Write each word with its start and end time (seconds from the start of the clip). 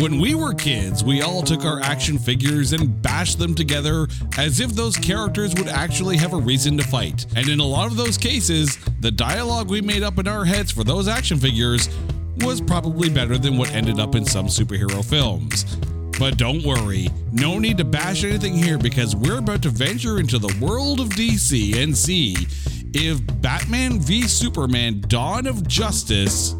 When 0.00 0.18
we 0.18 0.34
were 0.34 0.54
kids, 0.54 1.04
we 1.04 1.20
all 1.20 1.42
took 1.42 1.66
our 1.66 1.78
action 1.80 2.18
figures 2.18 2.72
and 2.72 3.02
bashed 3.02 3.38
them 3.38 3.54
together 3.54 4.08
as 4.38 4.58
if 4.58 4.70
those 4.70 4.96
characters 4.96 5.54
would 5.56 5.68
actually 5.68 6.16
have 6.16 6.32
a 6.32 6.38
reason 6.38 6.78
to 6.78 6.84
fight. 6.84 7.26
And 7.36 7.50
in 7.50 7.60
a 7.60 7.66
lot 7.66 7.88
of 7.88 7.98
those 7.98 8.16
cases, 8.16 8.78
the 9.00 9.10
dialogue 9.10 9.68
we 9.68 9.82
made 9.82 10.02
up 10.02 10.18
in 10.18 10.26
our 10.26 10.46
heads 10.46 10.70
for 10.70 10.84
those 10.84 11.06
action 11.06 11.36
figures 11.36 11.90
was 12.38 12.62
probably 12.62 13.10
better 13.10 13.36
than 13.36 13.58
what 13.58 13.72
ended 13.72 14.00
up 14.00 14.14
in 14.14 14.24
some 14.24 14.46
superhero 14.46 15.04
films. 15.04 15.64
But 16.18 16.38
don't 16.38 16.64
worry, 16.64 17.08
no 17.30 17.58
need 17.58 17.76
to 17.76 17.84
bash 17.84 18.24
anything 18.24 18.54
here 18.54 18.78
because 18.78 19.14
we're 19.14 19.40
about 19.40 19.60
to 19.64 19.68
venture 19.68 20.18
into 20.18 20.38
the 20.38 20.56
world 20.64 21.00
of 21.00 21.10
DC 21.10 21.76
and 21.76 21.94
see 21.94 22.36
if 22.94 23.20
Batman 23.42 24.00
v 24.00 24.22
Superman 24.22 25.02
Dawn 25.08 25.46
of 25.46 25.68
Justice 25.68 26.54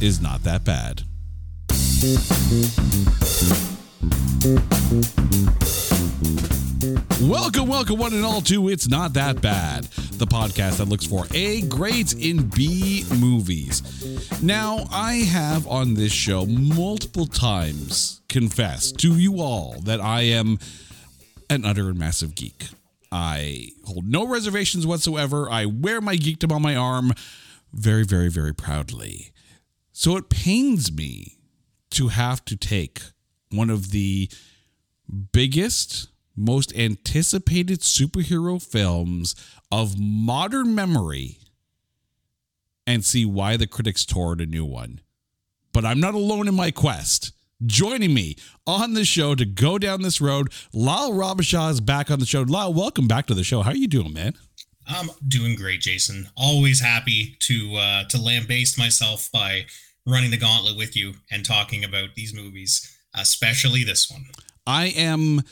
is 0.00 0.20
not 0.20 0.44
that 0.44 0.64
bad. 0.64 1.02
Welcome, 7.22 7.68
welcome, 7.68 7.98
one 7.98 8.12
and 8.12 8.24
all, 8.24 8.40
to 8.42 8.68
It's 8.68 8.88
Not 8.88 9.12
That 9.12 9.40
Bad, 9.40 9.84
the 9.84 10.26
podcast 10.26 10.78
that 10.78 10.88
looks 10.88 11.06
for 11.06 11.26
A 11.32 11.60
grades 11.62 12.12
in 12.12 12.48
B 12.48 13.04
movies. 13.14 13.82
Now, 14.42 14.86
I 14.90 15.14
have 15.14 15.68
on 15.68 15.94
this 15.94 16.12
show 16.12 16.44
multiple 16.46 17.26
times 17.26 18.22
confessed 18.28 18.98
to 18.98 19.16
you 19.16 19.40
all 19.40 19.76
that 19.84 20.00
I 20.00 20.22
am 20.22 20.58
an 21.48 21.64
utter 21.64 21.88
and 21.90 21.98
massive 21.98 22.34
geek. 22.34 22.70
I 23.12 23.68
hold 23.84 24.06
no 24.06 24.26
reservations 24.26 24.84
whatsoever. 24.84 25.48
I 25.48 25.66
wear 25.66 26.00
my 26.00 26.16
geekdom 26.16 26.50
on 26.50 26.60
my 26.60 26.74
arm 26.74 27.12
very, 27.72 28.04
very, 28.04 28.30
very 28.30 28.52
proudly. 28.52 29.32
So 29.92 30.16
it 30.16 30.28
pains 30.28 30.92
me 30.92 31.38
to 31.94 32.08
have 32.08 32.44
to 32.46 32.56
take 32.56 33.02
one 33.50 33.70
of 33.70 33.90
the 33.90 34.30
biggest, 35.32 36.08
most 36.36 36.74
anticipated 36.76 37.80
superhero 37.80 38.62
films 38.62 39.34
of 39.70 39.98
modern 39.98 40.74
memory 40.74 41.38
and 42.86 43.04
see 43.04 43.24
why 43.24 43.56
the 43.56 43.66
critics 43.66 44.04
tore 44.04 44.34
it 44.34 44.40
a 44.40 44.46
new 44.46 44.64
one. 44.64 45.00
But 45.72 45.84
I'm 45.84 46.00
not 46.00 46.14
alone 46.14 46.48
in 46.48 46.54
my 46.54 46.70
quest. 46.70 47.32
Joining 47.64 48.12
me 48.12 48.36
on 48.66 48.94
the 48.94 49.04
show 49.04 49.34
to 49.34 49.44
go 49.44 49.78
down 49.78 50.02
this 50.02 50.20
road, 50.20 50.52
Lyle 50.72 51.12
Robichaud 51.12 51.70
is 51.70 51.80
back 51.80 52.10
on 52.10 52.18
the 52.18 52.26
show. 52.26 52.42
Lyle, 52.42 52.74
welcome 52.74 53.08
back 53.08 53.26
to 53.26 53.34
the 53.34 53.44
show. 53.44 53.62
How 53.62 53.70
are 53.70 53.76
you 53.76 53.88
doing, 53.88 54.12
man? 54.12 54.34
I'm 54.86 55.08
doing 55.26 55.54
great, 55.54 55.80
Jason. 55.80 56.28
Always 56.36 56.80
happy 56.80 57.36
to 57.40 57.76
uh, 57.76 58.04
to 58.08 58.18
lambaste 58.18 58.78
myself 58.78 59.30
by 59.32 59.66
running 60.06 60.30
the 60.30 60.36
gauntlet 60.36 60.76
with 60.76 60.96
you 60.96 61.14
and 61.30 61.44
talking 61.44 61.84
about 61.84 62.14
these 62.14 62.34
movies, 62.34 62.96
especially 63.14 63.84
this 63.84 64.10
one. 64.10 64.26
I 64.66 64.86
am 64.86 65.42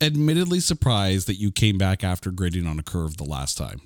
admittedly 0.00 0.60
surprised 0.60 1.26
that 1.28 1.36
you 1.36 1.52
came 1.52 1.78
back 1.78 2.02
after 2.02 2.30
grading 2.30 2.66
on 2.66 2.78
a 2.78 2.82
curve 2.82 3.16
the 3.16 3.24
last 3.24 3.56
time. 3.56 3.82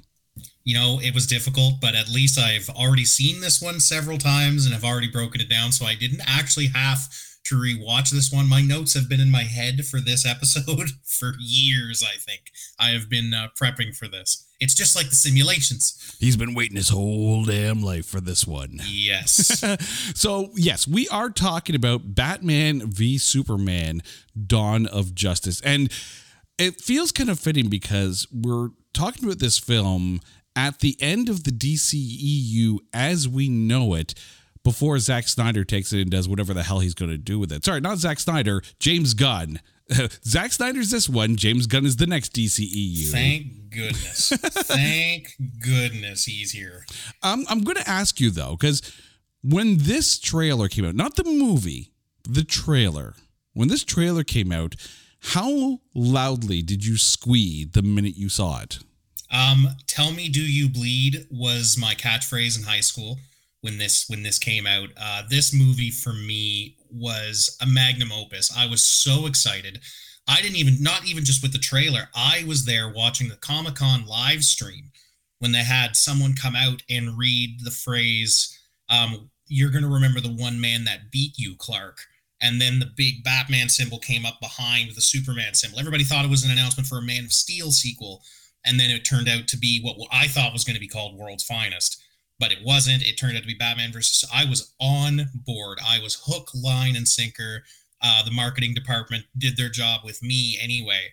You 0.64 0.74
know, 0.74 0.98
it 1.00 1.14
was 1.14 1.26
difficult, 1.26 1.74
but 1.80 1.94
at 1.94 2.08
least 2.08 2.38
I've 2.38 2.68
already 2.70 3.04
seen 3.04 3.40
this 3.40 3.62
one 3.62 3.78
several 3.78 4.18
times 4.18 4.64
and 4.64 4.74
have 4.74 4.84
already 4.84 5.08
broken 5.08 5.40
it 5.40 5.48
down. 5.48 5.70
So 5.72 5.86
I 5.86 5.94
didn't 5.94 6.22
actually 6.26 6.66
have 6.68 7.08
to 7.46 7.56
rewatch 7.56 8.10
this 8.10 8.32
one. 8.32 8.48
My 8.48 8.60
notes 8.60 8.94
have 8.94 9.08
been 9.08 9.20
in 9.20 9.30
my 9.30 9.42
head 9.42 9.84
for 9.86 10.00
this 10.00 10.26
episode 10.26 10.90
for 11.04 11.34
years, 11.38 12.04
I 12.04 12.16
think. 12.18 12.50
I 12.78 12.90
have 12.90 13.08
been 13.08 13.32
uh, 13.34 13.48
prepping 13.60 13.96
for 13.96 14.08
this. 14.08 14.46
It's 14.58 14.74
just 14.74 14.96
like 14.96 15.08
the 15.08 15.14
simulations. 15.14 16.16
He's 16.18 16.36
been 16.36 16.54
waiting 16.54 16.76
his 16.76 16.88
whole 16.88 17.44
damn 17.44 17.82
life 17.82 18.06
for 18.06 18.20
this 18.20 18.46
one. 18.46 18.80
Yes. 18.86 19.62
so, 20.14 20.50
yes, 20.54 20.88
we 20.88 21.08
are 21.08 21.30
talking 21.30 21.76
about 21.76 22.14
Batman 22.14 22.90
v 22.90 23.18
Superman 23.18 24.02
Dawn 24.46 24.86
of 24.86 25.14
Justice. 25.14 25.60
And 25.60 25.92
it 26.58 26.80
feels 26.80 27.12
kind 27.12 27.28
of 27.28 27.38
fitting 27.38 27.68
because 27.68 28.26
we're 28.32 28.70
talking 28.94 29.24
about 29.24 29.40
this 29.40 29.58
film 29.58 30.20
at 30.54 30.80
the 30.80 30.96
end 31.00 31.28
of 31.28 31.44
the 31.44 31.50
DCEU 31.50 32.78
as 32.94 33.28
we 33.28 33.48
know 33.48 33.92
it 33.94 34.14
before 34.66 34.98
Zack 34.98 35.28
Snyder 35.28 35.62
takes 35.62 35.92
it 35.92 36.00
and 36.00 36.10
does 36.10 36.28
whatever 36.28 36.52
the 36.52 36.64
hell 36.64 36.80
he's 36.80 36.92
going 36.92 37.12
to 37.12 37.16
do 37.16 37.38
with 37.38 37.52
it. 37.52 37.64
Sorry, 37.64 37.80
not 37.80 37.98
Zack 37.98 38.18
Snyder, 38.18 38.62
James 38.80 39.14
Gunn. 39.14 39.60
Zack 40.24 40.50
Snyder's 40.50 40.90
this 40.90 41.08
one, 41.08 41.36
James 41.36 41.68
Gunn 41.68 41.86
is 41.86 41.94
the 41.94 42.06
next 42.08 42.32
DCEU. 42.34 43.12
Thank 43.12 43.70
goodness. 43.70 44.30
Thank 44.40 45.36
goodness 45.62 46.24
he's 46.24 46.50
here. 46.50 46.84
Um, 47.22 47.46
I'm 47.48 47.62
going 47.62 47.76
to 47.76 47.88
ask 47.88 48.18
you 48.18 48.32
though, 48.32 48.56
because 48.58 48.82
when 49.40 49.76
this 49.78 50.18
trailer 50.18 50.66
came 50.66 50.84
out, 50.84 50.96
not 50.96 51.14
the 51.14 51.22
movie, 51.22 51.92
the 52.28 52.42
trailer, 52.42 53.14
when 53.52 53.68
this 53.68 53.84
trailer 53.84 54.24
came 54.24 54.50
out, 54.50 54.74
how 55.20 55.78
loudly 55.94 56.60
did 56.60 56.84
you 56.84 56.96
squee 56.96 57.64
the 57.64 57.82
minute 57.82 58.16
you 58.16 58.28
saw 58.28 58.62
it? 58.62 58.80
Um, 59.30 59.68
tell 59.86 60.10
me, 60.10 60.28
do 60.28 60.42
you 60.42 60.68
bleed 60.68 61.28
was 61.30 61.78
my 61.78 61.94
catchphrase 61.94 62.58
in 62.58 62.64
high 62.64 62.80
school 62.80 63.18
when 63.66 63.78
this 63.78 64.08
when 64.08 64.22
this 64.22 64.38
came 64.38 64.64
out. 64.64 64.90
Uh, 64.96 65.22
this 65.28 65.52
movie 65.52 65.90
for 65.90 66.12
me 66.12 66.76
was 66.88 67.58
a 67.60 67.66
magnum 67.66 68.12
opus. 68.12 68.56
I 68.56 68.68
was 68.68 68.84
so 68.84 69.26
excited. 69.26 69.80
I 70.28 70.40
didn't 70.40 70.56
even 70.56 70.80
not 70.80 71.04
even 71.04 71.24
just 71.24 71.42
with 71.42 71.52
the 71.52 71.58
trailer. 71.58 72.08
I 72.14 72.44
was 72.46 72.64
there 72.64 72.88
watching 72.88 73.28
the 73.28 73.34
Comic 73.34 73.74
Con 73.74 74.06
live 74.06 74.44
stream 74.44 74.92
when 75.40 75.50
they 75.50 75.64
had 75.64 75.96
someone 75.96 76.34
come 76.34 76.54
out 76.54 76.84
and 76.88 77.18
read 77.18 77.64
the 77.64 77.72
phrase, 77.72 78.56
um, 78.88 79.30
"You're 79.48 79.70
going 79.70 79.82
to 79.82 79.90
remember 79.90 80.20
the 80.20 80.32
one 80.32 80.60
man 80.60 80.84
that 80.84 81.10
beat 81.10 81.36
you, 81.36 81.56
Clark." 81.58 81.98
And 82.40 82.60
then 82.60 82.78
the 82.78 82.92
big 82.96 83.24
Batman 83.24 83.68
symbol 83.68 83.98
came 83.98 84.24
up 84.24 84.38
behind 84.40 84.94
the 84.94 85.00
Superman 85.00 85.54
symbol. 85.54 85.80
Everybody 85.80 86.04
thought 86.04 86.24
it 86.24 86.30
was 86.30 86.44
an 86.44 86.52
announcement 86.52 86.86
for 86.86 86.98
a 86.98 87.02
Man 87.02 87.24
of 87.24 87.32
Steel 87.32 87.72
sequel, 87.72 88.22
and 88.64 88.78
then 88.78 88.90
it 88.90 89.04
turned 89.04 89.28
out 89.28 89.48
to 89.48 89.56
be 89.56 89.80
what 89.80 89.96
I 90.12 90.28
thought 90.28 90.52
was 90.52 90.62
going 90.62 90.74
to 90.74 90.80
be 90.80 90.86
called 90.86 91.18
World's 91.18 91.42
Finest 91.42 92.00
but 92.38 92.52
it 92.52 92.58
wasn't. 92.64 93.02
It 93.02 93.16
turned 93.16 93.36
out 93.36 93.42
to 93.42 93.46
be 93.46 93.54
Batman 93.54 93.92
versus. 93.92 94.28
I 94.32 94.44
was 94.44 94.74
on 94.80 95.30
board. 95.34 95.78
I 95.86 96.00
was 96.00 96.22
hook, 96.26 96.50
line, 96.54 96.96
and 96.96 97.08
sinker. 97.08 97.64
Uh, 98.02 98.24
the 98.24 98.30
marketing 98.30 98.74
department 98.74 99.24
did 99.36 99.56
their 99.56 99.70
job 99.70 100.02
with 100.04 100.22
me 100.22 100.58
anyway. 100.60 101.12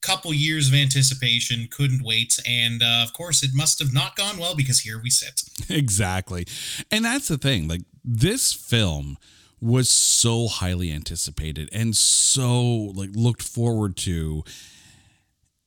Couple 0.00 0.32
years 0.32 0.68
of 0.68 0.74
anticipation, 0.74 1.66
couldn't 1.68 2.04
wait, 2.04 2.38
and 2.48 2.82
uh, 2.82 3.02
of 3.02 3.12
course, 3.12 3.42
it 3.42 3.50
must 3.52 3.80
have 3.80 3.92
not 3.92 4.14
gone 4.14 4.38
well 4.38 4.54
because 4.54 4.80
here 4.80 5.00
we 5.02 5.10
sit. 5.10 5.42
Exactly, 5.68 6.46
and 6.90 7.04
that's 7.04 7.28
the 7.28 7.38
thing. 7.38 7.66
Like 7.66 7.82
this 8.04 8.52
film 8.52 9.16
was 9.60 9.88
so 9.88 10.48
highly 10.48 10.90
anticipated 10.92 11.68
and 11.72 11.96
so 11.96 12.62
like 12.94 13.10
looked 13.14 13.42
forward 13.42 13.96
to, 13.96 14.44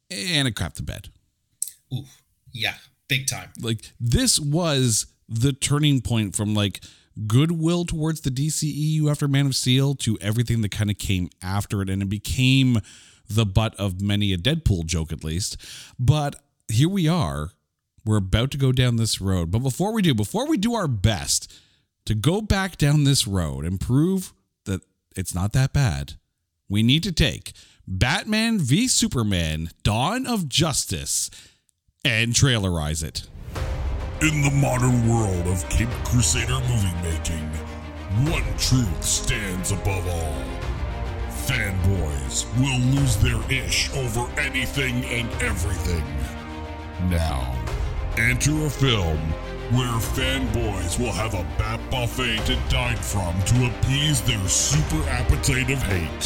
and 0.09 0.47
it 0.47 0.55
crapped 0.55 0.75
the 0.75 0.83
bed. 0.83 1.09
Ooh, 1.93 2.05
yeah, 2.53 2.75
big 3.07 3.27
time. 3.27 3.51
Like 3.59 3.91
this 3.99 4.39
was 4.39 5.07
the 5.27 5.53
turning 5.53 6.01
point 6.01 6.35
from 6.35 6.53
like 6.53 6.81
goodwill 7.27 7.85
towards 7.85 8.21
the 8.21 8.29
DCEU 8.29 9.09
after 9.09 9.27
Man 9.27 9.47
of 9.47 9.55
Steel 9.55 9.95
to 9.95 10.17
everything 10.21 10.61
that 10.61 10.71
kind 10.71 10.89
of 10.89 10.97
came 10.97 11.29
after 11.41 11.81
it 11.81 11.89
and 11.89 12.01
it 12.01 12.09
became 12.09 12.79
the 13.27 13.45
butt 13.45 13.75
of 13.75 14.01
many 14.01 14.33
a 14.33 14.37
Deadpool 14.37 14.85
joke 14.85 15.11
at 15.11 15.23
least. 15.23 15.57
But 15.97 16.35
here 16.67 16.89
we 16.89 17.07
are. 17.07 17.51
We're 18.05 18.17
about 18.17 18.51
to 18.51 18.57
go 18.57 18.71
down 18.71 18.97
this 18.97 19.19
road. 19.19 19.49
But 19.49 19.59
before 19.59 19.91
we 19.91 20.01
do, 20.01 20.13
before 20.13 20.47
we 20.47 20.57
do 20.57 20.75
our 20.75 20.87
best 20.87 21.51
to 22.05 22.13
go 22.13 22.41
back 22.41 22.77
down 22.77 23.03
this 23.03 23.25
road 23.25 23.65
and 23.65 23.79
prove 23.79 24.33
that 24.65 24.81
it's 25.15 25.33
not 25.33 25.53
that 25.53 25.73
bad, 25.73 26.13
we 26.69 26.83
need 26.83 27.01
to 27.03 27.11
take 27.11 27.53
Batman 27.87 28.59
v 28.59 28.87
Superman 28.87 29.69
Dawn 29.83 30.27
of 30.27 30.49
Justice 30.49 31.31
and 32.05 32.33
trailerize 32.33 33.03
it. 33.03 33.27
In 34.21 34.43
the 34.43 34.51
modern 34.51 35.09
world 35.09 35.47
of 35.47 35.67
Cape 35.69 35.89
Crusader 36.05 36.59
movie 36.69 36.93
making, 37.03 37.49
one 38.31 38.45
truth 38.57 39.03
stands 39.03 39.71
above 39.71 40.07
all. 40.07 40.43
Fanboys 41.47 42.45
will 42.57 42.79
lose 42.95 43.17
their 43.17 43.41
ish 43.51 43.91
over 43.95 44.21
anything 44.39 45.03
and 45.05 45.29
everything. 45.41 46.05
Now, 47.09 47.53
enter 48.17 48.65
a 48.65 48.69
film 48.69 49.19
where 49.73 49.99
fanboys 49.99 50.99
will 50.99 51.11
have 51.11 51.33
a 51.33 51.43
bat 51.57 51.79
buffet 51.89 52.37
to 52.45 52.55
dine 52.69 52.97
from 52.97 53.39
to 53.43 53.65
appease 53.65 54.21
their 54.21 54.47
super 54.47 55.01
appetite 55.09 55.71
of 55.71 55.81
hate. 55.83 56.25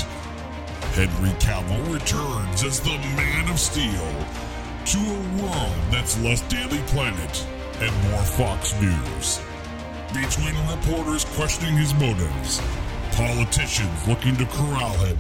Henry 0.94 1.32
Cavill 1.40 1.94
returns 1.94 2.64
as 2.64 2.82
the 2.82 2.98
Man 3.16 3.50
of 3.50 3.58
Steel 3.58 4.49
to 4.90 4.98
a 4.98 5.44
world 5.44 5.76
that's 5.92 6.20
less 6.24 6.42
Daily 6.50 6.82
Planet 6.88 7.46
and 7.80 8.10
more 8.10 8.24
Fox 8.24 8.74
News. 8.82 9.40
Between 10.12 10.56
reporters 10.68 11.26
questioning 11.26 11.78
his 11.78 11.94
motives, 11.94 12.60
politicians 13.12 14.08
looking 14.08 14.36
to 14.38 14.46
corral 14.48 14.94
him, 15.06 15.20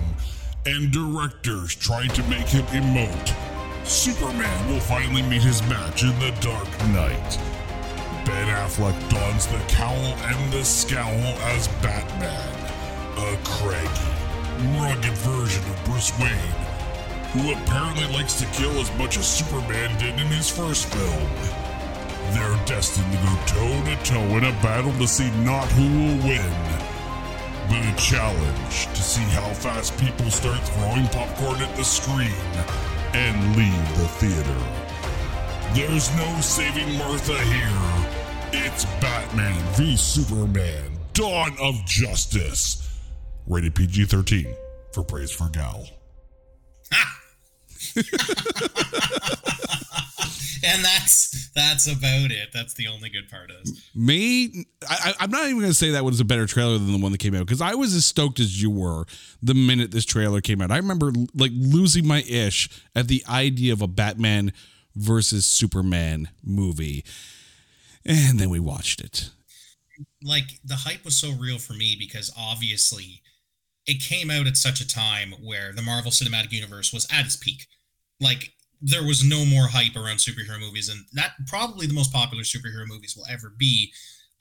and 0.65 0.91
directors 0.91 1.75
trying 1.75 2.09
to 2.09 2.23
make 2.23 2.47
him 2.47 2.65
emote, 2.73 3.35
Superman 3.85 4.73
will 4.73 4.79
finally 4.79 5.21
meet 5.21 5.43
his 5.43 5.61
match 5.69 6.01
in 6.01 6.17
the 6.17 6.35
Dark 6.41 6.67
Knight. 6.87 7.37
Ben 8.25 8.47
Affleck 8.47 8.97
dons 9.11 9.45
the 9.45 9.59
cowl 9.67 9.93
and 9.93 10.51
the 10.51 10.65
scowl 10.65 11.11
as 11.53 11.67
Batman, 11.83 12.55
a 13.19 13.37
craggy, 13.43 14.79
rugged 14.79 15.13
version 15.19 15.63
of 15.71 15.85
Bruce 15.85 16.11
Wayne, 16.19 16.68
who 17.33 17.53
apparently 17.53 18.07
likes 18.13 18.39
to 18.39 18.45
kill 18.47 18.71
as 18.79 18.91
much 18.97 19.17
as 19.17 19.27
Superman 19.27 19.97
did 19.99 20.19
in 20.19 20.27
his 20.27 20.49
first 20.49 20.87
film. 20.87 21.29
They're 22.33 22.65
destined 22.65 23.11
to 23.11 23.17
go 23.17 23.35
toe 23.45 23.85
to 23.85 23.95
toe 24.03 24.37
in 24.37 24.45
a 24.45 24.51
battle 24.61 24.93
to 24.93 25.07
see 25.07 25.29
not 25.43 25.67
who 25.73 25.83
will 25.83 26.17
win, 26.27 26.53
but 27.67 27.85
a 27.85 27.95
challenge 27.97 28.87
to 28.87 29.01
see 29.01 29.23
how 29.33 29.47
fast 29.53 29.97
people 29.99 30.29
start 30.31 30.59
throwing 30.59 31.07
popcorn 31.07 31.61
at 31.61 31.75
the 31.75 31.83
screen 31.83 32.33
and 33.13 33.55
leave 33.55 33.97
the 33.97 34.07
theater. 34.17 34.89
There's 35.73 36.15
no 36.17 36.41
saving 36.41 36.97
Martha 36.97 37.37
here. 37.37 38.09
It's 38.53 38.85
Batman 38.99 39.61
v 39.73 39.95
Superman 39.95 40.91
Dawn 41.13 41.55
of 41.61 41.75
Justice. 41.85 42.89
Rated 43.45 43.75
PG 43.75 44.05
13 44.05 44.55
for 44.93 45.03
Praise 45.03 45.31
for 45.31 45.49
Gal. 45.49 45.98
and 50.63 50.83
that's 50.83 51.49
that's 51.55 51.87
about 51.87 52.31
it. 52.31 52.49
That's 52.53 52.73
the 52.73 52.87
only 52.87 53.09
good 53.09 53.29
part 53.29 53.51
of 53.51 53.63
this. 53.63 53.89
Me, 53.95 54.65
I, 54.87 55.13
I'm 55.19 55.31
not 55.31 55.45
even 55.45 55.57
going 55.57 55.69
to 55.69 55.73
say 55.73 55.91
that 55.91 56.05
was 56.05 56.19
a 56.19 56.25
better 56.25 56.45
trailer 56.45 56.77
than 56.77 56.91
the 56.91 56.97
one 56.97 57.11
that 57.11 57.17
came 57.17 57.35
out 57.35 57.45
because 57.45 57.61
I 57.61 57.75
was 57.75 57.93
as 57.93 58.05
stoked 58.05 58.39
as 58.39 58.61
you 58.61 58.69
were 58.69 59.05
the 59.41 59.53
minute 59.53 59.91
this 59.91 60.05
trailer 60.05 60.41
came 60.41 60.61
out. 60.61 60.71
I 60.71 60.77
remember 60.77 61.11
like 61.33 61.51
losing 61.53 62.07
my 62.07 62.21
ish 62.27 62.69
at 62.95 63.07
the 63.07 63.23
idea 63.29 63.73
of 63.73 63.81
a 63.81 63.87
Batman 63.87 64.53
versus 64.95 65.45
Superman 65.45 66.29
movie, 66.43 67.03
and 68.05 68.39
then 68.39 68.49
we 68.49 68.59
watched 68.59 69.01
it. 69.01 69.29
Like 70.23 70.59
the 70.63 70.75
hype 70.75 71.03
was 71.03 71.17
so 71.17 71.31
real 71.31 71.57
for 71.57 71.73
me 71.73 71.95
because 71.97 72.31
obviously 72.37 73.21
it 73.85 74.01
came 74.01 74.29
out 74.29 74.47
at 74.47 74.57
such 74.57 74.81
a 74.81 74.87
time 74.87 75.33
where 75.41 75.73
the 75.73 75.81
Marvel 75.81 76.11
Cinematic 76.11 76.51
Universe 76.51 76.93
was 76.93 77.07
at 77.11 77.25
its 77.25 77.35
peak. 77.35 77.65
Like 78.19 78.53
there 78.81 79.05
was 79.05 79.23
no 79.23 79.45
more 79.45 79.67
hype 79.67 79.95
around 79.95 80.17
superhero 80.17 80.59
movies, 80.59 80.89
and 80.89 81.05
that 81.13 81.31
probably 81.47 81.87
the 81.87 81.93
most 81.93 82.13
popular 82.13 82.43
superhero 82.43 82.87
movies 82.87 83.15
will 83.15 83.25
ever 83.29 83.53
be. 83.55 83.91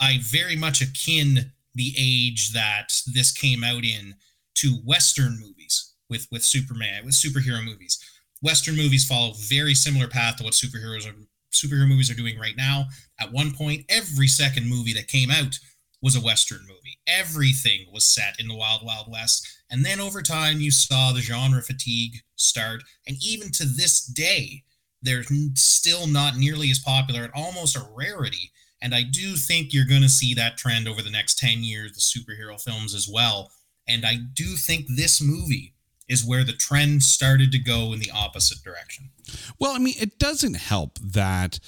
I 0.00 0.18
very 0.22 0.56
much 0.56 0.80
akin 0.80 1.52
the 1.74 1.94
age 1.98 2.52
that 2.52 2.92
this 3.06 3.32
came 3.32 3.64
out 3.64 3.84
in 3.84 4.14
to 4.56 4.80
Western 4.84 5.38
movies 5.40 5.94
with 6.08 6.26
with 6.30 6.44
Superman 6.44 7.04
with 7.04 7.14
superhero 7.14 7.64
movies. 7.64 7.98
Western 8.42 8.76
movies 8.76 9.04
follow 9.04 9.32
very 9.48 9.74
similar 9.74 10.06
path 10.06 10.36
to 10.36 10.44
what 10.44 10.52
superheroes 10.52 11.06
are 11.08 11.14
superhero 11.52 11.88
movies 11.88 12.10
are 12.10 12.14
doing 12.14 12.38
right 12.38 12.56
now. 12.56 12.86
At 13.18 13.32
one 13.32 13.52
point, 13.52 13.84
every 13.88 14.28
second 14.28 14.68
movie 14.68 14.92
that 14.94 15.08
came 15.08 15.30
out 15.30 15.58
was 16.02 16.14
a 16.14 16.20
Western 16.20 16.60
movie. 16.68 16.87
Everything 17.08 17.86
was 17.92 18.04
set 18.04 18.38
in 18.38 18.48
the 18.48 18.54
Wild 18.54 18.84
Wild 18.84 19.10
West. 19.10 19.46
And 19.70 19.84
then 19.84 20.00
over 20.00 20.22
time, 20.22 20.60
you 20.60 20.70
saw 20.70 21.12
the 21.12 21.20
genre 21.20 21.62
fatigue 21.62 22.18
start. 22.36 22.82
And 23.06 23.16
even 23.22 23.50
to 23.52 23.64
this 23.64 24.04
day, 24.04 24.64
they're 25.02 25.24
still 25.54 26.06
not 26.06 26.36
nearly 26.36 26.70
as 26.70 26.78
popular 26.78 27.24
and 27.24 27.32
almost 27.34 27.76
a 27.76 27.86
rarity. 27.96 28.52
And 28.80 28.94
I 28.94 29.02
do 29.02 29.34
think 29.34 29.72
you're 29.72 29.84
going 29.86 30.02
to 30.02 30.08
see 30.08 30.34
that 30.34 30.56
trend 30.56 30.88
over 30.88 31.02
the 31.02 31.10
next 31.10 31.38
10 31.38 31.62
years, 31.62 31.92
the 31.92 32.00
superhero 32.00 32.60
films 32.60 32.94
as 32.94 33.08
well. 33.08 33.50
And 33.86 34.04
I 34.04 34.16
do 34.16 34.56
think 34.56 34.86
this 34.88 35.20
movie 35.20 35.74
is 36.08 36.24
where 36.24 36.44
the 36.44 36.52
trend 36.52 37.02
started 37.02 37.52
to 37.52 37.58
go 37.58 37.92
in 37.92 38.00
the 38.00 38.10
opposite 38.10 38.62
direction. 38.62 39.10
Well, 39.58 39.72
I 39.72 39.78
mean, 39.78 39.94
it 40.00 40.18
doesn't 40.18 40.54
help 40.54 40.98
that, 40.98 41.58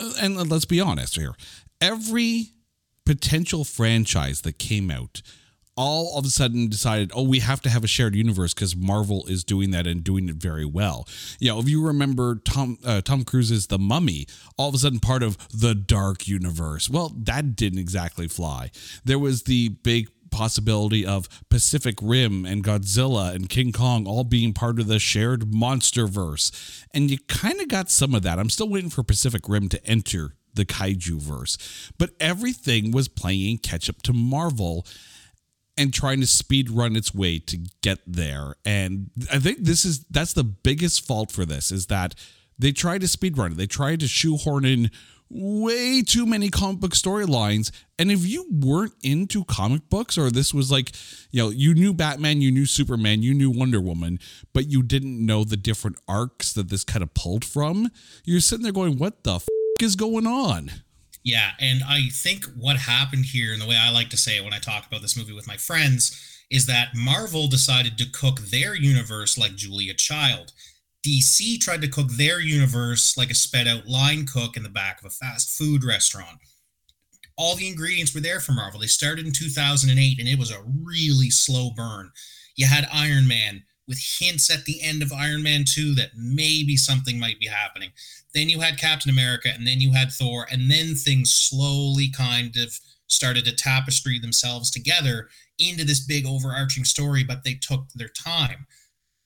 uh, 0.00 0.12
and 0.20 0.50
let's 0.50 0.64
be 0.64 0.80
honest 0.80 1.16
here, 1.16 1.34
every 1.80 2.52
potential 3.04 3.64
franchise 3.64 4.42
that 4.42 4.58
came 4.58 4.90
out 4.90 5.22
all 5.76 6.18
of 6.18 6.24
a 6.26 6.28
sudden 6.28 6.68
decided, 6.68 7.10
oh, 7.14 7.22
we 7.22 7.38
have 7.40 7.60
to 7.62 7.70
have 7.70 7.84
a 7.84 7.86
shared 7.86 8.14
universe 8.14 8.52
because 8.52 8.76
Marvel 8.76 9.24
is 9.26 9.42
doing 9.42 9.70
that 9.70 9.86
and 9.86 10.04
doing 10.04 10.28
it 10.28 10.36
very 10.36 10.64
well. 10.64 11.08
You 11.38 11.48
know, 11.48 11.60
if 11.60 11.68
you 11.68 11.84
remember 11.84 12.36
Tom 12.36 12.78
uh, 12.84 13.00
Tom 13.00 13.24
Cruise's 13.24 13.68
The 13.68 13.78
Mummy, 13.78 14.26
all 14.58 14.68
of 14.68 14.74
a 14.74 14.78
sudden 14.78 15.00
part 15.00 15.22
of 15.22 15.38
the 15.48 15.74
dark 15.74 16.28
universe. 16.28 16.90
Well, 16.90 17.12
that 17.16 17.56
didn't 17.56 17.78
exactly 17.78 18.28
fly. 18.28 18.70
There 19.04 19.18
was 19.18 19.44
the 19.44 19.70
big 19.70 20.08
possibility 20.30 21.04
of 21.06 21.28
Pacific 21.50 21.96
Rim 22.00 22.46
and 22.46 22.64
Godzilla 22.64 23.34
and 23.34 23.48
King 23.48 23.70
Kong 23.70 24.06
all 24.06 24.24
being 24.24 24.54
part 24.54 24.80
of 24.80 24.86
the 24.86 24.98
shared 24.98 25.52
monster 25.52 26.06
verse. 26.06 26.50
And 26.92 27.10
you 27.10 27.18
kind 27.28 27.60
of 27.60 27.68
got 27.68 27.90
some 27.90 28.14
of 28.14 28.22
that. 28.22 28.38
I'm 28.38 28.50
still 28.50 28.68
waiting 28.68 28.90
for 28.90 29.02
Pacific 29.02 29.48
Rim 29.48 29.68
to 29.68 29.86
enter 29.86 30.34
the 30.54 30.64
kaiju 30.64 31.20
verse. 31.20 31.56
But 31.98 32.10
everything 32.20 32.90
was 32.90 33.08
playing 33.08 33.58
catch 33.58 33.88
up 33.88 34.02
to 34.02 34.12
Marvel 34.12 34.86
and 35.76 35.92
trying 35.92 36.20
to 36.20 36.26
speed 36.26 36.70
run 36.70 36.96
its 36.96 37.14
way 37.14 37.38
to 37.38 37.58
get 37.82 38.00
there. 38.06 38.54
And 38.64 39.10
I 39.32 39.38
think 39.38 39.60
this 39.60 39.84
is 39.84 40.04
that's 40.10 40.34
the 40.34 40.44
biggest 40.44 41.06
fault 41.06 41.30
for 41.30 41.44
this 41.44 41.72
is 41.72 41.86
that 41.86 42.14
they 42.58 42.72
tried 42.72 43.00
to 43.00 43.08
speed 43.08 43.38
run 43.38 43.52
it. 43.52 43.56
They 43.56 43.66
tried 43.66 44.00
to 44.00 44.08
shoehorn 44.08 44.64
in 44.64 44.90
way 45.32 46.02
too 46.02 46.26
many 46.26 46.50
comic 46.50 46.80
book 46.80 46.92
storylines. 46.92 47.70
And 47.98 48.12
if 48.12 48.26
you 48.26 48.46
weren't 48.50 48.92
into 49.02 49.44
comic 49.44 49.88
books, 49.88 50.18
or 50.18 50.30
this 50.30 50.52
was 50.52 50.70
like, 50.70 50.92
you 51.30 51.42
know, 51.42 51.48
you 51.48 51.72
knew 51.72 51.94
Batman, 51.94 52.42
you 52.42 52.50
knew 52.50 52.66
Superman, 52.66 53.22
you 53.22 53.32
knew 53.32 53.50
Wonder 53.50 53.80
Woman, 53.80 54.18
but 54.52 54.66
you 54.66 54.82
didn't 54.82 55.24
know 55.24 55.44
the 55.44 55.56
different 55.56 55.96
arcs 56.06 56.52
that 56.52 56.68
this 56.68 56.84
kind 56.84 57.02
of 57.02 57.14
pulled 57.14 57.44
from, 57.44 57.88
you're 58.24 58.40
sitting 58.40 58.62
there 58.62 58.72
going, 58.72 58.98
what 58.98 59.24
the 59.24 59.36
f- 59.36 59.48
is 59.82 59.96
going 59.96 60.26
on? 60.26 60.70
Yeah, 61.24 61.50
and 61.60 61.82
I 61.86 62.08
think 62.10 62.44
what 62.56 62.76
happened 62.76 63.26
here, 63.26 63.52
and 63.52 63.62
the 63.62 63.66
way 63.66 63.76
I 63.76 63.90
like 63.90 64.10
to 64.10 64.16
say 64.16 64.36
it 64.36 64.44
when 64.44 64.52
I 64.52 64.58
talk 64.58 64.86
about 64.86 65.02
this 65.02 65.16
movie 65.16 65.32
with 65.32 65.46
my 65.46 65.56
friends, 65.56 66.18
is 66.50 66.66
that 66.66 66.94
Marvel 66.94 67.46
decided 67.46 67.96
to 67.98 68.10
cook 68.10 68.40
their 68.40 68.74
universe 68.74 69.38
like 69.38 69.54
Julia 69.54 69.94
Child. 69.94 70.52
DC 71.06 71.60
tried 71.60 71.80
to 71.82 71.88
cook 71.88 72.08
their 72.10 72.40
universe 72.40 73.16
like 73.16 73.30
a 73.30 73.34
sped 73.34 73.66
out 73.66 73.86
line 73.86 74.26
cook 74.26 74.56
in 74.56 74.62
the 74.62 74.68
back 74.68 75.00
of 75.00 75.06
a 75.06 75.10
fast 75.10 75.50
food 75.50 75.84
restaurant. 75.84 76.38
All 77.38 77.56
the 77.56 77.68
ingredients 77.68 78.14
were 78.14 78.20
there 78.20 78.40
for 78.40 78.52
Marvel. 78.52 78.80
They 78.80 78.86
started 78.86 79.26
in 79.26 79.32
2008 79.32 80.18
and 80.18 80.28
it 80.28 80.38
was 80.38 80.52
a 80.52 80.62
really 80.84 81.30
slow 81.30 81.70
burn. 81.74 82.10
You 82.56 82.66
had 82.66 82.86
Iron 82.92 83.26
Man 83.26 83.62
with 83.88 84.18
hints 84.18 84.50
at 84.50 84.64
the 84.64 84.80
end 84.80 85.02
of 85.02 85.12
Iron 85.12 85.42
Man 85.42 85.64
2 85.66 85.94
that 85.94 86.10
maybe 86.16 86.76
something 86.76 87.18
might 87.18 87.40
be 87.40 87.46
happening. 87.46 87.90
Then 88.34 88.48
you 88.48 88.60
had 88.60 88.78
Captain 88.78 89.10
America 89.10 89.50
and 89.52 89.66
then 89.66 89.80
you 89.80 89.92
had 89.92 90.12
Thor 90.12 90.46
and 90.50 90.70
then 90.70 90.94
things 90.94 91.30
slowly 91.30 92.08
kind 92.08 92.56
of 92.56 92.78
started 93.08 93.44
to 93.44 93.54
tapestry 93.54 94.18
themselves 94.18 94.70
together 94.70 95.28
into 95.58 95.84
this 95.84 96.00
big 96.00 96.26
overarching 96.26 96.84
story, 96.84 97.24
but 97.24 97.44
they 97.44 97.54
took 97.54 97.88
their 97.94 98.08
time. 98.08 98.66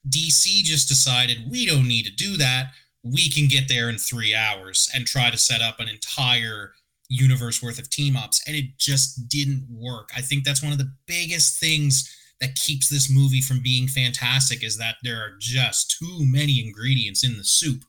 DC 0.08 0.62
just 0.62 0.88
decided 0.88 1.50
we 1.50 1.66
don't 1.66 1.88
need 1.88 2.04
to 2.04 2.12
do 2.12 2.36
that. 2.36 2.72
We 3.02 3.30
can 3.30 3.46
get 3.46 3.68
there 3.68 3.88
in 3.88 3.98
three 3.98 4.34
hours 4.34 4.90
and 4.94 5.06
try 5.06 5.30
to 5.30 5.38
set 5.38 5.60
up 5.60 5.78
an 5.78 5.88
entire 5.88 6.72
universe 7.08 7.62
worth 7.62 7.78
of 7.78 7.88
team 7.90 8.16
ups. 8.16 8.42
And 8.46 8.56
it 8.56 8.78
just 8.78 9.28
didn't 9.28 9.66
work. 9.70 10.10
I 10.16 10.20
think 10.20 10.44
that's 10.44 10.62
one 10.62 10.72
of 10.72 10.78
the 10.78 10.92
biggest 11.06 11.60
things 11.60 12.12
that 12.40 12.54
keeps 12.56 12.88
this 12.88 13.10
movie 13.10 13.40
from 13.40 13.62
being 13.62 13.88
fantastic 13.88 14.62
is 14.62 14.76
that 14.78 14.96
there 15.02 15.18
are 15.18 15.36
just 15.38 15.96
too 15.98 16.18
many 16.20 16.64
ingredients 16.64 17.24
in 17.24 17.36
the 17.36 17.44
soup. 17.44 17.84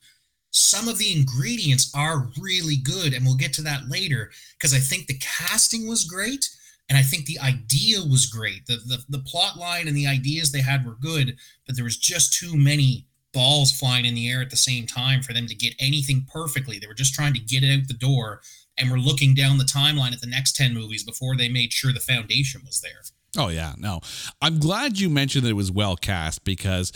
Some 0.51 0.87
of 0.87 0.97
the 0.97 1.11
ingredients 1.11 1.91
are 1.93 2.29
really 2.39 2.77
good, 2.77 3.13
and 3.13 3.25
we'll 3.25 3.35
get 3.35 3.53
to 3.53 3.61
that 3.63 3.89
later 3.89 4.31
because 4.57 4.73
I 4.73 4.79
think 4.79 5.07
the 5.07 5.19
casting 5.19 5.87
was 5.87 6.05
great 6.05 6.49
and 6.89 6.97
I 6.97 7.01
think 7.01 7.25
the 7.25 7.39
idea 7.39 7.99
was 7.99 8.25
great. 8.25 8.65
The, 8.65 8.77
the 8.77 9.03
the 9.09 9.23
plot 9.23 9.57
line 9.57 9.87
and 9.87 9.97
the 9.97 10.07
ideas 10.07 10.51
they 10.51 10.61
had 10.61 10.85
were 10.85 10.95
good, 10.95 11.35
but 11.65 11.75
there 11.75 11.83
was 11.83 11.97
just 11.97 12.33
too 12.33 12.55
many 12.55 13.07
balls 13.33 13.71
flying 13.71 14.05
in 14.05 14.15
the 14.15 14.29
air 14.29 14.41
at 14.41 14.49
the 14.49 14.55
same 14.57 14.87
time 14.87 15.21
for 15.21 15.33
them 15.33 15.47
to 15.47 15.55
get 15.55 15.75
anything 15.79 16.25
perfectly. 16.31 16.79
They 16.79 16.87
were 16.87 16.93
just 16.93 17.13
trying 17.13 17.33
to 17.33 17.39
get 17.39 17.63
it 17.63 17.77
out 17.77 17.87
the 17.87 17.93
door 17.93 18.41
and 18.77 18.89
were 18.89 18.97
looking 18.97 19.35
down 19.35 19.57
the 19.57 19.63
timeline 19.63 20.13
at 20.13 20.21
the 20.21 20.27
next 20.27 20.55
10 20.55 20.73
movies 20.73 21.03
before 21.03 21.35
they 21.35 21.49
made 21.49 21.73
sure 21.73 21.91
the 21.91 21.99
foundation 21.99 22.61
was 22.65 22.81
there. 22.81 23.01
Oh 23.37 23.49
yeah, 23.49 23.73
no. 23.77 24.01
I'm 24.41 24.59
glad 24.59 24.99
you 24.99 25.09
mentioned 25.09 25.45
that 25.45 25.51
it 25.51 25.53
was 25.53 25.71
well 25.71 25.95
cast 25.95 26.43
because 26.43 26.91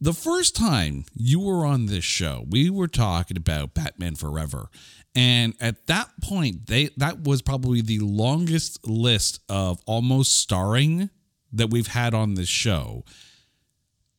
the 0.00 0.12
first 0.12 0.56
time 0.56 1.04
you 1.14 1.38
were 1.38 1.64
on 1.64 1.86
this 1.86 2.04
show, 2.04 2.44
we 2.50 2.68
were 2.68 2.88
talking 2.88 3.36
about 3.36 3.72
Batman 3.72 4.16
Forever. 4.16 4.66
And 5.14 5.54
at 5.60 5.86
that 5.86 6.08
point, 6.22 6.66
they 6.66 6.90
that 6.96 7.22
was 7.22 7.42
probably 7.42 7.82
the 7.82 8.00
longest 8.00 8.86
list 8.86 9.40
of 9.48 9.80
almost 9.86 10.36
starring 10.36 11.10
that 11.52 11.70
we've 11.70 11.88
had 11.88 12.14
on 12.14 12.34
this 12.34 12.48
show. 12.48 13.04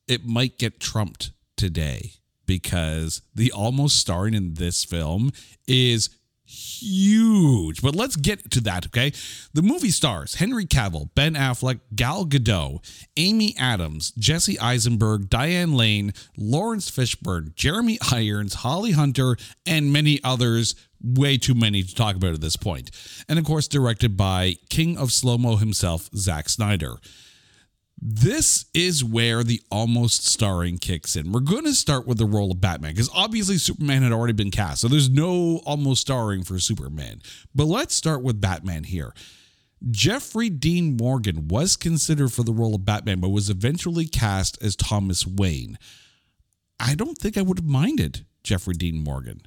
It 0.08 0.26
might 0.26 0.58
get 0.58 0.80
trumped 0.80 1.32
today 1.58 2.14
because 2.46 3.22
the 3.36 3.52
almost 3.52 3.98
starring 3.98 4.34
in 4.34 4.54
this 4.54 4.86
film 4.86 5.32
is 5.68 6.10
huge. 6.54 7.82
But 7.82 7.96
let's 7.96 8.16
get 8.16 8.52
to 8.52 8.62
that, 8.62 8.86
okay? 8.88 9.12
The 9.54 9.62
movie 9.62 9.92
stars 9.92 10.36
Henry 10.36 10.66
Cavill, 10.66 11.10
Ben 11.16 11.34
Affleck, 11.34 11.80
Gal 11.96 12.26
Gadot, 12.26 12.80
Amy 13.18 13.56
Adams, 13.58 14.12
Jesse 14.12 14.60
Eisenberg, 14.60 15.30
Diane 15.30 15.74
Lane, 15.74 16.14
Laurence 16.38 16.90
Fishburne, 16.90 17.56
Jeremy 17.56 17.98
Irons, 18.12 18.56
Holly 18.56 18.92
Hunter, 18.92 19.38
and 19.66 19.92
many 19.92 20.20
others. 20.24 20.76
Way 21.06 21.38
too 21.38 21.54
many 21.54 21.84
to 21.84 21.94
talk 21.94 22.16
about 22.16 22.34
at 22.34 22.40
this 22.40 22.56
point. 22.56 22.90
And 23.28 23.38
of 23.38 23.44
course, 23.44 23.68
directed 23.68 24.16
by 24.16 24.56
King 24.70 24.98
of 24.98 25.12
Slow 25.12 25.38
Mo 25.38 25.58
himself, 25.58 26.10
Zack 26.16 26.48
Snyder. 26.48 26.96
This 28.06 28.66
is 28.74 29.02
where 29.02 29.46
the 29.46 29.62
almost 29.72 30.28
starring 30.28 30.78
kicks 30.78 31.16
in. 31.16 31.32
We're 31.32 31.40
going 31.40 31.64
to 31.64 31.74
start 31.74 32.06
with 32.06 32.18
the 32.18 32.26
role 32.26 32.52
of 32.52 32.60
Batman 32.60 32.92
because 32.92 33.10
obviously 33.16 33.58
Superman 33.58 34.04
had 34.04 34.12
already 34.12 34.34
been 34.34 34.52
cast, 34.52 34.82
so 34.82 34.90
there's 34.90 35.10
no 35.10 35.62
almost 35.66 36.02
starring 36.02 36.44
for 36.44 36.60
Superman. 36.60 37.22
But 37.56 37.68
let's 37.68 37.96
start 37.96 38.22
with 38.22 38.42
Batman 38.42 38.84
here. 38.84 39.14
Jeffrey 39.90 40.50
Dean 40.50 40.98
Morgan 40.98 41.48
was 41.48 41.78
considered 41.78 42.34
for 42.34 42.44
the 42.44 42.52
role 42.52 42.76
of 42.76 42.84
Batman, 42.84 43.22
but 43.22 43.30
was 43.30 43.50
eventually 43.50 44.06
cast 44.06 44.62
as 44.62 44.76
Thomas 44.76 45.26
Wayne. 45.26 45.78
I 46.82 46.96
don't 46.96 47.18
think 47.18 47.38
I 47.38 47.42
would 47.42 47.60
have 47.60 47.66
minded 47.66 48.26
Jeffrey 48.44 48.74
Dean 48.74 49.02
Morgan. 49.02 49.44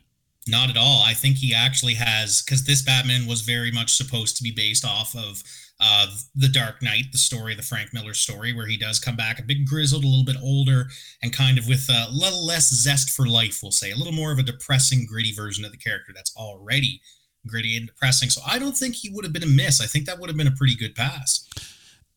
Not 0.49 0.71
at 0.71 0.79
all. 0.79 1.03
I 1.03 1.13
think 1.13 1.37
he 1.37 1.53
actually 1.53 1.95
has, 1.95 2.41
because 2.41 2.65
this 2.65 2.81
Batman 2.81 3.27
was 3.27 3.43
very 3.43 3.71
much 3.71 3.97
supposed 3.97 4.39
to 4.39 4.43
be 4.43 4.51
based 4.51 4.87
off 4.87 5.15
of 5.15 5.43
uh, 5.81 6.07
The 6.35 6.49
Dark 6.49 6.83
Knight, 6.83 7.07
the 7.13 7.19
story, 7.19 7.55
the 7.55 7.63
Frank 7.63 7.93
Miller 7.93 8.15
story, 8.15 8.53
where 8.53 8.67
he 8.67 8.79
does 8.79 8.99
come 8.99 9.17
back 9.17 9.39
a 9.39 9.43
bit 9.43 9.67
grizzled, 9.67 10.05
a 10.05 10.07
little 10.07 10.25
bit 10.25 10.37
older, 10.43 10.87
and 11.23 11.33
kind 11.33 11.59
of 11.59 11.67
with 11.67 11.89
a 11.91 12.09
little 12.11 12.45
less 12.45 12.69
zest 12.73 13.11
for 13.11 13.27
life, 13.27 13.61
we'll 13.63 13.73
say, 13.73 13.91
a 13.91 13.97
little 13.97 14.13
more 14.13 14.33
of 14.33 14.39
a 14.39 14.43
depressing, 14.43 15.07
gritty 15.07 15.33
version 15.33 15.65
of 15.65 15.73
the 15.73 15.79
character 15.79 16.13
that's 16.15 16.35
already 16.37 17.01
gritty 17.47 17.77
and 17.77 17.87
depressing. 17.87 18.31
So 18.31 18.41
I 18.47 18.59
don't 18.59 18.77
think 18.77 18.97
he 18.97 19.11
would 19.11 19.25
have 19.25 19.33
been 19.33 19.43
a 19.43 19.47
miss. 19.47 19.81
I 19.81 19.87
think 19.87 20.07
that 20.07 20.19
would 20.19 20.29
have 20.29 20.37
been 20.37 20.47
a 20.47 20.53
pretty 20.53 20.77
good 20.77 20.95
pass. 20.95 21.49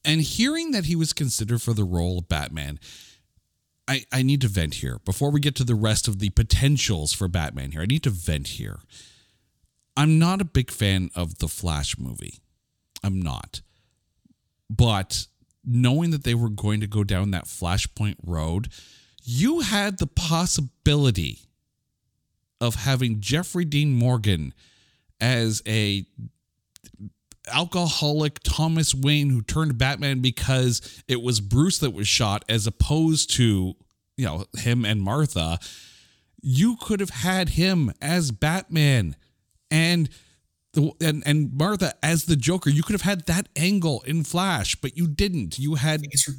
And 0.03 0.21
hearing 0.21 0.71
that 0.71 0.85
he 0.85 0.95
was 0.95 1.13
considered 1.13 1.61
for 1.61 1.73
the 1.73 1.83
role 1.83 2.19
of 2.19 2.29
Batman, 2.29 2.79
I, 3.87 4.05
I 4.11 4.21
need 4.21 4.41
to 4.41 4.47
vent 4.47 4.75
here 4.75 4.99
before 5.03 5.31
we 5.31 5.39
get 5.39 5.55
to 5.55 5.63
the 5.63 5.75
rest 5.75 6.07
of 6.07 6.19
the 6.19 6.29
potentials 6.29 7.11
for 7.11 7.27
Batman 7.27 7.71
here. 7.71 7.81
I 7.81 7.85
need 7.85 8.03
to 8.03 8.09
vent 8.09 8.47
here. 8.47 8.79
I'm 9.97 10.17
not 10.17 10.41
a 10.41 10.45
big 10.45 10.71
fan 10.71 11.09
of 11.15 11.39
the 11.39 11.47
Flash 11.47 11.97
movie. 11.97 12.39
I'm 13.03 13.21
not. 13.21 13.61
But 14.69 15.27
knowing 15.65 16.11
that 16.11 16.23
they 16.23 16.35
were 16.35 16.49
going 16.49 16.79
to 16.81 16.87
go 16.87 17.03
down 17.03 17.31
that 17.31 17.45
flashpoint 17.45 18.15
road, 18.25 18.69
you 19.23 19.61
had 19.61 19.97
the 19.97 20.07
possibility 20.07 21.39
of 22.61 22.75
having 22.75 23.21
Jeffrey 23.21 23.65
Dean 23.65 23.93
Morgan 23.93 24.53
as 25.21 25.61
a 25.67 26.05
alcoholic 27.51 28.39
Thomas 28.43 28.93
Wayne 28.93 29.29
who 29.29 29.41
turned 29.41 29.77
Batman 29.77 30.19
because 30.19 31.03
it 31.07 31.21
was 31.21 31.39
Bruce 31.39 31.79
that 31.79 31.91
was 31.91 32.07
shot 32.07 32.45
as 32.47 32.67
opposed 32.67 33.33
to, 33.35 33.75
you 34.17 34.25
know, 34.25 34.45
him 34.57 34.85
and 34.85 35.01
Martha. 35.01 35.59
You 36.41 36.77
could 36.77 36.99
have 36.99 37.09
had 37.09 37.49
him 37.49 37.91
as 38.01 38.31
Batman 38.31 39.15
and 39.71 40.09
the 40.73 40.91
and 41.01 41.23
and 41.25 41.53
Martha 41.53 41.93
as 42.03 42.25
the 42.25 42.35
Joker. 42.35 42.69
You 42.69 42.83
could 42.83 42.93
have 42.93 43.01
had 43.01 43.25
that 43.25 43.49
angle 43.55 44.01
in 44.05 44.23
Flash, 44.23 44.75
but 44.75 44.97
you 44.97 45.07
didn't. 45.07 45.59
You 45.59 45.75
had 45.75 46.01
It's 46.03 46.29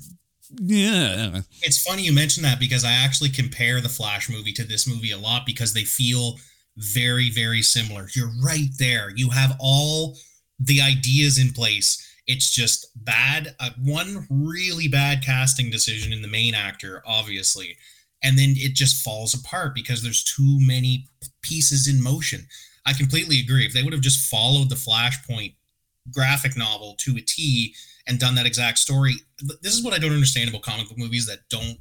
yeah. 0.59 1.41
It's 1.63 1.83
funny 1.83 2.03
you 2.03 2.13
mention 2.13 2.43
that 2.43 2.59
because 2.59 2.85
I 2.85 2.93
actually 2.93 3.31
compare 3.31 3.81
the 3.81 3.89
Flash 3.89 4.29
movie 4.29 4.53
to 4.55 4.65
this 4.65 4.87
movie 4.87 5.13
a 5.13 5.19
lot 5.19 5.47
because 5.47 5.75
they 5.75 5.85
feel 5.85 6.39
very, 6.77 7.31
very 7.31 7.63
similar. 7.63 8.09
You're 8.15 8.33
right 8.43 8.69
there. 8.79 9.11
You 9.15 9.31
have 9.31 9.57
all 9.61 10.17
the 10.59 10.81
ideas 10.81 11.39
in 11.39 11.53
place. 11.53 12.07
It's 12.27 12.51
just 12.51 12.89
bad. 13.05 13.55
Uh, 13.59 13.71
one 13.83 14.27
really 14.31 14.89
bad 14.89 15.23
casting 15.25 15.71
decision 15.71 16.13
in 16.13 16.23
the 16.23 16.29
main 16.29 16.55
actor, 16.55 17.03
obviously. 17.07 17.77
And 18.23 18.39
then 18.39 18.55
it 18.57 18.75
just 18.75 19.03
falls 19.03 19.35
apart 19.35 19.75
because 19.75 20.03
there's 20.03 20.23
too 20.23 20.59
many 20.61 21.09
pieces 21.43 21.89
in 21.89 22.03
motion. 22.03 22.47
I 22.87 22.93
completely 22.93 23.41
agree. 23.41 23.67
If 23.67 23.73
they 23.73 23.83
would 23.83 23.93
have 23.93 24.03
just 24.03 24.29
followed 24.31 24.69
the 24.69 24.75
Flashpoint 24.75 25.55
graphic 26.13 26.57
novel 26.57 26.95
to 26.99 27.17
a 27.17 27.21
T 27.21 27.75
and 28.07 28.19
done 28.19 28.35
that 28.37 28.47
exact 28.47 28.79
story, 28.79 29.17
this 29.63 29.75
is 29.75 29.85
what 29.85 29.95
I 29.95 29.99
don't 29.99 30.13
understand 30.13 30.49
about 30.49 30.63
comic 30.63 30.89
book 30.89 30.99
movies 30.99 31.27
that 31.27 31.41
don't 31.51 31.79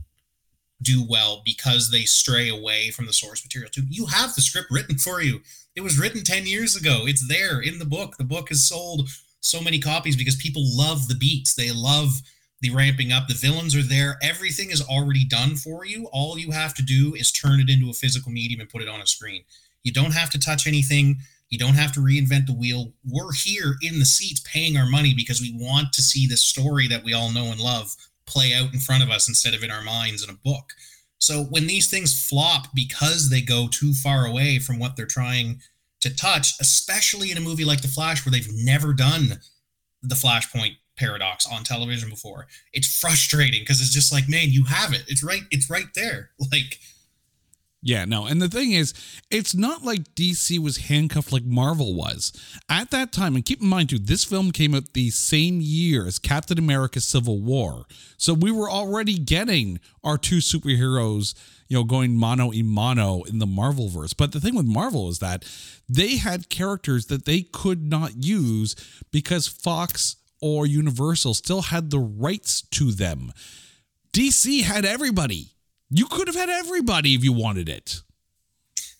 do 0.81 1.05
well 1.07 1.41
because 1.43 1.91
they 1.91 2.03
stray 2.03 2.49
away 2.49 2.89
from 2.91 3.05
the 3.05 3.13
source 3.13 3.43
material 3.43 3.69
too. 3.69 3.83
You 3.89 4.05
have 4.07 4.33
the 4.35 4.41
script 4.41 4.71
written 4.71 4.97
for 4.97 5.21
you. 5.21 5.41
It 5.75 5.81
was 5.81 5.99
written 5.99 6.23
10 6.23 6.45
years 6.45 6.75
ago. 6.75 7.01
It's 7.05 7.27
there 7.27 7.59
in 7.59 7.79
the 7.79 7.85
book. 7.85 8.17
The 8.17 8.23
book 8.23 8.49
has 8.49 8.63
sold 8.63 9.09
so 9.41 9.61
many 9.61 9.79
copies 9.79 10.15
because 10.15 10.35
people 10.35 10.63
love 10.65 11.07
the 11.07 11.15
beats. 11.15 11.53
They 11.53 11.71
love 11.71 12.21
the 12.61 12.71
ramping 12.71 13.11
up. 13.11 13.27
The 13.27 13.33
villains 13.33 13.75
are 13.75 13.83
there. 13.83 14.17
Everything 14.21 14.71
is 14.71 14.81
already 14.81 15.25
done 15.25 15.55
for 15.55 15.85
you. 15.85 16.07
All 16.11 16.37
you 16.37 16.51
have 16.51 16.73
to 16.75 16.83
do 16.83 17.13
is 17.15 17.31
turn 17.31 17.59
it 17.59 17.69
into 17.69 17.89
a 17.89 17.93
physical 17.93 18.31
medium 18.31 18.59
and 18.59 18.69
put 18.69 18.81
it 18.81 18.89
on 18.89 19.01
a 19.01 19.07
screen. 19.07 19.43
You 19.83 19.91
don't 19.91 20.13
have 20.13 20.29
to 20.31 20.39
touch 20.39 20.67
anything. 20.67 21.17
You 21.49 21.57
don't 21.57 21.75
have 21.75 21.91
to 21.93 21.99
reinvent 21.99 22.45
the 22.45 22.53
wheel. 22.53 22.93
We're 23.03 23.33
here 23.33 23.75
in 23.81 23.99
the 23.99 24.05
seats 24.05 24.41
paying 24.41 24.77
our 24.77 24.85
money 24.85 25.13
because 25.15 25.41
we 25.41 25.55
want 25.55 25.93
to 25.93 26.01
see 26.01 26.27
this 26.27 26.43
story 26.43 26.87
that 26.87 27.03
we 27.03 27.13
all 27.13 27.31
know 27.31 27.45
and 27.45 27.59
love 27.59 27.95
play 28.25 28.53
out 28.53 28.73
in 28.73 28.79
front 28.79 29.03
of 29.03 29.09
us 29.09 29.27
instead 29.27 29.55
of 29.55 29.63
in 29.63 29.71
our 29.71 29.81
minds 29.81 30.23
in 30.23 30.29
a 30.29 30.33
book. 30.33 30.73
So 31.17 31.43
when 31.43 31.67
these 31.67 31.89
things 31.89 32.27
flop 32.27 32.67
because 32.73 33.29
they 33.29 33.41
go 33.41 33.67
too 33.67 33.93
far 33.93 34.25
away 34.25 34.59
from 34.59 34.79
what 34.79 34.95
they're 34.95 35.05
trying 35.05 35.61
to 36.01 36.15
touch, 36.15 36.53
especially 36.61 37.31
in 37.31 37.37
a 37.37 37.41
movie 37.41 37.65
like 37.65 37.81
The 37.81 37.87
Flash 37.87 38.25
where 38.25 38.31
they've 38.31 38.51
never 38.53 38.93
done 38.93 39.39
the 40.01 40.15
Flashpoint 40.15 40.77
paradox 40.97 41.45
on 41.45 41.63
television 41.63 42.09
before, 42.09 42.47
it's 42.71 42.99
frustrating 42.99 43.61
because 43.61 43.81
it's 43.81 43.93
just 43.93 44.13
like, 44.13 44.29
man, 44.29 44.49
you 44.49 44.63
have 44.65 44.93
it. 44.93 45.03
It's 45.07 45.23
right. 45.23 45.41
It's 45.51 45.69
right 45.69 45.87
there. 45.95 46.29
Like 46.51 46.79
Yeah, 47.81 48.03
no. 48.03 48.25
And 48.25 48.41
the 48.41 48.49
thing 48.49 48.73
is, 48.73 48.93
it's 49.31 49.55
not 49.55 49.83
like 49.83 50.13
DC 50.13 50.59
was 50.59 50.77
handcuffed 50.77 51.31
like 51.31 51.45
Marvel 51.45 51.93
was. 51.93 52.33
At 52.67 52.91
that 52.91 53.13
time, 53.13 53.35
and 53.35 53.45
keep 53.45 53.61
in 53.61 53.69
mind 53.69 53.89
too, 53.89 53.99
this 53.99 54.25
film 54.25 54.51
came 54.51 54.75
out 54.75 54.93
the 54.93 55.11
same 55.11 55.61
year 55.61 56.05
as 56.05 56.19
Captain 56.19 56.59
America 56.59 56.99
Civil 56.99 57.39
War. 57.39 57.85
So 58.17 58.33
we 58.33 58.51
were 58.51 58.69
already 58.69 59.17
getting 59.17 59.79
our 60.03 60.17
two 60.17 60.37
superheroes, 60.37 61.35
you 61.69 61.77
know, 61.77 61.85
going 61.85 62.17
mano 62.17 62.51
a 62.51 62.63
mano 62.63 63.23
in 63.23 63.39
the 63.39 63.47
Marvel 63.47 63.87
verse. 63.87 64.11
But 64.11 64.33
the 64.33 64.41
thing 64.41 64.55
with 64.55 64.65
Marvel 64.65 65.07
is 65.07 65.19
that 65.19 65.45
they 65.87 66.17
had 66.17 66.49
characters 66.49 67.05
that 67.05 67.23
they 67.23 67.43
could 67.43 67.89
not 67.89 68.21
use 68.21 68.75
because 69.09 69.47
Fox 69.47 70.17
or 70.41 70.65
Universal 70.65 71.33
still 71.33 71.61
had 71.61 71.91
the 71.91 71.99
rights 71.99 72.61
to 72.61 72.91
them. 72.91 73.31
DC 74.11 74.63
had 74.63 74.83
everybody. 74.83 75.53
You 75.89 76.05
could 76.05 76.27
have 76.27 76.35
had 76.35 76.49
everybody 76.49 77.15
if 77.15 77.23
you 77.23 77.33
wanted 77.33 77.67
it. 77.67 78.01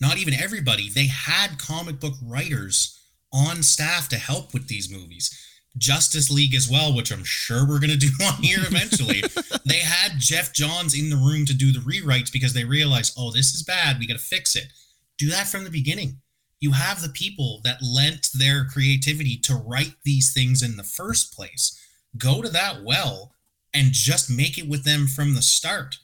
not 0.01 0.17
even 0.17 0.33
everybody. 0.33 0.89
They 0.89 1.07
had 1.07 1.59
comic 1.59 1.99
book 1.99 2.15
writers 2.23 2.99
on 3.31 3.61
staff 3.61 4.09
to 4.09 4.17
help 4.17 4.53
with 4.53 4.67
these 4.67 4.91
movies. 4.91 5.35
Justice 5.77 6.31
League 6.31 6.55
as 6.55 6.69
well, 6.69 6.95
which 6.95 7.11
I'm 7.11 7.23
sure 7.23 7.67
we're 7.67 7.79
going 7.79 7.89
to 7.97 7.97
do 7.97 8.09
on 8.23 8.41
here 8.41 8.59
eventually. 8.61 9.21
they 9.65 9.79
had 9.79 10.19
Geoff 10.19 10.51
Johns 10.51 10.97
in 10.97 11.09
the 11.09 11.15
room 11.15 11.45
to 11.45 11.53
do 11.53 11.71
the 11.71 11.79
rewrites 11.79 12.31
because 12.31 12.53
they 12.53 12.65
realized, 12.65 13.13
oh, 13.17 13.31
this 13.31 13.53
is 13.53 13.61
bad. 13.61 13.99
We 13.99 14.07
got 14.07 14.17
to 14.17 14.19
fix 14.19 14.55
it. 14.55 14.73
Do 15.17 15.29
that 15.29 15.47
from 15.47 15.63
the 15.63 15.69
beginning. 15.69 16.21
You 16.59 16.71
have 16.71 17.01
the 17.01 17.09
people 17.09 17.61
that 17.63 17.81
lent 17.81 18.29
their 18.33 18.65
creativity 18.65 19.37
to 19.43 19.55
write 19.55 19.93
these 20.03 20.33
things 20.33 20.63
in 20.63 20.75
the 20.75 20.83
first 20.83 21.33
place. 21.33 21.79
Go 22.17 22.41
to 22.41 22.49
that 22.49 22.83
well 22.83 23.33
and 23.73 23.91
just 23.91 24.29
make 24.29 24.57
it 24.57 24.67
with 24.67 24.83
them 24.83 25.05
from 25.07 25.35
the 25.35 25.41
start. 25.41 25.97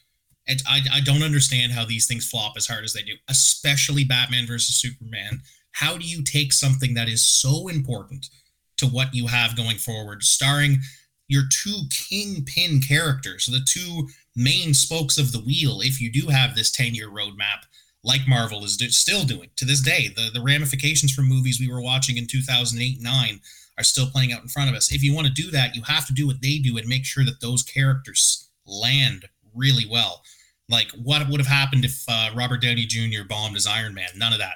And 0.47 0.61
I, 0.67 0.81
I 0.93 0.99
don't 1.01 1.23
understand 1.23 1.71
how 1.71 1.85
these 1.85 2.05
things 2.05 2.29
flop 2.29 2.53
as 2.55 2.67
hard 2.67 2.83
as 2.83 2.93
they 2.93 3.01
do, 3.01 3.13
especially 3.29 4.03
Batman 4.03 4.45
versus 4.45 4.75
Superman. 4.75 5.41
How 5.71 5.97
do 5.97 6.05
you 6.05 6.23
take 6.23 6.53
something 6.53 6.93
that 6.93 7.09
is 7.09 7.25
so 7.25 7.67
important 7.67 8.29
to 8.77 8.85
what 8.85 9.13
you 9.13 9.27
have 9.27 9.55
going 9.55 9.77
forward, 9.77 10.23
starring 10.23 10.79
your 11.27 11.43
two 11.49 11.81
kingpin 11.89 12.79
characters, 12.81 13.47
the 13.47 13.65
two 13.67 14.07
main 14.35 14.73
spokes 14.73 15.17
of 15.17 15.31
the 15.31 15.39
wheel, 15.39 15.81
if 15.81 15.99
you 15.99 16.11
do 16.11 16.27
have 16.27 16.55
this 16.55 16.71
10 16.71 16.93
year 16.93 17.09
roadmap, 17.09 17.63
like 18.03 18.27
Marvel 18.27 18.63
is 18.63 18.77
do- 18.77 18.89
still 18.89 19.23
doing 19.23 19.49
to 19.55 19.65
this 19.65 19.81
day? 19.81 20.09
The, 20.15 20.29
the 20.31 20.41
ramifications 20.41 21.13
from 21.13 21.27
movies 21.27 21.59
we 21.59 21.71
were 21.71 21.81
watching 21.81 22.17
in 22.17 22.27
2008 22.27 23.01
9 23.01 23.41
are 23.77 23.83
still 23.83 24.07
playing 24.07 24.31
out 24.31 24.41
in 24.41 24.47
front 24.47 24.69
of 24.69 24.75
us. 24.75 24.93
If 24.93 25.03
you 25.03 25.13
want 25.13 25.27
to 25.27 25.33
do 25.33 25.49
that, 25.51 25.75
you 25.75 25.81
have 25.83 26.05
to 26.07 26.13
do 26.13 26.27
what 26.27 26.41
they 26.41 26.59
do 26.59 26.77
and 26.77 26.87
make 26.87 27.05
sure 27.05 27.25
that 27.25 27.41
those 27.41 27.63
characters 27.63 28.49
land 28.65 29.25
really 29.55 29.85
well. 29.89 30.23
Like 30.69 30.91
what 30.91 31.29
would 31.29 31.39
have 31.39 31.47
happened 31.47 31.85
if 31.85 32.03
uh, 32.07 32.31
Robert 32.35 32.61
Downey 32.61 32.85
Jr. 32.85 33.23
bombed 33.27 33.55
as 33.55 33.67
Iron 33.67 33.93
Man? 33.93 34.09
None 34.15 34.33
of 34.33 34.39
that. 34.39 34.55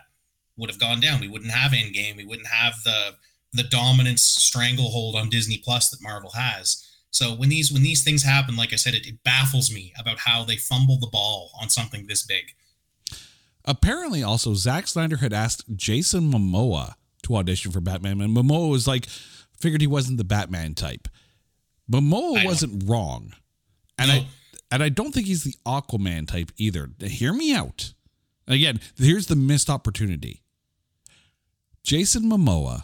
would 0.57 0.69
have 0.69 0.79
gone 0.79 0.99
down. 0.99 1.19
We 1.19 1.27
wouldn't 1.27 1.51
have 1.51 1.71
Endgame. 1.71 2.17
We 2.17 2.25
wouldn't 2.25 2.47
have 2.47 2.73
the 2.83 3.15
the 3.53 3.63
dominance 3.63 4.21
stranglehold 4.21 5.15
on 5.15 5.29
Disney 5.29 5.57
Plus 5.57 5.89
that 5.89 6.03
Marvel 6.03 6.31
has. 6.31 6.85
So 7.11 7.33
when 7.33 7.49
these 7.49 7.71
when 7.71 7.83
these 7.83 8.03
things 8.03 8.23
happen, 8.23 8.55
like 8.55 8.73
I 8.73 8.75
said, 8.75 8.93
it, 8.93 9.07
it 9.07 9.23
baffles 9.23 9.73
me 9.73 9.93
about 9.99 10.19
how 10.19 10.43
they 10.43 10.57
fumble 10.57 10.99
the 10.99 11.09
ball 11.11 11.51
on 11.59 11.69
something 11.69 12.07
this 12.07 12.23
big. 12.23 12.53
Apparently, 13.65 14.23
also 14.23 14.53
Zack 14.53 14.87
Snyder 14.87 15.17
had 15.17 15.33
asked 15.33 15.75
Jason 15.75 16.31
Momoa 16.31 16.93
to 17.23 17.35
audition 17.35 17.71
for 17.71 17.81
Batman, 17.81 18.21
and 18.21 18.35
Momoa 18.35 18.69
was 18.69 18.87
like, 18.87 19.07
figured 19.59 19.81
he 19.81 19.87
wasn't 19.87 20.17
the 20.17 20.23
Batman 20.23 20.73
type. 20.73 21.07
Momoa 21.91 22.45
wasn't 22.45 22.87
wrong, 22.87 23.33
and 23.97 24.09
no. 24.09 24.13
I 24.15 24.27
and 24.71 24.83
I 24.83 24.89
don't 24.89 25.13
think 25.13 25.27
he's 25.27 25.43
the 25.43 25.55
Aquaman 25.65 26.27
type 26.27 26.51
either. 26.57 26.89
Hear 26.99 27.33
me 27.33 27.53
out. 27.53 27.93
Again, 28.47 28.79
here's 28.97 29.27
the 29.27 29.35
missed 29.35 29.69
opportunity. 29.69 30.41
Jason 31.83 32.23
Momoa 32.23 32.83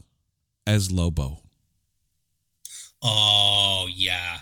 as 0.66 0.92
Lobo. 0.92 1.42
Oh 3.02 3.88
yeah, 3.94 4.40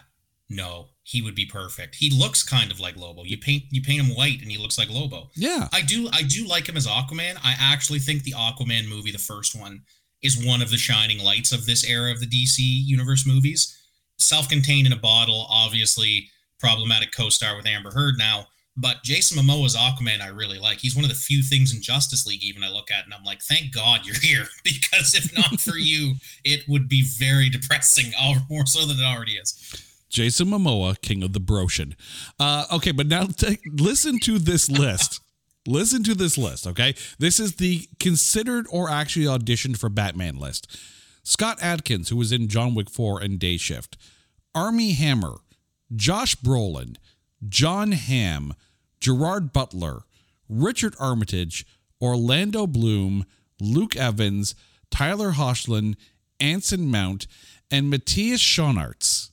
no, 0.49 0.87
he 1.03 1.21
would 1.21 1.35
be 1.35 1.45
perfect. 1.45 1.95
He 1.95 2.09
looks 2.09 2.43
kind 2.43 2.71
of 2.71 2.79
like 2.79 2.95
Lobo. 2.95 3.23
You 3.23 3.37
paint 3.37 3.63
you 3.71 3.81
paint 3.81 4.01
him 4.01 4.15
white 4.15 4.41
and 4.41 4.51
he 4.51 4.57
looks 4.57 4.77
like 4.77 4.89
Lobo. 4.89 5.29
Yeah, 5.35 5.67
I 5.73 5.81
do 5.81 6.09
I 6.11 6.23
do 6.23 6.45
like 6.45 6.67
him 6.67 6.77
as 6.77 6.87
Aquaman. 6.87 7.37
I 7.43 7.55
actually 7.59 7.99
think 7.99 8.23
the 8.23 8.31
Aquaman 8.31 8.87
movie, 8.87 9.11
the 9.11 9.17
first 9.17 9.59
one, 9.59 9.81
is 10.21 10.45
one 10.45 10.61
of 10.61 10.71
the 10.71 10.77
shining 10.77 11.23
lights 11.23 11.51
of 11.51 11.65
this 11.65 11.83
era 11.85 12.11
of 12.11 12.19
the 12.19 12.27
DC 12.27 12.57
universe 12.57 13.25
movies. 13.25 13.77
Self-contained 14.17 14.87
in 14.87 14.93
a 14.93 14.97
bottle, 14.97 15.47
obviously 15.49 16.29
problematic 16.63 17.11
co-star 17.11 17.57
with 17.57 17.67
Amber 17.67 17.91
Heard 17.91 18.17
now. 18.17 18.47
But 18.75 19.03
Jason 19.03 19.37
Momoa's 19.37 19.75
Aquaman, 19.75 20.21
I 20.21 20.27
really 20.27 20.57
like. 20.57 20.79
He's 20.79 20.95
one 20.95 21.05
of 21.05 21.09
the 21.09 21.15
few 21.15 21.43
things 21.43 21.75
in 21.75 21.81
Justice 21.81 22.25
League, 22.25 22.43
even 22.43 22.63
I 22.63 22.69
look 22.69 22.89
at, 22.89 23.05
and 23.05 23.13
I'm 23.13 23.23
like, 23.23 23.41
thank 23.41 23.73
God 23.73 24.05
you're 24.05 24.15
here, 24.21 24.47
because 24.63 25.13
if 25.13 25.35
not 25.35 25.59
for 25.59 25.77
you, 25.77 26.15
it 26.43 26.63
would 26.67 26.87
be 26.87 27.03
very 27.03 27.49
depressing, 27.49 28.13
all 28.19 28.37
more 28.49 28.65
so 28.65 28.87
than 28.87 28.97
it 28.97 29.03
already 29.03 29.33
is. 29.33 29.53
Jason 30.09 30.47
Momoa, 30.47 30.99
King 31.01 31.23
of 31.23 31.33
the 31.33 31.39
Broshan. 31.39 31.95
Uh, 32.39 32.65
okay, 32.71 32.91
but 32.91 33.07
now 33.07 33.25
take, 33.25 33.61
listen 33.71 34.19
to 34.19 34.39
this 34.39 34.69
list. 34.69 35.19
listen 35.67 36.03
to 36.03 36.15
this 36.15 36.37
list, 36.37 36.67
okay? 36.67 36.95
This 37.19 37.39
is 37.39 37.55
the 37.55 37.87
considered 37.99 38.65
or 38.69 38.89
actually 38.89 39.25
auditioned 39.25 39.77
for 39.77 39.89
Batman 39.89 40.39
list. 40.39 40.67
Scott 41.23 41.57
Adkins, 41.61 42.09
who 42.09 42.15
was 42.15 42.31
in 42.31 42.47
John 42.47 42.75
Wick 42.75 42.89
4 42.89 43.21
and 43.21 43.39
Day 43.39 43.57
Shift. 43.57 43.97
Armie 44.55 44.93
Hammer, 44.93 45.37
Josh 45.95 46.35
Brolin, 46.35 46.97
Jon 47.47 47.91
Hamm, 47.91 48.53
Gerard 48.99 49.53
Butler, 49.53 50.03
Richard 50.49 50.95
Armitage, 50.99 51.65
Orlando 52.01 52.67
Bloom, 52.67 53.25
Luke 53.59 53.95
Evans, 53.95 54.55
Tyler 54.91 55.31
Hoechlin, 55.31 55.95
Anson 56.39 56.89
Mount, 56.89 57.27
and 57.71 57.89
Matthias 57.89 58.41
Schoenaerts. 58.41 59.31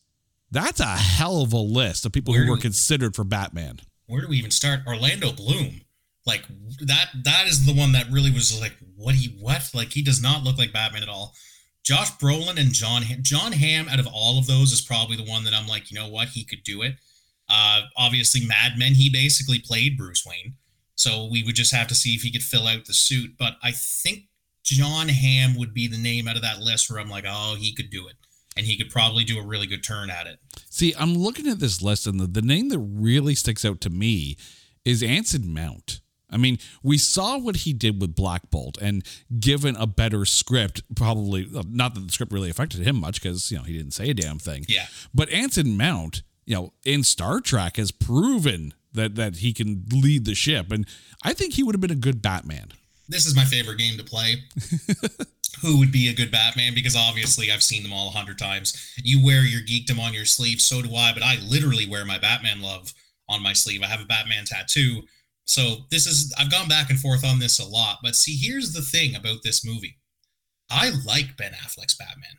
That's 0.50 0.80
a 0.80 0.96
hell 0.96 1.42
of 1.42 1.52
a 1.52 1.58
list 1.58 2.04
of 2.04 2.12
people 2.12 2.32
where 2.32 2.44
who 2.44 2.50
were 2.50 2.56
we, 2.56 2.62
considered 2.62 3.14
for 3.14 3.24
Batman. 3.24 3.80
Where 4.06 4.22
do 4.22 4.28
we 4.28 4.38
even 4.38 4.50
start? 4.50 4.80
Orlando 4.86 5.32
Bloom. 5.32 5.82
Like 6.26 6.44
that 6.80 7.10
that 7.24 7.46
is 7.46 7.64
the 7.64 7.72
one 7.72 7.92
that 7.92 8.10
really 8.10 8.30
was 8.30 8.60
like, 8.60 8.74
what 8.96 9.14
he 9.14 9.36
what? 9.40 9.70
Like 9.74 9.92
he 9.92 10.02
does 10.02 10.22
not 10.22 10.42
look 10.42 10.58
like 10.58 10.72
Batman 10.72 11.02
at 11.02 11.08
all. 11.08 11.34
Josh 11.82 12.12
Brolin 12.18 12.60
and 12.60 12.72
John 12.72 13.02
Jon 13.22 13.52
Hamm 13.52 13.88
out 13.88 13.98
of 13.98 14.06
all 14.12 14.38
of 14.38 14.46
those 14.46 14.72
is 14.72 14.80
probably 14.80 15.16
the 15.16 15.24
one 15.24 15.44
that 15.44 15.54
I'm 15.54 15.66
like, 15.66 15.90
you 15.90 15.98
know 15.98 16.08
what, 16.08 16.28
he 16.28 16.44
could 16.44 16.62
do 16.62 16.82
it. 16.82 16.96
Uh, 17.48 17.82
obviously, 17.96 18.46
Mad 18.46 18.72
Men, 18.78 18.94
he 18.94 19.10
basically 19.10 19.58
played 19.58 19.96
Bruce 19.96 20.24
Wayne. 20.24 20.54
So 20.94 21.28
we 21.30 21.42
would 21.42 21.54
just 21.54 21.74
have 21.74 21.88
to 21.88 21.94
see 21.94 22.14
if 22.14 22.22
he 22.22 22.30
could 22.30 22.42
fill 22.42 22.66
out 22.66 22.84
the 22.84 22.92
suit. 22.92 23.32
But 23.38 23.54
I 23.62 23.72
think 23.72 24.24
Jon 24.62 25.08
Hamm 25.08 25.56
would 25.56 25.72
be 25.72 25.88
the 25.88 25.96
name 25.96 26.28
out 26.28 26.36
of 26.36 26.42
that 26.42 26.60
list 26.60 26.90
where 26.90 27.00
I'm 27.00 27.08
like, 27.08 27.24
oh, 27.26 27.56
he 27.58 27.74
could 27.74 27.90
do 27.90 28.06
it. 28.06 28.16
And 28.56 28.66
he 28.66 28.76
could 28.76 28.90
probably 28.90 29.24
do 29.24 29.38
a 29.38 29.46
really 29.46 29.66
good 29.66 29.82
turn 29.82 30.10
at 30.10 30.26
it. 30.26 30.38
See, 30.68 30.94
I'm 30.98 31.14
looking 31.14 31.48
at 31.48 31.58
this 31.58 31.80
list, 31.80 32.06
and 32.06 32.20
the, 32.20 32.26
the 32.26 32.42
name 32.42 32.68
that 32.68 32.78
really 32.78 33.34
sticks 33.34 33.64
out 33.64 33.80
to 33.82 33.90
me 33.90 34.36
is 34.84 35.02
Anson 35.02 35.54
Mount. 35.54 36.00
I 36.30 36.36
mean, 36.36 36.58
we 36.82 36.98
saw 36.98 37.38
what 37.38 37.56
he 37.56 37.72
did 37.72 38.00
with 38.00 38.14
Black 38.14 38.50
Bolt, 38.50 38.78
and 38.80 39.04
given 39.38 39.76
a 39.76 39.86
better 39.86 40.24
script, 40.24 40.82
probably 40.94 41.48
not 41.68 41.94
that 41.94 42.06
the 42.06 42.12
script 42.12 42.32
really 42.32 42.50
affected 42.50 42.86
him 42.86 42.96
much 42.96 43.22
because 43.22 43.50
you 43.50 43.58
know 43.58 43.64
he 43.64 43.76
didn't 43.76 43.92
say 43.92 44.10
a 44.10 44.14
damn 44.14 44.38
thing. 44.38 44.64
Yeah. 44.68 44.86
But 45.14 45.30
Anson 45.30 45.76
Mount 45.76 46.22
you 46.50 46.56
know, 46.56 46.72
in 46.84 47.04
Star 47.04 47.40
Trek 47.40 47.76
has 47.76 47.92
proven 47.92 48.74
that 48.92 49.14
that 49.14 49.36
he 49.36 49.52
can 49.52 49.84
lead 49.92 50.24
the 50.24 50.34
ship, 50.34 50.72
and 50.72 50.84
I 51.22 51.32
think 51.32 51.54
he 51.54 51.62
would 51.62 51.76
have 51.76 51.80
been 51.80 51.92
a 51.92 51.94
good 51.94 52.20
Batman. 52.20 52.72
This 53.08 53.24
is 53.24 53.36
my 53.36 53.44
favorite 53.44 53.78
game 53.78 53.96
to 53.98 54.04
play. 54.04 54.42
Who 55.62 55.78
would 55.78 55.92
be 55.92 56.08
a 56.08 56.12
good 56.12 56.32
Batman? 56.32 56.74
Because 56.74 56.96
obviously 56.96 57.52
I've 57.52 57.62
seen 57.62 57.84
them 57.84 57.92
all 57.92 58.08
a 58.08 58.10
hundred 58.10 58.36
times. 58.36 58.94
You 58.96 59.24
wear 59.24 59.44
your 59.44 59.60
geekdom 59.60 60.00
on 60.00 60.12
your 60.12 60.24
sleeve, 60.24 60.60
so 60.60 60.82
do 60.82 60.92
I. 60.94 61.12
But 61.12 61.22
I 61.22 61.36
literally 61.40 61.86
wear 61.86 62.04
my 62.04 62.18
Batman 62.18 62.62
love 62.62 62.92
on 63.28 63.42
my 63.42 63.52
sleeve. 63.52 63.82
I 63.82 63.86
have 63.86 64.00
a 64.00 64.06
Batman 64.06 64.44
tattoo. 64.44 65.02
So 65.50 65.78
this 65.90 66.06
is 66.06 66.32
I've 66.38 66.50
gone 66.50 66.68
back 66.68 66.90
and 66.90 67.00
forth 67.00 67.24
on 67.24 67.40
this 67.40 67.58
a 67.58 67.68
lot. 67.68 67.98
But 68.04 68.14
see, 68.14 68.36
here's 68.36 68.72
the 68.72 68.82
thing 68.82 69.16
about 69.16 69.38
this 69.42 69.66
movie. 69.66 69.98
I 70.70 70.92
like 71.04 71.36
Ben 71.36 71.54
Affleck's 71.54 71.96
Batman. 71.96 72.38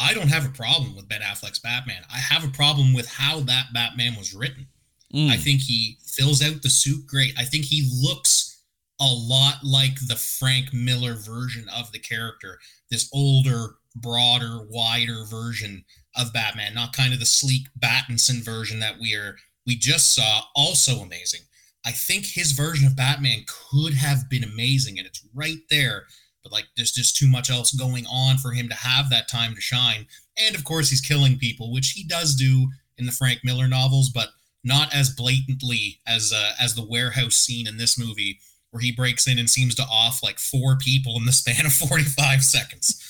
I 0.00 0.14
don't 0.14 0.32
have 0.32 0.44
a 0.44 0.48
problem 0.48 0.96
with 0.96 1.08
Ben 1.08 1.20
Affleck's 1.20 1.60
Batman. 1.60 2.02
I 2.12 2.18
have 2.18 2.42
a 2.42 2.48
problem 2.48 2.92
with 2.92 3.08
how 3.08 3.38
that 3.42 3.66
Batman 3.72 4.16
was 4.16 4.34
written. 4.34 4.66
Mm. 5.14 5.30
I 5.30 5.36
think 5.36 5.60
he 5.60 5.98
fills 6.04 6.42
out 6.42 6.62
the 6.62 6.70
suit 6.70 7.06
great. 7.06 7.34
I 7.38 7.44
think 7.44 7.66
he 7.66 7.88
looks 8.02 8.64
a 9.00 9.06
lot 9.06 9.62
like 9.62 9.94
the 10.08 10.16
Frank 10.16 10.72
Miller 10.72 11.14
version 11.14 11.68
of 11.68 11.92
the 11.92 12.00
character, 12.00 12.58
this 12.90 13.08
older, 13.12 13.76
broader, 13.94 14.66
wider 14.68 15.24
version 15.24 15.84
of 16.16 16.32
Batman, 16.32 16.74
not 16.74 16.96
kind 16.96 17.12
of 17.12 17.20
the 17.20 17.26
sleek 17.26 17.68
Battinson 17.78 18.44
version 18.44 18.80
that 18.80 18.98
we 19.00 19.14
are 19.14 19.36
we 19.68 19.76
just 19.76 20.16
saw. 20.16 20.40
Also 20.56 20.98
amazing. 20.98 21.42
I 21.84 21.92
think 21.92 22.26
his 22.26 22.52
version 22.52 22.86
of 22.86 22.96
Batman 22.96 23.44
could 23.46 23.94
have 23.94 24.28
been 24.28 24.44
amazing, 24.44 24.98
and 24.98 25.06
it's 25.06 25.24
right 25.34 25.60
there 25.70 26.04
but 26.42 26.52
like 26.52 26.66
there's 26.76 26.92
just 26.92 27.16
too 27.16 27.28
much 27.28 27.50
else 27.50 27.72
going 27.72 28.06
on 28.06 28.38
for 28.38 28.52
him 28.52 28.68
to 28.68 28.74
have 28.74 29.10
that 29.10 29.28
time 29.28 29.54
to 29.54 29.60
shine. 29.60 30.06
And 30.38 30.54
of 30.54 30.64
course, 30.64 30.90
he's 30.90 31.00
killing 31.00 31.38
people, 31.38 31.72
which 31.72 31.90
he 31.90 32.04
does 32.04 32.34
do 32.34 32.68
in 32.98 33.06
the 33.06 33.12
Frank 33.12 33.40
Miller 33.44 33.68
novels, 33.68 34.10
but 34.10 34.28
not 34.64 34.94
as 34.94 35.10
blatantly 35.10 36.00
as 36.06 36.32
uh, 36.34 36.52
as 36.60 36.74
the 36.74 36.84
warehouse 36.84 37.36
scene 37.36 37.66
in 37.66 37.76
this 37.76 37.98
movie, 37.98 38.38
where 38.70 38.80
he 38.80 38.92
breaks 38.92 39.26
in 39.26 39.38
and 39.38 39.50
seems 39.50 39.74
to 39.76 39.82
off 39.82 40.22
like 40.22 40.38
four 40.38 40.76
people 40.76 41.16
in 41.16 41.26
the 41.26 41.32
span 41.32 41.66
of 41.66 41.72
45 41.88 42.42
seconds. 42.42 43.04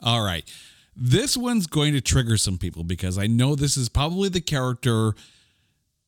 All 0.00 0.22
right. 0.22 0.48
This 0.98 1.36
one's 1.36 1.66
going 1.66 1.92
to 1.92 2.00
trigger 2.00 2.38
some 2.38 2.56
people 2.56 2.82
because 2.82 3.18
I 3.18 3.26
know 3.26 3.54
this 3.54 3.76
is 3.76 3.88
probably 3.90 4.30
the 4.30 4.40
character 4.40 5.14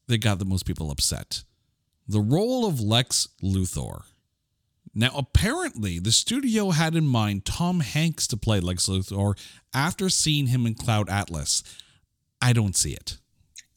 that 0.06 0.18
got 0.18 0.38
the 0.38 0.46
most 0.46 0.64
people 0.64 0.90
upset. 0.90 1.42
The 2.08 2.20
role 2.20 2.66
of 2.66 2.80
Lex 2.80 3.28
Luthor 3.42 4.04
now, 4.98 5.12
apparently, 5.14 6.00
the 6.00 6.10
studio 6.10 6.70
had 6.70 6.96
in 6.96 7.06
mind 7.06 7.44
Tom 7.44 7.78
Hanks 7.78 8.26
to 8.26 8.36
play 8.36 8.58
Lex 8.58 8.88
Luthor 8.88 9.38
after 9.72 10.08
seeing 10.08 10.48
him 10.48 10.66
in 10.66 10.74
Cloud 10.74 11.08
Atlas. 11.08 11.62
I 12.42 12.52
don't 12.52 12.76
see 12.76 12.94
it. 12.94 13.18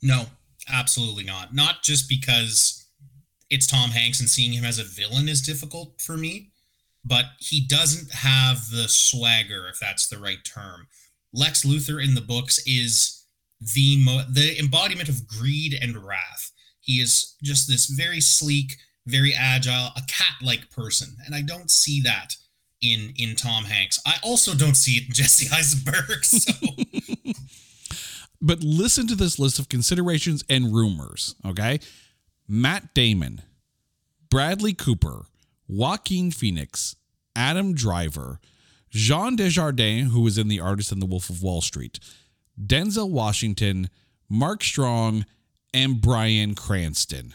No, 0.01 0.25
absolutely 0.67 1.23
not. 1.23 1.53
Not 1.53 1.83
just 1.83 2.09
because 2.09 2.87
it's 3.51 3.67
Tom 3.67 3.91
Hanks 3.91 4.19
and 4.19 4.27
seeing 4.27 4.53
him 4.53 4.65
as 4.65 4.79
a 4.79 4.83
villain 4.83 5.29
is 5.29 5.43
difficult 5.43 6.01
for 6.01 6.17
me, 6.17 6.53
but 7.05 7.25
he 7.39 7.65
doesn't 7.67 8.11
have 8.11 8.71
the 8.71 8.87
swagger, 8.87 9.67
if 9.67 9.79
that's 9.79 10.07
the 10.07 10.17
right 10.17 10.43
term. 10.43 10.87
Lex 11.33 11.63
Luthor 11.63 12.03
in 12.03 12.15
the 12.15 12.21
books 12.21 12.59
is 12.65 13.25
the 13.59 14.03
mo- 14.03 14.25
the 14.27 14.57
embodiment 14.59 15.07
of 15.07 15.27
greed 15.27 15.77
and 15.79 16.03
wrath. 16.03 16.50
He 16.91 16.99
is 16.99 17.35
just 17.41 17.69
this 17.69 17.85
very 17.85 18.19
sleek, 18.19 18.75
very 19.07 19.33
agile, 19.33 19.91
a 19.95 20.01
cat-like 20.09 20.69
person, 20.71 21.15
and 21.25 21.33
I 21.33 21.41
don't 21.41 21.71
see 21.71 22.01
that 22.01 22.35
in 22.81 23.13
in 23.17 23.37
Tom 23.37 23.63
Hanks. 23.63 24.01
I 24.05 24.15
also 24.21 24.53
don't 24.53 24.75
see 24.75 24.97
it 24.97 25.07
in 25.07 25.13
Jesse 25.13 25.47
Eisenberg. 25.55 26.25
So. 26.25 26.51
but 28.41 28.61
listen 28.61 29.07
to 29.07 29.15
this 29.15 29.39
list 29.39 29.57
of 29.57 29.69
considerations 29.69 30.43
and 30.49 30.73
rumors. 30.73 31.35
Okay, 31.45 31.79
Matt 32.45 32.93
Damon, 32.93 33.41
Bradley 34.29 34.73
Cooper, 34.73 35.27
Joaquin 35.69 36.29
Phoenix, 36.29 36.97
Adam 37.37 37.73
Driver, 37.73 38.41
Jean 38.89 39.37
Dujardin, 39.37 40.09
who 40.09 40.19
was 40.19 40.37
in 40.37 40.49
The 40.49 40.59
Artist 40.59 40.91
and 40.91 41.01
the 41.01 41.05
Wolf 41.05 41.29
of 41.29 41.41
Wall 41.41 41.61
Street, 41.61 42.01
Denzel 42.61 43.09
Washington, 43.09 43.89
Mark 44.27 44.61
Strong, 44.61 45.25
and 45.73 46.01
Bryan 46.01 46.55
Cranston 46.55 47.33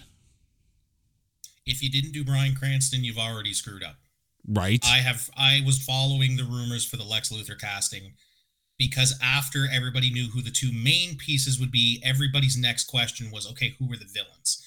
if 1.67 1.83
you 1.83 1.91
didn't 1.91 2.13
do 2.13 2.25
Bryan 2.25 2.55
Cranston, 2.55 3.05
you've 3.05 3.19
already 3.19 3.53
screwed 3.53 3.83
up. 3.83 3.97
Right. 4.49 4.85
I 4.87 4.99
have 4.99 5.29
I 5.37 5.63
was 5.67 5.83
following 5.83 6.37
the 6.37 6.45
rumors 6.45 6.85
for 6.85 6.97
the 6.97 7.05
Lex 7.05 7.31
Luthor 7.31 7.59
casting 7.59 8.13
because 8.79 9.19
after 9.23 9.67
everybody 9.73 10.13
knew 10.13 10.29
who 10.29 10.41
the 10.41 10.51
two 10.51 10.71
main 10.73 11.17
pieces 11.17 11.59
would 11.59 11.73
be, 11.73 12.01
everybody's 12.05 12.57
next 12.57 12.85
question 12.85 13.31
was, 13.33 13.51
okay, 13.51 13.75
who 13.79 13.89
were 13.89 13.97
the 13.97 14.05
villains? 14.05 14.63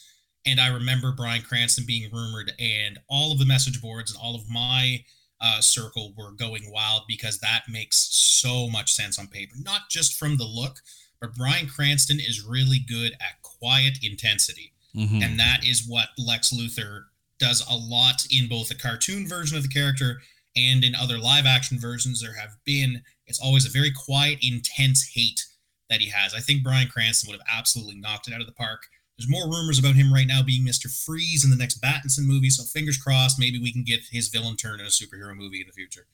And 0.46 0.60
I 0.60 0.68
remember 0.68 1.12
Bryan 1.12 1.44
Cranston 1.44 1.86
being 1.86 2.10
rumored, 2.12 2.54
and 2.60 2.98
all 3.10 3.32
of 3.32 3.40
the 3.40 3.46
message 3.46 3.82
boards 3.82 4.12
and 4.12 4.20
all 4.22 4.36
of 4.36 4.50
my 4.50 5.04
uh, 5.42 5.62
circle 5.62 6.14
were 6.18 6.32
going 6.32 6.72
wild 6.72 7.04
because 7.08 7.40
that 7.40 7.64
makes 7.70 7.98
so 7.98 8.68
much 8.70 8.92
sense 8.92 9.20
on 9.20 9.28
paper. 9.28 9.56
Not 9.62 9.90
just 9.90 10.18
from 10.18 10.38
the 10.38 10.46
look, 10.46 10.80
but 11.22 11.36
Bryan 11.36 11.68
Cranston 11.68 12.20
is 12.20 12.46
really 12.46 12.80
good 12.80 13.14
at 13.14 13.42
quiet 13.42 14.00
intensity. 14.02 14.74
Mm-hmm. 14.96 15.22
And 15.22 15.40
that 15.40 15.62
is 15.64 15.88
what 15.88 16.10
Lex 16.18 16.54
Luthor 16.54 17.04
does 17.40 17.66
a 17.70 17.76
lot 17.76 18.26
in 18.32 18.48
both 18.48 18.70
the 18.70 18.76
cartoon 18.76 19.28
version 19.28 19.58
of 19.58 19.64
the 19.64 19.70
character 19.70 20.22
and 20.56 20.84
in 20.84 20.96
other 20.96 21.18
live 21.18 21.46
action 21.46 21.80
versions. 21.80 22.22
There 22.22 22.34
have 22.34 22.56
been, 22.66 23.02
it's 23.28 23.40
always 23.40 23.66
a 23.66 23.70
very 23.70 23.92
quiet, 23.92 24.40
intense 24.42 25.12
hate 25.14 25.46
that 25.90 26.02
he 26.02 26.10
has. 26.10 26.34
I 26.34 26.40
think 26.40 26.64
Bryan 26.64 26.88
Cranston 26.88 27.30
would 27.30 27.40
have 27.40 27.58
absolutely 27.58 27.96
knocked 27.96 28.28
it 28.28 28.34
out 28.34 28.42
of 28.42 28.48
the 28.48 28.54
park. 28.54 28.84
There's 29.18 29.30
more 29.30 29.50
rumors 29.50 29.80
about 29.80 29.96
him 29.96 30.14
right 30.14 30.28
now 30.28 30.42
being 30.42 30.66
Mr. 30.66 30.90
Freeze 31.06 31.44
in 31.44 31.52
the 31.52 31.58
next 31.58 31.82
Battinson 31.82 32.26
movie, 32.26 32.50
so 32.50 32.64
fingers 32.64 32.98
crossed, 32.98 33.38
maybe 33.38 33.60
we 33.60 33.74
can 33.74 33.84
get 33.84 34.00
his 34.12 34.30
villain 34.30 34.56
turn 34.56 34.80
in 34.80 34.86
a 34.86 34.90
superhero 34.90 35.36
movie 35.36 35.60
in 35.60 35.68
the 35.68 35.74
future. 35.74 36.08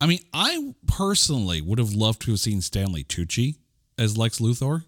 I 0.00 0.06
mean, 0.06 0.20
I 0.32 0.74
personally 0.86 1.60
would 1.60 1.78
have 1.78 1.92
loved 1.92 2.22
to 2.22 2.30
have 2.32 2.40
seen 2.40 2.60
Stanley 2.60 3.02
Tucci 3.02 3.56
as 3.98 4.16
Lex 4.16 4.38
Luthor. 4.38 4.84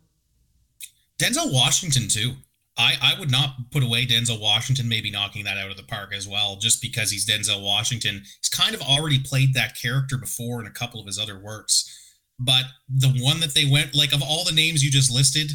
Denzel 1.19 1.53
Washington 1.53 2.09
too. 2.09 2.35
I, 2.79 2.95
I 3.03 3.19
would 3.19 3.31
not 3.31 3.57
put 3.73 3.83
away 3.83 4.07
Denzel 4.07 4.41
Washington 4.41 4.89
maybe 4.89 5.11
knocking 5.11 5.45
that 5.45 5.59
out 5.59 5.71
of 5.71 5.77
the 5.77 5.83
park 5.83 6.15
as 6.15 6.29
well, 6.29 6.57
just 6.57 6.81
because 6.81 7.11
he's 7.11 7.27
Denzel 7.27 7.63
Washington. 7.63 8.23
He's 8.41 8.49
kind 8.49 8.75
of 8.75 8.81
already 8.81 9.19
played 9.19 9.53
that 9.55 9.77
character 9.77 10.17
before 10.17 10.61
in 10.61 10.67
a 10.67 10.71
couple 10.71 11.01
of 11.01 11.07
his 11.07 11.19
other 11.19 11.39
works. 11.39 11.93
But 12.39 12.65
the 12.89 13.09
one 13.21 13.41
that 13.41 13.55
they 13.55 13.65
went, 13.65 13.97
like 13.97 14.13
of 14.13 14.23
all 14.23 14.45
the 14.45 14.53
names 14.53 14.85
you 14.85 14.93
just 14.93 15.13
listed, 15.13 15.51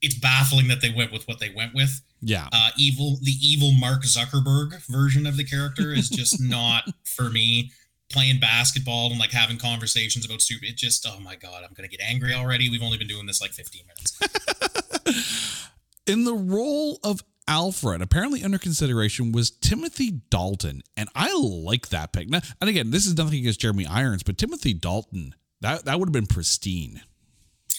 it's 0.00 0.18
baffling 0.18 0.68
that 0.68 0.80
they 0.80 0.90
went 0.90 1.12
with 1.12 1.28
what 1.28 1.38
they 1.38 1.52
went 1.54 1.74
with. 1.74 2.00
Yeah. 2.22 2.48
Uh, 2.50 2.70
evil, 2.78 3.18
the 3.22 3.36
evil 3.42 3.72
Mark 3.72 4.02
Zuckerberg 4.02 4.86
version 4.86 5.26
of 5.26 5.36
the 5.36 5.44
character 5.44 5.92
is 5.92 6.08
just 6.08 6.40
not 6.40 6.84
for 7.04 7.28
me. 7.28 7.72
Playing 8.12 8.40
basketball 8.40 9.10
and 9.10 9.18
like 9.18 9.32
having 9.32 9.58
conversations 9.58 10.24
about 10.24 10.40
stupid, 10.40 10.68
it 10.68 10.76
just, 10.76 11.06
oh 11.08 11.20
my 11.20 11.34
God, 11.34 11.62
I'm 11.64 11.72
going 11.74 11.88
to 11.88 11.96
get 11.96 12.04
angry 12.06 12.34
already. 12.34 12.68
We've 12.68 12.82
only 12.82 12.98
been 12.98 13.08
doing 13.08 13.26
this 13.26 13.40
like 13.40 13.52
15 13.52 13.82
minutes. 13.86 15.68
In 16.06 16.24
the 16.24 16.34
role 16.34 16.98
of 17.04 17.22
Alfred, 17.48 18.02
apparently 18.02 18.44
under 18.44 18.58
consideration 18.58 19.32
was 19.32 19.50
Timothy 19.50 20.20
Dalton, 20.30 20.82
and 20.96 21.08
I 21.14 21.32
like 21.34 21.88
that 21.88 22.12
pick. 22.12 22.28
Now, 22.28 22.40
and 22.60 22.68
again, 22.68 22.90
this 22.90 23.06
is 23.06 23.16
nothing 23.16 23.38
against 23.38 23.60
Jeremy 23.60 23.86
Irons, 23.86 24.22
but 24.22 24.36
Timothy 24.36 24.74
Dalton 24.74 25.34
that 25.62 25.84
that 25.86 25.98
would 25.98 26.08
have 26.08 26.12
been 26.12 26.26
pristine. 26.26 27.00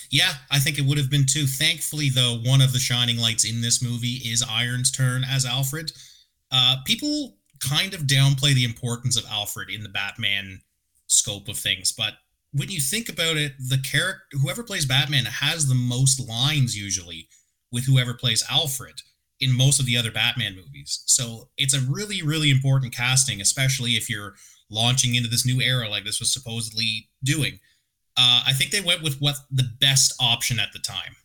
Yeah, 0.09 0.31
I 0.49 0.59
think 0.59 0.79
it 0.79 0.85
would 0.85 0.97
have 0.97 1.09
been 1.09 1.25
too. 1.25 1.45
Thankfully, 1.45 2.09
though, 2.09 2.39
one 2.45 2.61
of 2.61 2.73
the 2.73 2.79
shining 2.79 3.17
lights 3.17 3.45
in 3.45 3.61
this 3.61 3.83
movie 3.83 4.21
is 4.23 4.43
Irons' 4.47 4.91
turn 4.91 5.23
as 5.23 5.45
Alfred. 5.45 5.91
Uh, 6.51 6.77
people 6.85 7.37
kind 7.63 7.93
of 7.93 8.01
downplay 8.01 8.53
the 8.53 8.65
importance 8.65 9.17
of 9.17 9.25
Alfred 9.29 9.69
in 9.69 9.83
the 9.83 9.89
Batman 9.89 10.61
scope 11.07 11.47
of 11.47 11.57
things, 11.57 11.91
but 11.91 12.13
when 12.53 12.69
you 12.69 12.79
think 12.79 13.09
about 13.09 13.35
it, 13.35 13.53
the 13.57 13.79
character, 13.79 14.23
whoever 14.39 14.63
plays 14.63 14.85
Batman, 14.85 15.25
has 15.25 15.67
the 15.67 15.75
most 15.75 16.19
lines 16.19 16.77
usually 16.77 17.27
with 17.71 17.85
whoever 17.85 18.13
plays 18.13 18.43
Alfred 18.49 19.01
in 19.39 19.51
most 19.51 19.79
of 19.79 19.85
the 19.85 19.97
other 19.97 20.11
Batman 20.11 20.55
movies. 20.55 21.03
So 21.05 21.49
it's 21.57 21.73
a 21.73 21.81
really, 21.81 22.21
really 22.21 22.51
important 22.51 22.95
casting, 22.95 23.41
especially 23.41 23.91
if 23.91 24.09
you're 24.09 24.35
launching 24.69 25.15
into 25.15 25.29
this 25.29 25.45
new 25.45 25.61
era 25.61 25.89
like 25.89 26.05
this 26.05 26.19
was 26.19 26.31
supposedly 26.31 27.09
doing. 27.23 27.59
Uh, 28.15 28.43
I 28.45 28.53
think 28.53 28.69
they 28.69 28.81
went 28.81 29.01
with 29.01 29.19
what 29.19 29.35
the 29.51 29.67
best 29.81 30.13
option 30.19 30.59
at 30.59 30.71
the 30.71 30.79
time. 30.79 31.15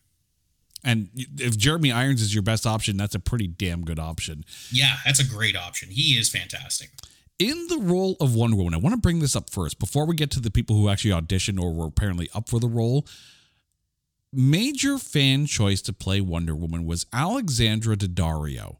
And 0.83 1.09
if 1.37 1.57
Jeremy 1.57 1.91
Irons 1.91 2.21
is 2.21 2.33
your 2.33 2.43
best 2.43 2.65
option, 2.65 2.97
that's 2.97 3.15
a 3.15 3.19
pretty 3.19 3.47
damn 3.47 3.83
good 3.83 3.99
option. 3.99 4.45
Yeah, 4.71 4.97
that's 5.05 5.19
a 5.19 5.27
great 5.27 5.55
option. 5.55 5.89
He 5.89 6.17
is 6.17 6.29
fantastic. 6.29 6.91
In 7.37 7.67
the 7.67 7.79
role 7.79 8.17
of 8.19 8.35
Wonder 8.35 8.57
Woman, 8.57 8.73
I 8.73 8.77
want 8.77 8.95
to 8.95 9.01
bring 9.01 9.19
this 9.19 9.35
up 9.35 9.49
first 9.49 9.79
before 9.79 10.05
we 10.05 10.15
get 10.15 10.31
to 10.31 10.41
the 10.41 10.51
people 10.51 10.75
who 10.75 10.89
actually 10.89 11.11
auditioned 11.11 11.61
or 11.61 11.73
were 11.73 11.87
apparently 11.87 12.29
up 12.33 12.49
for 12.49 12.59
the 12.59 12.67
role. 12.67 13.05
Major 14.31 14.97
fan 14.97 15.45
choice 15.45 15.81
to 15.83 15.93
play 15.93 16.21
Wonder 16.21 16.55
Woman 16.55 16.85
was 16.85 17.05
Alexandra 17.11 17.95
Daddario. 17.95 18.77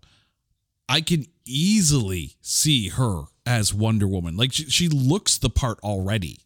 I 0.88 1.02
can 1.02 1.26
easily 1.46 2.36
see 2.42 2.90
her 2.90 3.24
as 3.46 3.74
Wonder 3.74 4.08
Woman. 4.08 4.38
Like 4.38 4.54
she, 4.54 4.66
she 4.66 4.88
looks 4.88 5.38
the 5.38 5.50
part 5.50 5.80
already. 5.84 6.42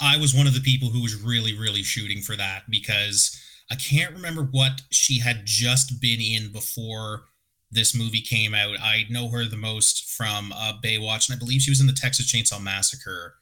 I 0.00 0.18
was 0.18 0.34
one 0.34 0.46
of 0.46 0.54
the 0.54 0.60
people 0.60 0.90
who 0.90 1.02
was 1.02 1.14
really, 1.22 1.56
really 1.56 1.82
shooting 1.82 2.20
for 2.20 2.36
that 2.36 2.64
because 2.68 3.40
I 3.70 3.74
can't 3.74 4.14
remember 4.14 4.42
what 4.42 4.82
she 4.90 5.18
had 5.20 5.42
just 5.44 6.00
been 6.00 6.20
in 6.20 6.52
before 6.52 7.24
this 7.70 7.94
movie 7.94 8.20
came 8.20 8.54
out. 8.54 8.80
I 8.80 9.04
know 9.10 9.28
her 9.28 9.44
the 9.44 9.56
most 9.56 10.08
from 10.10 10.52
uh, 10.52 10.74
Baywatch, 10.82 11.28
and 11.28 11.36
I 11.36 11.38
believe 11.38 11.62
she 11.62 11.70
was 11.70 11.80
in 11.80 11.86
the 11.86 11.92
Texas 11.92 12.32
Chainsaw 12.32 12.62
Massacre 12.62 13.34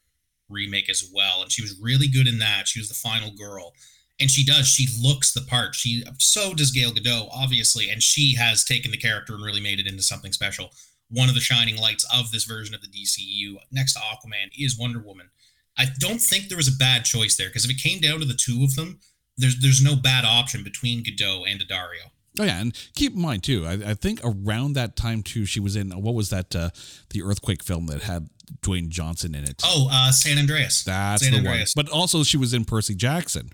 remake 0.48 0.88
as 0.88 1.10
well. 1.12 1.42
And 1.42 1.52
she 1.52 1.62
was 1.62 1.78
really 1.80 2.08
good 2.08 2.26
in 2.26 2.38
that. 2.38 2.68
She 2.68 2.80
was 2.80 2.88
the 2.88 2.94
final 2.94 3.30
girl. 3.30 3.72
And 4.20 4.30
she 4.30 4.44
does. 4.44 4.68
She 4.68 4.88
looks 5.02 5.32
the 5.32 5.40
part. 5.42 5.74
She 5.74 6.04
so 6.18 6.54
does 6.54 6.70
Gail 6.70 6.92
Gadot, 6.92 7.28
obviously, 7.32 7.90
and 7.90 8.02
she 8.02 8.34
has 8.36 8.64
taken 8.64 8.90
the 8.90 8.96
character 8.96 9.34
and 9.34 9.44
really 9.44 9.60
made 9.60 9.80
it 9.80 9.88
into 9.88 10.02
something 10.02 10.32
special. 10.32 10.70
One 11.10 11.28
of 11.28 11.34
the 11.34 11.40
shining 11.40 11.76
lights 11.76 12.06
of 12.14 12.30
this 12.30 12.44
version 12.44 12.74
of 12.74 12.80
the 12.80 12.88
DCU, 12.88 13.56
next 13.72 13.94
to 13.94 14.00
Aquaman, 14.00 14.50
is 14.56 14.78
Wonder 14.78 15.00
Woman. 15.00 15.30
I 15.76 15.86
don't 15.98 16.20
think 16.20 16.48
there 16.48 16.56
was 16.56 16.68
a 16.68 16.78
bad 16.78 17.04
choice 17.04 17.36
there 17.36 17.48
because 17.48 17.64
if 17.64 17.70
it 17.72 17.82
came 17.82 18.00
down 18.00 18.20
to 18.20 18.24
the 18.24 18.34
two 18.34 18.62
of 18.62 18.76
them, 18.76 19.00
there's 19.36 19.60
there's 19.60 19.82
no 19.82 19.96
bad 19.96 20.24
option 20.24 20.62
between 20.62 21.02
Gadot 21.04 21.44
and 21.50 21.60
Daddario. 21.60 22.10
Oh 22.38 22.44
yeah, 22.44 22.60
and 22.60 22.76
keep 22.94 23.14
in 23.14 23.20
mind 23.20 23.44
too. 23.44 23.64
I, 23.64 23.72
I, 23.72 23.94
think 23.94 24.20
around 24.24 24.72
that 24.72 24.96
time 24.96 25.22
too, 25.22 25.44
she 25.46 25.60
was 25.60 25.76
in 25.76 25.90
what 25.90 26.14
was 26.14 26.30
that? 26.30 26.54
Uh, 26.54 26.70
the 27.10 27.22
earthquake 27.22 27.62
film 27.62 27.86
that 27.86 28.02
had 28.02 28.28
Dwayne 28.60 28.88
Johnson 28.88 29.34
in 29.36 29.44
it. 29.44 29.62
Oh, 29.64 29.88
uh, 29.90 30.10
San 30.10 30.38
Andreas. 30.38 30.82
That's 30.82 31.22
San 31.22 31.32
the 31.32 31.38
Andreas. 31.38 31.74
one. 31.76 31.84
But 31.84 31.92
also, 31.92 32.24
she 32.24 32.36
was 32.36 32.52
in 32.52 32.64
Percy 32.64 32.96
Jackson. 32.96 33.50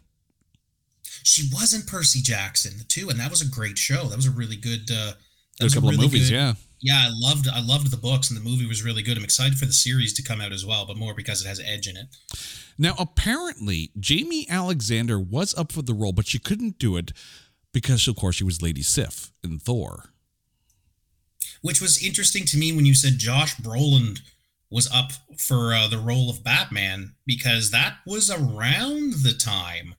She 1.24 1.48
was 1.52 1.74
in 1.74 1.82
Percy 1.82 2.22
Jackson 2.22 2.72
too, 2.88 3.10
and 3.10 3.20
that 3.20 3.30
was 3.30 3.42
a 3.42 3.48
great 3.48 3.76
show. 3.76 4.04
That 4.04 4.16
was 4.16 4.26
a 4.26 4.30
really 4.30 4.56
good. 4.56 4.90
Uh, 4.90 5.12
that 5.60 5.72
a 5.72 5.74
couple 5.74 5.90
really 5.90 6.06
of 6.06 6.12
movies, 6.12 6.30
good, 6.30 6.36
yeah 6.36 6.54
yeah, 6.80 7.06
I 7.06 7.10
loved 7.12 7.46
I 7.48 7.60
loved 7.60 7.90
the 7.90 7.96
books 7.96 8.30
and 8.30 8.38
the 8.38 8.48
movie 8.48 8.66
was 8.66 8.82
really 8.82 9.02
good. 9.02 9.18
I'm 9.18 9.24
excited 9.24 9.58
for 9.58 9.66
the 9.66 9.72
series 9.72 10.12
to 10.14 10.22
come 10.22 10.40
out 10.40 10.52
as 10.52 10.64
well, 10.64 10.86
but 10.86 10.96
more 10.96 11.14
because 11.14 11.44
it 11.44 11.48
has 11.48 11.60
edge 11.60 11.86
in 11.86 11.96
it. 11.96 12.06
Now, 12.78 12.94
apparently, 12.98 13.90
Jaimie 13.98 14.48
Alexander 14.48 15.20
was 15.20 15.54
up 15.56 15.72
for 15.72 15.82
the 15.82 15.92
role, 15.92 16.12
but 16.12 16.26
she 16.26 16.38
couldn't 16.38 16.78
do 16.78 16.96
it 16.96 17.12
because, 17.72 18.08
of 18.08 18.16
course, 18.16 18.36
she 18.36 18.44
was 18.44 18.62
Lady 18.62 18.82
Sif 18.82 19.30
in 19.44 19.58
Thor. 19.58 20.14
Which 21.60 21.82
was 21.82 22.02
interesting 22.02 22.46
to 22.46 22.56
me 22.56 22.72
when 22.72 22.86
you 22.86 22.94
said 22.94 23.18
Josh 23.18 23.56
Brolin 23.56 24.20
was 24.70 24.90
up 24.90 25.12
for 25.36 25.74
uh, 25.74 25.88
the 25.88 25.98
role 25.98 26.30
of 26.30 26.42
Batman 26.42 27.12
because 27.26 27.70
that 27.70 27.96
was 28.06 28.30
around 28.30 29.24
the 29.24 29.34
time 29.38 29.94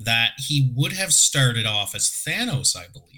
that 0.00 0.32
he 0.38 0.72
would 0.74 0.94
have 0.94 1.12
started 1.12 1.66
off 1.66 1.94
as 1.94 2.08
Thanos, 2.08 2.76
I 2.76 2.86
believe. 2.92 3.17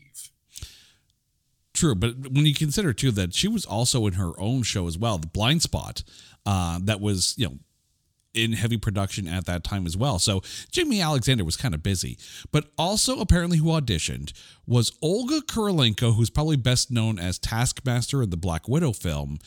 True, 1.80 1.94
but 1.94 2.28
when 2.30 2.44
you 2.44 2.52
consider 2.54 2.92
too 2.92 3.10
that 3.12 3.32
she 3.32 3.48
was 3.48 3.64
also 3.64 4.06
in 4.06 4.12
her 4.12 4.38
own 4.38 4.64
show 4.64 4.86
as 4.86 4.98
well, 4.98 5.16
The 5.16 5.28
Blind 5.28 5.62
Spot, 5.62 6.02
uh, 6.44 6.78
that 6.82 7.00
was 7.00 7.34
you 7.38 7.46
know 7.46 7.54
in 8.34 8.52
heavy 8.52 8.76
production 8.76 9.26
at 9.26 9.46
that 9.46 9.64
time 9.64 9.86
as 9.86 9.96
well. 9.96 10.18
So 10.18 10.40
Jaimie 10.72 11.02
Alexander 11.02 11.42
was 11.42 11.56
kind 11.56 11.72
of 11.72 11.82
busy. 11.82 12.18
But 12.52 12.66
also 12.76 13.18
apparently 13.18 13.56
who 13.56 13.68
auditioned 13.68 14.34
was 14.66 14.92
Olga 15.00 15.40
Kurylenko, 15.40 16.16
who's 16.16 16.28
probably 16.28 16.56
best 16.56 16.90
known 16.90 17.18
as 17.18 17.38
Taskmaster 17.38 18.22
in 18.22 18.28
the 18.28 18.36
Black 18.36 18.68
Widow 18.68 18.92
film, 18.92 19.38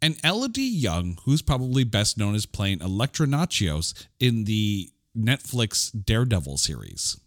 and 0.00 0.16
Elodie 0.22 0.62
Yung, 0.62 1.18
who's 1.24 1.42
probably 1.42 1.82
best 1.82 2.16
known 2.16 2.36
as 2.36 2.46
playing 2.46 2.80
Elektra 2.80 3.26
Natchios 3.26 4.06
in 4.20 4.44
the 4.44 4.92
Netflix 5.18 5.90
Daredevil 5.92 6.58
series. 6.58 7.18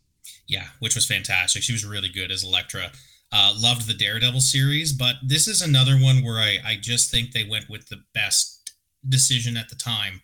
Yeah, 0.47 0.67
which 0.79 0.95
was 0.95 1.05
fantastic. 1.05 1.61
She 1.61 1.73
was 1.73 1.83
really 1.83 2.07
good 2.07 2.31
as 2.31 2.41
Elektra. 2.41 2.93
Uh, 3.31 3.53
loved 3.57 3.87
the 3.87 3.93
Daredevil 3.93 4.39
series, 4.39 4.93
but 4.93 5.15
this 5.21 5.47
is 5.47 5.61
another 5.61 5.97
one 5.97 6.23
where 6.23 6.37
I, 6.37 6.59
I 6.65 6.77
just 6.79 7.11
think 7.11 7.31
they 7.31 7.43
went 7.43 7.69
with 7.69 7.89
the 7.89 8.03
best 8.13 8.73
decision 9.07 9.57
at 9.57 9.69
the 9.69 9.75
time. 9.75 10.21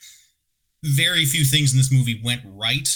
Very 0.83 1.25
few 1.25 1.43
things 1.43 1.73
in 1.73 1.77
this 1.77 1.91
movie 1.91 2.21
went 2.23 2.41
right. 2.45 2.87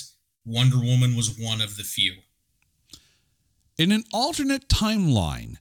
Wonder 0.46 0.78
Woman 0.78 1.16
was 1.16 1.38
one 1.38 1.60
of 1.60 1.76
the 1.76 1.84
few. 1.84 2.14
In 3.78 3.92
an 3.92 4.04
alternate 4.14 4.70
timeline, 4.70 5.58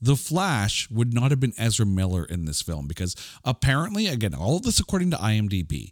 the 0.00 0.16
Flash 0.16 0.88
would 0.90 1.12
not 1.12 1.30
have 1.30 1.40
been 1.40 1.52
Ezra 1.58 1.84
Miller 1.84 2.24
in 2.24 2.44
this 2.44 2.62
film 2.62 2.86
because 2.86 3.16
apparently, 3.44 4.06
again, 4.06 4.34
all 4.34 4.56
of 4.56 4.62
this 4.62 4.78
according 4.80 5.10
to 5.10 5.16
IMDb, 5.16 5.90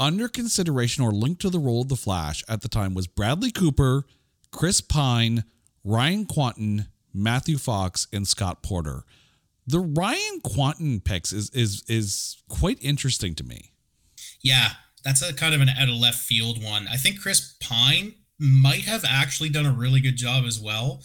under 0.00 0.28
consideration 0.28 1.04
or 1.04 1.12
linked 1.12 1.42
to 1.42 1.50
the 1.50 1.58
role 1.58 1.82
of 1.82 1.88
the 1.88 1.96
Flash 1.96 2.42
at 2.48 2.62
the 2.62 2.68
time 2.68 2.94
was 2.94 3.06
Bradley 3.06 3.50
Cooper, 3.50 4.04
Chris 4.50 4.80
Pine, 4.80 5.44
Ryan 5.84 6.26
Kwanten, 6.26 6.88
Matthew 7.14 7.56
Fox, 7.58 8.08
and 8.12 8.26
Scott 8.26 8.62
Porter. 8.62 9.04
The 9.66 9.80
Ryan 9.80 10.40
Kwanten 10.42 11.02
picks 11.02 11.32
is 11.32 11.48
is 11.50 11.82
is 11.88 12.42
quite 12.48 12.78
interesting 12.82 13.34
to 13.36 13.44
me. 13.44 13.70
Yeah, 14.42 14.70
that's 15.04 15.22
a 15.22 15.32
kind 15.32 15.54
of 15.54 15.60
an 15.62 15.70
out 15.70 15.88
of 15.88 15.94
left 15.94 16.18
field 16.18 16.62
one. 16.62 16.86
I 16.88 16.96
think 16.96 17.20
Chris 17.20 17.54
Pine 17.60 18.14
might 18.38 18.82
have 18.82 19.04
actually 19.08 19.48
done 19.48 19.64
a 19.64 19.72
really 19.72 20.00
good 20.00 20.16
job 20.16 20.44
as 20.44 20.60
well. 20.60 21.02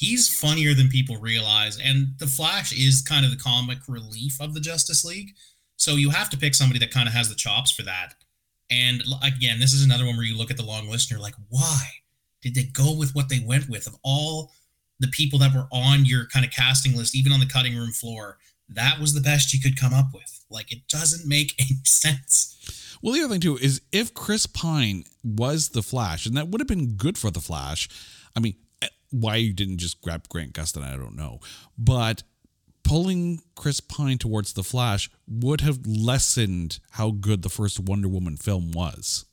he's 0.00 0.34
funnier 0.34 0.72
than 0.72 0.88
people 0.88 1.18
realize. 1.18 1.78
And 1.78 2.14
the 2.18 2.26
Flash 2.26 2.72
is 2.72 3.02
kind 3.02 3.24
of 3.26 3.30
the 3.30 3.36
comic 3.36 3.80
relief 3.86 4.40
of 4.40 4.54
the 4.54 4.60
Justice 4.60 5.04
League. 5.04 5.34
So 5.76 5.96
you 5.96 6.08
have 6.08 6.30
to 6.30 6.38
pick 6.38 6.54
somebody 6.54 6.78
that 6.80 6.90
kind 6.90 7.06
of 7.06 7.12
has 7.14 7.28
the 7.28 7.34
chops 7.34 7.70
for 7.70 7.82
that. 7.82 8.14
And 8.70 9.02
again, 9.22 9.60
this 9.60 9.74
is 9.74 9.84
another 9.84 10.06
one 10.06 10.16
where 10.16 10.24
you 10.24 10.38
look 10.38 10.50
at 10.50 10.56
the 10.56 10.64
long 10.64 10.88
list 10.88 11.10
and 11.10 11.18
you're 11.18 11.22
like, 11.22 11.34
why 11.50 11.86
did 12.40 12.54
they 12.54 12.62
go 12.64 12.96
with 12.96 13.14
what 13.14 13.28
they 13.28 13.40
went 13.40 13.68
with? 13.68 13.86
Of 13.86 13.96
all 14.02 14.52
the 15.00 15.08
people 15.08 15.38
that 15.40 15.54
were 15.54 15.66
on 15.72 16.04
your 16.04 16.26
kind 16.26 16.44
of 16.44 16.52
casting 16.52 16.96
list, 16.96 17.16
even 17.16 17.32
on 17.32 17.40
the 17.40 17.46
cutting 17.46 17.76
room 17.76 17.90
floor, 17.90 18.38
that 18.68 19.00
was 19.00 19.14
the 19.14 19.20
best 19.20 19.52
you 19.52 19.60
could 19.60 19.78
come 19.78 19.92
up 19.92 20.12
with. 20.14 20.44
Like, 20.50 20.70
it 20.70 20.86
doesn't 20.88 21.28
make 21.28 21.54
any 21.58 21.80
sense. 21.84 22.98
Well, 23.02 23.14
the 23.14 23.20
other 23.20 23.34
thing 23.34 23.40
too 23.40 23.56
is 23.56 23.80
if 23.92 24.14
Chris 24.14 24.46
Pine 24.46 25.04
was 25.24 25.70
the 25.70 25.82
Flash, 25.82 26.26
and 26.26 26.36
that 26.36 26.48
would 26.48 26.60
have 26.60 26.68
been 26.68 26.94
good 26.94 27.16
for 27.18 27.30
the 27.30 27.40
Flash. 27.40 27.88
I 28.36 28.40
mean, 28.40 28.54
eh, 28.82 28.88
why 29.10 29.36
you 29.36 29.52
didn't 29.52 29.78
just 29.78 30.00
grab 30.02 30.28
Grant 30.28 30.52
Gustin, 30.52 30.84
I 30.84 30.96
don't 30.96 31.16
know. 31.16 31.40
But 31.78 32.22
pulling 32.84 33.40
Chris 33.54 33.80
Pine 33.80 34.18
towards 34.18 34.52
the 34.52 34.62
Flash 34.62 35.10
would 35.26 35.62
have 35.62 35.86
lessened 35.86 36.78
how 36.90 37.10
good 37.10 37.42
the 37.42 37.48
first 37.48 37.80
Wonder 37.80 38.08
Woman 38.08 38.36
film 38.36 38.72
was. 38.72 39.24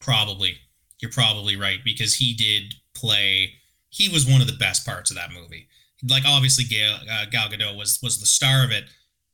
Probably. 0.00 0.58
You're 1.00 1.10
probably 1.10 1.56
right 1.56 1.80
because 1.84 2.14
he 2.14 2.34
did 2.34 2.74
play 2.94 3.54
he 3.94 4.08
was 4.08 4.26
one 4.26 4.40
of 4.40 4.48
the 4.48 4.56
best 4.56 4.84
parts 4.84 5.10
of 5.10 5.16
that 5.16 5.30
movie. 5.32 5.68
Like 6.08 6.24
obviously 6.26 6.64
Gal, 6.64 6.98
uh, 7.10 7.26
Gal 7.30 7.48
Gadot 7.48 7.76
was 7.76 8.00
was 8.02 8.18
the 8.18 8.26
star 8.26 8.64
of 8.64 8.72
it, 8.72 8.84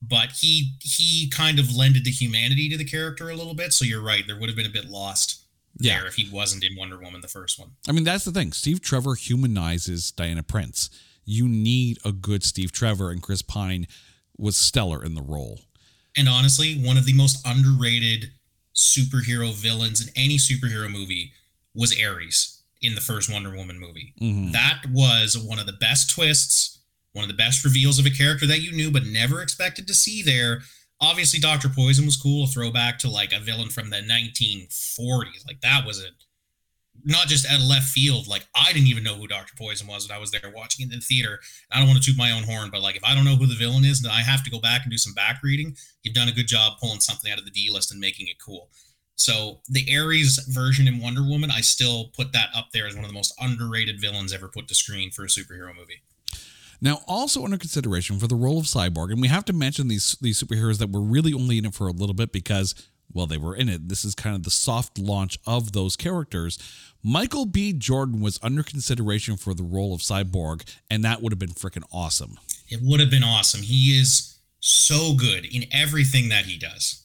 but 0.02 0.32
he 0.38 0.74
he 0.82 1.30
kind 1.30 1.58
of 1.58 1.74
lended 1.74 2.04
the 2.04 2.10
humanity 2.10 2.68
to 2.68 2.76
the 2.76 2.84
character 2.84 3.30
a 3.30 3.34
little 3.34 3.54
bit. 3.54 3.72
So 3.72 3.86
you're 3.86 4.02
right, 4.02 4.22
there 4.26 4.38
would 4.38 4.50
have 4.50 4.56
been 4.56 4.66
a 4.66 4.70
bit 4.70 4.84
lost 4.84 5.46
yeah. 5.78 5.98
there 5.98 6.06
if 6.06 6.14
he 6.14 6.28
wasn't 6.30 6.62
in 6.62 6.76
Wonder 6.76 6.98
Woman 6.98 7.22
the 7.22 7.28
first 7.28 7.58
one. 7.58 7.70
I 7.88 7.92
mean, 7.92 8.04
that's 8.04 8.24
the 8.24 8.32
thing. 8.32 8.52
Steve 8.52 8.82
Trevor 8.82 9.14
humanizes 9.14 10.12
Diana 10.12 10.42
Prince. 10.42 10.90
You 11.24 11.48
need 11.48 11.98
a 12.04 12.12
good 12.12 12.44
Steve 12.44 12.70
Trevor, 12.70 13.10
and 13.10 13.22
Chris 13.22 13.40
Pine 13.40 13.86
was 14.36 14.56
stellar 14.56 15.02
in 15.02 15.14
the 15.14 15.22
role. 15.22 15.60
And 16.16 16.28
honestly, 16.28 16.74
one 16.74 16.98
of 16.98 17.06
the 17.06 17.14
most 17.14 17.40
underrated 17.46 18.32
superhero 18.74 19.54
villains 19.54 20.06
in 20.06 20.12
any 20.14 20.36
superhero 20.36 20.90
movie 20.90 21.32
was 21.74 21.96
Ares 21.98 22.59
in 22.82 22.94
the 22.94 23.00
first 23.00 23.32
Wonder 23.32 23.54
Woman 23.54 23.78
movie. 23.78 24.14
Mm-hmm. 24.20 24.52
That 24.52 24.82
was 24.90 25.36
one 25.36 25.58
of 25.58 25.66
the 25.66 25.72
best 25.72 26.10
twists, 26.10 26.80
one 27.12 27.24
of 27.24 27.28
the 27.28 27.36
best 27.36 27.64
reveals 27.64 27.98
of 27.98 28.06
a 28.06 28.10
character 28.10 28.46
that 28.46 28.62
you 28.62 28.72
knew 28.72 28.90
but 28.90 29.04
never 29.04 29.42
expected 29.42 29.86
to 29.86 29.94
see 29.94 30.22
there. 30.22 30.62
Obviously, 31.00 31.40
Dr. 31.40 31.68
Poison 31.68 32.04
was 32.04 32.16
cool, 32.16 32.44
a 32.44 32.46
throwback 32.46 32.98
to 33.00 33.08
like 33.08 33.32
a 33.32 33.40
villain 33.40 33.70
from 33.70 33.90
the 33.90 33.96
1940s. 33.96 35.46
Like 35.46 35.60
that 35.62 35.86
was 35.86 36.02
a 36.02 36.08
not 37.04 37.28
just 37.28 37.50
at 37.50 37.60
left 37.60 37.86
field. 37.86 38.26
Like 38.26 38.46
I 38.54 38.72
didn't 38.72 38.88
even 38.88 39.04
know 39.04 39.14
who 39.14 39.26
Dr. 39.26 39.54
Poison 39.56 39.86
was 39.86 40.06
when 40.06 40.16
I 40.16 40.20
was 40.20 40.30
there 40.30 40.52
watching 40.54 40.86
it 40.86 40.92
in 40.92 40.98
the 40.98 41.04
theater. 41.04 41.40
I 41.70 41.78
don't 41.78 41.88
want 41.88 42.02
to 42.02 42.04
toot 42.04 42.18
my 42.18 42.30
own 42.32 42.42
horn, 42.42 42.70
but 42.70 42.82
like 42.82 42.96
if 42.96 43.04
I 43.04 43.14
don't 43.14 43.24
know 43.24 43.36
who 43.36 43.46
the 43.46 43.54
villain 43.54 43.84
is, 43.84 44.02
then 44.02 44.12
I 44.12 44.20
have 44.20 44.44
to 44.44 44.50
go 44.50 44.60
back 44.60 44.82
and 44.82 44.90
do 44.90 44.98
some 44.98 45.14
back 45.14 45.40
reading. 45.42 45.76
You've 46.02 46.14
done 46.14 46.28
a 46.28 46.32
good 46.32 46.48
job 46.48 46.74
pulling 46.80 47.00
something 47.00 47.30
out 47.30 47.38
of 47.38 47.44
the 47.44 47.50
D 47.50 47.70
list 47.72 47.92
and 47.92 48.00
making 48.00 48.28
it 48.28 48.36
cool. 48.44 48.68
So 49.20 49.60
the 49.68 49.86
Ares 49.94 50.38
version 50.48 50.88
in 50.88 50.98
Wonder 50.98 51.22
Woman, 51.22 51.50
I 51.50 51.60
still 51.60 52.10
put 52.16 52.32
that 52.32 52.48
up 52.54 52.68
there 52.72 52.86
as 52.86 52.94
one 52.94 53.04
of 53.04 53.10
the 53.10 53.14
most 53.14 53.34
underrated 53.38 54.00
villains 54.00 54.32
ever 54.32 54.48
put 54.48 54.66
to 54.68 54.74
screen 54.74 55.10
for 55.10 55.24
a 55.24 55.28
superhero 55.28 55.76
movie. 55.76 56.02
Now, 56.80 57.00
also 57.06 57.44
under 57.44 57.58
consideration 57.58 58.18
for 58.18 58.26
the 58.26 58.34
role 58.34 58.58
of 58.58 58.64
Cyborg, 58.64 59.12
and 59.12 59.20
we 59.20 59.28
have 59.28 59.44
to 59.44 59.52
mention 59.52 59.88
these 59.88 60.16
these 60.22 60.42
superheroes 60.42 60.78
that 60.78 60.90
were 60.90 61.02
really 61.02 61.34
only 61.34 61.58
in 61.58 61.66
it 61.66 61.74
for 61.74 61.86
a 61.86 61.92
little 61.92 62.14
bit 62.14 62.32
because, 62.32 62.74
well, 63.12 63.26
they 63.26 63.36
were 63.36 63.54
in 63.54 63.68
it. 63.68 63.90
This 63.90 64.06
is 64.06 64.14
kind 64.14 64.34
of 64.34 64.44
the 64.44 64.50
soft 64.50 64.98
launch 64.98 65.38
of 65.46 65.72
those 65.72 65.96
characters. 65.96 66.58
Michael 67.02 67.44
B. 67.44 67.74
Jordan 67.74 68.22
was 68.22 68.38
under 68.42 68.62
consideration 68.62 69.36
for 69.36 69.52
the 69.52 69.62
role 69.62 69.92
of 69.92 70.00
Cyborg, 70.00 70.66
and 70.90 71.04
that 71.04 71.20
would 71.20 71.32
have 71.32 71.38
been 71.38 71.50
freaking 71.50 71.84
awesome. 71.92 72.38
It 72.70 72.80
would 72.82 73.00
have 73.00 73.10
been 73.10 73.24
awesome. 73.24 73.60
He 73.60 74.00
is 74.00 74.38
so 74.60 75.14
good 75.14 75.44
in 75.44 75.64
everything 75.70 76.30
that 76.30 76.46
he 76.46 76.56
does. 76.56 77.04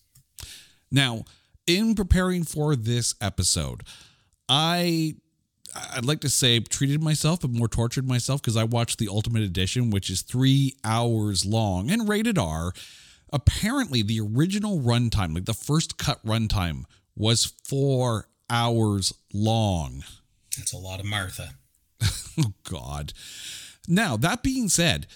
Now, 0.89 1.25
in 1.67 1.95
preparing 1.95 2.43
for 2.43 2.75
this 2.75 3.15
episode, 3.21 3.83
I 4.47 5.15
I'd 5.75 6.05
like 6.05 6.21
to 6.21 6.29
say 6.29 6.59
treated 6.59 7.03
myself, 7.03 7.41
but 7.41 7.51
more 7.51 7.67
tortured 7.67 8.07
myself 8.07 8.41
because 8.41 8.55
I 8.55 8.63
watched 8.63 8.97
the 8.97 9.09
Ultimate 9.09 9.43
Edition, 9.43 9.89
which 9.89 10.09
is 10.09 10.21
three 10.21 10.77
hours 10.83 11.45
long 11.45 11.91
and 11.91 12.07
rated 12.07 12.37
R. 12.37 12.73
Apparently, 13.33 14.01
the 14.01 14.21
original 14.21 14.79
runtime, 14.79 15.33
like 15.33 15.45
the 15.45 15.53
first 15.53 15.97
cut 15.97 16.25
runtime, 16.25 16.85
was 17.17 17.53
four 17.65 18.29
hours 18.49 19.13
long. 19.33 20.03
That's 20.57 20.73
a 20.73 20.77
lot 20.77 20.99
of 20.99 21.05
Martha. 21.05 21.55
oh 22.39 22.53
God. 22.63 23.11
Now 23.87 24.15
that 24.17 24.43
being 24.43 24.69
said, 24.69 25.07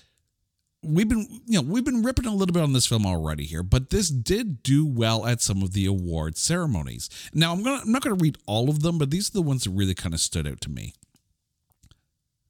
we've 0.83 1.09
been 1.09 1.27
you 1.45 1.61
know 1.61 1.61
we've 1.61 1.83
been 1.83 2.03
ripping 2.03 2.25
a 2.25 2.33
little 2.33 2.53
bit 2.53 2.63
on 2.63 2.73
this 2.73 2.87
film 2.87 3.05
already 3.05 3.43
here 3.43 3.63
but 3.63 3.89
this 3.89 4.09
did 4.09 4.63
do 4.63 4.85
well 4.85 5.25
at 5.25 5.41
some 5.41 5.61
of 5.61 5.73
the 5.73 5.85
award 5.85 6.37
ceremonies. 6.37 7.09
Now 7.33 7.51
i'm 7.51 7.63
gonna 7.63 7.81
i'm 7.81 7.91
not 7.91 8.01
gonna 8.01 8.15
read 8.15 8.37
all 8.45 8.69
of 8.69 8.81
them 8.81 8.97
but 8.97 9.11
these 9.11 9.29
are 9.29 9.33
the 9.33 9.41
ones 9.41 9.63
that 9.63 9.71
really 9.71 9.93
kind 9.93 10.13
of 10.13 10.21
stood 10.21 10.47
out 10.47 10.61
to 10.61 10.69
me. 10.69 10.93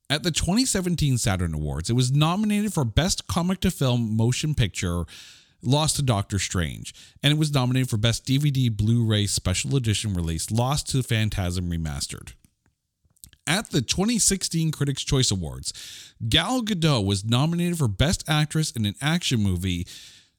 At 0.10 0.24
the 0.24 0.32
2017 0.32 1.18
saturn 1.18 1.54
awards 1.54 1.90
it 1.90 1.94
was 1.94 2.12
nominated 2.12 2.74
for 2.74 2.86
best 2.86 3.28
comic 3.28 3.60
to 3.62 3.72
film 3.72 4.16
motion 4.16 4.54
picture 4.54 5.06
lost 5.62 5.98
to 5.98 6.02
doctor 6.02 6.40
strange 6.40 6.94
and 7.22 7.34
it 7.34 7.40
was 7.40 7.54
nominated 7.54 7.90
for 7.90 7.98
best 7.98 8.26
dvd 8.26 8.76
blu-ray 8.76 9.26
special 9.26 9.76
edition 9.76 10.14
release 10.14 10.52
lost 10.52 10.90
to 10.90 11.02
phantasm 11.02 11.70
remastered. 11.70 12.34
At 13.50 13.72
the 13.72 13.82
2016 13.82 14.72
Critics' 14.72 15.04
Choice 15.04 15.32
Awards, 15.32 16.09
Gal 16.28 16.62
Gadot 16.62 17.06
was 17.06 17.24
nominated 17.24 17.78
for 17.78 17.88
Best 17.88 18.28
Actress 18.28 18.72
in 18.72 18.86
an 18.86 18.96
Action 19.02 19.42
Movie. 19.42 19.88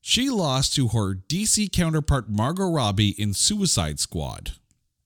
She 0.03 0.29
lost 0.29 0.75
to 0.75 0.89
her 0.89 1.15
DC 1.15 1.73
counterpart 1.73 2.29
Margot 2.29 2.71
Robbie 2.71 3.21
in 3.21 3.33
Suicide 3.33 3.99
Squad. 3.99 4.53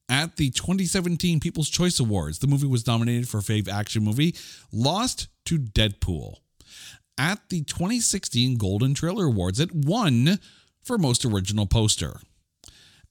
At 0.08 0.36
the 0.36 0.50
2017 0.50 1.38
People's 1.40 1.70
Choice 1.70 2.00
Awards, 2.00 2.40
the 2.40 2.48
movie 2.48 2.66
was 2.66 2.86
nominated 2.86 3.28
for 3.28 3.38
Fave 3.38 3.68
Action 3.68 4.02
Movie, 4.02 4.34
lost 4.72 5.28
to 5.46 5.58
Deadpool. 5.58 6.36
At 7.16 7.48
the 7.48 7.62
2016 7.62 8.56
Golden 8.56 8.94
Trailer 8.94 9.26
Awards, 9.26 9.60
it 9.60 9.72
won 9.72 10.40
for 10.82 10.98
Most 10.98 11.24
Original 11.24 11.66
Poster. 11.66 12.20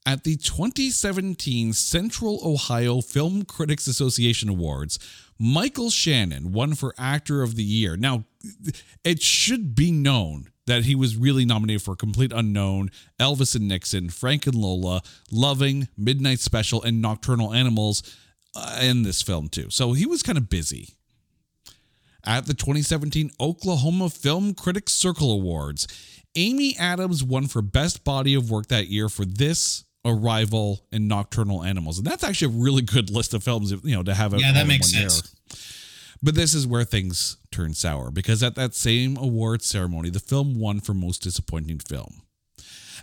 At 0.06 0.26
the 0.26 0.36
2017 0.36 1.72
Central 1.72 2.42
Ohio 2.44 3.00
Film 3.00 3.46
Critics 3.46 3.88
Association 3.88 4.50
Awards, 4.50 5.00
Michael 5.40 5.90
Shannon 5.90 6.52
won 6.52 6.76
for 6.76 6.94
Actor 6.98 7.42
of 7.42 7.56
the 7.56 7.64
Year. 7.64 7.98
Now, 7.98 8.26
it 9.04 9.22
should 9.22 9.76
be 9.76 9.92
known 9.92 10.50
that 10.66 10.86
he 10.86 10.96
was 10.96 11.16
really 11.16 11.46
nominated 11.46 11.82
for 11.82 11.96
Complete 11.96 12.32
Unknown, 12.34 12.90
Elvis 13.20 13.56
and 13.56 13.68
Nixon, 13.68 14.10
Frank 14.10 14.48
and 14.48 14.56
Lola, 14.56 15.02
Loving, 15.32 15.90
Midnight 15.98 16.40
Special, 16.40 16.82
and 16.82 17.02
Nocturnal 17.02 17.54
Animals 17.54 18.04
uh, 18.56 18.80
in 18.82 19.04
this 19.04 19.22
film, 19.22 19.50
too. 19.50 19.70
So 19.70 19.94
he 19.94 20.06
was 20.06 20.24
kind 20.24 20.38
of 20.38 20.50
busy. 20.50 20.90
At 22.26 22.46
the 22.46 22.54
2017 22.54 23.32
Oklahoma 23.40 24.10
Film 24.10 24.54
Critics 24.54 24.94
Circle 24.94 25.32
Awards, 25.32 25.88
Amy 26.36 26.76
Adams 26.80 27.24
won 27.24 27.48
for 27.48 27.62
Best 27.62 28.06
Body 28.06 28.34
of 28.34 28.50
Work 28.50 28.68
that 28.68 28.88
year 28.88 29.10
for 29.10 29.26
this 29.26 29.84
Arrival, 30.06 30.86
and 30.92 31.08
Nocturnal 31.08 31.64
Animals. 31.64 31.98
And 31.98 32.06
that's 32.06 32.24
actually 32.24 32.56
a 32.56 32.62
really 32.62 32.82
good 32.82 33.10
list 33.10 33.34
of 33.34 33.44
films, 33.44 33.72
you 33.72 33.96
know, 33.96 34.04
to 34.04 34.14
have. 34.14 34.34
Yeah, 34.34 34.52
that 34.54 34.68
makes 34.68 34.92
sense. 34.92 35.24
Year. 35.24 35.58
But 36.22 36.36
this 36.36 36.54
is 36.54 36.66
where 36.66 36.84
things 36.86 37.38
turn 37.52 37.74
sour 37.74 38.10
because 38.10 38.42
at 38.44 38.56
that 38.56 38.74
same 38.74 39.18
award 39.18 39.62
ceremony, 39.62 40.10
the 40.10 40.20
film 40.20 40.60
won 40.60 40.80
for 40.80 40.94
most 40.94 41.22
disappointing 41.22 41.80
film. 41.80 42.22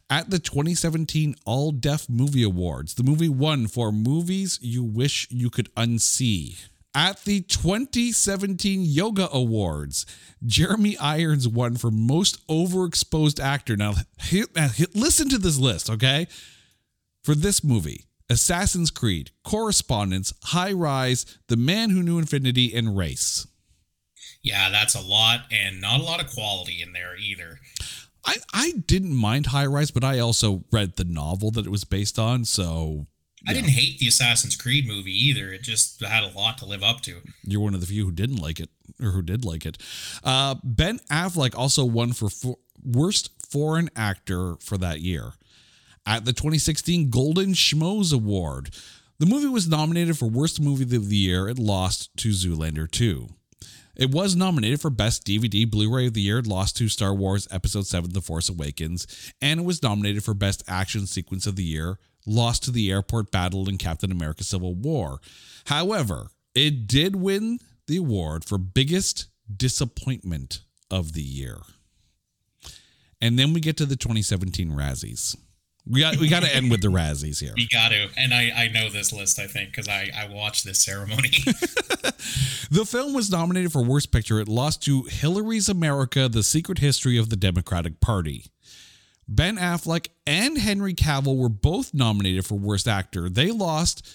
At 0.09 0.31
the 0.31 0.39
2017 0.39 1.37
All 1.45 1.71
Def 1.71 2.09
Movie 2.09 2.43
Awards, 2.43 2.95
the 2.95 3.03
movie 3.03 3.29
won 3.29 3.67
for 3.69 3.93
Movies 3.93 4.59
You 4.61 4.83
Wish 4.83 5.29
You 5.31 5.51
Could 5.51 5.73
Unsee. 5.75 6.67
At 6.95 7.25
the 7.25 7.43
2017 7.43 8.83
Yoga 8.83 9.29
Awards, 9.31 10.07
Jeremy 10.45 10.99
Irons 10.99 11.47
won 11.47 11.77
for 11.77 11.93
Most 11.93 12.45
Overexposed 12.49 13.39
Actor. 13.39 13.77
Now, 13.77 13.95
listen 14.95 15.29
to 15.29 15.39
this 15.39 15.59
list, 15.59 15.89
okay? 15.89 16.27
For 17.23 17.35
this 17.35 17.63
movie 17.63 18.05
Assassin's 18.31 18.91
Creed, 18.93 19.33
Correspondence, 19.43 20.33
High 20.45 20.73
Rise, 20.73 21.27
The 21.49 21.57
Man 21.57 21.91
Who 21.91 22.03
Knew 22.03 22.19
Infinity, 22.19 22.75
and 22.75 22.97
Race. 22.97 23.47
Yeah, 24.43 24.71
that's 24.71 24.95
a 24.95 25.01
lot, 25.01 25.41
and 25.51 25.81
not 25.81 26.01
a 26.01 26.05
lot 26.05 26.25
of 26.25 26.31
quality 26.33 26.81
in 26.81 26.93
there 26.93 27.17
either. 27.17 27.59
I, 28.25 28.37
I 28.55 28.73
didn't 28.87 29.15
mind 29.15 29.47
High 29.47 29.67
Rise, 29.67 29.91
but 29.91 30.05
I 30.05 30.21
also 30.21 30.65
read 30.71 30.97
the 30.97 31.05
novel 31.05 31.51
that 31.53 31.67
it 31.67 31.71
was 31.71 31.85
based 31.85 32.19
on, 32.19 32.45
so. 32.45 33.07
I 33.49 33.55
didn't 33.55 33.71
hate 33.71 33.99
the 33.99 34.07
Assassin's 34.07 34.55
Creed 34.55 34.87
movie 34.87 35.13
either. 35.13 35.51
It 35.51 35.63
just 35.63 36.05
had 36.05 36.23
a 36.23 36.29
lot 36.29 36.59
to 36.59 36.67
live 36.67 36.83
up 36.83 37.01
to. 37.03 37.23
You're 37.43 37.63
one 37.63 37.75
of 37.75 37.81
the 37.81 37.87
few 37.87 38.05
who 38.05 38.13
didn't 38.13 38.37
like 38.37 38.61
it, 38.61 38.69
or 39.03 39.13
who 39.13 39.23
did 39.23 39.47
like 39.47 39.65
it. 39.65 39.79
Uh, 40.23 40.57
ben 40.63 41.01
Affleck 41.11 41.57
also 41.57 41.85
won 41.85 42.13
for, 42.13 42.29
for 42.29 42.59
worst 42.85 43.31
foreign 43.51 43.89
actor 43.97 44.57
for 44.61 44.77
that 44.79 45.01
year 45.01 45.33
at 46.11 46.25
the 46.25 46.33
2016 46.33 47.09
Golden 47.09 47.53
Schmoes 47.53 48.13
Award. 48.13 48.75
The 49.21 49.27
movie 49.27 49.47
was 49.47 49.69
nominated 49.69 50.19
for 50.19 50.29
Worst 50.29 50.61
Movie 50.61 50.97
of 50.97 51.09
the 51.09 51.17
Year. 51.17 51.49
It 51.49 51.57
lost 51.57 52.11
to 52.17 52.31
Zoolander 52.31 52.91
2. 52.91 53.29
It 53.95 54.11
was 54.11 54.35
nominated 54.35 54.81
for 54.81 54.91
Best 54.91 55.25
DVD 55.25 55.71
Blu 55.71 55.95
ray 55.95 56.09
of 56.09 56.15
the 56.15 56.21
Year, 56.21 56.43
lost 56.43 56.77
to 56.79 56.89
Star 56.89 57.15
Wars 57.15 57.47
Episode 57.53 57.87
7 57.87 58.13
The 58.13 58.21
Force 58.21 58.49
Awakens, 58.49 59.33
and 59.41 59.61
it 59.61 59.63
was 59.67 59.85
nominated 59.85 60.25
for 60.25 60.35
Best 60.35 60.65
Action 60.67 61.07
Sequence 61.07 61.47
of 61.47 61.55
the 61.55 61.63
Year, 61.63 62.01
lost 62.27 62.65
to 62.65 62.73
the 62.73 62.91
airport 62.91 63.31
battle 63.31 63.69
in 63.69 63.79
Captain 63.79 64.11
America 64.11 64.43
Civil 64.43 64.75
War. 64.75 65.21
However, 65.67 66.27
it 66.57 66.89
did 66.89 67.15
win 67.15 67.61
the 67.87 67.99
award 67.99 68.45
for 68.45 68.59
Biggest 68.59 69.27
Disappointment 69.55 70.63
of 70.91 71.13
the 71.13 71.23
Year. 71.23 71.59
And 73.21 73.39
then 73.39 73.53
we 73.53 73.61
get 73.61 73.77
to 73.77 73.87
the 73.87 73.97
2017 73.97 74.71
Razzies. 74.71 75.37
We 75.89 76.01
got 76.01 76.17
we 76.19 76.29
got 76.29 76.43
to 76.43 76.55
end 76.55 76.71
with 76.71 76.83
the 76.83 76.89
Razzies 76.89 77.41
here. 77.41 77.53
We 77.57 77.67
got 77.69 77.91
to, 77.91 78.09
and 78.17 78.35
I 78.35 78.53
I 78.55 78.69
know 78.69 78.91
this 78.91 79.13
list 79.13 79.39
I 79.39 79.47
think 79.47 79.71
because 79.71 79.89
I 79.89 80.11
I 80.17 80.29
watched 80.29 80.65
this 80.65 80.83
ceremony. 80.83 81.31
the 82.71 82.85
film 82.87 83.15
was 83.15 83.31
nominated 83.31 83.73
for 83.73 83.83
Worst 83.83 84.13
Picture. 84.13 84.41
It 84.41 84.49
lost 84.49 84.83
to 84.85 85.05
Hillary's 85.05 85.69
America: 85.69 86.29
The 86.29 86.43
Secret 86.43 86.79
History 86.79 87.17
of 87.17 87.31
the 87.31 87.37
Democratic 87.37 88.01
Party. 88.01 88.47
Ben 89.27 89.57
Affleck 89.57 90.09
and 90.27 90.59
Henry 90.59 90.93
Cavill 90.93 91.37
were 91.37 91.49
both 91.49 91.95
nominated 91.95 92.45
for 92.45 92.57
Worst 92.57 92.89
Actor. 92.89 93.29
They 93.29 93.53
lost 93.53 94.07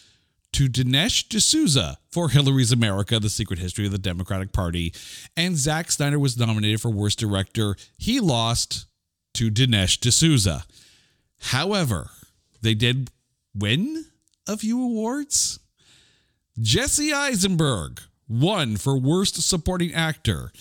to 0.54 0.68
Dinesh 0.68 1.30
D'Souza 1.30 1.98
for 2.12 2.30
Hillary's 2.30 2.72
America: 2.72 3.20
The 3.20 3.30
Secret 3.30 3.60
History 3.60 3.86
of 3.86 3.92
the 3.92 3.98
Democratic 3.98 4.54
Party, 4.54 4.94
and 5.36 5.58
Zack 5.58 5.92
Snyder 5.92 6.20
was 6.20 6.38
nominated 6.38 6.80
for 6.80 6.92
Worst 6.92 7.18
Director. 7.18 7.76
He 7.98 8.20
lost 8.20 8.86
to 9.34 9.50
Dinesh 9.50 10.00
D'Souza. 10.00 10.66
However, 11.40 12.10
they 12.62 12.74
did 12.74 13.10
win 13.54 14.06
a 14.48 14.58
few 14.58 14.82
awards. 14.82 15.60
Jesse 16.60 17.14
Eisenberg 17.14 18.02
won 18.28 18.78
for 18.78 18.98
Worst 18.98 19.42
Supporting 19.42 19.94
Actor. 19.94 20.52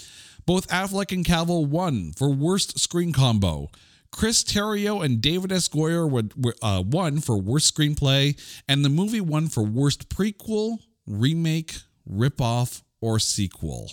Both 0.47 0.69
Affleck 0.69 1.13
and 1.13 1.25
Cavill 1.25 1.67
won 1.67 2.13
for 2.13 2.31
Worst 2.31 2.79
Screen 2.79 3.13
Combo. 3.13 3.71
Chris 4.11 4.45
Terrio 4.45 5.05
and 5.05 5.21
David 5.21 5.51
S. 5.51 5.69
Goyer 5.69 6.31
uh, 6.63 6.83
won 6.87 7.21
for 7.21 7.37
Worst 7.37 7.75
Screenplay, 7.75 8.39
and 8.69 8.85
the 8.85 8.89
movie 8.89 9.21
won 9.21 9.49
for 9.49 9.65
Worst 9.65 10.09
Prequel, 10.09 10.79
Remake, 11.07 11.79
Ripoff, 12.09 12.83
or 13.01 13.19
Sequel. 13.19 13.91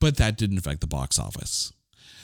But 0.00 0.16
that 0.16 0.38
didn't 0.38 0.58
affect 0.58 0.80
the 0.80 0.86
box 0.86 1.18
office. 1.18 1.72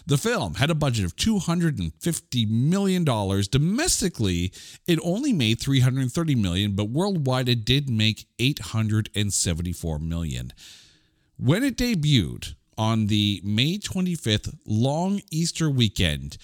The 0.07 0.19
film 0.19 0.55
had 0.55 0.71
a 0.71 0.75
budget 0.75 1.07
of 1.07 1.17
$250 1.17 2.49
million. 2.49 3.05
Domestically, 3.05 4.53
it 4.87 4.99
only 5.03 5.33
made 5.33 5.59
330 5.61 6.35
million, 6.35 6.77
but 6.77 6.91
worldwide 6.91 7.49
it 7.49 7.65
did 7.65 7.89
make 7.89 8.27
874 8.39 9.99
million. 10.01 10.53
When 11.39 11.65
it 11.65 11.79
debuted 11.79 12.55
on 12.77 13.07
the 13.07 13.41
May 13.45 13.79
25th 13.79 14.55
long 14.67 15.23
Easter 15.31 15.71
weekend, 15.71 16.37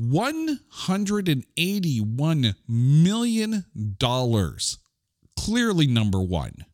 $181 0.00 2.54
million. 2.68 3.64
Clearly 5.36 5.88
number 5.88 6.20
one. 6.20 6.64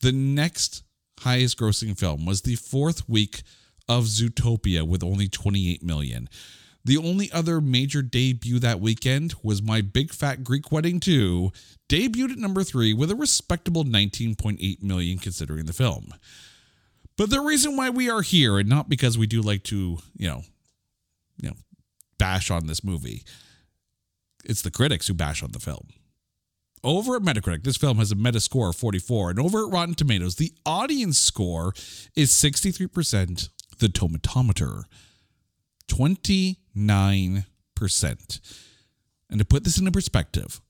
The 0.00 0.12
next 0.12 0.84
highest 1.20 1.58
grossing 1.58 1.98
film 1.98 2.26
was 2.26 2.42
the 2.42 2.54
fourth 2.54 3.08
week 3.08 3.42
of 3.88 4.04
Zootopia 4.04 4.82
with 4.82 5.02
only 5.02 5.28
28 5.28 5.82
million. 5.82 6.28
The 6.84 6.96
only 6.96 7.32
other 7.32 7.60
major 7.60 8.00
debut 8.00 8.60
that 8.60 8.80
weekend 8.80 9.34
was 9.42 9.60
My 9.60 9.80
Big 9.80 10.12
Fat 10.12 10.44
Greek 10.44 10.70
Wedding 10.70 11.00
2, 11.00 11.50
debuted 11.88 12.32
at 12.32 12.38
number 12.38 12.62
3 12.62 12.94
with 12.94 13.10
a 13.10 13.16
respectable 13.16 13.84
19.8 13.84 14.82
million 14.82 15.18
considering 15.18 15.66
the 15.66 15.72
film. 15.72 16.14
But 17.16 17.30
the 17.30 17.40
reason 17.40 17.76
why 17.76 17.90
we 17.90 18.08
are 18.08 18.22
here 18.22 18.58
and 18.58 18.68
not 18.68 18.88
because 18.88 19.18
we 19.18 19.26
do 19.26 19.42
like 19.42 19.64
to, 19.64 19.98
you 20.16 20.28
know, 20.28 20.42
you 21.42 21.48
know, 21.50 21.56
bash 22.18 22.50
on 22.50 22.66
this 22.66 22.84
movie. 22.84 23.24
It's 24.44 24.62
the 24.62 24.70
critics 24.70 25.08
who 25.08 25.14
bash 25.14 25.42
on 25.42 25.50
the 25.52 25.58
film. 25.58 25.88
Over 26.84 27.16
at 27.16 27.22
Metacritic, 27.22 27.64
this 27.64 27.76
film 27.76 27.96
has 27.98 28.12
a 28.12 28.14
meta 28.14 28.38
score 28.38 28.68
of 28.68 28.76
44, 28.76 29.30
and 29.30 29.40
over 29.40 29.66
at 29.66 29.72
Rotten 29.72 29.94
Tomatoes, 29.94 30.36
the 30.36 30.52
audience 30.64 31.18
score 31.18 31.72
is 32.14 32.30
63% 32.30 33.48
the 33.78 33.88
tomatometer 33.88 34.84
29%. 35.88 38.40
And 39.28 39.38
to 39.38 39.44
put 39.44 39.64
this 39.64 39.78
into 39.78 39.90
perspective, 39.90 40.60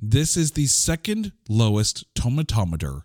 this 0.00 0.36
is 0.36 0.52
the 0.52 0.66
second 0.66 1.32
lowest 1.48 2.12
tomatometer 2.14 3.02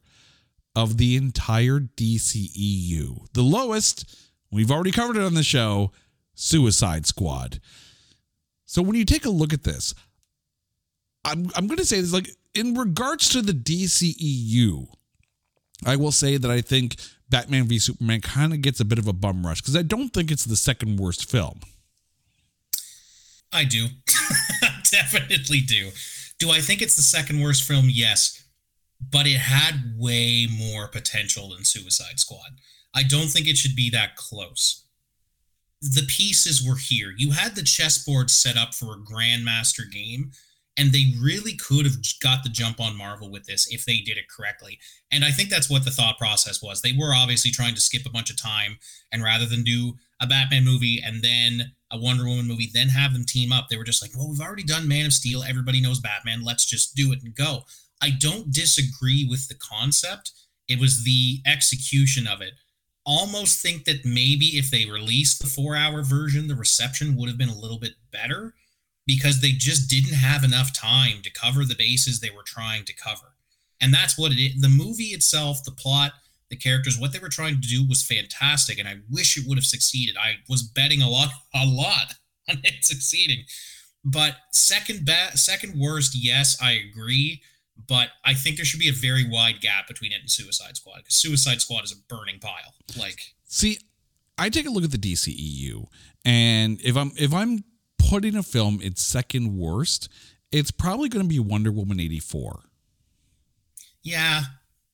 of 0.75 0.97
the 0.97 1.15
entire 1.15 1.79
DCEU. 1.79 3.31
The 3.33 3.41
lowest, 3.41 4.15
we've 4.51 4.71
already 4.71 4.91
covered 4.91 5.17
it 5.17 5.23
on 5.23 5.33
the 5.33 5.43
show, 5.43 5.91
Suicide 6.33 7.05
Squad. 7.05 7.59
So 8.65 8.81
when 8.81 8.95
you 8.95 9.05
take 9.05 9.25
a 9.25 9.29
look 9.29 9.53
at 9.53 9.63
this, 9.63 9.93
I'm, 11.25 11.51
I'm 11.55 11.67
going 11.67 11.77
to 11.77 11.85
say 11.85 12.01
this 12.01 12.13
like 12.13 12.29
in 12.53 12.73
regards 12.73 13.29
to 13.29 13.41
the 13.41 13.53
DCEU, 13.53 14.87
I 15.85 15.95
will 15.95 16.11
say 16.11 16.37
that 16.37 16.51
I 16.51 16.61
think 16.61 16.95
Batman 17.31 17.63
v 17.63 17.79
Superman 17.79 18.21
kind 18.21 18.53
of 18.53 18.61
gets 18.61 18.79
a 18.79 18.85
bit 18.85 18.99
of 18.99 19.07
a 19.07 19.13
bum 19.13 19.45
rush 19.45 19.61
because 19.61 19.75
I 19.75 19.81
don't 19.81 20.09
think 20.09 20.29
it's 20.29 20.45
the 20.45 20.55
second 20.55 20.99
worst 20.99 21.27
film. 21.29 21.61
I 23.51 23.63
do. 23.63 23.87
Definitely 24.91 25.61
do. 25.61 25.89
Do 26.37 26.51
I 26.51 26.59
think 26.59 26.81
it's 26.81 26.95
the 26.95 27.01
second 27.01 27.41
worst 27.41 27.63
film? 27.63 27.87
Yes. 27.89 28.43
But 29.11 29.25
it 29.25 29.37
had 29.37 29.95
way 29.97 30.47
more 30.51 30.87
potential 30.87 31.49
than 31.49 31.65
Suicide 31.65 32.19
Squad. 32.19 32.59
I 32.93 33.03
don't 33.03 33.27
think 33.27 33.47
it 33.47 33.57
should 33.57 33.75
be 33.75 33.89
that 33.89 34.15
close. 34.15 34.85
The 35.81 36.05
pieces 36.07 36.65
were 36.65 36.75
here. 36.75 37.13
You 37.17 37.31
had 37.31 37.55
the 37.55 37.63
chessboard 37.63 38.29
set 38.29 38.57
up 38.57 38.75
for 38.75 38.93
a 38.93 38.99
grandmaster 38.99 39.89
game 39.89 40.31
and 40.77 40.91
they 40.91 41.13
really 41.21 41.53
could 41.53 41.85
have 41.85 41.97
got 42.21 42.43
the 42.43 42.49
jump 42.49 42.79
on 42.79 42.97
Marvel 42.97 43.29
with 43.29 43.45
this 43.45 43.67
if 43.71 43.85
they 43.85 43.97
did 43.97 44.17
it 44.17 44.29
correctly. 44.29 44.79
And 45.11 45.25
I 45.25 45.31
think 45.31 45.49
that's 45.49 45.69
what 45.69 45.83
the 45.83 45.91
thought 45.91 46.17
process 46.17 46.61
was. 46.61 46.81
They 46.81 46.93
were 46.97 47.13
obviously 47.13 47.51
trying 47.51 47.75
to 47.75 47.81
skip 47.81 48.05
a 48.05 48.11
bunch 48.11 48.29
of 48.29 48.41
time, 48.41 48.77
and 49.11 49.23
rather 49.23 49.45
than 49.45 49.63
do 49.63 49.93
a 50.21 50.27
Batman 50.27 50.63
movie 50.63 51.01
and 51.05 51.21
then 51.21 51.73
a 51.91 51.99
Wonder 51.99 52.25
Woman 52.25 52.47
movie, 52.47 52.69
then 52.73 52.87
have 52.89 53.13
them 53.13 53.25
team 53.25 53.51
up, 53.51 53.67
they 53.69 53.77
were 53.77 53.83
just 53.83 54.01
like, 54.01 54.11
well, 54.15 54.29
we've 54.29 54.39
already 54.39 54.63
done 54.63 54.87
Man 54.87 55.05
of 55.05 55.13
Steel. 55.13 55.43
Everybody 55.43 55.81
knows 55.81 55.99
Batman. 55.99 56.43
Let's 56.43 56.65
just 56.65 56.95
do 56.95 57.11
it 57.11 57.21
and 57.23 57.35
go. 57.35 57.63
I 58.01 58.11
don't 58.11 58.51
disagree 58.51 59.27
with 59.29 59.47
the 59.47 59.55
concept. 59.55 60.31
It 60.67 60.79
was 60.79 61.03
the 61.03 61.41
execution 61.45 62.27
of 62.27 62.41
it. 62.41 62.53
Almost 63.05 63.61
think 63.61 63.83
that 63.85 64.05
maybe 64.05 64.57
if 64.57 64.71
they 64.71 64.85
released 64.85 65.41
the 65.41 65.47
four 65.47 65.75
hour 65.75 66.01
version, 66.03 66.47
the 66.47 66.55
reception 66.55 67.17
would 67.17 67.27
have 67.27 67.37
been 67.37 67.49
a 67.49 67.59
little 67.59 67.79
bit 67.79 67.95
better 68.11 68.53
because 69.05 69.41
they 69.41 69.51
just 69.51 69.89
didn't 69.89 70.13
have 70.13 70.43
enough 70.43 70.73
time 70.73 71.21
to 71.23 71.31
cover 71.31 71.65
the 71.65 71.75
bases 71.75 72.19
they 72.19 72.29
were 72.29 72.43
trying 72.43 72.85
to 72.85 72.93
cover. 72.93 73.35
And 73.79 73.93
that's 73.93 74.17
what 74.17 74.31
it 74.31 74.39
is. 74.39 74.61
The 74.61 74.69
movie 74.69 75.05
itself, 75.05 75.63
the 75.63 75.71
plot, 75.71 76.13
the 76.49 76.55
characters, 76.55 76.99
what 76.99 77.13
they 77.13 77.19
were 77.19 77.29
trying 77.29 77.59
to 77.59 77.67
do 77.67 77.87
was 77.87 78.03
fantastic. 78.05 78.77
And 78.77 78.87
I 78.87 78.97
wish 79.09 79.37
it 79.37 79.47
would 79.47 79.57
have 79.57 79.65
succeeded. 79.65 80.17
I 80.17 80.35
was 80.47 80.61
betting 80.61 81.01
a 81.01 81.09
lot, 81.09 81.29
a 81.55 81.65
lot 81.65 82.15
on 82.49 82.59
it 82.63 82.85
succeeding. 82.85 83.45
But 84.03 84.35
second 84.51 85.05
best, 85.05 85.45
second 85.45 85.79
worst, 85.79 86.15
yes, 86.15 86.57
I 86.61 86.71
agree. 86.71 87.41
But 87.87 88.09
I 88.23 88.33
think 88.33 88.57
there 88.57 88.65
should 88.65 88.79
be 88.79 88.89
a 88.89 88.93
very 88.93 89.27
wide 89.27 89.61
gap 89.61 89.87
between 89.87 90.11
it 90.11 90.21
and 90.21 90.29
Suicide 90.29 90.75
Squad 90.77 90.97
because 90.97 91.15
Suicide 91.15 91.61
Squad 91.61 91.83
is 91.83 91.91
a 91.91 92.13
burning 92.13 92.39
pile. 92.39 92.75
Like, 92.97 93.33
see, 93.45 93.79
I 94.37 94.49
take 94.49 94.67
a 94.67 94.69
look 94.69 94.83
at 94.83 94.91
the 94.91 94.97
DCEU, 94.97 95.87
and 96.23 96.79
if 96.81 96.95
I'm 96.95 97.11
if 97.17 97.33
I'm 97.33 97.63
putting 98.11 98.35
a 98.35 98.43
film 98.43 98.77
its 98.83 99.01
second 99.01 99.57
worst, 99.57 100.09
it's 100.51 100.69
probably 100.69 101.07
going 101.07 101.23
to 101.23 101.29
be 101.29 101.39
Wonder 101.39 101.71
Woman 101.71 101.97
84. 101.97 102.63
Yeah, 104.03 104.41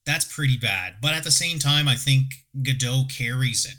that's 0.06 0.32
pretty 0.32 0.56
bad. 0.56 0.98
But 1.02 1.16
at 1.16 1.24
the 1.24 1.32
same 1.32 1.58
time, 1.58 1.88
I 1.88 1.96
think 1.96 2.46
Gadot 2.62 3.12
carries 3.12 3.66
it. 3.66 3.74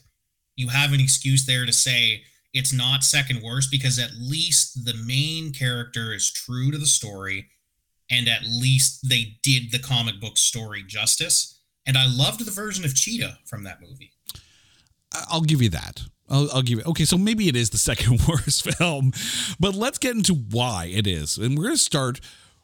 You 0.57 0.71
have 0.71 0.93
an 0.93 0.99
excuse 0.99 1.47
there 1.47 1.65
to 1.67 1.73
say 1.73 2.25
it's 2.53 2.73
not 2.73 3.05
second 3.05 3.41
worst 3.45 3.71
because 3.71 4.01
at 4.01 4.11
least 4.19 4.85
the 4.85 4.95
main 5.07 5.53
character 5.53 6.13
is 6.13 6.33
true 6.33 6.73
to 6.73 6.79
the 6.79 6.85
story 6.85 7.47
and 8.11 8.29
at 8.29 8.43
least 8.43 9.09
they 9.09 9.37
did 9.45 9.71
the 9.71 9.79
comic 9.79 10.21
book 10.21 10.37
story 10.37 10.83
justice. 10.85 11.61
And 11.87 11.97
I 11.97 12.09
loved 12.09 12.45
the 12.45 12.51
version 12.51 12.85
of 12.85 12.97
Cheetah 12.97 13.39
from 13.47 13.63
that 13.63 13.81
movie. 13.81 14.11
I'll 15.31 15.43
give 15.43 15.63
you 15.63 15.69
that. 15.69 16.03
I'll, 16.29 16.51
I'll, 16.53 16.63
give 16.63 16.79
it. 16.79 16.87
Okay, 16.87 17.05
so 17.05 17.17
maybe 17.17 17.49
it 17.49 17.57
is 17.57 17.71
the 17.71 17.79
second 17.79 18.21
worst 18.29 18.71
film, 18.77 19.13
but 19.59 19.75
let's 19.75 19.99
get 19.99 20.15
into 20.15 20.35
why 20.35 20.87
it 20.93 21.07
is. 21.07 21.39
And 21.39 21.57
we're 21.57 21.65
going 21.65 21.77
to 21.77 21.83
start 21.83 22.21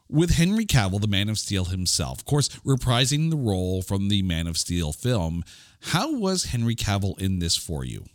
with 0.09 0.31
Henry 0.31 0.65
Cavill, 0.65 1.01
the 1.01 1.07
Man 1.07 1.29
of 1.29 1.37
Steel 1.37 1.65
himself. 1.65 2.19
Of 2.19 2.25
course, 2.25 2.49
reprising 2.65 3.29
the 3.29 3.37
role 3.37 3.81
from 3.81 4.07
the 4.09 4.21
Man 4.21 4.47
of 4.47 4.57
Steel 4.57 4.91
film. 4.91 5.43
How 5.81 6.13
was 6.13 6.45
Henry 6.45 6.75
Cavill 6.75 7.19
in 7.19 7.39
this 7.39 7.55
for 7.55 7.83
you? 7.83 8.05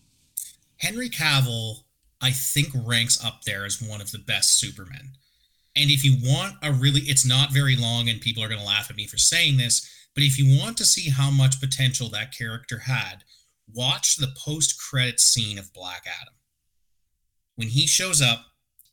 Henry 0.79 1.11
Cavill, 1.11 1.85
I 2.21 2.31
think, 2.31 2.69
ranks 2.87 3.23
up 3.25 3.43
there 3.43 3.65
as 3.65 3.83
one 3.83 4.01
of 4.01 4.13
the 4.13 4.19
best 4.19 4.59
Supermen. 4.59 5.13
And 5.77 5.91
if 5.91 6.05
you 6.05 6.17
want 6.23 6.57
a 6.63 6.73
really, 6.73 7.03
it's 7.03 7.27
not 7.27 7.53
very 7.53 7.77
long, 7.77 8.09
and 8.09 8.21
people 8.21 8.43
are 8.43 8.49
going 8.49 8.61
to 8.61 8.67
laugh 8.67 8.91
at 8.91 8.97
me 8.97 9.07
for 9.07 9.19
saying 9.19 9.57
this. 9.57 9.89
But 10.15 10.25
if 10.25 10.39
you 10.39 10.59
want 10.59 10.77
to 10.79 10.85
see 10.85 11.11
how 11.11 11.31
much 11.31 11.61
potential 11.61 12.09
that 12.11 12.37
character 12.37 12.81
had, 12.81 13.25
watch 13.75 14.17
the 14.17 14.33
post 14.37 14.81
credit 14.81 15.21
scene 15.21 15.59
of 15.59 15.73
Black 15.73 16.05
Adam. 16.07 16.35
When 17.57 17.69
he 17.69 17.87
shows 17.87 18.23
up 18.23 18.47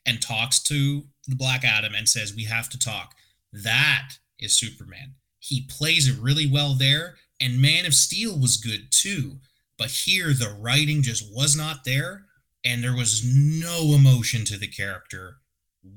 and 0.06 0.22
talks 0.22 0.62
to 0.64 1.04
the 1.28 1.36
Black 1.36 1.64
Adam 1.64 1.94
and 1.96 2.08
says, 2.08 2.36
We 2.36 2.46
have 2.46 2.70
to 2.70 2.80
talk, 2.80 3.16
that 3.52 4.14
is 4.40 4.54
Superman. 4.54 5.16
He 5.40 5.68
plays 5.70 6.08
it 6.08 6.22
really 6.22 6.48
well 6.48 6.74
there, 6.74 7.16
and 7.40 7.62
Man 7.62 7.86
of 7.86 7.94
Steel 7.94 8.38
was 8.38 8.58
good 8.58 8.88
too. 8.92 9.38
But 9.78 9.92
here, 9.92 10.34
the 10.34 10.56
writing 10.60 11.02
just 11.02 11.32
was 11.34 11.56
not 11.56 11.84
there, 11.84 12.26
and 12.66 12.84
there 12.84 12.96
was 12.96 13.24
no 13.24 13.94
emotion 13.94 14.44
to 14.46 14.58
the 14.58 14.68
character 14.68 15.38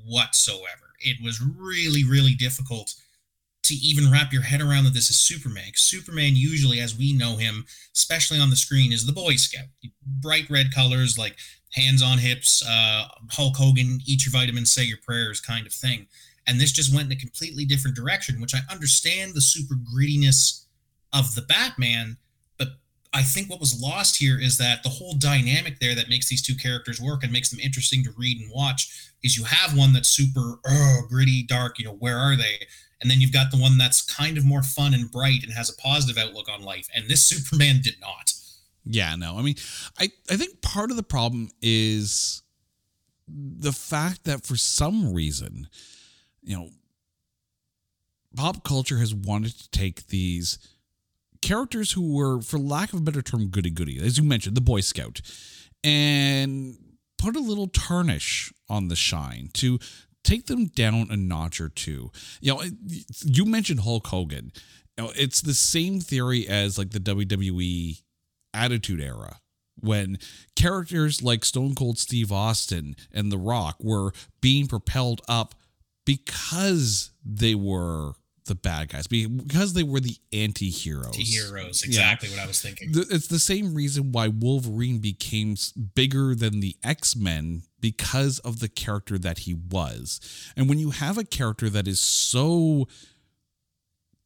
whatsoever. 0.07 0.95
It 1.01 1.17
was 1.23 1.41
really, 1.41 2.05
really 2.05 2.35
difficult 2.35 2.95
to 3.71 3.77
even 3.77 4.11
wrap 4.11 4.33
your 4.33 4.43
head 4.43 4.61
around 4.61 4.85
that 4.85 4.95
this 4.95 5.11
is 5.11 5.19
Superman. 5.19 5.73
Superman, 5.75 6.33
usually, 6.35 6.81
as 6.81 6.97
we 6.97 7.13
know 7.13 7.37
him, 7.37 7.65
especially 7.95 8.39
on 8.39 8.51
the 8.51 8.57
screen, 8.57 8.93
is 8.93 9.07
the 9.07 9.13
Boy 9.13 9.37
Scout. 9.37 9.67
Bright 10.05 10.51
red 10.51 10.75
colors, 10.75 11.17
like 11.17 11.37
hands 11.73 12.03
on 12.03 12.19
hips, 12.19 12.63
uh, 12.69 13.07
Hulk 13.31 13.57
Hogan, 13.57 14.01
eat 14.07 14.27
your 14.27 14.33
vitamins, 14.33 14.73
say 14.73 14.83
your 14.83 14.99
prayers 14.99 15.41
kind 15.41 15.67
of 15.67 15.73
thing. 15.73 16.07
And 16.47 16.61
this 16.61 16.73
just 16.73 16.95
went 16.95 17.07
in 17.07 17.17
a 17.17 17.21
completely 17.21 17.65
different 17.65 17.97
direction, 17.97 18.41
which 18.41 18.55
I 18.55 18.61
understand 18.71 19.35
the 19.35 19.41
super 19.41 19.75
grittiness 19.75 20.65
of 21.13 21.35
the 21.35 21.43
Batman. 21.43 22.17
But 22.59 22.69
I 23.13 23.23
think 23.23 23.49
what 23.49 23.61
was 23.61 23.81
lost 23.81 24.17
here 24.17 24.41
is 24.41 24.59
that 24.59 24.83
the 24.83 24.89
whole 24.89 25.15
dynamic 25.15 25.79
there 25.79 25.95
that 25.95 26.09
makes 26.09 26.29
these 26.29 26.43
two 26.43 26.57
characters 26.57 27.01
work 27.01 27.23
and 27.23 27.33
makes 27.33 27.51
them 27.51 27.61
interesting 27.61 28.03
to 28.05 28.11
read 28.17 28.41
and 28.41 28.51
watch 28.53 29.13
is 29.23 29.37
you 29.37 29.45
have 29.45 29.77
one 29.77 29.93
that's 29.93 30.09
super 30.09 30.59
oh, 30.67 31.03
gritty, 31.09 31.45
dark, 31.45 31.79
you 31.79 31.85
know, 31.85 31.95
where 31.95 32.19
are 32.19 32.37
they? 32.37 32.67
And 33.01 33.11
then 33.11 33.21
you've 33.21 33.33
got 33.33 33.51
the 33.51 33.57
one 33.57 33.79
that's 33.79 34.03
kind 34.03 34.37
of 34.37 34.45
more 34.45 34.63
fun 34.63 34.93
and 34.93 35.11
bright 35.11 35.43
and 35.43 35.53
has 35.53 35.71
a 35.71 35.77
positive 35.77 36.23
outlook 36.23 36.49
on 36.49 36.63
life. 36.63 36.89
And 36.95 37.09
this 37.09 37.25
Superman 37.25 37.81
did 37.83 37.97
not. 38.01 38.35
Yeah, 38.85 39.15
no. 39.17 39.39
I 39.39 39.43
mean, 39.43 39.57
I, 39.99 40.11
I 40.31 40.37
think 40.37 40.61
part 40.63 40.91
of 40.91 40.97
the 40.97 41.03
problem 41.03 41.51
is 41.63 42.43
the 43.29 43.73
fact 43.73 44.25
that 44.25 44.45
for 44.45 44.57
some 44.57 45.15
reason, 45.15 45.69
you 46.43 46.57
know, 46.57 46.69
pop 48.37 48.65
culture 48.65 48.99
has 48.99 49.15
wanted 49.15 49.59
to 49.59 49.71
take 49.71 50.09
these 50.09 50.59
characters 51.41 51.93
who 51.93 52.15
were, 52.15 52.41
for 52.41 52.59
lack 52.59 52.93
of 52.93 53.01
a 53.01 53.03
better 53.03 53.23
term, 53.23 53.49
goody 53.49 53.71
goody, 53.71 53.99
as 53.99 54.19
you 54.19 54.25
mentioned, 54.25 54.57
the 54.57 54.61
Boy 54.61 54.81
Scout, 54.81 55.21
and 55.83 56.77
put 57.19 57.37
a 57.37 57.41
little 57.41 57.67
tarnish 57.67 58.53
on 58.69 58.89
the 58.89 58.97
shine 58.97 59.51
to 59.55 59.79
take 60.25 60.47
them 60.47 60.67
down 60.67 61.09
a 61.11 61.17
notch 61.17 61.61
or 61.61 61.69
two. 61.69 62.11
You 62.41 62.55
know, 62.55 62.63
you 63.25 63.45
mentioned 63.45 63.81
Hulk 63.81 64.07
Hogan. 64.07 64.53
You 64.97 65.05
know, 65.05 65.13
it's 65.17 65.41
the 65.41 65.55
same 65.55 66.01
theory 66.01 66.49
as 66.49 66.79
like 66.79 66.91
the 66.91 67.01
WWE 67.01 68.03
Attitude 68.53 69.01
Era 69.01 69.41
when 69.81 70.19
characters 70.57 71.23
like 71.23 71.45
Stone 71.45 71.75
Cold 71.75 71.99
Steve 71.99 72.31
Austin 72.31 72.97
and 73.13 73.33
The 73.33 73.39
Rock 73.39 73.77
were 73.81 74.13
being 74.41 74.67
propelled 74.67 75.23
up 75.29 75.55
because 76.05 77.11
they 77.25 77.55
were 77.55 78.13
the 78.51 78.55
bad 78.57 78.89
guys 78.89 79.07
because 79.07 79.73
they 79.73 79.83
were 79.83 80.01
the 80.01 80.17
anti-heroes. 80.33 81.07
Anti-heroes, 81.07 81.83
exactly 81.83 82.29
yeah. 82.29 82.37
what 82.37 82.45
I 82.45 82.47
was 82.47 82.61
thinking. 82.61 82.91
It's 82.93 83.29
the 83.29 83.39
same 83.39 83.75
reason 83.75 84.13
why 84.13 84.29
Wolverine 84.29 84.99
became 84.99 85.57
bigger 85.95 86.35
than 86.35 86.61
the 86.61 86.77
X-Men 86.83 87.63
because 87.81 88.41
of 88.41 88.61
the 88.61 88.69
character 88.69 89.17
that 89.19 89.39
he 89.41 89.55
was. 89.55 90.21
And 90.57 90.69
when 90.69 90.79
you 90.79 90.91
have 90.91 91.17
a 91.17 91.25
character 91.25 91.71
that 91.71 91.89
is 91.89 92.01
so 92.01 92.89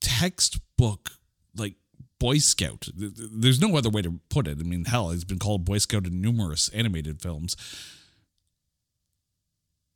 textbook 0.00 1.10
like 1.56 1.74
Boy 2.18 2.38
Scout, 2.38 2.88
there's 2.96 3.60
no 3.60 3.76
other 3.76 3.90
way 3.90 4.02
to 4.02 4.18
put 4.30 4.48
it. 4.48 4.58
I 4.58 4.62
mean, 4.62 4.86
hell, 4.86 5.10
he's 5.10 5.24
been 5.24 5.38
called 5.38 5.64
Boy 5.64 5.78
Scout 5.78 6.06
in 6.06 6.20
numerous 6.20 6.68
animated 6.70 7.20
films 7.20 7.56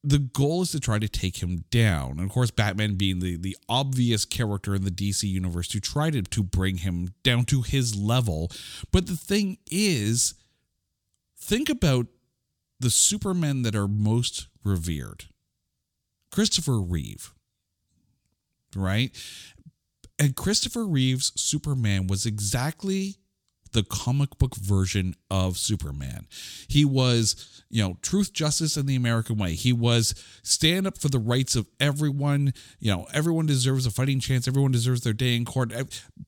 the 0.05 0.19
goal 0.19 0.63
is 0.63 0.71
to 0.73 0.81
try 0.81 0.99
to 0.99 1.09
take 1.09 1.43
him 1.43 1.65
down. 1.71 2.13
And 2.13 2.21
of 2.21 2.31
course, 2.31 2.51
Batman 2.51 2.95
being 2.95 3.19
the, 3.19 3.37
the 3.37 3.57
obvious 3.69 4.25
character 4.25 4.75
in 4.75 4.85
the 4.85 4.91
DC 4.91 5.25
universe 5.25 5.69
to 5.69 5.81
try 5.81 6.11
to, 6.11 6.23
to 6.23 6.43
bring 6.43 6.79
him 6.79 7.15
down 7.23 7.45
to 7.47 7.63
his 7.63 7.97
level. 7.97 8.51
But 8.93 9.07
the 9.07 9.17
thing 9.17 9.59
is, 9.71 10.35
think 11.37 11.69
about 11.69 12.07
the 12.79 12.91
Supermen 12.91 13.63
that 13.63 13.75
are 13.75 13.89
most 13.89 14.47
revered. 14.65 15.25
Christopher 16.31 16.81
Reeve, 16.81 17.35
right? 18.77 19.11
And 20.19 20.37
Christopher 20.37 20.87
Reeve's 20.87 21.33
Superman 21.41 22.07
was 22.07 22.27
exactly 22.27 23.17
the 23.73 23.83
comic 23.83 24.39
book 24.39 24.57
version 24.57 25.15
of 25.31 25.59
Superman. 25.59 26.27
He 26.69 26.85
was, 26.85 27.65
you 27.71 27.83
know, 27.83 27.99
truth, 28.03 28.33
justice, 28.33 28.77
and 28.77 28.89
the 28.89 28.97
American 28.97 29.37
way. 29.37 29.55
He 29.55 29.73
was 29.73 30.15
stand 30.43 30.87
up 30.87 30.99
for 30.99 31.09
the 31.09 31.19
rights 31.19 31.57
of 31.57 31.67
everyone. 31.81 32.53
You 32.79 32.93
know, 32.93 33.07
everyone 33.13 33.47
deserves 33.47 33.87
a 33.87 33.91
fighting 33.91 34.21
chance. 34.21 34.49
Everyone 34.49 34.73
deserves 34.73 35.03
their 35.03 35.13
day 35.13 35.37
in 35.37 35.45
court. 35.45 35.73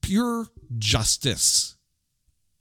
Pure 0.00 0.48
justice 0.78 1.76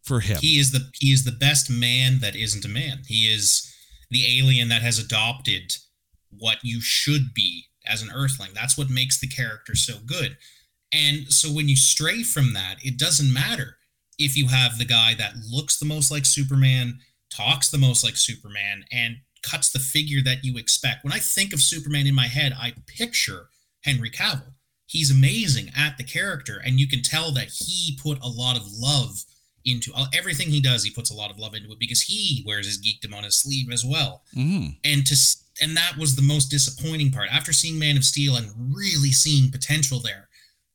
for 0.04 0.20
him. 0.20 0.38
He 0.42 0.60
is 0.60 0.72
the 0.72 0.90
he 1.00 1.12
is 1.12 1.24
the 1.24 1.32
best 1.32 1.70
man 1.70 2.20
that 2.20 2.36
isn't 2.36 2.66
a 2.66 2.70
man. 2.70 3.04
He 3.08 3.32
is 3.32 3.74
the 4.10 4.40
alien 4.40 4.70
that 4.70 4.82
has 4.82 4.98
adopted 4.98 5.76
what 6.32 6.58
you 6.64 6.82
should 6.82 7.34
be 7.34 7.66
as 7.86 8.02
an 8.02 8.10
earthling. 8.14 8.52
That's 8.54 8.78
what 8.78 8.90
makes 8.90 9.20
the 9.20 9.28
character 9.28 9.76
so 9.76 9.96
good. 10.06 10.38
And 10.92 11.32
so 11.32 11.50
when 11.50 11.70
you 11.70 11.76
stray 11.76 12.24
from 12.24 12.54
that, 12.54 12.78
it 12.82 12.98
doesn't 12.98 13.32
matter 13.32 13.78
if 14.20 14.38
you 14.38 14.48
have 14.48 14.78
the 14.78 14.86
guy 14.86 15.16
that 15.16 15.34
looks 15.50 15.80
the 15.80 15.86
most 15.86 16.12
like 16.12 16.26
Superman, 16.26 17.00
talks 17.32 17.70
the 17.70 17.78
most 17.78 18.04
like 18.04 18.18
Superman, 18.18 18.84
and 18.92 19.18
cuts 19.42 19.72
the 19.72 19.80
figure 19.80 20.22
that 20.22 20.44
you 20.44 20.58
expect. 20.58 21.04
When 21.04 21.14
I 21.14 21.20
think 21.20 21.54
of 21.54 21.62
Superman 21.62 22.06
in 22.06 22.14
my 22.14 22.28
head, 22.28 22.54
I 22.56 22.74
picture 22.86 23.50
Henry 23.84 24.12
Cavill. 24.12 24.54
He's 24.86 25.12
amazing 25.12 25.72
at 25.78 25.98
the 25.98 26.04
character, 26.04 26.62
and 26.64 26.80
you 26.80 26.88
can 26.88 27.02
tell 27.02 27.32
that 27.34 27.50
he 27.50 27.98
put 28.02 28.20
a 28.22 28.28
lot 28.28 28.58
of 28.58 28.64
love 28.68 29.24
into 29.66 29.92
uh, 29.96 30.06
everything 30.14 30.50
he 30.50 30.62
does. 30.62 30.84
He 30.84 30.92
puts 30.92 31.12
a 31.12 31.16
lot 31.16 31.32
of 31.32 31.38
love 31.38 31.54
into 31.54 31.72
it 31.72 31.80
because 31.80 32.02
he 32.02 32.44
wears 32.46 32.66
his 32.66 32.82
geekdom 32.82 33.16
on 33.16 33.24
his 33.24 33.36
sleeve 33.36 33.72
as 33.72 33.86
well. 33.86 34.24
Mm. 34.36 34.78
And 34.84 35.06
to 35.06 35.16
and 35.62 35.76
that 35.76 35.98
was 35.98 36.16
the 36.16 36.22
most 36.22 36.48
disappointing 36.48 37.12
part. 37.12 37.30
After 37.32 37.54
seeing 37.54 37.78
Man 37.78 37.98
of 37.98 38.06
Steel 38.06 38.36
and 38.36 38.50
really 38.76 39.12
seeing 39.12 39.52
potential 39.52 40.00
there, 40.00 40.29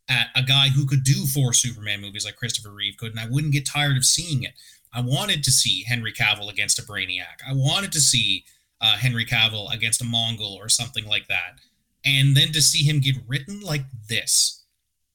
at 0.08 0.28
a 0.34 0.42
guy 0.42 0.68
who 0.68 0.86
could 0.86 1.04
do 1.04 1.26
four 1.26 1.52
Superman 1.52 2.00
movies 2.00 2.24
like 2.24 2.36
Christopher 2.36 2.70
Reeve 2.70 2.96
could, 2.96 3.10
and 3.10 3.20
I 3.20 3.28
wouldn't 3.28 3.52
get 3.52 3.66
tired 3.66 3.96
of 3.96 4.04
seeing 4.04 4.42
it. 4.42 4.52
I 4.92 5.00
wanted 5.00 5.42
to 5.44 5.50
see 5.50 5.84
Henry 5.84 6.12
Cavill 6.12 6.50
against 6.50 6.78
a 6.78 6.82
Brainiac. 6.82 7.42
I 7.46 7.52
wanted 7.52 7.90
to 7.92 8.00
see 8.00 8.44
uh, 8.80 8.96
Henry 8.96 9.24
Cavill 9.24 9.72
against 9.72 10.02
a 10.02 10.04
Mongul 10.04 10.56
or 10.56 10.68
something 10.68 11.06
like 11.06 11.26
that. 11.28 11.58
And 12.04 12.36
then 12.36 12.52
to 12.52 12.60
see 12.60 12.84
him 12.84 13.00
get 13.00 13.16
written 13.26 13.60
like 13.60 13.84
this 14.08 14.62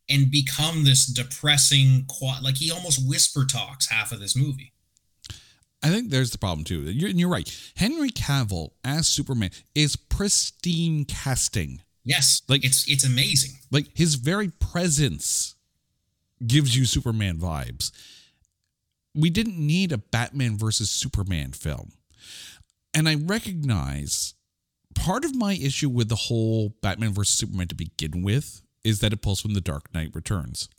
and 0.09 0.31
become 0.31 0.83
this 0.83 1.05
depressing, 1.05 2.07
like 2.41 2.57
he 2.57 2.71
almost 2.71 3.07
whisper 3.07 3.45
talks 3.45 3.89
half 3.89 4.11
of 4.11 4.19
this 4.19 4.35
movie. 4.35 4.73
I 5.81 5.89
think 5.89 6.09
there's 6.09 6.31
the 6.31 6.39
problem 6.39 6.65
too. 6.65 6.81
You're, 6.81 7.11
you're 7.11 7.29
right. 7.29 7.71
Henry 7.75 8.09
Cavill 8.09 8.71
as 8.83 9.07
Superman 9.07 9.51
is 9.75 9.95
pristine 9.95 11.05
casting. 11.05 11.81
Yes, 12.03 12.41
like 12.47 12.63
it's 12.63 12.87
it's 12.89 13.03
amazing. 13.05 13.51
Like 13.71 13.87
his 13.95 14.15
very 14.15 14.49
presence 14.49 15.55
gives 16.45 16.75
you 16.75 16.85
Superman 16.85 17.37
vibes. 17.37 17.91
We 19.13 19.29
didn't 19.29 19.57
need 19.57 19.91
a 19.91 19.97
Batman 19.97 20.57
versus 20.57 20.89
Superman 20.89 21.51
film. 21.51 21.91
And 22.93 23.07
I 23.09 23.15
recognize 23.15 24.33
part 24.95 25.25
of 25.25 25.35
my 25.35 25.53
issue 25.53 25.89
with 25.89 26.09
the 26.09 26.15
whole 26.15 26.75
Batman 26.81 27.13
versus 27.13 27.37
Superman 27.37 27.67
to 27.67 27.75
begin 27.75 28.23
with 28.23 28.61
is 28.83 28.99
that 28.99 29.13
it 29.13 29.21
pulls 29.21 29.41
from 29.41 29.53
The 29.53 29.61
Dark 29.61 29.93
Knight 29.93 30.11
Returns. 30.13 30.69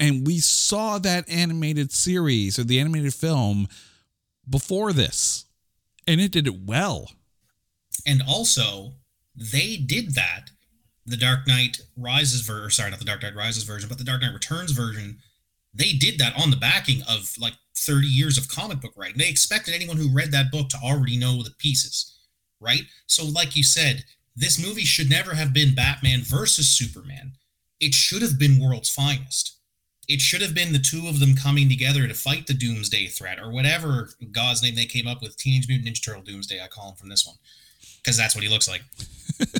And 0.00 0.26
we 0.26 0.40
saw 0.40 0.98
that 0.98 1.28
animated 1.28 1.92
series 1.92 2.58
or 2.58 2.64
the 2.64 2.80
animated 2.80 3.14
film 3.14 3.68
before 4.48 4.92
this, 4.92 5.44
and 6.08 6.20
it 6.20 6.32
did 6.32 6.48
it 6.48 6.60
well. 6.64 7.12
And 8.04 8.20
also, 8.26 8.94
they 9.34 9.76
did 9.76 10.14
that. 10.14 10.50
The 11.04 11.16
Dark 11.16 11.48
Knight 11.48 11.80
Rises 11.96 12.42
version, 12.42 12.70
sorry, 12.70 12.90
not 12.90 13.00
the 13.00 13.04
Dark 13.04 13.22
Knight 13.22 13.34
Rises 13.34 13.64
version, 13.64 13.88
but 13.88 13.98
the 13.98 14.04
Dark 14.04 14.22
Knight 14.22 14.32
Returns 14.32 14.70
version, 14.70 15.18
they 15.74 15.92
did 15.92 16.18
that 16.18 16.34
on 16.40 16.50
the 16.50 16.56
backing 16.56 17.02
of 17.08 17.34
like 17.40 17.54
30 17.76 18.06
years 18.06 18.38
of 18.38 18.48
comic 18.48 18.80
book 18.80 18.92
writing. 18.96 19.18
They 19.18 19.28
expected 19.28 19.74
anyone 19.74 19.96
who 19.96 20.14
read 20.14 20.30
that 20.32 20.52
book 20.52 20.68
to 20.68 20.76
already 20.76 21.16
know 21.16 21.42
the 21.42 21.50
pieces, 21.58 22.18
right? 22.60 22.82
So, 23.06 23.24
like 23.24 23.56
you 23.56 23.64
said, 23.64 24.04
this 24.36 24.64
movie 24.64 24.84
should 24.84 25.10
never 25.10 25.34
have 25.34 25.52
been 25.52 25.74
Batman 25.74 26.20
versus 26.22 26.68
Superman. 26.68 27.32
It 27.80 27.94
should 27.94 28.22
have 28.22 28.38
been 28.38 28.60
World's 28.60 28.88
Finest. 28.88 29.58
It 30.08 30.20
should 30.20 30.42
have 30.42 30.54
been 30.54 30.72
the 30.72 30.78
two 30.78 31.08
of 31.08 31.20
them 31.20 31.34
coming 31.34 31.68
together 31.68 32.06
to 32.06 32.14
fight 32.14 32.46
the 32.46 32.54
Doomsday 32.54 33.06
threat 33.06 33.38
or 33.40 33.50
whatever 33.50 34.10
God's 34.30 34.62
name 34.62 34.74
they 34.74 34.84
came 34.84 35.06
up 35.06 35.22
with. 35.22 35.36
Teenage 35.36 35.68
Mutant 35.68 35.88
Ninja 35.88 36.04
Turtle 36.04 36.22
Doomsday, 36.22 36.62
I 36.62 36.68
call 36.68 36.90
him 36.90 36.96
from 36.96 37.08
this 37.08 37.26
one 37.26 37.36
because 38.02 38.16
that's 38.16 38.34
what 38.34 38.44
he 38.44 38.50
looks 38.50 38.68
like. 38.68 38.82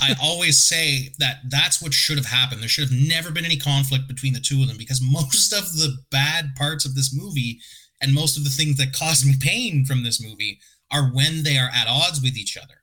I 0.00 0.14
always 0.22 0.62
say 0.62 1.10
that 1.18 1.36
that's 1.48 1.82
what 1.82 1.94
should 1.94 2.16
have 2.16 2.26
happened. 2.26 2.60
There 2.60 2.68
should 2.68 2.88
have 2.88 2.98
never 2.98 3.30
been 3.30 3.44
any 3.44 3.56
conflict 3.56 4.08
between 4.08 4.32
the 4.32 4.40
two 4.40 4.62
of 4.62 4.68
them 4.68 4.76
because 4.76 5.00
most 5.02 5.52
of 5.52 5.72
the 5.72 5.96
bad 6.10 6.54
parts 6.56 6.84
of 6.84 6.94
this 6.94 7.14
movie 7.14 7.60
and 8.00 8.14
most 8.14 8.36
of 8.36 8.44
the 8.44 8.50
things 8.50 8.76
that 8.78 8.92
cause 8.92 9.24
me 9.24 9.34
pain 9.40 9.84
from 9.84 10.02
this 10.02 10.22
movie 10.22 10.58
are 10.90 11.04
when 11.04 11.42
they 11.42 11.56
are 11.56 11.70
at 11.74 11.88
odds 11.88 12.20
with 12.20 12.36
each 12.36 12.56
other. 12.56 12.74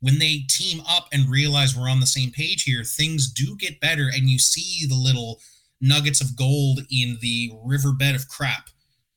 When 0.00 0.18
they 0.18 0.44
team 0.50 0.82
up 0.88 1.08
and 1.12 1.30
realize 1.30 1.74
we're 1.74 1.88
on 1.88 2.00
the 2.00 2.06
same 2.06 2.30
page 2.30 2.64
here, 2.64 2.84
things 2.84 3.32
do 3.32 3.56
get 3.56 3.80
better, 3.80 4.10
and 4.14 4.28
you 4.28 4.38
see 4.38 4.86
the 4.86 4.94
little 4.94 5.40
nuggets 5.80 6.20
of 6.20 6.36
gold 6.36 6.80
in 6.90 7.16
the 7.22 7.52
riverbed 7.64 8.14
of 8.14 8.28
crap 8.28 8.68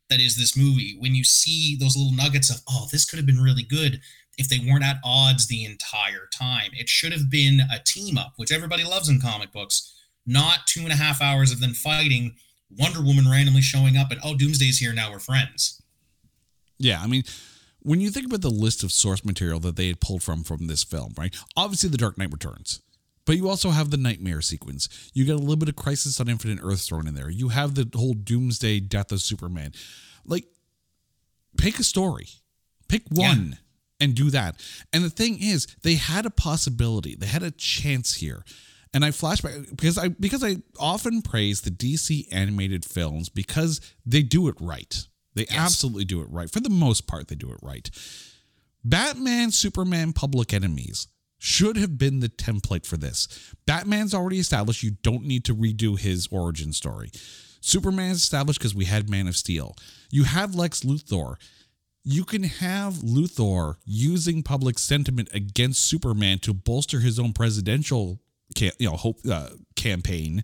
that 0.10 0.22
is 0.22 0.38
this 0.38 0.56
movie. 0.56 0.96
When 1.00 1.14
you 1.14 1.24
see 1.24 1.76
those 1.78 1.98
little 1.98 2.14
nuggets 2.14 2.50
of, 2.50 2.62
oh, 2.70 2.88
this 2.92 3.04
could 3.04 3.18
have 3.18 3.26
been 3.26 3.42
really 3.42 3.64
good 3.64 4.00
if 4.38 4.50
they 4.50 4.60
weren't 4.60 4.84
at 4.84 4.98
odds 5.04 5.48
the 5.48 5.66
entire 5.66 6.28
time. 6.32 6.72
It 6.74 6.90
should 6.90 7.12
have 7.12 7.30
been 7.30 7.62
a 7.72 7.80
team 7.80 8.18
up, 8.18 8.34
which 8.38 8.52
everybody 8.52 8.84
loves 8.84 9.10
in 9.10 9.20
comic 9.20 9.52
books, 9.52 9.96
not 10.26 10.68
two 10.68 10.82
and 10.82 10.92
a 10.92 10.96
half 10.96 11.22
hours 11.22 11.52
of 11.52 11.60
them 11.60 11.74
fighting, 11.74 12.36
Wonder 12.78 13.02
Woman 13.02 13.30
randomly 13.30 13.62
showing 13.62 13.98
up 13.98 14.12
and, 14.12 14.20
oh, 14.24 14.36
Doomsday's 14.36 14.78
here, 14.78 14.94
now 14.94 15.12
we're 15.12 15.20
friends. 15.20 15.82
Yeah, 16.78 17.02
I 17.02 17.08
mean, 17.08 17.24
when 17.80 18.02
you 18.02 18.12
think 18.12 18.26
about 18.26 18.42
the 18.42 18.50
list 18.50 18.84
of 18.84 18.92
source 18.92 19.24
material 19.26 19.60
that 19.62 19.76
they 19.76 19.88
had 19.88 20.02
pulled 20.02 20.22
from 20.22 20.44
from 20.44 20.68
this 20.68 20.84
film, 20.84 21.14
right? 21.18 21.36
Obviously, 21.56 21.90
The 21.90 21.98
Dark 21.98 22.18
Knight 22.18 22.32
Returns. 22.32 22.82
But 23.26 23.36
you 23.36 23.50
also 23.50 23.72
have 23.72 23.92
the 23.92 23.98
nightmare 23.98 24.42
sequence. 24.42 24.88
You 25.14 25.26
get 25.26 25.36
a 25.36 25.40
little 25.40 25.58
bit 25.58 25.68
of 25.68 25.76
Crisis 25.76 26.20
on 26.22 26.30
Infinite 26.30 26.60
Earth 26.64 26.82
thrown 26.82 27.08
in 27.08 27.16
there. 27.16 27.30
You 27.30 27.50
have 27.50 27.76
the 27.76 27.90
whole 27.94 28.14
Doomsday 28.14 28.80
Death 28.82 29.12
of 29.12 29.22
Superman. 29.22 29.74
Like, 30.26 30.46
pick 31.58 31.78
a 31.78 31.84
story, 31.84 32.28
pick 32.88 33.04
one, 33.10 33.50
yeah. 33.50 33.58
And 34.00 34.16
do 34.16 34.30
that. 34.30 34.56
And 34.94 35.04
the 35.04 35.10
thing 35.10 35.38
is, 35.42 35.68
they 35.84 35.96
had 35.96 36.26
a 36.26 36.30
possibility. 36.30 37.16
They 37.16 37.28
had 37.28 37.44
a 37.44 37.52
chance 37.52 38.16
here. 38.16 38.44
And 38.94 39.04
I 39.04 39.10
flashback 39.10 39.70
because 39.70 39.98
I 39.98 40.08
because 40.08 40.44
I 40.44 40.58
often 40.80 41.22
praise 41.22 41.62
the 41.62 41.70
DC 41.70 42.26
animated 42.32 42.86
films 42.86 43.30
because 43.30 43.82
they 44.06 44.24
do 44.24 44.48
it 44.48 44.56
right. 44.60 45.06
They 45.36 45.46
yes. 45.50 45.58
absolutely 45.58 46.06
do 46.06 46.22
it 46.22 46.30
right. 46.32 46.50
For 46.50 46.62
the 46.62 46.70
most 46.70 47.06
part, 47.06 47.28
they 47.28 47.36
do 47.36 47.52
it 47.52 47.60
right. 47.62 47.90
Batman, 48.84 49.52
Superman, 49.52 50.14
Public 50.14 50.54
Enemies 50.54 51.08
should 51.38 51.78
have 51.78 51.98
been 51.98 52.22
the 52.22 52.30
template 52.30 52.86
for 52.86 52.98
this. 52.98 53.54
Batman's 53.66 54.14
already 54.14 54.40
established. 54.40 54.82
You 54.82 54.92
don't 55.04 55.24
need 55.24 55.46
to 55.46 55.56
redo 55.56 56.00
his 56.00 56.28
origin 56.32 56.74
story. 56.74 57.12
Superman's 57.62 58.24
established 58.24 58.60
because 58.60 58.74
we 58.74 58.86
had 58.86 59.10
Man 59.10 59.28
of 59.28 59.36
Steel. 59.36 59.76
You 60.10 60.24
have 60.24 60.56
Lex 60.56 60.82
Luthor. 60.82 61.36
You 62.10 62.24
can 62.24 62.44
have 62.44 62.94
Luthor 62.94 63.76
using 63.84 64.42
public 64.42 64.80
sentiment 64.80 65.28
against 65.34 65.84
Superman 65.84 66.40
to 66.40 66.54
bolster 66.54 67.02
his 67.02 67.20
own 67.20 67.34
presidential, 67.34 68.22
you 68.56 68.72
know, 68.80 68.96
hope 68.96 69.20
uh, 69.30 69.50
campaign, 69.76 70.42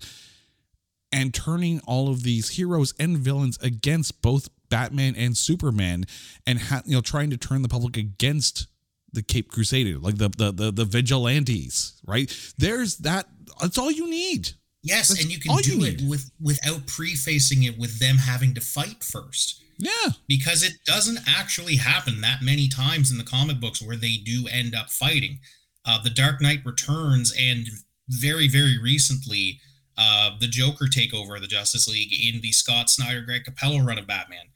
and 1.13 1.33
turning 1.33 1.79
all 1.87 2.09
of 2.09 2.23
these 2.23 2.49
heroes 2.49 2.93
and 2.99 3.17
villains 3.17 3.57
against 3.59 4.21
both 4.21 4.49
Batman 4.69 5.15
and 5.15 5.37
Superman, 5.37 6.03
and 6.45 6.59
ha- 6.59 6.81
you 6.83 6.95
know, 6.95 7.01
trying 7.01 7.29
to 7.29 7.37
turn 7.37 7.61
the 7.61 7.69
public 7.69 7.95
against 7.95 8.67
the 9.13 9.23
Cape 9.23 9.49
Crusader, 9.49 9.99
like 9.99 10.17
the 10.17 10.27
the 10.27 10.51
the, 10.51 10.69
the 10.69 10.83
vigilantes, 10.83 11.93
right? 12.05 12.29
There's 12.57 12.97
that. 12.97 13.29
That's 13.61 13.77
all 13.77 13.89
you 13.89 14.09
need. 14.09 14.49
Yes, 14.81 15.07
that's 15.07 15.21
and 15.21 15.31
you 15.31 15.39
can 15.39 15.55
do 15.61 15.77
you 15.77 15.85
it 15.85 16.01
with 16.01 16.29
without 16.41 16.87
prefacing 16.87 17.63
it 17.63 17.79
with 17.79 17.99
them 17.99 18.17
having 18.17 18.53
to 18.55 18.59
fight 18.59 19.01
first. 19.01 19.62
Yeah, 19.77 20.11
because 20.27 20.63
it 20.63 20.73
doesn't 20.85 21.19
actually 21.27 21.77
happen 21.77 22.21
that 22.21 22.41
many 22.41 22.67
times 22.67 23.11
in 23.11 23.17
the 23.17 23.23
comic 23.23 23.59
books 23.59 23.81
where 23.81 23.97
they 23.97 24.17
do 24.17 24.47
end 24.51 24.75
up 24.75 24.89
fighting. 24.89 25.39
Uh, 25.85 26.01
the 26.01 26.09
Dark 26.09 26.41
Knight 26.41 26.61
Returns, 26.65 27.33
and 27.37 27.67
very 28.09 28.47
very 28.47 28.77
recently, 28.81 29.59
uh, 29.97 30.31
the 30.39 30.47
Joker 30.47 30.85
takeover 30.85 31.35
of 31.35 31.41
the 31.41 31.47
Justice 31.47 31.87
League 31.87 32.13
in 32.13 32.41
the 32.41 32.51
Scott 32.51 32.89
Snyder 32.89 33.21
Greg 33.21 33.43
Capullo 33.45 33.85
run 33.85 33.97
of 33.97 34.07
Batman 34.07 34.47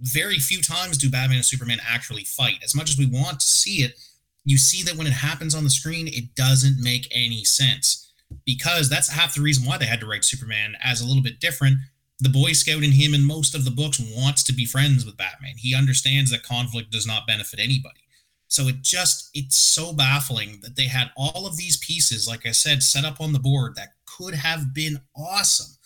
very 0.00 0.38
few 0.38 0.60
times 0.60 0.98
do 0.98 1.10
Batman 1.10 1.36
and 1.36 1.44
Superman 1.44 1.80
actually 1.86 2.24
fight. 2.24 2.58
As 2.62 2.74
much 2.74 2.90
as 2.90 2.98
we 2.98 3.06
want 3.06 3.40
to 3.40 3.46
see 3.46 3.82
it, 3.82 3.98
you 4.44 4.58
see 4.58 4.82
that 4.84 4.96
when 4.96 5.06
it 5.06 5.12
happens 5.12 5.54
on 5.54 5.64
the 5.64 5.70
screen, 5.70 6.06
it 6.08 6.34
doesn't 6.34 6.82
make 6.82 7.08
any 7.10 7.44
sense 7.44 8.12
because 8.44 8.88
that's 8.88 9.10
half 9.10 9.34
the 9.34 9.40
reason 9.40 9.66
why 9.66 9.78
they 9.78 9.86
had 9.86 10.00
to 10.00 10.06
write 10.06 10.24
Superman 10.24 10.76
as 10.82 11.00
a 11.00 11.06
little 11.06 11.22
bit 11.22 11.40
different. 11.40 11.78
The 12.20 12.28
Boy 12.28 12.52
Scout 12.52 12.82
in 12.82 12.92
him 12.92 13.12
in 13.12 13.24
most 13.24 13.54
of 13.54 13.64
the 13.64 13.70
books 13.70 14.00
wants 14.00 14.42
to 14.44 14.52
be 14.52 14.64
friends 14.64 15.04
with 15.04 15.18
Batman. 15.18 15.56
He 15.58 15.74
understands 15.74 16.30
that 16.30 16.42
conflict 16.42 16.90
does 16.90 17.06
not 17.06 17.26
benefit 17.26 17.60
anybody. 17.60 18.00
So 18.48 18.68
it 18.68 18.80
just, 18.80 19.30
it's 19.34 19.56
so 19.56 19.92
baffling 19.92 20.60
that 20.62 20.76
they 20.76 20.86
had 20.86 21.10
all 21.16 21.46
of 21.46 21.56
these 21.56 21.76
pieces, 21.76 22.28
like 22.28 22.46
I 22.46 22.52
said, 22.52 22.82
set 22.82 23.04
up 23.04 23.20
on 23.20 23.32
the 23.32 23.38
board 23.38 23.74
that 23.74 23.94
could 24.06 24.34
have 24.34 24.72
been 24.72 25.00
awesome 25.16 25.76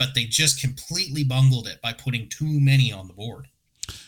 but 0.00 0.14
they 0.14 0.24
just 0.24 0.58
completely 0.58 1.22
bungled 1.22 1.68
it 1.68 1.80
by 1.82 1.92
putting 1.92 2.26
too 2.26 2.58
many 2.58 2.90
on 2.90 3.06
the 3.06 3.12
board. 3.12 3.48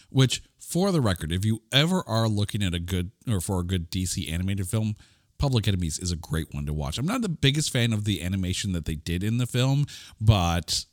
Which, 0.08 0.42
for 0.58 0.90
the 0.90 1.02
record, 1.02 1.30
if 1.30 1.44
you 1.44 1.62
ever 1.70 2.02
are 2.06 2.28
looking 2.28 2.62
at 2.62 2.72
a 2.72 2.80
good 2.80 3.10
or 3.30 3.42
for 3.42 3.60
a 3.60 3.64
good 3.64 3.90
DC 3.90 4.32
animated 4.32 4.66
film, 4.66 4.96
Public 5.38 5.68
Enemies 5.68 5.98
is 5.98 6.10
a 6.10 6.16
great 6.16 6.46
one 6.52 6.64
to 6.64 6.72
watch. 6.72 6.96
I'm 6.96 7.06
not 7.06 7.20
the 7.20 7.28
biggest 7.28 7.70
fan 7.70 7.92
of 7.92 8.04
the 8.04 8.22
animation 8.22 8.72
that 8.72 8.86
they 8.86 8.94
did 8.94 9.22
in 9.22 9.36
the 9.36 9.46
film, 9.46 9.84
but 10.18 10.86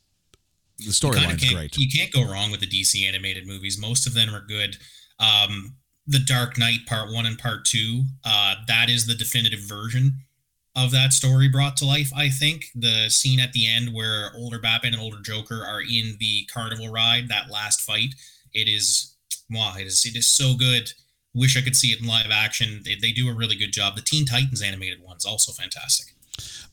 the 0.84 0.92
storyline's 0.92 1.52
great. 1.52 1.76
You 1.76 1.88
can't 1.88 2.12
go 2.12 2.24
wrong 2.24 2.50
with 2.50 2.60
the 2.60 2.66
DC 2.66 3.06
animated 3.06 3.46
movies. 3.46 3.78
Most 3.78 4.06
of 4.06 4.14
them 4.14 4.34
are 4.34 4.40
good. 4.40 4.76
Um, 5.18 5.76
the 6.06 6.18
Dark 6.18 6.58
Knight 6.58 6.86
Part 6.86 7.12
One 7.12 7.26
and 7.26 7.38
Part 7.38 7.64
Two, 7.64 8.04
uh, 8.24 8.54
that 8.66 8.90
is 8.90 9.06
the 9.06 9.14
definitive 9.14 9.60
version 9.60 10.24
of 10.76 10.90
that 10.92 11.12
story 11.12 11.48
brought 11.48 11.76
to 11.78 11.84
life. 11.84 12.10
I 12.14 12.28
think 12.28 12.66
the 12.74 13.08
scene 13.08 13.40
at 13.40 13.52
the 13.52 13.68
end 13.68 13.92
where 13.92 14.30
older 14.36 14.58
Batman 14.58 14.94
and 14.94 15.02
older 15.02 15.20
Joker 15.20 15.64
are 15.66 15.82
in 15.82 16.16
the 16.18 16.48
carnival 16.52 16.88
ride, 16.88 17.28
that 17.28 17.50
last 17.50 17.80
fight, 17.80 18.14
it 18.52 18.68
is 18.68 19.14
wow, 19.50 19.74
it 19.78 19.86
is 19.86 20.04
it 20.04 20.16
is 20.16 20.28
so 20.28 20.54
good. 20.54 20.92
Wish 21.32 21.56
I 21.56 21.60
could 21.60 21.76
see 21.76 21.92
it 21.92 22.00
in 22.00 22.06
live 22.06 22.30
action. 22.32 22.82
They, 22.84 22.96
they 22.96 23.12
do 23.12 23.28
a 23.28 23.34
really 23.34 23.54
good 23.54 23.72
job. 23.72 23.94
The 23.94 24.02
Teen 24.02 24.26
Titans 24.26 24.62
animated 24.62 25.00
one's 25.00 25.24
also 25.24 25.52
fantastic. 25.52 26.14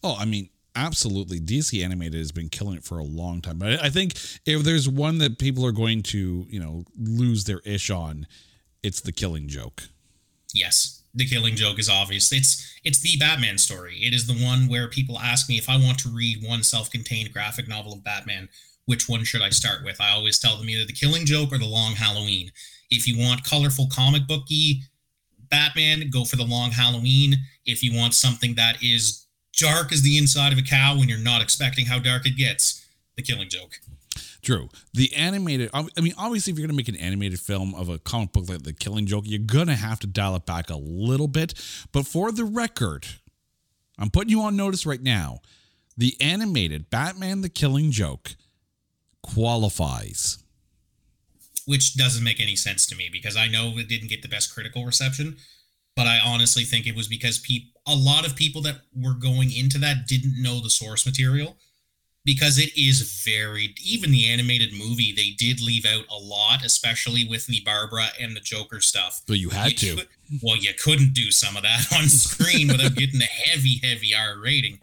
Oh, 0.04 0.16
I 0.18 0.26
mean, 0.26 0.50
absolutely. 0.78 1.40
DC 1.40 1.84
animated 1.84 2.20
has 2.20 2.32
been 2.32 2.50
killing 2.50 2.78
it 2.78 2.84
for 2.84 2.98
a 2.98 3.04
long 3.04 3.42
time. 3.42 3.58
But 3.58 3.84
I 3.84 3.90
think 3.90 4.14
if 4.46 4.64
there's 4.64 4.88
one 4.88 5.18
that 5.18 5.40
people 5.40 5.66
are 5.66 5.72
going 5.72 6.04
to, 6.04 6.46
you 6.50 6.60
know, 6.60 6.86
lose 6.98 7.46
their 7.46 7.60
ish 7.66 7.90
on, 7.90 8.28
it's 8.84 9.02
the 9.02 9.12
Killing 9.12 9.48
Joke. 9.48 9.84
Yes 10.54 10.98
the 11.18 11.26
killing 11.26 11.56
joke 11.56 11.80
is 11.80 11.90
obvious. 11.90 12.32
It's 12.32 12.80
it's 12.84 13.00
the 13.00 13.18
Batman 13.18 13.58
story. 13.58 13.98
It 13.98 14.14
is 14.14 14.28
the 14.28 14.46
one 14.46 14.68
where 14.68 14.88
people 14.88 15.20
ask 15.20 15.50
me 15.50 15.58
if 15.58 15.68
I 15.68 15.78
want 15.78 15.98
to 16.00 16.10
read 16.10 16.46
one 16.46 16.64
self-contained 16.64 17.34
graphic 17.34 17.68
novel 17.68 17.94
of 17.94 18.04
Batman, 18.04 18.50
which 18.86 19.10
one 19.10 19.24
should 19.24 19.42
I 19.42 19.50
start 19.50 19.84
with? 19.84 20.00
I 20.00 20.12
always 20.12 20.40
tell 20.40 20.58
them 20.58 20.70
either 20.70 20.86
the 20.86 20.94
Killing 20.94 21.26
Joke 21.26 21.52
or 21.52 21.58
the 21.58 21.66
Long 21.66 21.94
Halloween. 21.94 22.52
If 22.92 23.08
you 23.08 23.18
want 23.18 23.44
colorful 23.44 23.88
comic 23.92 24.28
booky 24.28 24.84
Batman, 25.50 26.10
go 26.12 26.24
for 26.24 26.36
the 26.36 26.46
Long 26.46 26.72
Halloween. 26.72 27.36
If 27.66 27.82
you 27.84 27.98
want 27.98 28.14
something 28.14 28.56
that 28.56 28.84
is 28.84 29.27
dark 29.58 29.92
as 29.92 30.02
the 30.02 30.18
inside 30.18 30.54
of 30.54 30.60
a 30.60 30.62
cow 30.62 30.98
when 30.98 31.10
you're 31.10 31.18
not 31.18 31.42
expecting 31.42 31.86
how 31.86 32.00
dark 32.00 32.26
it 32.26 32.38
gets, 32.38 32.86
the 33.16 33.24
Killing 33.24 33.50
Joke. 33.50 33.80
Drew, 34.42 34.70
the 34.94 35.14
animated, 35.14 35.70
I 35.74 35.84
mean, 36.00 36.14
obviously, 36.18 36.52
if 36.52 36.58
you're 36.58 36.68
going 36.68 36.78
to 36.78 36.78
make 36.78 36.88
an 36.88 36.96
animated 36.96 37.40
film 37.40 37.76
of 37.76 37.90
a 37.90 38.00
comic 38.00 38.32
book 38.32 38.48
like 38.48 38.64
The 38.64 38.72
Killing 38.72 39.06
Joke, 39.06 39.26
you're 39.28 39.40
going 39.40 39.68
to 39.68 39.76
have 39.76 40.00
to 40.00 40.08
dial 40.08 40.36
it 40.36 40.46
back 40.46 40.70
a 40.70 40.78
little 40.78 41.28
bit. 41.28 41.54
But 41.92 42.08
for 42.08 42.32
the 42.32 42.46
record, 42.46 43.06
I'm 44.00 44.10
putting 44.10 44.30
you 44.30 44.42
on 44.42 44.56
notice 44.56 44.86
right 44.86 45.02
now. 45.02 45.40
The 45.98 46.16
animated 46.22 46.90
Batman 46.90 47.42
The 47.42 47.50
Killing 47.50 47.92
Joke 47.92 48.36
qualifies. 49.24 50.38
Which 51.66 51.96
doesn't 51.96 52.24
make 52.24 52.40
any 52.40 52.56
sense 52.56 52.86
to 52.88 52.96
me 52.96 53.10
because 53.12 53.36
I 53.36 53.48
know 53.48 53.74
it 53.76 53.90
didn't 53.90 54.08
get 54.08 54.22
the 54.22 54.30
best 54.30 54.54
critical 54.54 54.86
reception, 54.86 55.38
but 55.96 56.08
I 56.08 56.20
honestly 56.24 56.64
think 56.64 56.88
it 56.88 56.96
was 56.96 57.08
because 57.10 57.40
pe- 57.40 57.72
a 57.88 57.96
lot 57.96 58.28
of 58.28 58.36
people 58.36 58.62
that 58.62 58.82
were 58.94 59.14
going 59.14 59.52
into 59.52 59.78
that 59.80 60.08
didn't 60.08 60.42
know 60.42 60.60
the 60.62 60.70
source 60.70 61.06
material 61.06 61.58
because 62.26 62.58
it 62.58 62.78
is 62.78 63.24
very 63.24 63.74
even 63.82 64.12
the 64.12 64.28
animated 64.28 64.74
movie 64.74 65.14
they 65.16 65.30
did 65.38 65.62
leave 65.62 65.86
out 65.86 66.04
a 66.12 66.22
lot 66.22 66.64
especially 66.66 67.26
with 67.26 67.48
the 67.48 67.62
barbara 67.64 68.08
and 68.20 68.36
the 68.36 68.42
joker 68.42 68.82
stuff. 68.82 69.22
But 69.26 69.40
you 69.40 69.50
had 69.50 69.82
you 69.82 69.96
to. 69.96 69.96
could, 69.96 70.08
well 70.44 70.58
you 70.58 70.74
couldn't 70.78 71.14
do 71.14 71.32
some 71.32 71.56
of 71.56 71.64
that 71.64 71.88
on 71.98 72.10
screen 72.10 72.68
without 72.68 72.96
getting 72.96 73.22
a 73.22 73.26
heavy 73.26 73.80
heavy 73.82 74.14
r 74.14 74.38
rating. 74.38 74.80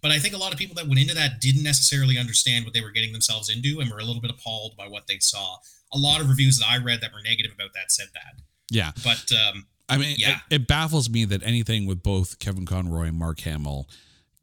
But 0.00 0.10
i 0.10 0.18
think 0.18 0.34
a 0.34 0.38
lot 0.38 0.52
of 0.52 0.58
people 0.58 0.74
that 0.76 0.88
went 0.88 0.98
into 0.98 1.14
that 1.14 1.40
didn't 1.40 1.62
necessarily 1.62 2.16
understand 2.18 2.64
what 2.64 2.72
they 2.72 2.80
were 2.80 2.90
getting 2.90 3.12
themselves 3.12 3.50
into 3.50 3.80
and 3.80 3.90
were 3.90 3.98
a 3.98 4.04
little 4.04 4.22
bit 4.22 4.30
appalled 4.30 4.74
by 4.76 4.88
what 4.88 5.06
they 5.06 5.18
saw. 5.18 5.58
A 5.92 5.98
lot 5.98 6.22
of 6.22 6.30
reviews 6.30 6.58
that 6.58 6.66
i 6.70 6.78
read 6.78 7.02
that 7.02 7.12
were 7.12 7.22
negative 7.22 7.52
about 7.54 7.74
that 7.74 7.92
said 7.92 8.08
that. 8.14 8.40
Yeah. 8.70 8.92
But 9.04 9.30
um 9.32 9.66
I 9.88 9.98
mean, 9.98 10.16
yeah. 10.18 10.38
it, 10.50 10.62
it 10.62 10.66
baffles 10.66 11.08
me 11.08 11.24
that 11.26 11.42
anything 11.42 11.86
with 11.86 12.02
both 12.02 12.38
Kevin 12.38 12.66
Conroy 12.66 13.08
and 13.08 13.18
Mark 13.18 13.40
Hamill 13.40 13.88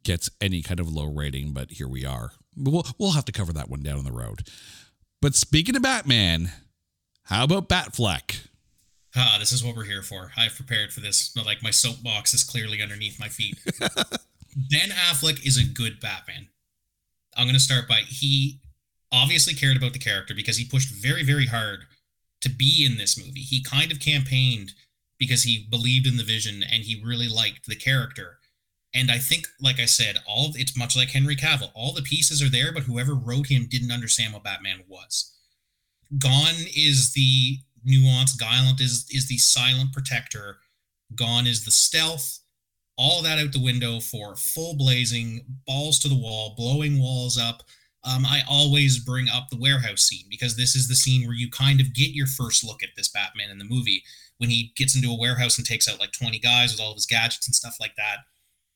gets 0.02 0.30
any 0.40 0.62
kind 0.62 0.80
of 0.80 0.92
low 0.92 1.06
rating, 1.06 1.52
but 1.52 1.72
here 1.72 1.88
we 1.88 2.04
are. 2.04 2.32
We'll, 2.56 2.86
we'll 2.98 3.12
have 3.12 3.24
to 3.26 3.32
cover 3.32 3.52
that 3.52 3.68
one 3.68 3.82
down 3.82 4.04
the 4.04 4.12
road. 4.12 4.48
But 5.20 5.34
speaking 5.34 5.76
of 5.76 5.82
Batman, 5.82 6.52
how 7.24 7.44
about 7.44 7.68
Batfleck? 7.68 8.46
Ah, 9.16 9.36
this 9.38 9.52
is 9.52 9.64
what 9.64 9.76
we're 9.76 9.84
here 9.84 10.02
for. 10.02 10.32
I've 10.36 10.56
prepared 10.56 10.92
for 10.92 11.00
this. 11.00 11.30
But 11.34 11.46
like 11.46 11.62
my 11.62 11.70
soapbox 11.70 12.34
is 12.34 12.44
clearly 12.44 12.82
underneath 12.82 13.20
my 13.20 13.28
feet. 13.28 13.58
ben 13.80 14.90
Affleck 14.90 15.44
is 15.46 15.56
a 15.56 15.64
good 15.64 16.00
Batman. 16.00 16.48
I'm 17.36 17.46
going 17.46 17.54
to 17.54 17.60
start 17.60 17.88
by 17.88 18.00
he 18.06 18.60
obviously 19.12 19.54
cared 19.54 19.76
about 19.76 19.92
the 19.92 19.98
character 19.98 20.34
because 20.34 20.56
he 20.56 20.64
pushed 20.64 20.90
very, 20.90 21.22
very 21.22 21.46
hard 21.46 21.80
to 22.40 22.48
be 22.48 22.84
in 22.84 22.98
this 22.98 23.16
movie. 23.16 23.40
He 23.40 23.62
kind 23.62 23.92
of 23.92 24.00
campaigned 24.00 24.72
because 25.18 25.42
he 25.42 25.66
believed 25.70 26.06
in 26.06 26.16
the 26.16 26.24
vision 26.24 26.62
and 26.62 26.84
he 26.84 27.02
really 27.04 27.28
liked 27.28 27.66
the 27.66 27.76
character. 27.76 28.38
And 28.94 29.10
I 29.10 29.18
think, 29.18 29.48
like 29.60 29.80
I 29.80 29.86
said, 29.86 30.18
all 30.26 30.52
it's 30.54 30.76
much 30.76 30.96
like 30.96 31.10
Henry 31.10 31.34
Cavill. 31.34 31.72
All 31.74 31.92
the 31.92 32.02
pieces 32.02 32.40
are 32.40 32.48
there, 32.48 32.72
but 32.72 32.84
whoever 32.84 33.14
wrote 33.14 33.48
him 33.48 33.66
didn't 33.68 33.90
understand 33.90 34.32
what 34.32 34.44
Batman 34.44 34.84
was. 34.88 35.34
Gone 36.18 36.54
is 36.76 37.12
the 37.12 37.58
nuance. 37.84 38.36
Gallant 38.36 38.80
is 38.80 39.06
is 39.10 39.26
the 39.26 39.38
silent 39.38 39.92
protector. 39.92 40.58
Gone 41.14 41.46
is 41.46 41.64
the 41.64 41.72
stealth. 41.72 42.40
All 42.96 43.22
that 43.22 43.40
out 43.40 43.52
the 43.52 43.62
window 43.62 43.98
for 43.98 44.36
full 44.36 44.76
blazing, 44.76 45.44
balls 45.66 45.98
to 46.00 46.08
the 46.08 46.14
wall, 46.14 46.54
blowing 46.56 47.00
walls 47.00 47.36
up. 47.36 47.64
Um, 48.04 48.24
I 48.24 48.42
always 48.48 48.98
bring 48.98 49.28
up 49.28 49.48
the 49.50 49.58
warehouse 49.58 50.02
scene 50.02 50.26
because 50.30 50.56
this 50.56 50.76
is 50.76 50.86
the 50.86 50.94
scene 50.94 51.26
where 51.26 51.34
you 51.34 51.50
kind 51.50 51.80
of 51.80 51.94
get 51.94 52.10
your 52.10 52.26
first 52.28 52.62
look 52.62 52.82
at 52.84 52.90
this 52.96 53.08
Batman 53.08 53.50
in 53.50 53.58
the 53.58 53.64
movie 53.64 54.04
when 54.38 54.50
he 54.50 54.72
gets 54.76 54.96
into 54.96 55.10
a 55.10 55.18
warehouse 55.18 55.56
and 55.58 55.66
takes 55.66 55.88
out 55.88 56.00
like 56.00 56.12
20 56.12 56.38
guys 56.38 56.72
with 56.72 56.80
all 56.80 56.90
of 56.90 56.96
his 56.96 57.06
gadgets 57.06 57.46
and 57.46 57.54
stuff 57.54 57.76
like 57.80 57.94
that 57.96 58.18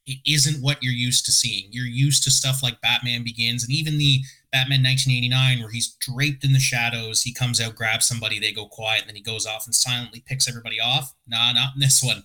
it 0.09 0.19
isn't 0.27 0.63
what 0.63 0.83
you're 0.83 0.93
used 0.93 1.27
to 1.27 1.33
seeing. 1.33 1.69
You're 1.71 1.85
used 1.85 2.25
to 2.25 2.31
stuff 2.31 2.63
like 2.63 2.81
Batman 2.81 3.23
Begins 3.23 3.63
and 3.63 3.73
even 3.73 3.99
the 3.99 4.21
Batman 4.51 4.83
1989 4.83 5.61
where 5.61 5.71
he's 5.71 5.97
draped 6.01 6.45
in 6.45 6.55
the 6.55 6.59
shadows. 6.59 7.23
He 7.23 7.33
comes 7.35 7.61
out, 7.61 7.77
grabs 7.77 8.07
somebody, 8.07 8.39
they 8.39 8.51
go 8.51 8.67
quiet, 8.67 9.03
and 9.03 9.11
then 9.11 9.17
he 9.17 9.23
goes 9.23 9.47
off 9.47 9.67
and 9.67 9.75
silently 9.75 10.25
picks 10.27 10.49
everybody 10.49 10.81
off. 10.81 11.15
Nah, 11.27 11.53
not 11.53 11.75
in 11.75 11.81
this 11.81 12.03
one. 12.03 12.23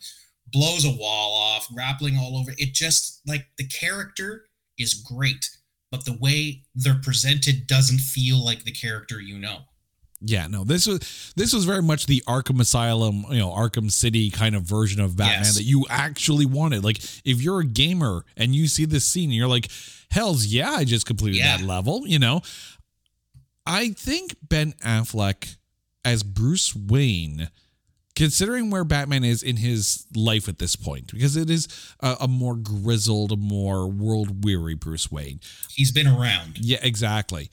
Blows 0.47 0.85
a 0.85 0.95
wall 0.95 1.33
off, 1.33 1.67
grappling 1.73 2.17
all 2.17 2.37
over. 2.37 2.53
It 2.57 2.73
just 2.73 3.19
like 3.27 3.47
the 3.57 3.67
character 3.67 4.45
is 4.79 4.93
great, 4.93 5.49
but 5.91 6.05
the 6.05 6.17
way 6.17 6.63
they're 6.73 7.01
presented 7.03 7.67
doesn't 7.67 7.99
feel 7.99 8.43
like 8.43 8.63
the 8.63 8.71
character 8.71 9.19
you 9.19 9.37
know. 9.37 9.63
Yeah, 10.25 10.47
no, 10.47 10.63
this 10.63 10.87
was 10.87 11.33
this 11.35 11.51
was 11.53 11.65
very 11.65 11.81
much 11.81 12.05
the 12.05 12.23
Arkham 12.27 12.61
Asylum, 12.61 13.25
you 13.29 13.39
know, 13.39 13.49
Arkham 13.49 13.91
City 13.91 14.29
kind 14.29 14.55
of 14.55 14.63
version 14.63 15.01
of 15.01 15.17
Batman 15.17 15.43
yes. 15.43 15.55
that 15.57 15.63
you 15.63 15.85
actually 15.89 16.45
wanted. 16.45 16.83
Like, 16.83 16.99
if 17.25 17.41
you're 17.41 17.59
a 17.59 17.65
gamer 17.65 18.23
and 18.37 18.55
you 18.55 18.67
see 18.67 18.85
this 18.85 19.03
scene, 19.03 19.31
you're 19.31 19.49
like, 19.49 19.69
"Hell's 20.11 20.45
yeah, 20.45 20.71
I 20.71 20.85
just 20.85 21.05
completed 21.05 21.39
yeah. 21.39 21.57
that 21.57 21.65
level," 21.65 22.07
you 22.07 22.19
know. 22.19 22.41
I 23.65 23.89
think 23.89 24.35
Ben 24.41 24.73
Affleck 24.83 25.57
as 26.05 26.23
Bruce 26.23 26.73
Wayne, 26.75 27.49
considering 28.15 28.69
where 28.69 28.83
Batman 28.83 29.23
is 29.23 29.43
in 29.43 29.57
his 29.57 30.05
life 30.15 30.47
at 30.47 30.59
this 30.59 30.75
point, 30.75 31.11
because 31.11 31.35
it 31.35 31.49
is 31.49 31.67
a, 31.99 32.17
a 32.21 32.27
more 32.27 32.55
grizzled, 32.55 33.31
a 33.33 33.37
more 33.37 33.89
world 33.89 34.45
weary 34.45 34.75
Bruce 34.75 35.11
Wayne. 35.11 35.39
He's 35.69 35.91
been 35.91 36.07
around. 36.07 36.59
Yeah, 36.59 36.79
exactly. 36.81 37.49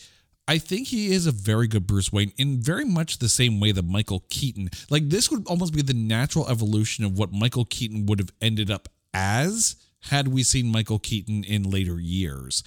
I 0.49 0.59
think 0.59 0.89
he 0.89 1.13
is 1.13 1.27
a 1.27 1.33
very 1.33 1.69
good 1.69 1.87
Bruce 1.87 2.13
Wayne 2.13 2.33
in 2.37 2.61
very 2.61 2.85
much 2.85 3.19
the 3.19 3.29
same 3.29 3.61
way 3.61 3.73
that 3.73 3.85
Michael 3.85 4.25
Keaton. 4.31 4.71
Like 4.91 5.09
this 5.09 5.31
would 5.31 5.47
almost 5.47 5.73
be 5.73 5.83
the 5.83 5.95
natural 5.95 6.49
evolution 6.49 7.05
of 7.05 7.17
what 7.19 7.33
Michael 7.33 7.65
Keaton 7.65 8.07
would 8.07 8.19
have 8.19 8.33
ended 8.41 8.71
up 8.71 8.89
as 9.15 9.77
had 10.05 10.29
we 10.29 10.43
seen 10.43 10.73
Michael 10.73 10.99
Keaton 10.99 11.45
in 11.45 11.71
later 11.71 12.01
years. 12.01 12.65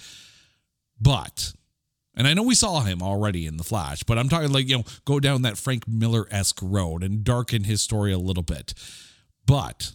But 1.00 1.52
and 2.16 2.26
I 2.26 2.34
know 2.34 2.42
we 2.42 2.54
saw 2.54 2.80
him 2.80 3.02
already 3.02 3.46
in 3.46 3.56
The 3.56 3.64
Flash, 3.64 4.02
but 4.04 4.18
I'm 4.18 4.28
talking 4.28 4.52
like, 4.52 4.68
you 4.68 4.78
know, 4.78 4.84
go 5.04 5.18
down 5.18 5.42
that 5.42 5.58
Frank 5.58 5.88
Miller 5.88 6.26
esque 6.30 6.60
road 6.62 7.02
and 7.02 7.24
darken 7.24 7.64
his 7.64 7.82
story 7.82 8.12
a 8.12 8.18
little 8.18 8.42
bit. 8.42 8.72
But 9.46 9.92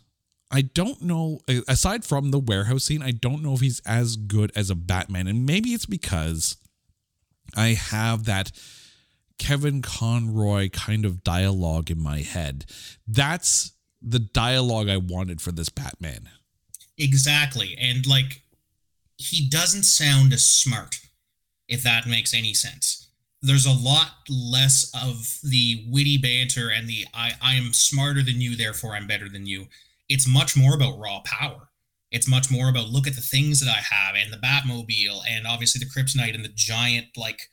I 0.51 0.61
don't 0.61 1.01
know, 1.01 1.39
aside 1.67 2.03
from 2.03 2.31
the 2.31 2.39
warehouse 2.39 2.83
scene, 2.83 3.01
I 3.01 3.11
don't 3.11 3.41
know 3.41 3.53
if 3.53 3.61
he's 3.61 3.81
as 3.85 4.15
good 4.15 4.51
as 4.55 4.69
a 4.69 4.75
Batman. 4.75 5.27
And 5.27 5.45
maybe 5.45 5.69
it's 5.69 5.85
because 5.85 6.57
I 7.55 7.69
have 7.69 8.25
that 8.25 8.51
Kevin 9.37 9.81
Conroy 9.81 10.69
kind 10.69 11.05
of 11.05 11.23
dialogue 11.23 11.89
in 11.89 12.01
my 12.01 12.19
head. 12.19 12.65
That's 13.07 13.73
the 14.01 14.19
dialogue 14.19 14.89
I 14.89 14.97
wanted 14.97 15.41
for 15.41 15.51
this 15.51 15.69
Batman. 15.69 16.29
Exactly. 16.97 17.77
And 17.79 18.05
like 18.05 18.43
he 19.17 19.47
doesn't 19.47 19.83
sound 19.83 20.33
as 20.33 20.45
smart, 20.45 20.99
if 21.67 21.83
that 21.83 22.07
makes 22.07 22.33
any 22.33 22.53
sense. 22.53 23.07
There's 23.41 23.65
a 23.65 23.71
lot 23.71 24.11
less 24.29 24.91
of 24.93 25.39
the 25.43 25.85
witty 25.89 26.17
banter 26.17 26.69
and 26.69 26.87
the 26.87 27.05
I, 27.13 27.31
I 27.41 27.55
am 27.55 27.71
smarter 27.71 28.21
than 28.21 28.41
you, 28.41 28.55
therefore 28.55 28.95
I'm 28.95 29.07
better 29.07 29.29
than 29.29 29.45
you. 29.45 29.67
It's 30.09 30.27
much 30.27 30.57
more 30.57 30.75
about 30.75 30.99
raw 30.99 31.21
power. 31.23 31.68
It's 32.11 32.27
much 32.27 32.49
more 32.49 32.69
about 32.69 32.89
look 32.89 33.07
at 33.07 33.15
the 33.15 33.21
things 33.21 33.59
that 33.59 33.69
I 33.69 33.81
have 33.81 34.15
and 34.15 34.33
the 34.33 34.37
Batmobile 34.37 35.21
and 35.29 35.45
obviously 35.45 35.79
the 35.79 35.89
Kryptonite 35.89 36.33
and 36.35 36.43
the 36.43 36.51
giant 36.53 37.07
like 37.15 37.49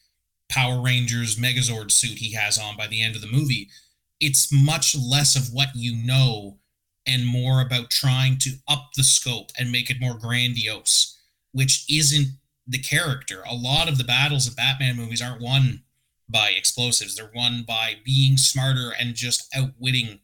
Power 0.49 0.81
Rangers 0.81 1.37
Megazord 1.37 1.91
suit 1.91 2.19
he 2.19 2.33
has 2.33 2.59
on 2.59 2.77
by 2.77 2.87
the 2.87 3.03
end 3.03 3.15
of 3.15 3.21
the 3.21 3.27
movie. 3.27 3.69
It's 4.21 4.53
much 4.53 4.97
less 4.97 5.37
of 5.37 5.53
what 5.53 5.69
you 5.75 5.95
know 5.95 6.59
and 7.07 7.27
more 7.27 7.61
about 7.61 7.91
trying 7.91 8.39
to 8.39 8.53
up 8.67 8.91
the 8.97 9.05
scope 9.05 9.51
and 9.59 9.71
make 9.71 9.91
it 9.91 10.01
more 10.01 10.19
grandiose, 10.19 11.19
which 11.53 11.85
isn't 11.91 12.29
the 12.67 12.79
character. 12.79 13.43
A 13.49 13.55
lot 13.55 13.89
of 13.89 13.99
the 13.99 14.05
battles 14.05 14.47
of 14.47 14.57
Batman 14.57 14.97
movies 14.97 15.23
aren't 15.23 15.43
won 15.43 15.83
by 16.29 16.51
explosives. 16.51 17.15
They're 17.15 17.31
won 17.35 17.65
by 17.67 17.97
being 18.05 18.37
smarter 18.37 18.93
and 18.99 19.15
just 19.15 19.47
outwitting 19.55 20.21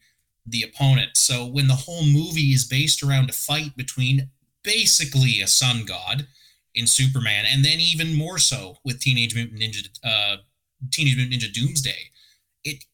the 0.47 0.63
opponent. 0.63 1.17
So 1.17 1.47
when 1.47 1.69
the 1.69 1.75
whole 1.75 2.05
movie 2.05 2.53
is 2.53 2.65
based 2.65 3.03
around 3.03 3.31
a 3.31 3.33
fight 3.33 3.77
between 3.77 4.31
basically 4.63 5.41
a 5.41 5.47
sun 5.47 5.85
god 5.85 6.27
in 6.75 6.87
Superman, 6.87 7.45
and 7.49 7.65
then 7.65 7.79
even 7.79 8.15
more 8.15 8.39
so 8.39 8.79
with 8.85 9.01
Teenage 9.01 9.35
Mutant 9.35 9.61
Ninja, 9.61 9.89
uh, 10.05 10.37
Teenage 10.91 11.17
Mutant 11.17 11.43
Ninja 11.43 11.53
Doomsday, 11.53 12.11
it 12.65 12.85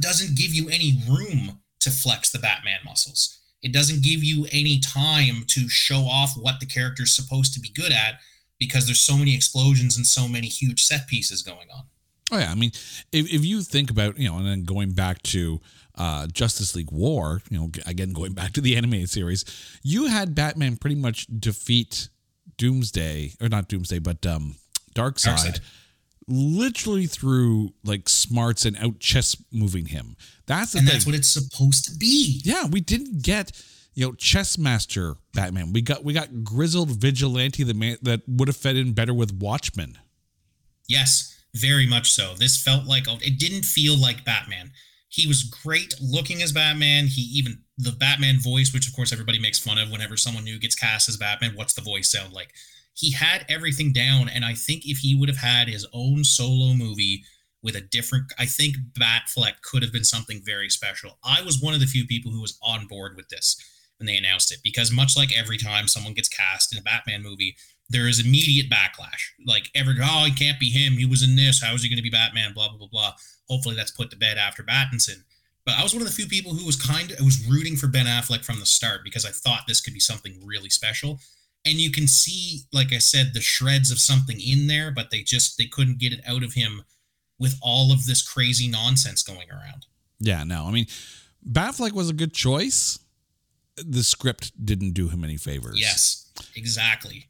doesn't 0.00 0.36
give 0.36 0.52
you 0.52 0.68
any 0.68 1.00
room 1.08 1.60
to 1.80 1.90
flex 1.90 2.30
the 2.30 2.38
Batman 2.38 2.80
muscles. 2.84 3.38
It 3.62 3.72
doesn't 3.72 4.02
give 4.02 4.24
you 4.24 4.46
any 4.52 4.78
time 4.78 5.44
to 5.48 5.68
show 5.68 6.00
off 6.00 6.32
what 6.36 6.60
the 6.60 6.66
character's 6.66 7.12
supposed 7.12 7.54
to 7.54 7.60
be 7.60 7.70
good 7.70 7.92
at 7.92 8.20
because 8.58 8.86
there's 8.86 9.00
so 9.00 9.16
many 9.16 9.34
explosions 9.34 9.96
and 9.96 10.06
so 10.06 10.28
many 10.28 10.48
huge 10.48 10.82
set 10.82 11.06
pieces 11.06 11.42
going 11.42 11.68
on. 11.74 11.84
Oh 12.32 12.38
yeah, 12.38 12.50
I 12.50 12.54
mean, 12.54 12.70
if, 13.12 13.32
if 13.32 13.44
you 13.44 13.62
think 13.62 13.90
about 13.90 14.18
you 14.18 14.28
know, 14.28 14.38
and 14.38 14.46
then 14.46 14.64
going 14.64 14.92
back 14.92 15.22
to 15.24 15.60
uh, 16.00 16.26
Justice 16.28 16.74
League 16.74 16.90
War, 16.90 17.42
you 17.50 17.58
know, 17.58 17.70
again 17.84 18.14
going 18.14 18.32
back 18.32 18.52
to 18.52 18.62
the 18.62 18.74
animated 18.74 19.10
series, 19.10 19.44
you 19.82 20.06
had 20.06 20.34
Batman 20.34 20.78
pretty 20.78 20.96
much 20.96 21.26
defeat 21.26 22.08
Doomsday 22.56 23.34
or 23.38 23.50
not 23.50 23.68
Doomsday, 23.68 23.98
but 23.98 24.24
um, 24.24 24.56
Darkseid, 24.94 25.36
Darkseid. 25.36 25.60
literally 26.26 27.04
through 27.04 27.74
like 27.84 28.08
smarts 28.08 28.64
and 28.64 28.78
out 28.78 28.98
chess 28.98 29.36
moving 29.52 29.84
him. 29.84 30.16
That's 30.46 30.74
and 30.74 30.86
thing. 30.86 30.92
that's 30.94 31.04
what 31.04 31.14
it's 31.14 31.28
supposed 31.28 31.84
to 31.90 31.98
be. 31.98 32.40
Yeah, 32.44 32.66
we 32.66 32.80
didn't 32.80 33.22
get 33.22 33.52
you 33.92 34.06
know 34.06 34.14
chess 34.14 34.56
master 34.56 35.16
Batman. 35.34 35.74
We 35.74 35.82
got 35.82 36.02
we 36.02 36.14
got 36.14 36.42
grizzled 36.42 36.92
vigilante 36.92 37.62
that 37.62 37.76
man 37.76 37.98
that 38.00 38.22
would 38.26 38.48
have 38.48 38.56
fed 38.56 38.76
in 38.76 38.94
better 38.94 39.12
with 39.12 39.34
Watchmen. 39.34 39.98
Yes, 40.88 41.38
very 41.54 41.86
much 41.86 42.10
so. 42.10 42.32
This 42.38 42.56
felt 42.56 42.86
like 42.86 43.04
it 43.06 43.38
didn't 43.38 43.66
feel 43.66 43.98
like 43.98 44.24
Batman. 44.24 44.72
He 45.10 45.26
was 45.26 45.42
great 45.42 45.94
looking 46.00 46.40
as 46.40 46.52
Batman. 46.52 47.06
He 47.06 47.22
even 47.22 47.64
the 47.76 47.92
Batman 47.92 48.38
voice, 48.38 48.72
which 48.72 48.86
of 48.88 48.94
course 48.94 49.12
everybody 49.12 49.40
makes 49.40 49.58
fun 49.58 49.76
of 49.76 49.90
whenever 49.90 50.16
someone 50.16 50.44
new 50.44 50.58
gets 50.58 50.76
cast 50.76 51.08
as 51.08 51.16
Batman. 51.16 51.56
What's 51.56 51.74
the 51.74 51.82
voice 51.82 52.10
sound 52.10 52.32
like? 52.32 52.54
He 52.94 53.12
had 53.12 53.44
everything 53.48 53.92
down, 53.92 54.28
and 54.28 54.44
I 54.44 54.54
think 54.54 54.86
if 54.86 54.98
he 54.98 55.14
would 55.14 55.28
have 55.28 55.38
had 55.38 55.68
his 55.68 55.86
own 55.92 56.22
solo 56.22 56.74
movie 56.74 57.24
with 57.62 57.74
a 57.74 57.80
different, 57.80 58.32
I 58.38 58.46
think 58.46 58.76
Batfleck 58.98 59.62
could 59.62 59.82
have 59.82 59.92
been 59.92 60.04
something 60.04 60.42
very 60.44 60.68
special. 60.68 61.18
I 61.24 61.42
was 61.42 61.60
one 61.60 61.74
of 61.74 61.80
the 61.80 61.86
few 61.86 62.06
people 62.06 62.30
who 62.30 62.40
was 62.40 62.58
on 62.62 62.86
board 62.86 63.16
with 63.16 63.28
this 63.28 63.56
when 63.98 64.06
they 64.06 64.16
announced 64.16 64.52
it 64.52 64.60
because 64.62 64.92
much 64.92 65.16
like 65.16 65.36
every 65.36 65.58
time 65.58 65.88
someone 65.88 66.14
gets 66.14 66.28
cast 66.28 66.72
in 66.72 66.78
a 66.78 66.82
Batman 66.82 67.22
movie, 67.22 67.56
there 67.90 68.08
is 68.08 68.24
immediate 68.24 68.70
backlash. 68.70 69.30
Like 69.44 69.68
every 69.74 69.96
oh, 70.02 70.24
he 70.24 70.32
can't 70.32 70.60
be 70.60 70.70
him. 70.70 70.94
He 70.94 71.04
was 71.04 71.22
in 71.22 71.36
this. 71.36 71.62
How 71.62 71.74
is 71.74 71.82
he 71.82 71.88
going 71.88 71.98
to 71.98 72.02
be 72.02 72.10
Batman? 72.10 72.52
Blah 72.54 72.68
blah 72.68 72.78
blah 72.78 72.88
blah. 72.90 73.12
Hopefully 73.48 73.74
that's 73.74 73.90
put 73.90 74.10
to 74.10 74.16
bed 74.16 74.38
after 74.38 74.62
Battinson. 74.62 75.24
But 75.66 75.74
I 75.74 75.82
was 75.82 75.92
one 75.92 76.00
of 76.00 76.08
the 76.08 76.14
few 76.14 76.26
people 76.26 76.54
who 76.54 76.64
was 76.64 76.76
kind 76.76 77.10
of 77.10 77.20
was 77.20 77.46
rooting 77.46 77.76
for 77.76 77.88
Ben 77.88 78.06
Affleck 78.06 78.44
from 78.44 78.60
the 78.60 78.66
start 78.66 79.00
because 79.04 79.26
I 79.26 79.30
thought 79.30 79.64
this 79.66 79.80
could 79.80 79.92
be 79.92 80.00
something 80.00 80.40
really 80.42 80.70
special. 80.70 81.20
And 81.66 81.74
you 81.74 81.90
can 81.90 82.06
see, 82.06 82.62
like 82.72 82.92
I 82.92 82.98
said, 82.98 83.34
the 83.34 83.42
shreds 83.42 83.90
of 83.90 83.98
something 83.98 84.40
in 84.40 84.66
there, 84.68 84.90
but 84.90 85.10
they 85.10 85.22
just 85.22 85.58
they 85.58 85.66
couldn't 85.66 85.98
get 85.98 86.12
it 86.12 86.20
out 86.26 86.42
of 86.42 86.54
him 86.54 86.84
with 87.38 87.58
all 87.60 87.92
of 87.92 88.06
this 88.06 88.22
crazy 88.22 88.68
nonsense 88.68 89.22
going 89.22 89.50
around. 89.50 89.86
Yeah, 90.20 90.44
no, 90.44 90.66
I 90.66 90.70
mean, 90.70 90.86
Batfleck 91.46 91.92
was 91.92 92.08
a 92.08 92.14
good 92.14 92.32
choice. 92.32 92.98
The 93.76 94.04
script 94.04 94.52
didn't 94.64 94.92
do 94.92 95.08
him 95.08 95.24
any 95.24 95.38
favors. 95.38 95.80
Yes, 95.80 96.30
exactly. 96.54 97.29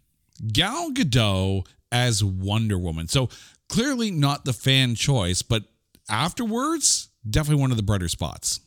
Gal 0.52 0.90
Gadot 0.92 1.66
as 1.92 2.22
Wonder 2.22 2.78
Woman. 2.78 3.08
So 3.08 3.28
clearly 3.68 4.10
not 4.10 4.44
the 4.44 4.52
fan 4.52 4.94
choice, 4.94 5.42
but 5.42 5.64
afterwards, 6.08 7.08
definitely 7.28 7.60
one 7.60 7.70
of 7.70 7.76
the 7.76 7.82
brighter 7.82 8.08
spots. 8.08 8.60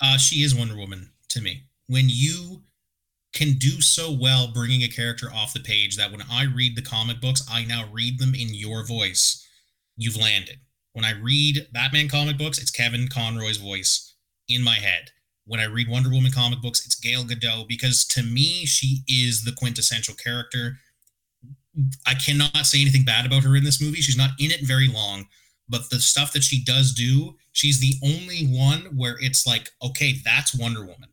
Uh, 0.00 0.18
she 0.18 0.42
is 0.42 0.54
Wonder 0.54 0.76
Woman 0.76 1.10
to 1.28 1.40
me. 1.40 1.64
When 1.86 2.06
you 2.08 2.62
can 3.32 3.52
do 3.54 3.80
so 3.80 4.10
well 4.10 4.48
bringing 4.48 4.82
a 4.82 4.88
character 4.88 5.30
off 5.32 5.52
the 5.52 5.60
page 5.60 5.96
that 5.96 6.10
when 6.10 6.22
I 6.30 6.44
read 6.44 6.76
the 6.76 6.82
comic 6.82 7.20
books, 7.20 7.46
I 7.50 7.64
now 7.64 7.84
read 7.92 8.18
them 8.18 8.34
in 8.34 8.54
your 8.54 8.86
voice. 8.86 9.46
You've 9.96 10.16
landed. 10.16 10.60
When 10.92 11.04
I 11.04 11.12
read 11.12 11.68
Batman 11.72 12.08
comic 12.08 12.38
books, 12.38 12.58
it's 12.58 12.70
Kevin 12.70 13.08
Conroy's 13.08 13.58
voice 13.58 14.14
in 14.48 14.62
my 14.62 14.76
head. 14.76 15.10
When 15.44 15.60
I 15.60 15.64
read 15.64 15.88
Wonder 15.88 16.08
Woman 16.08 16.32
comic 16.32 16.62
books, 16.62 16.84
it's 16.86 16.98
Gail 16.98 17.24
Gadot 17.24 17.68
because 17.68 18.06
to 18.06 18.22
me, 18.22 18.64
she 18.64 19.02
is 19.06 19.44
the 19.44 19.52
quintessential 19.52 20.14
character. 20.14 20.78
I 22.06 22.14
cannot 22.14 22.66
say 22.66 22.80
anything 22.80 23.04
bad 23.04 23.26
about 23.26 23.42
her 23.42 23.56
in 23.56 23.64
this 23.64 23.80
movie. 23.82 24.00
She's 24.00 24.16
not 24.16 24.30
in 24.38 24.50
it 24.50 24.66
very 24.66 24.88
long, 24.88 25.26
but 25.68 25.90
the 25.90 26.00
stuff 26.00 26.32
that 26.32 26.42
she 26.42 26.62
does 26.62 26.92
do, 26.92 27.36
she's 27.52 27.80
the 27.80 27.94
only 28.02 28.46
one 28.46 28.96
where 28.96 29.16
it's 29.20 29.46
like, 29.46 29.70
okay, 29.82 30.20
that's 30.24 30.54
Wonder 30.54 30.80
Woman. 30.80 31.10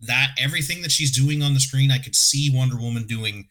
That 0.00 0.30
everything 0.38 0.82
that 0.82 0.92
she's 0.92 1.14
doing 1.14 1.42
on 1.42 1.54
the 1.54 1.60
screen, 1.60 1.90
I 1.90 1.98
could 1.98 2.14
see 2.14 2.50
Wonder 2.52 2.76
Woman 2.76 3.06
doing 3.06 3.48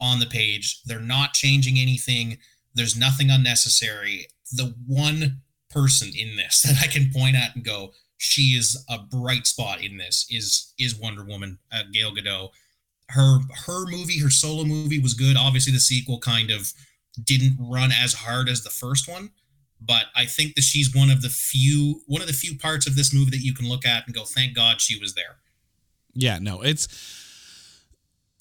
on 0.00 0.18
the 0.18 0.26
page. 0.26 0.82
They're 0.84 1.00
not 1.00 1.34
changing 1.34 1.78
anything. 1.78 2.38
There's 2.74 2.96
nothing 2.96 3.30
unnecessary. 3.30 4.26
The 4.52 4.74
one 4.86 5.42
person 5.70 6.10
in 6.16 6.36
this 6.36 6.62
that 6.62 6.82
I 6.82 6.86
can 6.86 7.10
point 7.10 7.36
at 7.36 7.54
and 7.54 7.64
go, 7.64 7.92
she 8.18 8.54
is 8.54 8.84
a 8.88 8.98
bright 8.98 9.46
spot 9.46 9.82
in 9.82 9.96
this 9.96 10.26
is 10.30 10.72
is 10.78 10.94
Wonder 10.94 11.24
Woman, 11.24 11.58
uh, 11.72 11.82
Gal 11.92 12.14
Gadot. 12.14 12.50
Her 13.12 13.38
her 13.66 13.86
movie, 13.86 14.18
her 14.20 14.30
solo 14.30 14.64
movie 14.64 14.98
was 14.98 15.14
good. 15.14 15.36
Obviously, 15.36 15.72
the 15.72 15.80
sequel 15.80 16.18
kind 16.18 16.50
of 16.50 16.72
didn't 17.24 17.56
run 17.58 17.90
as 17.92 18.14
hard 18.14 18.48
as 18.48 18.62
the 18.62 18.70
first 18.70 19.08
one, 19.08 19.30
but 19.80 20.06
I 20.16 20.26
think 20.26 20.54
that 20.54 20.62
she's 20.62 20.94
one 20.94 21.10
of 21.10 21.22
the 21.22 21.28
few 21.28 22.02
one 22.06 22.22
of 22.22 22.26
the 22.26 22.32
few 22.32 22.58
parts 22.58 22.86
of 22.86 22.96
this 22.96 23.12
movie 23.14 23.30
that 23.30 23.42
you 23.42 23.54
can 23.54 23.68
look 23.68 23.84
at 23.84 24.06
and 24.06 24.14
go, 24.14 24.24
"Thank 24.24 24.54
God 24.54 24.80
she 24.80 24.98
was 24.98 25.14
there." 25.14 25.36
Yeah, 26.14 26.38
no, 26.38 26.62
it's. 26.62 26.88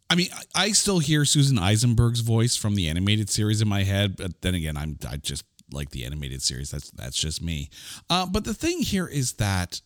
I 0.09 0.15
mean, 0.15 0.27
I 0.53 0.73
still 0.73 0.99
hear 0.99 1.23
Susan 1.23 1.57
Eisenberg's 1.57 2.19
voice 2.19 2.57
from 2.57 2.75
the 2.75 2.89
animated 2.89 3.29
series 3.29 3.61
in 3.61 3.69
my 3.69 3.83
head, 3.83 4.17
but 4.17 4.41
then 4.41 4.55
again, 4.55 4.75
I'm 4.75 4.97
I 5.09 5.17
just 5.17 5.45
like 5.71 5.91
the 5.91 6.05
animated 6.05 6.41
series. 6.41 6.71
That's 6.71 6.91
that's 6.91 7.17
just 7.17 7.41
me. 7.41 7.69
Uh, 8.09 8.25
but 8.25 8.43
the 8.43 8.53
thing 8.53 8.79
here 8.81 9.07
is 9.07 9.33
that 9.33 9.81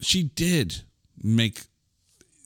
she 0.00 0.22
did 0.22 0.82
make 1.22 1.62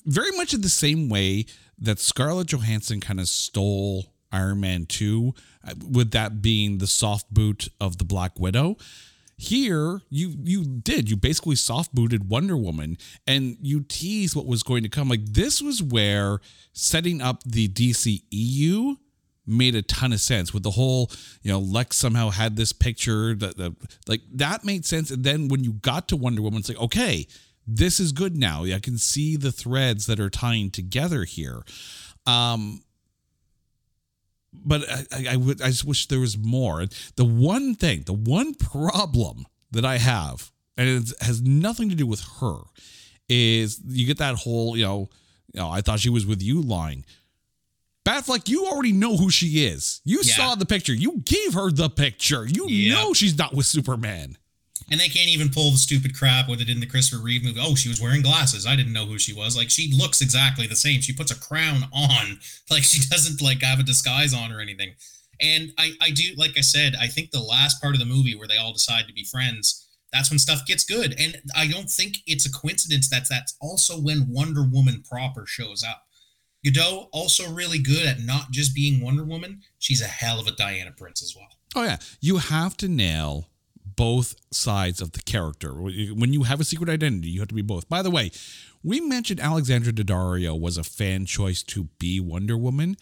very 0.06 0.30
much 0.32 0.54
in 0.54 0.62
the 0.62 0.68
same 0.68 1.08
way 1.08 1.46
that 1.80 1.98
Scarlett 1.98 2.48
Johansson 2.48 3.00
kind 3.00 3.20
of 3.20 3.28
stole 3.28 4.12
Iron 4.32 4.60
Man 4.60 4.86
2, 4.86 5.34
uh, 5.66 5.74
with 5.90 6.10
that 6.12 6.40
being 6.40 6.78
the 6.78 6.86
soft 6.86 7.32
boot 7.32 7.68
of 7.80 7.98
the 7.98 8.04
Black 8.04 8.38
Widow. 8.38 8.76
Here, 9.36 10.02
you 10.10 10.34
you 10.42 10.64
did 10.64 11.08
you 11.08 11.16
basically 11.16 11.56
soft 11.56 11.94
booted 11.94 12.28
Wonder 12.28 12.58
Woman, 12.58 12.98
and 13.26 13.56
you 13.62 13.80
teased 13.80 14.36
what 14.36 14.44
was 14.44 14.62
going 14.62 14.82
to 14.82 14.90
come. 14.90 15.08
Like 15.08 15.24
this 15.24 15.62
was 15.62 15.82
where 15.82 16.40
setting 16.74 17.22
up 17.22 17.42
the 17.44 17.66
DCEU 17.66 18.96
made 19.46 19.74
a 19.74 19.82
ton 19.82 20.12
of 20.12 20.20
sense 20.20 20.52
with 20.52 20.62
the 20.62 20.72
whole, 20.72 21.10
you 21.42 21.50
know, 21.50 21.58
Lex 21.58 21.96
somehow 21.96 22.28
had 22.30 22.56
this 22.56 22.72
picture 22.72 23.34
that, 23.34 23.56
that 23.56 23.74
like 24.06 24.20
that 24.34 24.64
made 24.64 24.84
sense. 24.84 25.10
And 25.10 25.24
then 25.24 25.48
when 25.48 25.64
you 25.64 25.72
got 25.72 26.08
to 26.08 26.16
Wonder 26.16 26.42
Woman, 26.42 26.60
it's 26.60 26.68
like, 26.68 26.80
okay, 26.80 27.26
this 27.76 28.00
is 28.00 28.12
good 28.12 28.36
now. 28.36 28.64
I 28.64 28.78
can 28.80 28.98
see 28.98 29.36
the 29.36 29.52
threads 29.52 30.06
that 30.06 30.18
are 30.20 30.30
tying 30.30 30.70
together 30.70 31.24
here. 31.24 31.62
Um, 32.26 32.82
but 34.52 34.82
I, 34.90 35.04
I, 35.12 35.26
I 35.32 35.36
would 35.36 35.62
I 35.62 35.68
just 35.68 35.84
wish 35.84 36.06
there 36.08 36.20
was 36.20 36.36
more. 36.36 36.84
The 37.16 37.24
one 37.24 37.74
thing, 37.74 38.02
the 38.06 38.12
one 38.12 38.54
problem 38.54 39.46
that 39.70 39.84
I 39.84 39.98
have, 39.98 40.50
and 40.76 40.88
it 40.88 41.12
has 41.20 41.40
nothing 41.40 41.88
to 41.90 41.94
do 41.94 42.06
with 42.06 42.22
her, 42.40 42.56
is 43.28 43.80
you 43.86 44.06
get 44.06 44.18
that 44.18 44.34
whole, 44.36 44.76
you 44.76 44.84
know, 44.84 45.08
you 45.52 45.60
know, 45.60 45.70
I 45.70 45.80
thought 45.82 46.00
she 46.00 46.10
was 46.10 46.26
with 46.26 46.42
you 46.42 46.60
line. 46.60 47.04
Batfleck, 48.04 48.48
you 48.48 48.66
already 48.66 48.92
know 48.92 49.16
who 49.16 49.30
she 49.30 49.66
is. 49.66 50.00
You 50.04 50.20
Yeah. 50.24 50.34
saw 50.36 50.54
the 50.56 50.66
picture. 50.66 50.94
You 50.94 51.18
gave 51.24 51.54
her 51.54 51.70
the 51.70 51.88
picture. 51.90 52.46
You 52.48 52.66
Yeah. 52.68 52.94
know 52.94 53.12
she's 53.14 53.36
not 53.38 53.54
with 53.54 53.66
Superman. 53.66 54.36
And 54.90 55.00
they 55.00 55.08
can't 55.08 55.28
even 55.28 55.50
pull 55.50 55.70
the 55.70 55.76
stupid 55.76 56.16
crap 56.16 56.48
with 56.48 56.60
it 56.60 56.68
in 56.68 56.80
the 56.80 56.86
Christopher 56.86 57.22
Reeve 57.22 57.44
movie. 57.44 57.60
Oh, 57.62 57.74
she 57.74 57.88
was 57.88 58.00
wearing 58.00 58.22
glasses. 58.22 58.66
I 58.66 58.76
didn't 58.76 58.92
know 58.92 59.06
who 59.06 59.18
she 59.18 59.32
was. 59.32 59.56
Like 59.56 59.70
she 59.70 59.92
looks 59.92 60.20
exactly 60.20 60.66
the 60.66 60.76
same. 60.76 61.00
She 61.00 61.12
puts 61.12 61.30
a 61.30 61.38
crown 61.38 61.84
on. 61.92 62.40
Like 62.70 62.84
she 62.84 63.00
doesn't 63.10 63.42
like 63.42 63.62
have 63.62 63.80
a 63.80 63.82
disguise 63.82 64.32
on 64.32 64.52
or 64.52 64.60
anything. 64.60 64.94
And 65.40 65.72
I, 65.76 65.92
I 66.00 66.10
do, 66.10 66.34
like 66.36 66.56
I 66.56 66.60
said, 66.60 66.94
I 67.00 67.08
think 67.08 67.30
the 67.30 67.40
last 67.40 67.80
part 67.82 67.94
of 67.94 67.98
the 67.98 68.06
movie 68.06 68.36
where 68.36 68.46
they 68.46 68.58
all 68.58 68.72
decide 68.72 69.08
to 69.08 69.12
be 69.12 69.24
friends, 69.24 69.88
that's 70.12 70.30
when 70.30 70.38
stuff 70.38 70.64
gets 70.66 70.84
good. 70.84 71.16
And 71.18 71.40
I 71.56 71.66
don't 71.66 71.90
think 71.90 72.18
it's 72.26 72.46
a 72.46 72.52
coincidence 72.52 73.08
that 73.10 73.26
that's 73.28 73.56
also 73.60 74.00
when 74.00 74.28
Wonder 74.28 74.62
Woman 74.62 75.02
proper 75.08 75.46
shows 75.46 75.82
up. 75.82 76.04
Gadot 76.64 77.08
also 77.12 77.50
really 77.50 77.78
good 77.78 78.06
at 78.06 78.20
not 78.20 78.50
just 78.50 78.74
being 78.74 79.00
Wonder 79.00 79.24
Woman. 79.24 79.62
She's 79.78 80.02
a 80.02 80.06
hell 80.06 80.38
of 80.38 80.46
a 80.46 80.52
Diana 80.52 80.92
Prince 80.92 81.22
as 81.22 81.34
well. 81.34 81.48
Oh 81.74 81.84
yeah, 81.84 81.96
you 82.20 82.38
have 82.38 82.76
to 82.78 82.88
nail 82.88 83.46
both 83.97 84.34
sides 84.51 85.01
of 85.01 85.12
the 85.12 85.20
character. 85.20 85.72
When 85.72 86.32
you 86.32 86.45
have 86.45 86.61
a 86.61 86.64
secret 86.64 86.88
identity, 86.88 87.28
you 87.28 87.41
have 87.41 87.49
to 87.49 87.55
be 87.55 87.62
both. 87.62 87.88
By 87.88 88.03
the 88.03 88.11
way, 88.11 88.30
we 88.82 89.01
mentioned 89.01 89.41
Alexandra 89.41 89.93
Daddario 89.93 90.59
was 90.59 90.78
a 90.78 90.84
fan 90.84 91.26
choice 91.26 91.62
to 91.64 91.84
be 91.99 92.20
Wonder 92.20 92.57
Woman. 92.57 92.97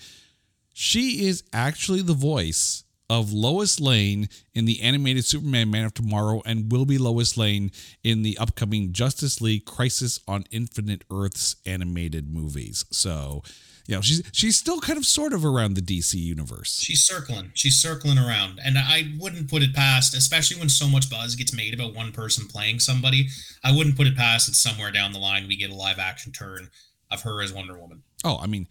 She 0.75 1.27
is 1.27 1.43
actually 1.53 2.03
the 2.03 2.15
voice 2.15 2.85
of 3.11 3.33
Lois 3.33 3.81
Lane 3.81 4.29
in 4.55 4.67
the 4.67 4.83
animated 4.83 5.25
Superman 5.25 5.71
Man 5.71 5.85
of 5.85 5.95
Tomorrow 5.95 6.43
and 6.45 6.71
will 6.71 6.85
be 6.85 6.99
Lois 6.99 7.37
Lane 7.37 7.71
in 8.05 8.23
the 8.23 8.37
upcoming 8.39 8.93
Justice 8.93 9.41
League 9.41 9.65
Crisis 9.65 10.21
on 10.29 10.45
Infinite 10.51 11.05
Earths 11.11 11.57
animated 11.65 12.31
movies. 12.31 12.85
So, 12.91 13.43
you 13.87 13.95
know, 13.95 14.03
she's 14.03 14.23
she's 14.33 14.59
still 14.59 14.81
kind 14.81 14.99
of 14.99 15.07
sort 15.07 15.33
of 15.33 15.45
around 15.45 15.75
the 15.75 15.81
DC 15.81 16.15
universe. 16.15 16.79
She's 16.79 17.03
circling. 17.03 17.51
She's 17.55 17.77
circling 17.77 18.19
around. 18.19 18.61
And 18.63 18.77
I 18.77 19.15
wouldn't 19.19 19.49
put 19.49 19.63
it 19.63 19.75
past, 19.75 20.15
especially 20.15 20.59
when 20.59 20.69
so 20.69 20.87
much 20.87 21.09
buzz 21.09 21.35
gets 21.35 21.55
made 21.55 21.73
about 21.73 21.95
one 21.95 22.13
person 22.13 22.47
playing 22.47 22.81
somebody, 22.81 23.29
I 23.65 23.75
wouldn't 23.75 23.97
put 23.97 24.07
it 24.07 24.17
past 24.17 24.47
that 24.47 24.55
somewhere 24.55 24.93
down 24.93 25.13
the 25.13 25.19
line 25.19 25.49
we 25.49 25.57
get 25.57 25.71
a 25.71 25.75
live 25.75 25.99
action 25.99 26.33
turn 26.33 26.69
of 27.11 27.23
her 27.23 27.41
as 27.41 27.55
Wonder 27.55 27.79
Woman. 27.79 28.03
Oh, 28.23 28.39
I 28.39 28.47
mean, 28.47 28.69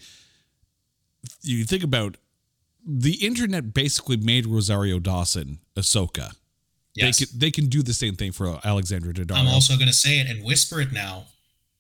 you 1.42 1.66
think 1.66 1.84
about 1.84 2.18
the 2.88 3.26
internet 3.26 3.74
basically 3.74 4.18
made 4.18 4.46
Rosario 4.46 4.98
Dawson 5.00 5.60
Ahsoka. 5.76 6.36
Yes. 6.96 7.20
They 7.20 7.26
can 7.26 7.40
they 7.40 7.52
can 7.52 7.66
do 7.68 7.84
the 7.84 7.94
same 7.94 8.16
thing 8.16 8.32
for 8.32 8.60
Alexandra 8.64 9.14
Daddario. 9.14 9.38
I'm 9.38 9.48
also 9.48 9.76
going 9.76 9.88
to 9.88 9.94
say 9.94 10.20
it 10.20 10.28
and 10.28 10.44
whisper 10.44 10.82
it 10.82 10.92
now. 10.92 11.26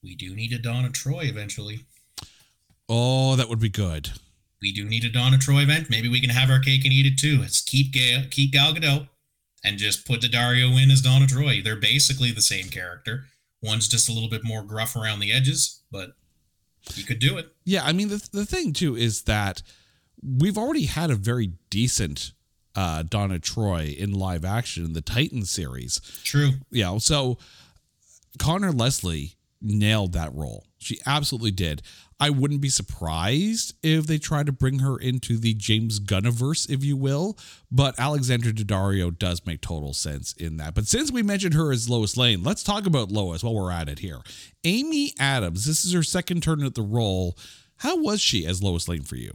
We 0.04 0.16
do 0.16 0.36
need 0.36 0.54
a 0.54 0.60
Donna 0.60 0.90
Troy 0.90 1.24
eventually. 1.24 1.86
oh, 2.90 3.36
that 3.36 3.50
would 3.50 3.60
be 3.60 3.70
good. 3.70 4.12
We 4.62 4.72
do 4.72 4.86
need 4.86 5.04
a 5.06 5.10
Donna 5.10 5.38
Troy 5.38 5.62
event. 5.62 5.90
Maybe 5.90 6.10
we 6.10 6.20
can 6.22 6.30
have 6.30 6.50
our 6.50 6.60
cake 6.60 6.84
and 6.84 6.94
eat 6.94 7.06
it 7.06 7.18
too. 7.18 7.40
Let's 7.40 7.62
keep 7.62 7.92
Gal, 7.94 8.24
keep 8.30 8.52
Gal 8.54 8.74
Gadot 8.74 9.08
and 9.64 9.78
just 9.78 10.06
put 10.08 10.22
Daddario 10.22 10.82
in 10.82 10.92
as 10.92 11.02
Donna 11.02 11.28
Troy. 11.28 11.62
They're 11.64 11.76
basically 11.76 12.32
the 12.32 12.42
same 12.42 12.66
character. 12.70 13.26
One's 13.62 13.88
just 13.88 14.10
a 14.10 14.14
little 14.14 14.30
bit 14.30 14.44
more 14.44 14.64
gruff 14.64 14.96
around 14.96 15.20
the 15.20 15.32
edges, 15.32 15.82
but 15.92 16.12
you 16.96 17.04
could 17.04 17.20
do 17.20 17.38
it. 17.38 17.48
Yeah, 17.66 17.84
I 17.84 17.92
mean 17.94 18.10
the 18.10 18.28
the 18.32 18.46
thing 18.46 18.72
too 18.74 18.96
is 18.96 19.24
that 19.24 19.62
we've 20.24 20.58
already 20.58 20.86
had 20.86 21.12
a 21.12 21.16
very 21.16 21.54
decent 21.70 22.34
uh, 22.76 23.04
Donna 23.04 23.40
Troy 23.40 23.96
in 23.98 24.14
live 24.14 24.46
action 24.46 24.86
in 24.86 24.94
the 24.94 25.02
Titan 25.02 25.46
series. 25.46 26.00
True. 26.24 26.52
You 26.70 26.84
know, 26.84 27.00
so 27.00 27.38
Conor 28.38 28.72
Leslie 28.72 29.34
nailed 29.62 30.14
that 30.14 30.34
role. 30.34 30.66
She 30.78 31.00
absolutely 31.06 31.52
did. 31.52 31.82
I 32.20 32.30
wouldn't 32.30 32.62
be 32.62 32.70
surprised 32.70 33.74
if 33.84 34.08
they 34.08 34.18
try 34.18 34.44
to 34.44 34.52
bring 34.52 34.80
her 34.80 34.98
into 34.98 35.38
the 35.38 35.54
James 35.54 36.00
Gunniverse, 36.00 36.70
if 36.70 36.84
you 36.84 36.96
will. 36.96 37.38
But 37.72 38.00
Alexandra 38.00 38.52
Daddario 38.52 39.18
does 39.18 39.46
make 39.46 39.62
total 39.62 39.94
sense 39.94 40.34
in 40.34 40.58
that. 40.58 40.76
But 40.76 40.88
since 40.88 41.12
we 41.12 41.24
mentioned 41.24 41.56
her 41.56 41.72
as 41.72 41.90
Lois 41.90 42.18
Lane, 42.18 42.44
let's 42.44 42.64
talk 42.64 42.86
about 42.86 43.12
Lois 43.12 43.44
while 43.44 43.56
we're 43.56 43.72
at 43.72 43.90
it 43.90 44.00
here. 44.00 44.20
Amy 44.64 45.14
Adams, 45.20 45.66
this 45.66 45.86
is 45.86 45.94
her 45.94 46.04
second 46.04 46.44
turn 46.44 46.64
at 46.64 46.76
the 46.76 46.82
role. 46.82 47.38
How 47.78 47.98
was 47.98 48.22
she 48.22 48.46
as 48.46 48.64
Lois 48.64 48.88
Lane 48.88 49.04
for 49.04 49.16
you? 49.16 49.34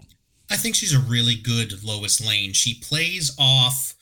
I 0.53 0.57
think 0.57 0.75
she's 0.75 0.95
a 0.95 0.99
really 0.99 1.35
good 1.35 1.83
Lois 1.83 2.21
Lane. 2.21 2.53
She 2.53 2.79
plays 2.79 3.35
off 3.39 3.95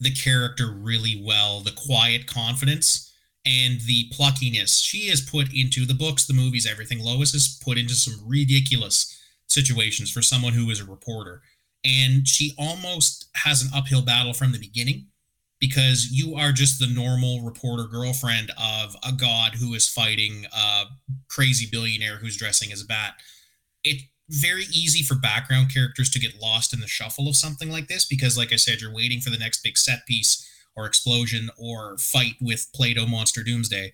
the 0.00 0.10
character 0.10 0.72
really 0.74 1.22
well, 1.22 1.60
the 1.60 1.70
quiet 1.70 2.26
confidence 2.26 3.12
and 3.44 3.78
the 3.82 4.08
pluckiness 4.10 4.82
she 4.82 5.08
has 5.08 5.20
put 5.20 5.52
into 5.52 5.84
the 5.84 5.92
books, 5.92 6.24
the 6.24 6.32
movies, 6.32 6.66
everything. 6.66 7.00
Lois 7.00 7.34
is 7.34 7.60
put 7.62 7.76
into 7.76 7.92
some 7.92 8.14
ridiculous 8.26 9.20
situations 9.48 10.10
for 10.10 10.22
someone 10.22 10.54
who 10.54 10.70
is 10.70 10.80
a 10.80 10.86
reporter. 10.86 11.42
And 11.84 12.26
she 12.26 12.54
almost 12.58 13.28
has 13.34 13.60
an 13.60 13.68
uphill 13.74 14.00
battle 14.00 14.32
from 14.32 14.52
the 14.52 14.58
beginning 14.58 15.08
because 15.60 16.08
you 16.10 16.36
are 16.36 16.52
just 16.52 16.80
the 16.80 16.86
normal 16.86 17.42
reporter 17.42 17.84
girlfriend 17.86 18.50
of 18.56 18.96
a 19.06 19.12
god 19.12 19.56
who 19.56 19.74
is 19.74 19.90
fighting 19.90 20.46
a 20.56 20.84
crazy 21.28 21.68
billionaire 21.70 22.16
who's 22.16 22.38
dressing 22.38 22.72
as 22.72 22.80
a 22.80 22.86
bat. 22.86 23.16
It 23.84 24.00
very 24.32 24.64
easy 24.72 25.02
for 25.02 25.14
background 25.14 25.72
characters 25.72 26.08
to 26.10 26.18
get 26.18 26.40
lost 26.40 26.72
in 26.72 26.80
the 26.80 26.88
shuffle 26.88 27.28
of 27.28 27.36
something 27.36 27.70
like 27.70 27.88
this 27.88 28.04
because 28.04 28.38
like 28.38 28.52
I 28.52 28.56
said 28.56 28.80
you're 28.80 28.94
waiting 28.94 29.20
for 29.20 29.30
the 29.30 29.38
next 29.38 29.62
big 29.62 29.76
set 29.76 30.06
piece 30.06 30.48
or 30.74 30.86
explosion 30.86 31.50
or 31.58 31.98
fight 31.98 32.36
with 32.40 32.68
Play-Doh 32.74 33.06
Monster 33.06 33.42
Doomsday. 33.42 33.92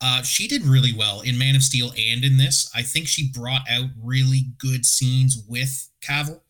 Uh, 0.00 0.22
she 0.22 0.46
did 0.46 0.62
really 0.62 0.92
well 0.92 1.22
in 1.22 1.38
Man 1.38 1.56
of 1.56 1.62
Steel 1.62 1.92
and 1.98 2.24
in 2.24 2.36
this. 2.36 2.70
I 2.74 2.82
think 2.82 3.08
she 3.08 3.28
brought 3.28 3.62
out 3.68 3.86
really 4.00 4.46
good 4.58 4.86
scenes 4.86 5.42
with 5.48 5.90
Cavill. 6.00 6.40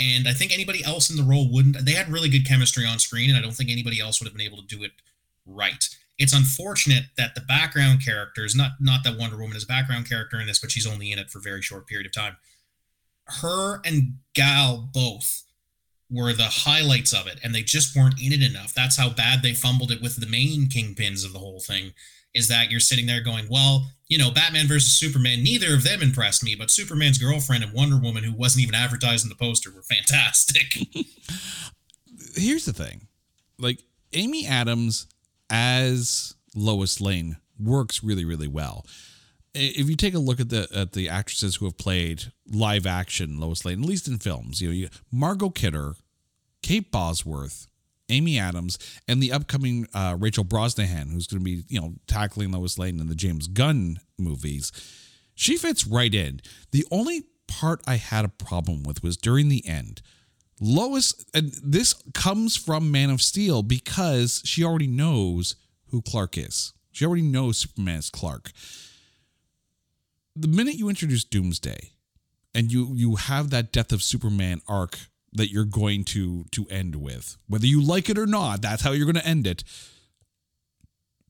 And 0.00 0.26
I 0.26 0.32
think 0.32 0.52
anybody 0.52 0.82
else 0.82 1.10
in 1.10 1.16
the 1.16 1.22
role 1.22 1.52
wouldn't. 1.52 1.84
They 1.84 1.92
had 1.92 2.08
really 2.08 2.28
good 2.28 2.46
chemistry 2.46 2.84
on 2.84 2.98
screen, 2.98 3.30
and 3.30 3.38
I 3.38 3.42
don't 3.42 3.52
think 3.52 3.70
anybody 3.70 4.00
else 4.00 4.20
would 4.20 4.26
have 4.26 4.36
been 4.36 4.44
able 4.44 4.56
to 4.56 4.66
do 4.66 4.82
it 4.82 4.90
right. 5.46 5.88
It's 6.18 6.32
unfortunate 6.32 7.04
that 7.16 7.36
the 7.36 7.40
background 7.40 8.04
characters, 8.04 8.56
not 8.56 8.72
not 8.80 9.04
that 9.04 9.18
Wonder 9.18 9.36
Woman 9.36 9.56
is 9.56 9.62
a 9.62 9.68
background 9.68 10.08
character 10.08 10.40
in 10.40 10.48
this, 10.48 10.58
but 10.58 10.72
she's 10.72 10.86
only 10.86 11.12
in 11.12 11.18
it 11.20 11.30
for 11.30 11.38
a 11.38 11.42
very 11.42 11.62
short 11.62 11.86
period 11.86 12.06
of 12.06 12.12
time. 12.12 12.36
Her 13.26 13.80
and 13.84 14.18
Gal 14.34 14.88
both 14.92 15.42
were 16.10 16.32
the 16.32 16.44
highlights 16.44 17.12
of 17.12 17.26
it, 17.26 17.40
and 17.42 17.54
they 17.54 17.62
just 17.62 17.96
weren't 17.96 18.20
in 18.20 18.32
it 18.32 18.42
enough. 18.42 18.74
That's 18.74 18.96
how 18.96 19.10
bad 19.10 19.42
they 19.42 19.54
fumbled 19.54 19.90
it 19.90 20.02
with 20.02 20.20
the 20.20 20.26
main 20.26 20.68
kingpins 20.68 21.24
of 21.24 21.32
the 21.32 21.38
whole 21.38 21.60
thing. 21.60 21.92
Is 22.34 22.48
that 22.48 22.70
you're 22.70 22.80
sitting 22.80 23.06
there 23.06 23.22
going, 23.22 23.46
well, 23.48 23.86
you 24.08 24.18
know, 24.18 24.30
Batman 24.30 24.66
versus 24.66 24.92
Superman, 24.92 25.42
neither 25.42 25.72
of 25.72 25.84
them 25.84 26.02
impressed 26.02 26.42
me, 26.42 26.56
but 26.56 26.70
Superman's 26.70 27.18
girlfriend 27.18 27.62
and 27.62 27.72
Wonder 27.72 27.96
Woman, 27.96 28.24
who 28.24 28.32
wasn't 28.32 28.64
even 28.64 28.74
advertised 28.74 29.24
in 29.24 29.28
the 29.28 29.36
poster, 29.36 29.70
were 29.70 29.82
fantastic. 29.82 30.78
Here's 32.34 32.64
the 32.64 32.72
thing 32.72 33.06
like, 33.58 33.84
Amy 34.12 34.46
Adams 34.46 35.06
as 35.50 36.34
Lois 36.54 37.00
Lane 37.00 37.36
works 37.58 38.02
really, 38.02 38.24
really 38.24 38.48
well. 38.48 38.84
If 39.54 39.88
you 39.88 39.96
take 39.96 40.14
a 40.14 40.18
look 40.18 40.40
at 40.40 40.48
the 40.48 40.68
at 40.74 40.92
the 40.92 41.08
actresses 41.08 41.56
who 41.56 41.64
have 41.66 41.78
played 41.78 42.32
live 42.50 42.86
action 42.86 43.38
Lois 43.38 43.64
Lane, 43.64 43.82
at 43.82 43.88
least 43.88 44.08
in 44.08 44.18
films, 44.18 44.60
you 44.60 44.68
know, 44.68 44.74
you, 44.74 44.88
Margot 45.12 45.50
Kidder, 45.50 45.94
Kate 46.62 46.90
Bosworth, 46.90 47.68
Amy 48.08 48.38
Adams, 48.38 48.78
and 49.06 49.22
the 49.22 49.32
upcoming 49.32 49.86
uh, 49.94 50.16
Rachel 50.18 50.44
Brosnahan, 50.44 51.12
who's 51.12 51.26
going 51.26 51.40
to 51.40 51.44
be 51.44 51.64
you 51.68 51.80
know 51.80 51.94
tackling 52.06 52.50
Lois 52.52 52.78
Lane 52.78 53.00
in 53.00 53.08
the 53.08 53.14
James 53.14 53.46
Gunn 53.46 54.00
movies. 54.18 54.72
She 55.34 55.56
fits 55.56 55.86
right 55.86 56.12
in. 56.12 56.40
The 56.72 56.86
only 56.90 57.24
part 57.46 57.80
I 57.86 57.96
had 57.96 58.24
a 58.24 58.28
problem 58.28 58.82
with 58.82 59.02
was 59.02 59.16
during 59.16 59.48
the 59.48 59.66
end. 59.66 60.00
Lois, 60.60 61.14
and 61.34 61.52
this 61.62 61.94
comes 62.14 62.56
from 62.56 62.90
Man 62.90 63.10
of 63.10 63.20
Steel 63.20 63.62
because 63.62 64.42
she 64.44 64.64
already 64.64 64.86
knows 64.86 65.56
who 65.88 66.00
Clark 66.00 66.38
is. 66.38 66.72
She 66.92 67.04
already 67.04 67.22
knows 67.22 67.58
Superman 67.58 67.98
is 67.98 68.10
Clark. 68.10 68.52
The 70.36 70.48
minute 70.48 70.74
you 70.74 70.88
introduce 70.88 71.24
Doomsday 71.24 71.90
and 72.54 72.72
you 72.72 72.92
you 72.94 73.16
have 73.16 73.50
that 73.50 73.72
death 73.72 73.92
of 73.92 74.02
Superman 74.02 74.60
arc 74.68 74.98
that 75.32 75.50
you're 75.50 75.64
going 75.64 76.04
to 76.04 76.44
to 76.52 76.66
end 76.70 76.96
with, 76.96 77.36
whether 77.48 77.66
you 77.66 77.80
like 77.82 78.08
it 78.08 78.18
or 78.18 78.26
not, 78.26 78.62
that's 78.62 78.82
how 78.82 78.92
you're 78.92 79.06
going 79.06 79.22
to 79.22 79.26
end 79.26 79.46
it. 79.46 79.64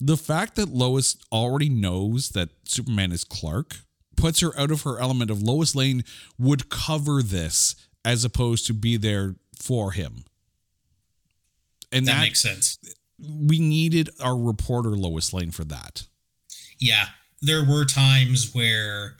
The 0.01 0.17
fact 0.17 0.57
that 0.57 0.69
Lois 0.69 1.17
already 1.33 1.69
knows 1.69 2.31
that 2.31 2.51
Superman 2.65 3.13
is 3.13 3.25
Clark 3.25 3.77
puts 4.17 4.41
her 4.41 4.59
out 4.59 4.71
of 4.71 4.83
her 4.83 4.99
element 4.99 5.31
of 5.31 5.43
Lois 5.43 5.75
Lane 5.75 6.05
would 6.39 6.69
cover 6.69 7.23
this 7.23 7.75
as 8.05 8.25
opposed 8.25 8.67
to 8.67 8.75
be 8.75 8.97
there 8.97 9.37
for 9.59 9.93
him. 9.93 10.25
And 11.93 12.07
that, 12.07 12.15
that 12.15 12.21
makes 12.21 12.41
sense. 12.41 12.79
We 13.19 13.61
needed 13.61 14.11
our 14.21 14.37
reporter 14.37 14.91
Lois 14.91 15.33
Lane 15.33 15.53
for 15.53 15.65
that. 15.65 16.07
Yeah, 16.79 17.07
there 17.45 17.65
were 17.65 17.85
times 17.85 18.55
where 18.55 19.17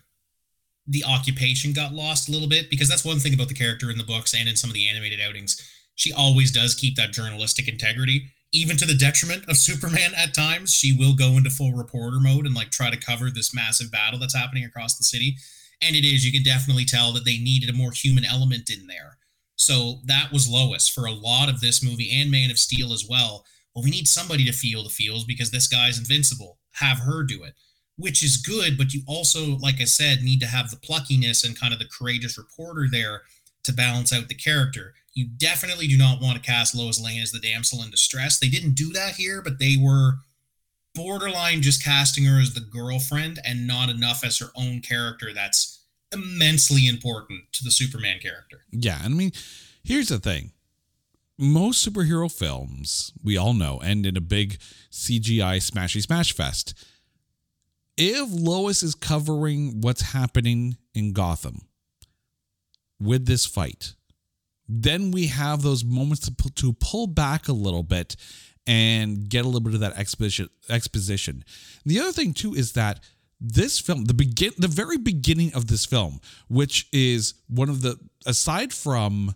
the 0.87 1.05
occupation 1.05 1.73
got 1.73 1.93
lost 1.93 2.29
a 2.29 2.33
little 2.33 2.49
bit 2.49 2.71
because 2.71 2.89
that's 2.89 3.05
one 3.05 3.19
thing 3.19 3.35
about 3.35 3.49
the 3.49 3.55
character 3.55 3.91
in 3.91 3.99
the 3.99 4.05
books 4.05 4.35
and 4.35 4.49
in 4.49 4.57
some 4.57 4.71
of 4.71 4.75
the 4.75 4.89
animated 4.89 5.21
outings. 5.21 5.61
She 5.95 6.13
always 6.13 6.51
does 6.51 6.75
keep 6.75 6.97
that 6.97 7.13
journalistic 7.13 7.69
integrity, 7.69 8.27
even 8.53 8.77
to 8.77 8.87
the 8.87 8.97
detriment 8.97 9.45
of 9.49 9.57
Superman 9.69 10.13
at 10.17 10.35
times. 10.35 10.73
She 10.75 10.97
will 10.97 11.15
go 11.15 11.37
into 11.37 11.51
full 11.51 11.73
reporter 11.73 12.19
mode 12.21 12.47
and 12.47 12.55
like 12.55 12.71
try 12.71 12.91
to 12.91 12.97
cover 12.97 13.31
this 13.31 13.55
massive 13.55 13.91
battle 13.91 14.19
that's 14.19 14.37
happening 14.37 14.65
across 14.65 14.97
the 14.97 15.05
city. 15.05 15.37
And 15.83 15.95
it 15.95 16.05
is 16.05 16.25
you 16.25 16.33
can 16.33 16.43
definitely 16.43 16.85
tell 16.85 17.13
that 17.13 17.25
they 17.25 17.39
needed 17.39 17.69
a 17.69 17.77
more 17.77 17.93
human 17.93 18.25
element 18.25 18.71
in 18.71 18.87
there. 18.87 19.19
So 19.57 20.01
that 20.05 20.33
was 20.33 20.49
lois 20.49 20.89
for 20.89 21.07
a 21.07 21.13
lot 21.13 21.49
of 21.49 21.61
this 21.61 21.83
movie 21.83 22.11
and 22.13 22.31
man 22.31 22.51
of 22.51 22.59
steel 22.59 22.93
as 22.93 23.07
well. 23.09 23.45
Well 23.75 23.85
we 23.85 23.91
need 23.91 24.09
somebody 24.09 24.45
to 24.45 24.53
feel 24.53 24.83
the 24.83 24.91
feels 24.91 25.25
because 25.25 25.51
this 25.51 25.69
guy's 25.69 25.99
invincible. 25.99 26.59
Have 26.73 26.99
her 27.01 27.23
do 27.23 27.45
it 27.45 27.55
which 27.97 28.23
is 28.23 28.37
good 28.37 28.77
but 28.77 28.93
you 28.93 29.03
also 29.07 29.57
like 29.57 29.81
i 29.81 29.85
said 29.85 30.23
need 30.23 30.41
to 30.41 30.47
have 30.47 30.71
the 30.71 30.77
pluckiness 30.77 31.45
and 31.45 31.59
kind 31.59 31.73
of 31.73 31.79
the 31.79 31.89
courageous 31.99 32.39
reporter 32.39 32.87
there 32.91 33.23
to 33.63 33.73
balance 33.73 34.13
out 34.13 34.29
the 34.29 34.35
character 34.35 34.95
you 35.15 35.27
definitely 35.37 35.87
do 35.87 35.97
not 35.97 36.21
want 36.21 36.37
to 36.37 36.51
cast 36.51 36.75
lois 36.75 37.01
lane 37.01 37.23
as 37.23 37.33
the 37.33 37.39
damsel 37.39 37.83
in 37.83 37.91
distress 37.91 38.39
they 38.39 38.49
didn't 38.49 38.75
do 38.75 38.93
that 38.93 39.15
here 39.15 39.41
but 39.43 39.59
they 39.59 39.77
were 39.81 40.15
borderline 40.95 41.61
just 41.61 41.83
casting 41.83 42.25
her 42.25 42.41
as 42.41 42.55
the 42.55 42.61
girlfriend 42.61 43.41
and 43.45 43.67
not 43.67 43.89
enough 43.89 44.25
as 44.25 44.39
her 44.39 44.51
own 44.57 44.81
character 44.81 45.33
that's 45.35 45.85
immensely 46.15 46.89
important 46.89 47.43
to 47.53 47.65
the 47.65 47.71
Superman 47.71 48.19
character. 48.21 48.61
Yeah, 48.71 49.01
I 49.05 49.09
mean, 49.09 49.33
here's 49.83 50.09
the 50.09 50.19
thing. 50.19 50.53
Most 51.37 51.87
superhero 51.87 52.33
films, 52.33 53.13
we 53.23 53.37
all 53.37 53.55
know, 53.55 53.79
end 53.79 54.07
in 54.07 54.17
a 54.17 54.21
big 54.21 54.59
CGI 54.91 55.57
smashy 55.59 56.01
smash 56.01 56.33
fest. 56.33 56.75
If 57.97 58.29
Lois 58.31 58.83
is 58.83 58.95
covering 58.95 59.81
what's 59.81 60.03
happening 60.03 60.77
in 60.95 61.13
Gotham 61.13 61.69
with 63.01 63.27
this 63.27 63.47
fight, 63.47 63.95
then 64.69 65.11
we 65.11 65.29
have 65.29 65.63
those 65.63 65.85
moments 65.85 66.29
to, 66.29 66.51
to 66.55 66.73
pull 66.75 67.07
back 67.07 67.49
a 67.49 67.53
little 67.53 67.83
bit 67.83 68.17
and 68.67 69.29
get 69.29 69.45
a 69.45 69.49
little 69.49 69.61
bit 69.61 69.75
of 69.75 69.81
that 69.81 69.97
exposition 69.97 70.49
exposition. 70.69 71.45
The 71.85 72.01
other 72.01 72.13
thing 72.13 72.33
too 72.33 72.55
is 72.55 72.73
that 72.73 73.01
this 73.41 73.79
film, 73.79 74.07
the 74.07 74.15
begin 74.15 74.53
the 74.59 74.69
very 74.69 74.97
beginning 74.97 75.55
of 75.55 75.67
this 75.67 75.85
film, 75.85 76.21
which 76.49 76.89
is 76.93 77.35
one 77.49 77.69
of 77.69 77.83
the 77.83 77.99
aside 78.27 78.73
from 78.73 79.35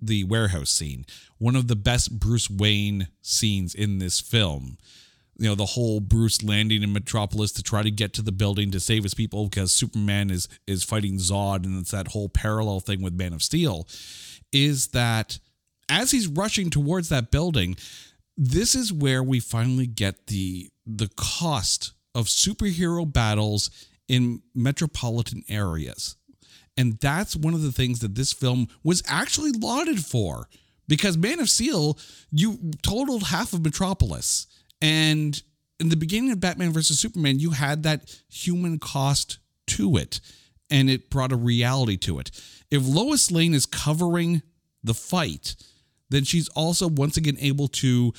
the 0.00 0.24
warehouse 0.24 0.70
scene, 0.70 1.04
one 1.38 1.56
of 1.56 1.68
the 1.68 1.76
best 1.76 2.18
Bruce 2.18 2.50
Wayne 2.50 3.08
scenes 3.22 3.74
in 3.74 3.98
this 3.98 4.20
film. 4.20 4.76
You 5.40 5.48
know, 5.48 5.54
the 5.54 5.64
whole 5.64 6.00
Bruce 6.00 6.42
landing 6.42 6.82
in 6.82 6.92
Metropolis 6.92 7.50
to 7.52 7.62
try 7.62 7.82
to 7.82 7.90
get 7.90 8.12
to 8.12 8.22
the 8.22 8.30
building 8.30 8.70
to 8.72 8.78
save 8.78 9.04
his 9.04 9.14
people 9.14 9.48
because 9.48 9.72
Superman 9.72 10.30
is 10.30 10.48
is 10.66 10.84
fighting 10.84 11.14
Zod 11.14 11.64
and 11.64 11.80
it's 11.80 11.92
that 11.92 12.08
whole 12.08 12.28
parallel 12.28 12.80
thing 12.80 13.00
with 13.00 13.14
Man 13.14 13.32
of 13.32 13.42
Steel 13.42 13.88
is 14.52 14.88
that 14.88 15.38
as 15.88 16.10
he's 16.10 16.26
rushing 16.26 16.68
towards 16.68 17.08
that 17.08 17.30
building, 17.30 17.76
this 18.36 18.74
is 18.74 18.92
where 18.92 19.22
we 19.22 19.40
finally 19.40 19.86
get 19.86 20.26
the 20.26 20.68
the 20.86 21.08
cost 21.16 21.92
of 22.14 22.26
superhero 22.26 23.10
battles 23.10 23.70
in 24.08 24.42
metropolitan 24.54 25.42
areas. 25.48 26.16
And 26.76 26.98
that's 27.00 27.34
one 27.34 27.54
of 27.54 27.62
the 27.62 27.72
things 27.72 28.00
that 28.00 28.14
this 28.14 28.32
film 28.32 28.68
was 28.82 29.02
actually 29.06 29.52
lauded 29.52 30.04
for 30.04 30.48
because 30.90 31.16
Man 31.16 31.40
of 31.40 31.48
Steel, 31.48 31.98
you 32.30 32.72
totaled 32.82 33.22
half 33.24 33.52
of 33.52 33.64
Metropolis. 33.64 34.46
And 34.80 35.40
in 35.78 35.88
the 35.88 35.96
beginning 35.96 36.30
of 36.30 36.40
Batman 36.40 36.72
versus 36.72 36.98
Superman, 36.98 37.38
you 37.38 37.50
had 37.50 37.82
that 37.82 38.22
human 38.28 38.78
cost 38.78 39.38
to 39.68 39.96
it 39.96 40.20
and 40.70 40.88
it 40.88 41.10
brought 41.10 41.32
a 41.32 41.36
reality 41.36 41.96
to 41.96 42.18
it. 42.18 42.30
If 42.70 42.86
Lois 42.86 43.30
Lane 43.30 43.54
is 43.54 43.66
covering 43.66 44.42
the 44.84 44.94
fight, 44.94 45.56
then 46.10 46.24
she's 46.24 46.48
also 46.50 46.88
once 46.88 47.16
again 47.16 47.36
able 47.40 47.68
to 47.68 48.12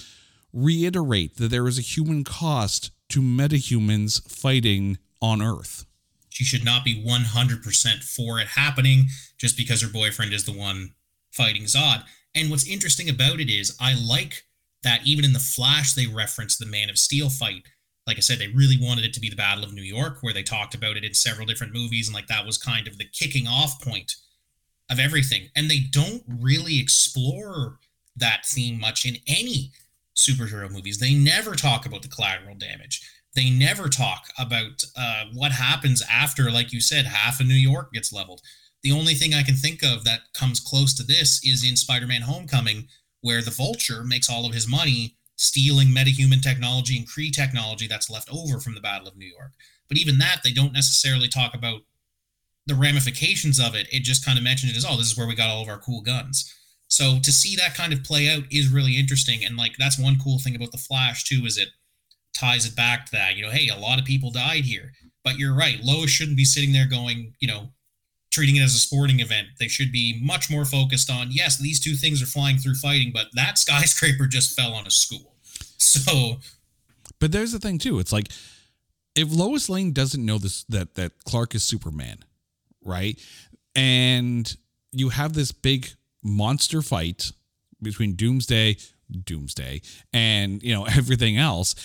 reiterate 0.53 1.37
that 1.37 1.49
there 1.49 1.67
is 1.67 1.77
a 1.77 1.81
human 1.81 2.23
cost 2.23 2.91
to 3.09 3.21
metahumans 3.21 4.21
fighting 4.29 4.97
on 5.21 5.41
Earth. 5.41 5.85
She 6.29 6.43
should 6.43 6.63
not 6.63 6.83
be 6.83 7.03
100% 7.03 8.03
for 8.03 8.39
it 8.39 8.47
happening 8.47 9.07
just 9.37 9.57
because 9.57 9.81
her 9.81 9.89
boyfriend 9.89 10.33
is 10.33 10.45
the 10.45 10.57
one 10.57 10.93
fighting 11.31 11.63
Zod. 11.63 12.03
And 12.33 12.49
what's 12.49 12.67
interesting 12.67 13.09
about 13.09 13.39
it 13.39 13.49
is, 13.49 13.75
I 13.79 13.93
like 13.93 14.45
that 14.83 15.01
even 15.05 15.25
in 15.25 15.33
the 15.33 15.39
Flash, 15.39 15.93
they 15.93 16.07
reference 16.07 16.57
the 16.57 16.65
Man 16.65 16.89
of 16.89 16.97
Steel 16.97 17.29
fight. 17.29 17.63
Like 18.07 18.17
I 18.17 18.21
said, 18.21 18.39
they 18.39 18.47
really 18.47 18.77
wanted 18.79 19.05
it 19.05 19.13
to 19.13 19.19
be 19.19 19.29
the 19.29 19.35
Battle 19.35 19.63
of 19.63 19.73
New 19.73 19.83
York, 19.83 20.17
where 20.21 20.33
they 20.33 20.43
talked 20.43 20.73
about 20.73 20.97
it 20.97 21.03
in 21.03 21.13
several 21.13 21.45
different 21.45 21.73
movies. 21.73 22.07
And 22.07 22.15
like 22.15 22.27
that 22.27 22.45
was 22.45 22.57
kind 22.57 22.87
of 22.87 22.97
the 22.97 23.05
kicking 23.05 23.47
off 23.47 23.81
point 23.81 24.15
of 24.89 24.99
everything. 24.99 25.49
And 25.55 25.69
they 25.69 25.79
don't 25.79 26.23
really 26.27 26.79
explore 26.79 27.79
that 28.15 28.45
theme 28.45 28.79
much 28.79 29.05
in 29.05 29.17
any 29.27 29.71
superhero 30.15 30.69
movies. 30.69 30.97
They 30.97 31.13
never 31.13 31.55
talk 31.55 31.85
about 31.85 32.01
the 32.01 32.09
collateral 32.09 32.55
damage. 32.55 33.01
They 33.33 33.49
never 33.49 33.87
talk 33.87 34.27
about 34.37 34.83
uh, 34.97 35.25
what 35.33 35.53
happens 35.53 36.03
after, 36.11 36.51
like 36.51 36.73
you 36.73 36.81
said, 36.81 37.05
half 37.05 37.39
of 37.39 37.47
New 37.47 37.53
York 37.53 37.93
gets 37.93 38.11
leveled. 38.11 38.41
The 38.83 38.91
only 38.91 39.13
thing 39.13 39.33
I 39.33 39.43
can 39.43 39.55
think 39.55 39.83
of 39.83 40.03
that 40.03 40.33
comes 40.33 40.59
close 40.59 40.93
to 40.95 41.03
this 41.03 41.39
is 41.45 41.63
in 41.63 41.77
Spider 41.77 42.07
Man 42.07 42.21
Homecoming, 42.21 42.87
where 43.21 43.41
the 43.41 43.51
Vulture 43.51 44.03
makes 44.03 44.29
all 44.29 44.45
of 44.45 44.53
his 44.53 44.67
money 44.67 45.15
stealing 45.35 45.87
metahuman 45.87 46.41
technology 46.41 46.97
and 46.97 47.07
Kree 47.07 47.31
technology 47.31 47.87
that's 47.87 48.09
left 48.09 48.29
over 48.31 48.59
from 48.59 48.75
the 48.75 48.81
Battle 48.81 49.07
of 49.07 49.17
New 49.17 49.25
York. 49.25 49.51
But 49.87 49.97
even 49.97 50.19
that, 50.19 50.41
they 50.43 50.51
don't 50.51 50.73
necessarily 50.73 51.27
talk 51.27 51.53
about 51.53 51.81
the 52.67 52.75
ramifications 52.75 53.59
of 53.59 53.73
it. 53.73 53.87
It 53.91 54.03
just 54.03 54.23
kind 54.23 54.37
of 54.37 54.43
mentions 54.43 54.71
it 54.71 54.77
as, 54.77 54.85
oh, 54.87 54.97
this 54.97 55.11
is 55.11 55.17
where 55.17 55.27
we 55.27 55.35
got 55.35 55.49
all 55.49 55.63
of 55.63 55.67
our 55.67 55.79
cool 55.79 56.01
guns. 56.01 56.53
So 56.87 57.19
to 57.23 57.31
see 57.31 57.55
that 57.55 57.75
kind 57.75 57.93
of 57.93 58.03
play 58.03 58.29
out 58.29 58.43
is 58.51 58.67
really 58.67 58.97
interesting. 58.97 59.43
And 59.43 59.57
like 59.57 59.73
that's 59.77 59.97
one 59.97 60.17
cool 60.23 60.39
thing 60.39 60.55
about 60.55 60.71
the 60.71 60.77
Flash 60.77 61.23
too, 61.23 61.45
is 61.45 61.57
it 61.57 61.69
ties 62.33 62.65
it 62.65 62.75
back 62.75 63.05
to 63.05 63.11
that. 63.13 63.35
You 63.35 63.43
know, 63.43 63.51
hey, 63.51 63.69
a 63.69 63.77
lot 63.77 63.97
of 63.97 64.05
people 64.05 64.29
died 64.29 64.65
here. 64.65 64.91
But 65.23 65.37
you're 65.37 65.55
right. 65.55 65.79
Lois 65.83 66.09
shouldn't 66.09 66.37
be 66.37 66.45
sitting 66.45 66.73
there 66.73 66.87
going, 66.87 67.33
you 67.39 67.47
know, 67.47 67.69
treating 68.31 68.55
it 68.55 68.61
as 68.61 68.73
a 68.73 68.79
sporting 68.79 69.19
event. 69.19 69.47
They 69.59 69.67
should 69.67 69.91
be 69.91 70.19
much 70.23 70.49
more 70.49 70.65
focused 70.65 71.11
on, 71.11 71.27
yes, 71.31 71.57
these 71.57 71.79
two 71.79 71.95
things 71.95 72.21
are 72.21 72.25
flying 72.25 72.57
through 72.57 72.75
fighting, 72.75 73.11
but 73.13 73.27
that 73.33 73.57
skyscraper 73.57 74.27
just 74.27 74.55
fell 74.55 74.73
on 74.73 74.87
a 74.87 74.91
school. 74.91 75.35
So 75.77 76.37
But 77.19 77.31
there's 77.31 77.51
the 77.51 77.59
thing 77.59 77.77
too. 77.77 77.99
It's 77.99 78.13
like 78.13 78.29
if 79.15 79.31
Lois 79.31 79.69
Lane 79.69 79.91
doesn't 79.91 80.23
know 80.23 80.37
this 80.37 80.63
that 80.65 80.95
that 80.95 81.11
Clark 81.25 81.55
is 81.55 81.63
Superman, 81.63 82.19
right? 82.83 83.19
And 83.75 84.55
you 84.91 85.09
have 85.09 85.33
this 85.33 85.51
big 85.51 85.89
monster 86.23 86.81
fight 86.81 87.31
between 87.81 88.15
Doomsday, 88.15 88.77
Doomsday, 89.25 89.81
and 90.13 90.61
you 90.63 90.73
know 90.73 90.85
everything 90.97 91.37
else. 91.37 91.75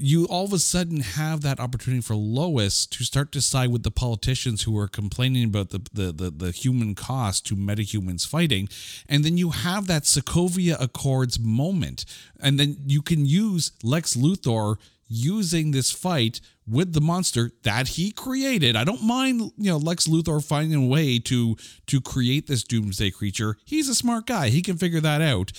You 0.00 0.26
all 0.26 0.44
of 0.44 0.52
a 0.52 0.60
sudden 0.60 1.00
have 1.00 1.40
that 1.40 1.58
opportunity 1.58 2.02
for 2.02 2.14
Lois 2.14 2.86
to 2.86 3.02
start 3.02 3.32
to 3.32 3.42
side 3.42 3.72
with 3.72 3.82
the 3.82 3.90
politicians 3.90 4.62
who 4.62 4.78
are 4.78 4.86
complaining 4.86 5.42
about 5.42 5.70
the 5.70 5.80
the 5.92 6.12
the, 6.12 6.30
the 6.30 6.50
human 6.52 6.94
cost 6.94 7.46
to 7.46 7.56
metahumans 7.56 8.24
fighting, 8.24 8.68
and 9.08 9.24
then 9.24 9.36
you 9.36 9.50
have 9.50 9.88
that 9.88 10.04
Sokovia 10.04 10.80
Accords 10.80 11.40
moment, 11.40 12.04
and 12.40 12.60
then 12.60 12.76
you 12.86 13.02
can 13.02 13.26
use 13.26 13.72
Lex 13.82 14.14
Luthor 14.14 14.76
using 15.08 15.72
this 15.72 15.90
fight 15.90 16.40
with 16.64 16.92
the 16.92 17.00
monster 17.00 17.50
that 17.62 17.88
he 17.88 18.12
created. 18.12 18.76
I 18.76 18.84
don't 18.84 19.02
mind, 19.02 19.40
you 19.56 19.70
know, 19.70 19.78
Lex 19.78 20.06
Luthor 20.06 20.44
finding 20.44 20.84
a 20.84 20.86
way 20.86 21.18
to 21.18 21.56
to 21.88 22.00
create 22.00 22.46
this 22.46 22.62
doomsday 22.62 23.10
creature. 23.10 23.56
He's 23.64 23.88
a 23.88 23.96
smart 23.96 24.26
guy. 24.26 24.50
He 24.50 24.62
can 24.62 24.76
figure 24.76 25.00
that 25.00 25.22
out. 25.22 25.50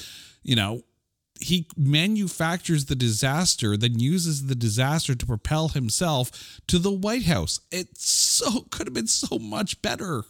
You 0.43 0.55
know, 0.55 0.83
he 1.39 1.67
manufactures 1.77 2.85
the 2.85 2.95
disaster, 2.95 3.77
then 3.77 3.99
uses 3.99 4.47
the 4.47 4.55
disaster 4.55 5.15
to 5.15 5.25
propel 5.25 5.69
himself 5.69 6.59
to 6.67 6.77
the 6.77 6.91
White 6.91 7.23
House. 7.23 7.59
It 7.71 7.97
so 7.97 8.61
could 8.71 8.87
have 8.87 8.93
been 8.93 9.07
so 9.07 9.39
much 9.39 9.81
better. 9.81 10.25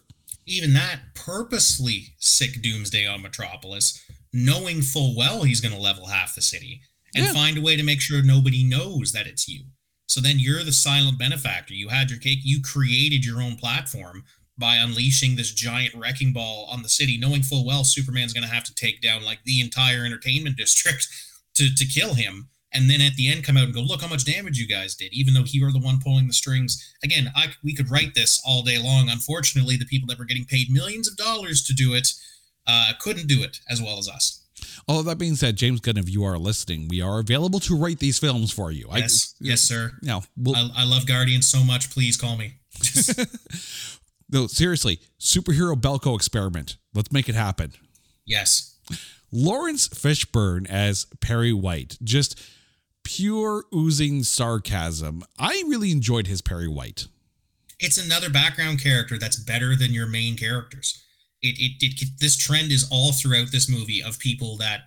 Even 0.46 0.74
that 0.74 1.00
purposely 1.16 2.16
sic 2.20 2.62
doomsday 2.62 3.06
on 3.06 3.22
Metropolis, 3.22 4.04
knowing 4.34 4.82
full 4.82 5.16
well 5.16 5.44
he's 5.44 5.62
going 5.62 5.74
to 5.74 5.82
level 5.82 6.08
half 6.08 6.36
the 6.36 6.42
city 6.42 6.82
and 7.16 7.26
yeah. 7.26 7.34
find 7.34 7.58
a 7.58 7.62
way 7.62 7.76
to 7.76 7.84
make 7.84 8.02
sure 8.02 8.22
nobody 8.22 8.64
knows 8.64 9.12
that 9.12 9.28
it's 9.28 9.48
you. 9.48 9.66
So 10.08 10.22
then 10.22 10.40
you're 10.40 10.64
the 10.64 10.72
silent 10.72 11.20
benefactor. 11.20 11.74
You 11.74 11.90
had 11.90 12.10
your 12.10 12.20
cake, 12.20 12.40
you 12.44 12.62
created 12.62 13.26
your 13.26 13.42
own 13.42 13.58
platform 13.58 14.24
by 14.60 14.76
unleashing 14.76 15.36
this 15.36 15.54
giant 15.54 15.96
wrecking 15.96 16.34
ball 16.34 16.68
on 16.72 16.84
the 16.84 16.90
city, 16.90 17.18
knowing 17.18 17.42
full 17.42 17.66
well 17.66 17.84
Superman's 17.84 18.34
going 18.34 18.48
to 18.48 18.54
have 18.54 18.66
to 18.66 18.76
take 18.76 19.02
down 19.02 19.24
like 19.24 19.40
the 19.46 19.62
entire 19.62 20.06
entertainment 20.06 20.58
district 20.58 21.08
to, 21.56 21.74
to 21.74 21.86
kill 21.86 22.14
him. 22.14 22.50
And 22.72 22.88
then 22.88 23.02
at 23.02 23.16
the 23.16 23.32
end, 23.32 23.44
come 23.44 23.58
out 23.58 23.64
and 23.64 23.74
go, 23.74 23.82
look 23.82 24.02
how 24.02 24.08
much 24.08 24.26
damage 24.26 24.60
you 24.60 24.68
guys 24.68 24.94
did, 24.94 25.12
even 25.12 25.34
though 25.34 25.44
he 25.44 25.64
were 25.64 25.72
the 25.72 25.80
one 25.80 26.00
pulling 26.00 26.28
the 26.28 26.34
strings. 26.34 26.94
Again, 27.04 27.32
I, 27.36 27.48
we 27.64 27.74
could 27.74 27.90
write 27.90 28.14
this 28.14 28.40
all 28.46 28.62
day 28.62 28.78
long. 28.78 29.10
Unfortunately, 29.10 29.76
the 29.76 29.86
people 29.86 30.08
that 30.08 30.20
were 30.20 30.26
getting 30.26 30.46
paid 30.46 30.70
millions 30.70 31.08
of 31.08 31.18
dollars 31.18 31.64
to 31.64 31.74
do 31.74 31.96
it 31.96 32.10
uh, 32.68 32.92
couldn't 33.00 33.26
do 33.28 33.42
it 33.42 33.60
as 33.68 33.82
well 33.82 33.98
as 33.98 34.08
us. 34.08 34.46
All 34.88 35.00
of 35.00 35.06
that 35.06 35.18
being 35.18 35.36
said, 35.36 35.56
James 35.56 35.80
Gunn, 35.80 35.98
if 35.98 36.10
you 36.10 36.24
are 36.24 36.38
listening, 36.38 36.88
we 36.90 37.02
are 37.02 37.20
available 37.20 37.60
to 37.62 37.76
write 37.76 38.00
these 38.00 38.20
films 38.20 38.52
for 38.52 38.72
you. 38.72 38.88
Yes, 38.94 39.34
I, 39.42 39.46
yes, 39.46 39.62
sir. 39.62 39.94
Yeah, 40.02 40.20
we'll, 40.38 40.56
I, 40.56 40.70
I 40.78 40.84
love 40.84 41.08
Guardians 41.08 41.48
so 41.48 41.64
much. 41.64 41.90
Please 41.90 42.18
call 42.18 42.38
me. 42.38 42.56
no, 44.30 44.48
seriously, 44.48 45.00
superhero 45.20 45.76
Belko 45.80 46.16
experiment. 46.16 46.78
Let's 46.94 47.12
make 47.12 47.30
it 47.30 47.36
happen. 47.36 47.74
Yes. 48.26 48.78
Laurence 49.32 49.88
Fishburne 49.88 50.68
as 50.70 51.06
Perry 51.20 51.54
White, 51.54 51.98
just 52.04 52.40
pure 53.04 53.64
oozing 53.74 54.24
sarcasm. 54.24 55.24
I 55.38 55.64
really 55.68 55.92
enjoyed 55.92 56.28
his 56.28 56.42
Perry 56.42 56.68
White. 56.68 57.08
It's 57.80 57.98
another 57.98 58.30
background 58.30 58.82
character 58.82 59.18
that's 59.18 59.38
better 59.38 59.76
than 59.76 59.94
your 59.94 60.08
main 60.08 60.36
characters 60.36 61.04
it, 61.42 61.56
it, 61.60 62.02
it 62.02 62.10
this 62.20 62.38
trend 62.38 62.72
is 62.72 62.88
all 62.92 63.12
throughout 63.12 63.52
this 63.52 63.70
movie 63.70 64.04
of 64.04 64.20
people 64.20 64.58
that 64.58 64.82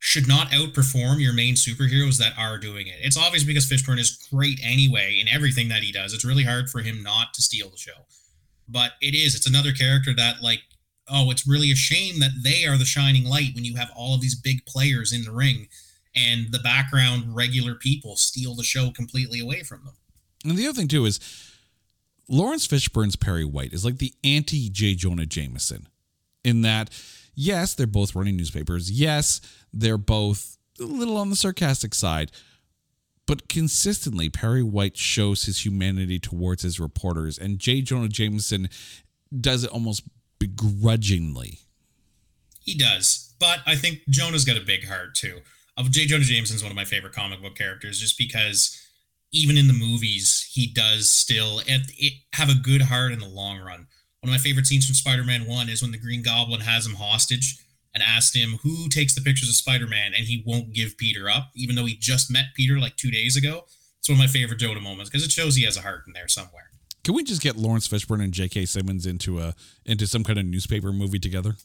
should 0.00 0.28
not 0.28 0.48
outperform 0.48 1.20
your 1.20 1.32
main 1.32 1.54
superheroes 1.54 2.18
that 2.18 2.32
are 2.38 2.58
doing 2.58 2.86
it. 2.86 2.96
It's 3.00 3.16
obvious 3.16 3.44
because 3.44 3.66
Fishburne 3.68 3.98
is 3.98 4.28
great 4.32 4.60
anyway 4.62 5.18
in 5.20 5.28
everything 5.28 5.68
that 5.68 5.82
he 5.82 5.90
does. 5.90 6.12
It's 6.12 6.24
really 6.24 6.44
hard 6.44 6.70
for 6.70 6.80
him 6.80 7.02
not 7.02 7.34
to 7.34 7.42
steal 7.42 7.68
the 7.68 7.76
show. 7.76 8.06
But 8.68 8.92
it 9.00 9.14
is. 9.14 9.34
It's 9.34 9.48
another 9.48 9.72
character 9.72 10.14
that 10.14 10.42
like 10.42 10.62
oh, 11.10 11.30
it's 11.30 11.46
really 11.46 11.70
a 11.70 11.76
shame 11.76 12.20
that 12.20 12.42
they 12.42 12.64
are 12.66 12.76
the 12.76 12.84
shining 12.84 13.24
light 13.24 13.54
when 13.54 13.64
you 13.64 13.76
have 13.76 13.90
all 13.96 14.14
of 14.14 14.20
these 14.20 14.34
big 14.34 14.64
players 14.66 15.12
in 15.12 15.24
the 15.24 15.32
ring 15.32 15.68
and 16.14 16.52
the 16.52 16.58
background 16.58 17.34
regular 17.34 17.74
people 17.74 18.16
steal 18.16 18.54
the 18.54 18.62
show 18.62 18.90
completely 18.90 19.40
away 19.40 19.62
from 19.62 19.84
them. 19.84 19.94
And 20.44 20.56
the 20.56 20.66
other 20.66 20.76
thing 20.76 20.88
too 20.88 21.04
is 21.04 21.20
laurence 22.28 22.66
Fishburne's 22.66 23.16
Perry 23.16 23.44
White 23.44 23.72
is 23.72 23.84
like 23.84 23.98
the 23.98 24.14
anti 24.24 24.68
J. 24.68 24.94
Jonah 24.94 25.26
Jameson 25.26 25.88
in 26.44 26.62
that, 26.62 26.90
yes, 27.34 27.74
they're 27.74 27.86
both 27.86 28.14
running 28.14 28.36
newspapers. 28.36 28.90
Yes, 28.90 29.40
they're 29.72 29.98
both 29.98 30.56
a 30.80 30.84
little 30.84 31.16
on 31.16 31.30
the 31.30 31.36
sarcastic 31.36 31.94
side. 31.94 32.30
But 33.28 33.48
consistently, 33.48 34.30
Perry 34.30 34.62
White 34.62 34.96
shows 34.96 35.44
his 35.44 35.64
humanity 35.64 36.18
towards 36.18 36.62
his 36.62 36.80
reporters, 36.80 37.38
and 37.38 37.58
J. 37.58 37.82
Jonah 37.82 38.08
Jameson 38.08 38.70
does 39.38 39.62
it 39.64 39.70
almost 39.70 40.02
begrudgingly. 40.38 41.58
He 42.64 42.74
does. 42.74 43.34
But 43.38 43.60
I 43.66 43.76
think 43.76 44.00
Jonah's 44.08 44.46
got 44.46 44.56
a 44.56 44.64
big 44.64 44.88
heart 44.88 45.14
too. 45.14 45.40
J. 45.90 46.06
Jonah 46.06 46.24
Jameson's 46.24 46.62
one 46.62 46.72
of 46.72 46.76
my 46.76 46.86
favorite 46.86 47.12
comic 47.12 47.42
book 47.42 47.54
characters 47.54 48.00
just 48.00 48.16
because 48.16 48.82
even 49.30 49.58
in 49.58 49.66
the 49.66 49.74
movies, 49.74 50.48
he 50.50 50.66
does 50.66 51.10
still 51.10 51.60
have 52.32 52.48
a 52.48 52.54
good 52.54 52.82
heart 52.82 53.12
in 53.12 53.18
the 53.18 53.28
long 53.28 53.58
run. 53.58 53.86
One 54.20 54.30
of 54.30 54.30
my 54.30 54.38
favorite 54.38 54.66
scenes 54.66 54.86
from 54.86 54.94
Spider-Man 54.94 55.46
One 55.46 55.68
is 55.68 55.82
when 55.82 55.92
the 55.92 55.98
Green 55.98 56.22
Goblin 56.22 56.62
has 56.62 56.86
him 56.86 56.94
hostage 56.94 57.58
and 57.98 58.08
asked 58.08 58.36
him 58.36 58.58
who 58.62 58.88
takes 58.88 59.14
the 59.14 59.20
pictures 59.20 59.48
of 59.48 59.54
Spider-Man, 59.56 60.12
and 60.14 60.26
he 60.26 60.42
won't 60.46 60.72
give 60.72 60.96
Peter 60.96 61.28
up, 61.28 61.50
even 61.56 61.74
though 61.74 61.84
he 61.84 61.96
just 61.96 62.30
met 62.30 62.46
Peter 62.54 62.78
like 62.78 62.96
two 62.96 63.10
days 63.10 63.36
ago. 63.36 63.64
It's 63.98 64.08
one 64.08 64.14
of 64.14 64.20
my 64.20 64.26
favorite 64.26 64.58
Jonah 64.58 64.80
moments 64.80 65.10
because 65.10 65.24
it 65.24 65.32
shows 65.32 65.56
he 65.56 65.64
has 65.64 65.76
a 65.76 65.82
heart 65.82 66.04
in 66.06 66.12
there 66.12 66.28
somewhere. 66.28 66.70
Can 67.02 67.14
we 67.14 67.24
just 67.24 67.42
get 67.42 67.56
Laurence 67.56 67.88
Fishburne 67.88 68.22
and 68.22 68.32
J.K. 68.32 68.66
Simmons 68.66 69.06
into 69.06 69.40
a 69.40 69.54
into 69.84 70.06
some 70.06 70.22
kind 70.22 70.38
of 70.38 70.44
newspaper 70.44 70.92
movie 70.92 71.18
together? 71.18 71.56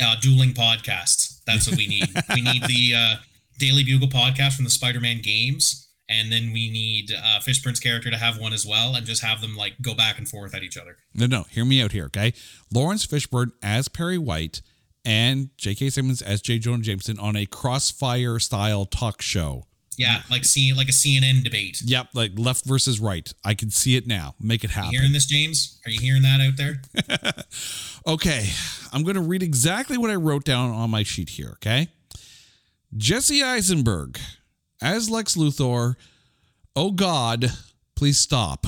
Uh, 0.00 0.16
dueling 0.20 0.52
podcasts. 0.52 1.44
That's 1.44 1.68
what 1.68 1.76
we 1.76 1.86
need. 1.86 2.08
we 2.34 2.40
need 2.40 2.62
the 2.64 2.94
uh, 2.96 3.14
Daily 3.58 3.84
Bugle 3.84 4.08
podcast 4.08 4.54
from 4.54 4.64
the 4.64 4.70
Spider-Man 4.70 5.20
games 5.20 5.84
and 6.08 6.30
then 6.30 6.52
we 6.52 6.70
need 6.70 7.12
uh, 7.12 7.40
Fishburne's 7.40 7.80
character 7.80 8.10
to 8.10 8.18
have 8.18 8.38
one 8.38 8.52
as 8.52 8.66
well, 8.66 8.94
and 8.94 9.06
just 9.06 9.22
have 9.22 9.40
them 9.40 9.56
like 9.56 9.80
go 9.80 9.94
back 9.94 10.18
and 10.18 10.28
forth 10.28 10.54
at 10.54 10.62
each 10.62 10.76
other. 10.76 10.98
No, 11.14 11.26
no, 11.26 11.44
hear 11.44 11.64
me 11.64 11.80
out 11.80 11.92
here, 11.92 12.04
okay? 12.06 12.34
Laurence 12.72 13.06
Fishburne 13.06 13.52
as 13.62 13.88
Perry 13.88 14.18
White 14.18 14.60
and 15.04 15.50
J.K. 15.58 15.90
Simmons 15.90 16.22
as 16.22 16.40
J. 16.40 16.58
Jonah 16.58 16.82
Jameson 16.82 17.18
on 17.18 17.36
a 17.36 17.46
crossfire 17.46 18.38
style 18.38 18.84
talk 18.86 19.20
show. 19.22 19.64
Yeah, 19.96 20.22
like 20.30 20.44
seeing 20.44 20.76
like 20.76 20.88
a 20.88 20.92
CNN 20.92 21.44
debate. 21.44 21.80
Yep, 21.84 22.08
like 22.14 22.32
left 22.36 22.64
versus 22.64 22.98
right. 22.98 23.32
I 23.44 23.54
can 23.54 23.70
see 23.70 23.96
it 23.96 24.06
now. 24.06 24.34
Make 24.40 24.64
it 24.64 24.70
happen. 24.70 24.92
You 24.92 24.98
hearing 24.98 25.12
this, 25.12 25.26
James? 25.26 25.80
Are 25.86 25.90
you 25.90 26.00
hearing 26.00 26.22
that 26.22 26.40
out 26.40 26.56
there? 26.56 27.44
okay, 28.14 28.48
I'm 28.92 29.04
going 29.04 29.14
to 29.14 29.22
read 29.22 29.42
exactly 29.42 29.96
what 29.96 30.10
I 30.10 30.16
wrote 30.16 30.44
down 30.44 30.70
on 30.70 30.90
my 30.90 31.04
sheet 31.04 31.30
here. 31.30 31.52
Okay, 31.54 31.88
Jesse 32.96 33.42
Eisenberg 33.42 34.18
as 34.82 35.08
Lex 35.10 35.36
Luthor, 35.36 35.94
oh 36.74 36.90
God, 36.90 37.52
please 37.94 38.18
stop. 38.18 38.66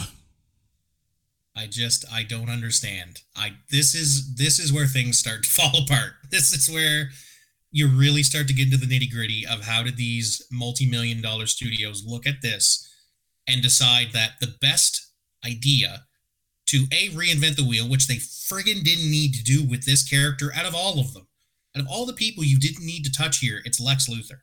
I 1.56 1.66
just 1.66 2.04
I 2.12 2.22
don't 2.22 2.50
understand. 2.50 3.22
I 3.34 3.54
this 3.70 3.94
is 3.94 4.34
this 4.36 4.58
is 4.58 4.72
where 4.72 4.86
things 4.86 5.18
start 5.18 5.44
to 5.44 5.50
fall 5.50 5.82
apart. 5.82 6.12
This 6.30 6.52
is 6.52 6.72
where 6.72 7.10
you 7.72 7.88
really 7.88 8.22
start 8.22 8.48
to 8.48 8.54
get 8.54 8.72
into 8.72 8.76
the 8.76 8.86
nitty 8.86 9.10
gritty 9.10 9.44
of 9.46 9.62
how 9.62 9.82
did 9.82 9.96
these 9.96 10.46
multi-million 10.52 11.20
dollar 11.20 11.46
studios 11.46 12.04
look 12.06 12.26
at 12.26 12.42
this 12.42 12.88
and 13.48 13.62
decide 13.62 14.08
that 14.12 14.32
the 14.40 14.54
best 14.60 15.12
idea 15.44 16.04
to 16.66 16.86
a 16.92 17.10
reinvent 17.10 17.56
the 17.56 17.66
wheel, 17.66 17.88
which 17.88 18.08
they 18.08 18.16
friggin' 18.16 18.82
didn't 18.82 19.10
need 19.10 19.34
to 19.34 19.44
do 19.44 19.62
with 19.62 19.84
this 19.84 20.08
character 20.08 20.52
out 20.54 20.66
of 20.66 20.74
all 20.74 20.98
of 20.98 21.12
them. 21.14 21.28
Out 21.76 21.82
of 21.82 21.88
all 21.88 22.06
the 22.06 22.12
people 22.12 22.42
you 22.42 22.58
didn't 22.58 22.84
need 22.84 23.04
to 23.04 23.12
touch 23.12 23.38
here, 23.38 23.60
it's 23.64 23.78
Lex 23.78 24.08
Luthor 24.08 24.40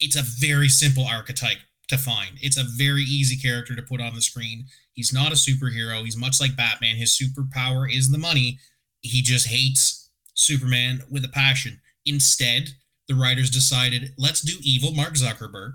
it's 0.00 0.16
a 0.16 0.22
very 0.22 0.68
simple 0.68 1.04
archetype 1.04 1.58
to 1.88 1.98
find. 1.98 2.32
It's 2.40 2.58
a 2.58 2.64
very 2.64 3.02
easy 3.02 3.36
character 3.36 3.74
to 3.74 3.82
put 3.82 4.00
on 4.00 4.14
the 4.14 4.22
screen. 4.22 4.66
He's 4.92 5.12
not 5.12 5.32
a 5.32 5.36
superhero. 5.36 6.02
He's 6.04 6.16
much 6.16 6.40
like 6.40 6.56
Batman. 6.56 6.96
His 6.96 7.16
superpower 7.16 7.92
is 7.92 8.10
the 8.10 8.18
money. 8.18 8.58
He 9.00 9.22
just 9.22 9.48
hates 9.48 10.10
Superman 10.34 11.02
with 11.10 11.24
a 11.24 11.28
passion. 11.28 11.80
Instead, 12.04 12.70
the 13.08 13.14
writers 13.14 13.50
decided, 13.50 14.12
let's 14.18 14.42
do 14.42 14.54
evil 14.62 14.92
Mark 14.92 15.14
Zuckerberg 15.14 15.72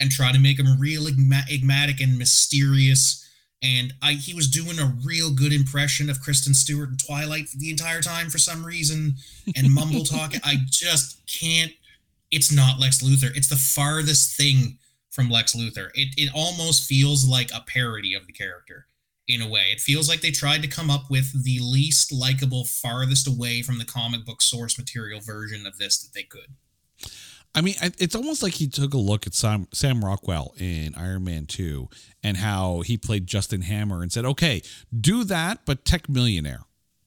and 0.00 0.10
try 0.10 0.32
to 0.32 0.38
make 0.38 0.58
him 0.58 0.78
real 0.78 1.06
enigmatic 1.06 2.00
and 2.00 2.18
mysterious. 2.18 3.24
And 3.62 3.94
I, 4.02 4.12
he 4.12 4.34
was 4.34 4.48
doing 4.48 4.78
a 4.78 4.96
real 5.04 5.32
good 5.34 5.52
impression 5.52 6.10
of 6.10 6.20
Kristen 6.20 6.54
Stewart 6.54 6.90
in 6.90 6.96
Twilight 6.96 7.48
the 7.56 7.70
entire 7.70 8.00
time 8.00 8.28
for 8.30 8.38
some 8.38 8.64
reason, 8.64 9.14
and 9.56 9.72
mumble 9.72 10.04
talk. 10.04 10.34
I 10.44 10.58
just 10.70 11.20
can't 11.26 11.72
it's 12.30 12.52
not 12.52 12.78
Lex 12.78 13.02
Luthor. 13.02 13.34
It's 13.36 13.48
the 13.48 13.56
farthest 13.56 14.36
thing 14.36 14.78
from 15.18 15.28
Lex 15.28 15.56
Luthor. 15.56 15.90
It 15.94 16.14
it 16.16 16.30
almost 16.32 16.84
feels 16.84 17.26
like 17.26 17.50
a 17.52 17.60
parody 17.60 18.14
of 18.14 18.28
the 18.28 18.32
character 18.32 18.86
in 19.26 19.42
a 19.42 19.48
way. 19.48 19.70
It 19.72 19.80
feels 19.80 20.08
like 20.08 20.20
they 20.20 20.30
tried 20.30 20.62
to 20.62 20.68
come 20.68 20.90
up 20.90 21.10
with 21.10 21.42
the 21.42 21.58
least 21.60 22.12
likable, 22.12 22.64
farthest 22.64 23.26
away 23.26 23.62
from 23.62 23.78
the 23.78 23.84
comic 23.84 24.24
book 24.24 24.40
source 24.40 24.78
material 24.78 25.18
version 25.18 25.66
of 25.66 25.76
this 25.76 25.98
that 25.98 26.14
they 26.14 26.22
could. 26.22 26.54
I 27.52 27.62
mean, 27.62 27.74
it's 27.98 28.14
almost 28.14 28.44
like 28.44 28.54
he 28.54 28.68
took 28.68 28.94
a 28.94 28.98
look 28.98 29.26
at 29.26 29.34
Sam, 29.34 29.66
Sam 29.72 30.04
Rockwell 30.04 30.54
in 30.56 30.94
Iron 30.94 31.24
Man 31.24 31.46
2 31.46 31.88
and 32.22 32.36
how 32.36 32.82
he 32.82 32.96
played 32.96 33.26
Justin 33.26 33.62
Hammer 33.62 34.02
and 34.02 34.12
said, 34.12 34.24
okay, 34.24 34.62
do 34.96 35.24
that, 35.24 35.62
but 35.66 35.84
tech 35.84 36.08
millionaire. 36.08 36.60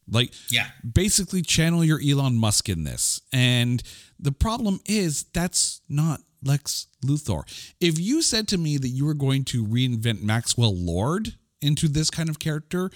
Like, 0.09 0.33
yeah, 0.49 0.67
basically 0.83 1.43
channel 1.43 1.85
your 1.85 2.01
Elon 2.05 2.35
Musk 2.35 2.67
in 2.67 2.83
this. 2.83 3.21
And 3.31 3.81
the 4.19 4.33
problem 4.33 4.81
is 4.85 5.23
that's 5.31 5.79
not 5.87 6.19
Lex 6.43 6.87
Luthor. 7.05 7.43
If 7.79 7.99
you 7.99 8.21
said 8.21 8.47
to 8.49 8.57
me 8.57 8.77
that 8.77 8.89
you 8.89 9.05
were 9.05 9.13
going 9.13 9.43
to 9.45 9.65
reinvent 9.65 10.21
Maxwell 10.21 10.75
Lord 10.75 11.35
into 11.61 11.87
this 11.87 12.09
kind 12.09 12.29
of 12.29 12.39
character, 12.39 12.89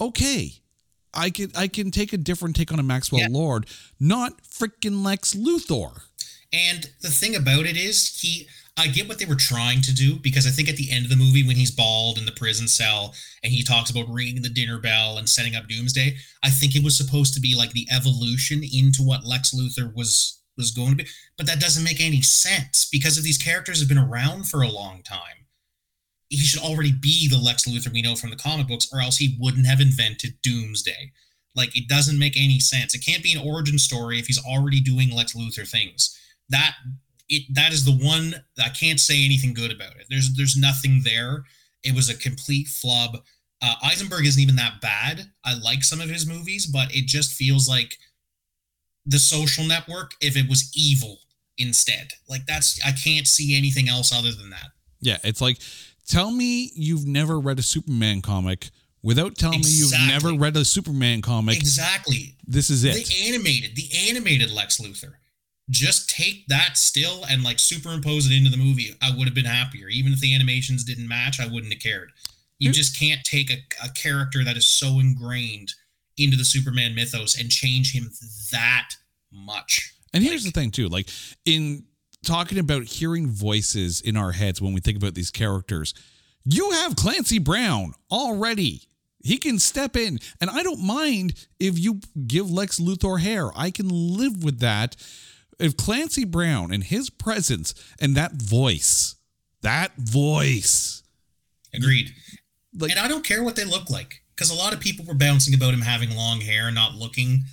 okay. 0.00 0.52
I 1.14 1.30
can 1.30 1.50
I 1.56 1.68
can 1.68 1.90
take 1.90 2.12
a 2.12 2.18
different 2.18 2.56
take 2.56 2.72
on 2.72 2.78
a 2.78 2.82
Maxwell 2.82 3.22
yeah. 3.22 3.28
Lord, 3.30 3.66
not 3.98 4.42
freaking 4.42 5.02
Lex 5.02 5.34
Luthor. 5.34 6.02
And 6.52 6.90
the 7.00 7.08
thing 7.08 7.34
about 7.34 7.64
it 7.64 7.76
is 7.76 8.20
he 8.20 8.46
I 8.78 8.88
get 8.88 9.08
what 9.08 9.18
they 9.18 9.24
were 9.24 9.36
trying 9.36 9.80
to 9.82 9.94
do 9.94 10.16
because 10.16 10.46
I 10.46 10.50
think 10.50 10.68
at 10.68 10.76
the 10.76 10.90
end 10.92 11.06
of 11.06 11.10
the 11.10 11.16
movie, 11.16 11.46
when 11.46 11.56
he's 11.56 11.70
bald 11.70 12.18
in 12.18 12.26
the 12.26 12.32
prison 12.32 12.68
cell 12.68 13.14
and 13.42 13.50
he 13.50 13.62
talks 13.62 13.90
about 13.90 14.08
ringing 14.08 14.42
the 14.42 14.50
dinner 14.50 14.78
bell 14.78 15.16
and 15.16 15.26
setting 15.26 15.56
up 15.56 15.66
Doomsday, 15.66 16.16
I 16.42 16.50
think 16.50 16.76
it 16.76 16.84
was 16.84 16.96
supposed 16.96 17.32
to 17.34 17.40
be 17.40 17.56
like 17.56 17.72
the 17.72 17.88
evolution 17.90 18.62
into 18.62 19.02
what 19.02 19.24
Lex 19.24 19.54
Luthor 19.54 19.94
was 19.94 20.42
was 20.56 20.70
going 20.70 20.90
to 20.90 21.04
be. 21.04 21.10
But 21.36 21.46
that 21.46 21.60
doesn't 21.60 21.84
make 21.84 22.00
any 22.00 22.22
sense 22.22 22.88
because 22.90 23.18
if 23.18 23.24
these 23.24 23.38
characters 23.38 23.80
have 23.80 23.88
been 23.88 23.98
around 23.98 24.48
for 24.48 24.62
a 24.62 24.68
long 24.68 25.02
time, 25.02 25.46
he 26.28 26.38
should 26.38 26.62
already 26.62 26.92
be 26.92 27.28
the 27.28 27.38
Lex 27.38 27.66
Luthor 27.66 27.92
we 27.92 28.02
know 28.02 28.16
from 28.16 28.30
the 28.30 28.36
comic 28.36 28.66
books, 28.66 28.88
or 28.92 29.00
else 29.00 29.18
he 29.18 29.36
wouldn't 29.38 29.66
have 29.66 29.80
invented 29.80 30.34
Doomsday. 30.42 31.12
Like 31.54 31.76
it 31.76 31.88
doesn't 31.88 32.18
make 32.18 32.36
any 32.36 32.60
sense. 32.60 32.94
It 32.94 33.04
can't 33.04 33.22
be 33.22 33.32
an 33.32 33.46
origin 33.46 33.78
story 33.78 34.18
if 34.18 34.26
he's 34.26 34.44
already 34.44 34.80
doing 34.80 35.10
Lex 35.10 35.34
Luthor 35.34 35.68
things. 35.68 36.18
That 36.48 36.74
it 37.28 37.42
that 37.54 37.72
is 37.72 37.84
the 37.84 37.96
one 37.96 38.34
I 38.62 38.68
can't 38.68 39.00
say 39.00 39.24
anything 39.24 39.54
good 39.54 39.72
about 39.72 39.96
it. 39.96 40.06
There's 40.10 40.34
there's 40.34 40.56
nothing 40.56 41.02
there. 41.04 41.44
It 41.82 41.94
was 41.94 42.10
a 42.10 42.16
complete 42.16 42.68
flub. 42.68 43.18
Uh, 43.62 43.74
Eisenberg 43.82 44.26
isn't 44.26 44.42
even 44.42 44.56
that 44.56 44.80
bad. 44.82 45.30
I 45.44 45.54
like 45.54 45.82
some 45.82 46.00
of 46.00 46.10
his 46.10 46.26
movies, 46.26 46.66
but 46.66 46.94
it 46.94 47.06
just 47.06 47.32
feels 47.32 47.68
like 47.68 47.96
the 49.06 49.18
Social 49.18 49.64
Network 49.64 50.14
if 50.20 50.36
it 50.36 50.48
was 50.48 50.70
evil 50.74 51.18
instead. 51.58 52.12
Like 52.28 52.46
that's 52.46 52.80
I 52.84 52.92
can't 52.92 53.26
see 53.26 53.56
anything 53.56 53.88
else 53.88 54.12
other 54.12 54.32
than 54.32 54.50
that. 54.50 54.70
Yeah, 55.00 55.18
it's 55.24 55.40
like 55.40 55.58
tell 56.06 56.30
me 56.30 56.70
you've 56.74 57.06
never 57.06 57.38
read 57.40 57.58
a 57.58 57.62
Superman 57.62 58.22
comic 58.22 58.70
without 59.02 59.36
telling 59.36 59.60
exactly. 59.60 59.98
me 59.98 60.08
you've 60.08 60.22
never 60.24 60.38
read 60.38 60.56
a 60.56 60.64
Superman 60.64 61.22
comic. 61.22 61.56
Exactly. 61.56 62.34
This 62.46 62.70
is 62.70 62.84
it. 62.84 63.06
The 63.06 63.28
animated, 63.28 63.76
the 63.76 63.88
animated 64.08 64.50
Lex 64.50 64.80
Luthor 64.80 65.14
just 65.70 66.08
take 66.08 66.46
that 66.48 66.76
still 66.76 67.24
and 67.28 67.42
like 67.42 67.58
superimpose 67.58 68.30
it 68.30 68.34
into 68.34 68.50
the 68.50 68.56
movie, 68.56 68.94
I 69.02 69.10
would 69.16 69.26
have 69.26 69.34
been 69.34 69.44
happier. 69.44 69.88
Even 69.88 70.12
if 70.12 70.20
the 70.20 70.34
animations 70.34 70.84
didn't 70.84 71.08
match, 71.08 71.40
I 71.40 71.46
wouldn't 71.46 71.72
have 71.72 71.82
cared. 71.82 72.12
You 72.58 72.72
just 72.72 72.98
can't 72.98 73.22
take 73.24 73.50
a, 73.50 73.58
a 73.84 73.90
character 73.90 74.42
that 74.42 74.56
is 74.56 74.66
so 74.66 74.98
ingrained 74.98 75.74
into 76.18 76.36
the 76.36 76.44
Superman 76.44 76.94
mythos 76.94 77.38
and 77.38 77.50
change 77.50 77.92
him 77.92 78.10
that 78.52 78.90
much. 79.32 79.94
And 80.12 80.22
here's 80.22 80.44
like, 80.44 80.54
the 80.54 80.60
thing, 80.60 80.70
too 80.70 80.88
like 80.88 81.08
in 81.44 81.84
talking 82.24 82.58
about 82.58 82.84
hearing 82.84 83.28
voices 83.28 84.00
in 84.00 84.16
our 84.16 84.32
heads 84.32 84.60
when 84.60 84.72
we 84.72 84.80
think 84.80 84.96
about 84.96 85.14
these 85.14 85.30
characters, 85.30 85.94
you 86.44 86.70
have 86.70 86.96
Clancy 86.96 87.38
Brown 87.38 87.92
already. 88.10 88.82
He 89.22 89.38
can 89.38 89.58
step 89.58 89.96
in, 89.96 90.20
and 90.40 90.48
I 90.48 90.62
don't 90.62 90.80
mind 90.80 91.46
if 91.58 91.78
you 91.78 92.00
give 92.26 92.50
Lex 92.50 92.78
Luthor 92.78 93.20
hair. 93.20 93.50
I 93.56 93.70
can 93.70 93.88
live 93.88 94.44
with 94.44 94.60
that 94.60 94.94
if 95.58 95.76
Clancy 95.76 96.24
Brown 96.24 96.72
and 96.72 96.84
his 96.84 97.10
presence 97.10 97.74
and 98.00 98.14
that 98.14 98.34
voice, 98.34 99.16
that 99.62 99.96
voice. 99.96 101.02
Agreed. 101.74 102.14
Like, 102.78 102.92
and 102.92 103.00
I 103.00 103.08
don't 103.08 103.24
care 103.24 103.42
what 103.42 103.56
they 103.56 103.64
look 103.64 103.90
like 103.90 104.22
because 104.36 104.50
a 104.50 104.54
lot 104.54 104.72
of 104.72 104.80
people 104.80 105.04
were 105.04 105.14
bouncing 105.14 105.54
about 105.54 105.74
him 105.74 105.80
having 105.80 106.14
long 106.14 106.40
hair, 106.40 106.70
not 106.70 106.94
looking 106.94 107.44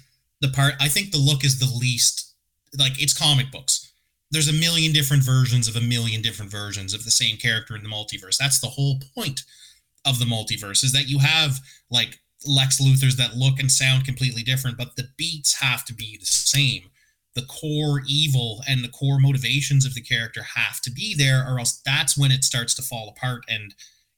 the 0.41 0.49
part. 0.49 0.73
I 0.79 0.89
think 0.89 1.11
the 1.11 1.17
look 1.17 1.43
is 1.43 1.59
the 1.59 1.73
least, 1.79 2.35
like, 2.77 3.01
it's 3.01 3.17
comic 3.17 3.51
books. 3.51 3.91
There's 4.31 4.49
a 4.49 4.53
million 4.53 4.91
different 4.91 5.23
versions 5.23 5.67
of 5.67 5.75
a 5.75 5.81
million 5.81 6.21
different 6.21 6.51
versions 6.51 6.93
of 6.93 7.05
the 7.05 7.11
same 7.11 7.37
character 7.37 7.75
in 7.75 7.83
the 7.83 7.89
multiverse. 7.89 8.37
That's 8.37 8.59
the 8.59 8.67
whole 8.67 8.99
point 9.15 9.41
of 10.05 10.19
the 10.19 10.25
multiverse 10.25 10.83
is 10.83 10.91
that 10.91 11.07
you 11.07 11.19
have, 11.19 11.59
like, 11.89 12.19
Lex 12.45 12.81
Luthors 12.81 13.15
that 13.15 13.37
look 13.37 13.59
and 13.59 13.71
sound 13.71 14.03
completely 14.03 14.43
different, 14.43 14.77
but 14.77 14.97
the 14.97 15.07
beats 15.17 15.61
have 15.61 15.85
to 15.85 15.93
be 15.93 16.17
the 16.17 16.25
same 16.25 16.89
the 17.35 17.43
core 17.43 18.01
evil 18.07 18.61
and 18.67 18.83
the 18.83 18.89
core 18.89 19.19
motivations 19.19 19.85
of 19.85 19.95
the 19.95 20.01
character 20.01 20.43
have 20.55 20.81
to 20.81 20.91
be 20.91 21.15
there, 21.15 21.45
or 21.47 21.59
else 21.59 21.81
that's 21.85 22.17
when 22.17 22.31
it 22.31 22.43
starts 22.43 22.75
to 22.75 22.81
fall 22.81 23.09
apart 23.09 23.43
and 23.47 23.73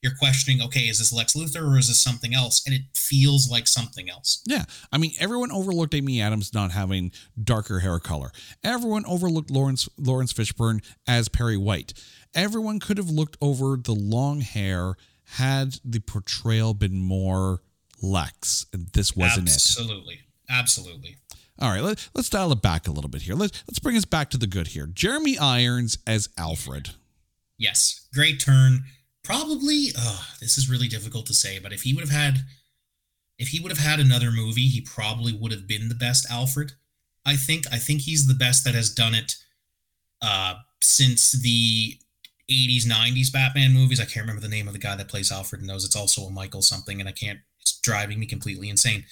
you're 0.06 0.16
questioning, 0.20 0.62
okay, 0.62 0.82
is 0.82 1.00
this 1.00 1.12
Lex 1.12 1.34
Luthor 1.34 1.68
or 1.68 1.80
is 1.80 1.88
this 1.88 2.00
something 2.00 2.36
else? 2.36 2.64
And 2.68 2.76
it 2.76 2.84
feels 2.94 3.50
like 3.50 3.68
something 3.68 4.08
else. 4.08 4.44
Yeah. 4.46 4.66
I 4.92 5.00
mean, 5.00 5.14
everyone 5.20 5.52
overlooked 5.52 5.96
Amy 5.96 6.22
Adams 6.22 6.54
not 6.54 6.72
having 6.72 7.12
darker 7.44 7.80
hair 7.80 7.98
color. 7.98 8.32
Everyone 8.64 9.04
overlooked 9.08 9.50
laurence 9.50 9.90
laurence 9.98 10.32
Fishburne 10.32 10.84
as 11.08 11.28
Perry 11.28 11.58
White. 11.58 11.94
Everyone 12.36 12.80
could 12.80 13.00
have 13.00 13.10
looked 13.10 13.36
over 13.42 13.78
the 13.78 13.96
long 13.96 14.42
hair 14.42 14.94
had 15.24 15.80
the 15.84 16.00
portrayal 16.02 16.76
been 16.76 17.02
more 17.02 17.64
Lex. 18.00 18.68
And 18.74 18.88
this 18.90 19.16
wasn't 19.16 19.48
Absolutely. 19.48 20.14
it. 20.14 20.20
Absolutely. 20.52 21.16
Absolutely. 21.18 21.18
All 21.58 21.72
right, 21.72 21.82
let, 21.82 22.10
let's 22.14 22.30
dial 22.30 22.52
it 22.52 22.62
back 22.62 22.88
a 22.88 22.92
little 22.92 23.10
bit 23.10 23.24
here. 23.24 23.34
Let's 23.34 23.64
let's 23.66 23.80
bring 23.80 23.96
us 23.96 24.06
back 24.06 24.30
to 24.32 24.38
the 24.38 24.46
good 24.46 24.68
here. 24.68 24.86
Jeremy 24.86 25.38
Irons 25.40 25.98
as 26.06 26.30
Alfred. 26.38 26.92
Yes, 27.58 28.08
great 28.14 28.40
turn. 28.40 28.84
Probably, 29.26 29.90
oh, 29.98 30.28
this 30.40 30.58
is 30.58 30.70
really 30.70 30.88
difficult 30.88 31.26
to 31.28 31.34
say, 31.34 31.60
but 31.60 31.74
if 31.74 31.82
he 31.82 31.94
would 31.94 32.08
have 32.08 32.16
had, 32.16 32.46
if 33.38 33.50
he 33.50 33.60
would 33.60 33.72
have 33.72 33.86
had 33.86 34.00
another 34.00 34.32
movie, 34.32 34.68
he 34.68 34.82
probably 34.82 35.34
would 35.34 35.52
have 35.52 35.68
been 35.68 35.90
the 35.90 35.96
best 35.96 36.26
Alfred. 36.30 36.74
I 37.26 37.36
think. 37.36 37.66
I 37.72 37.78
think 37.78 38.02
he's 38.02 38.28
the 38.28 38.36
best 38.36 38.64
that 38.66 38.76
has 38.76 38.94
done 38.94 39.16
it 39.16 39.36
uh, 40.22 40.56
since 40.82 41.32
the 41.32 41.98
80s, 42.52 42.86
90s 42.86 43.34
Batman 43.34 43.74
movies. 43.74 44.00
I 44.00 44.06
can't 44.06 44.28
remember 44.28 44.44
the 44.44 44.48
name 44.48 44.68
of 44.68 44.74
the 44.74 44.80
guy 44.80 44.96
that 44.96 45.08
plays 45.08 45.32
Alfred 45.32 45.62
in 45.62 45.68
those. 45.68 45.84
It's 45.84 45.96
also 45.96 46.22
a 46.22 46.32
Michael 46.32 46.62
something, 46.62 47.00
and 47.00 47.10
I 47.10 47.12
can't. 47.12 47.40
It's 47.62 47.80
driving 47.82 48.20
me 48.20 48.28
completely 48.28 48.70
insane 48.70 49.06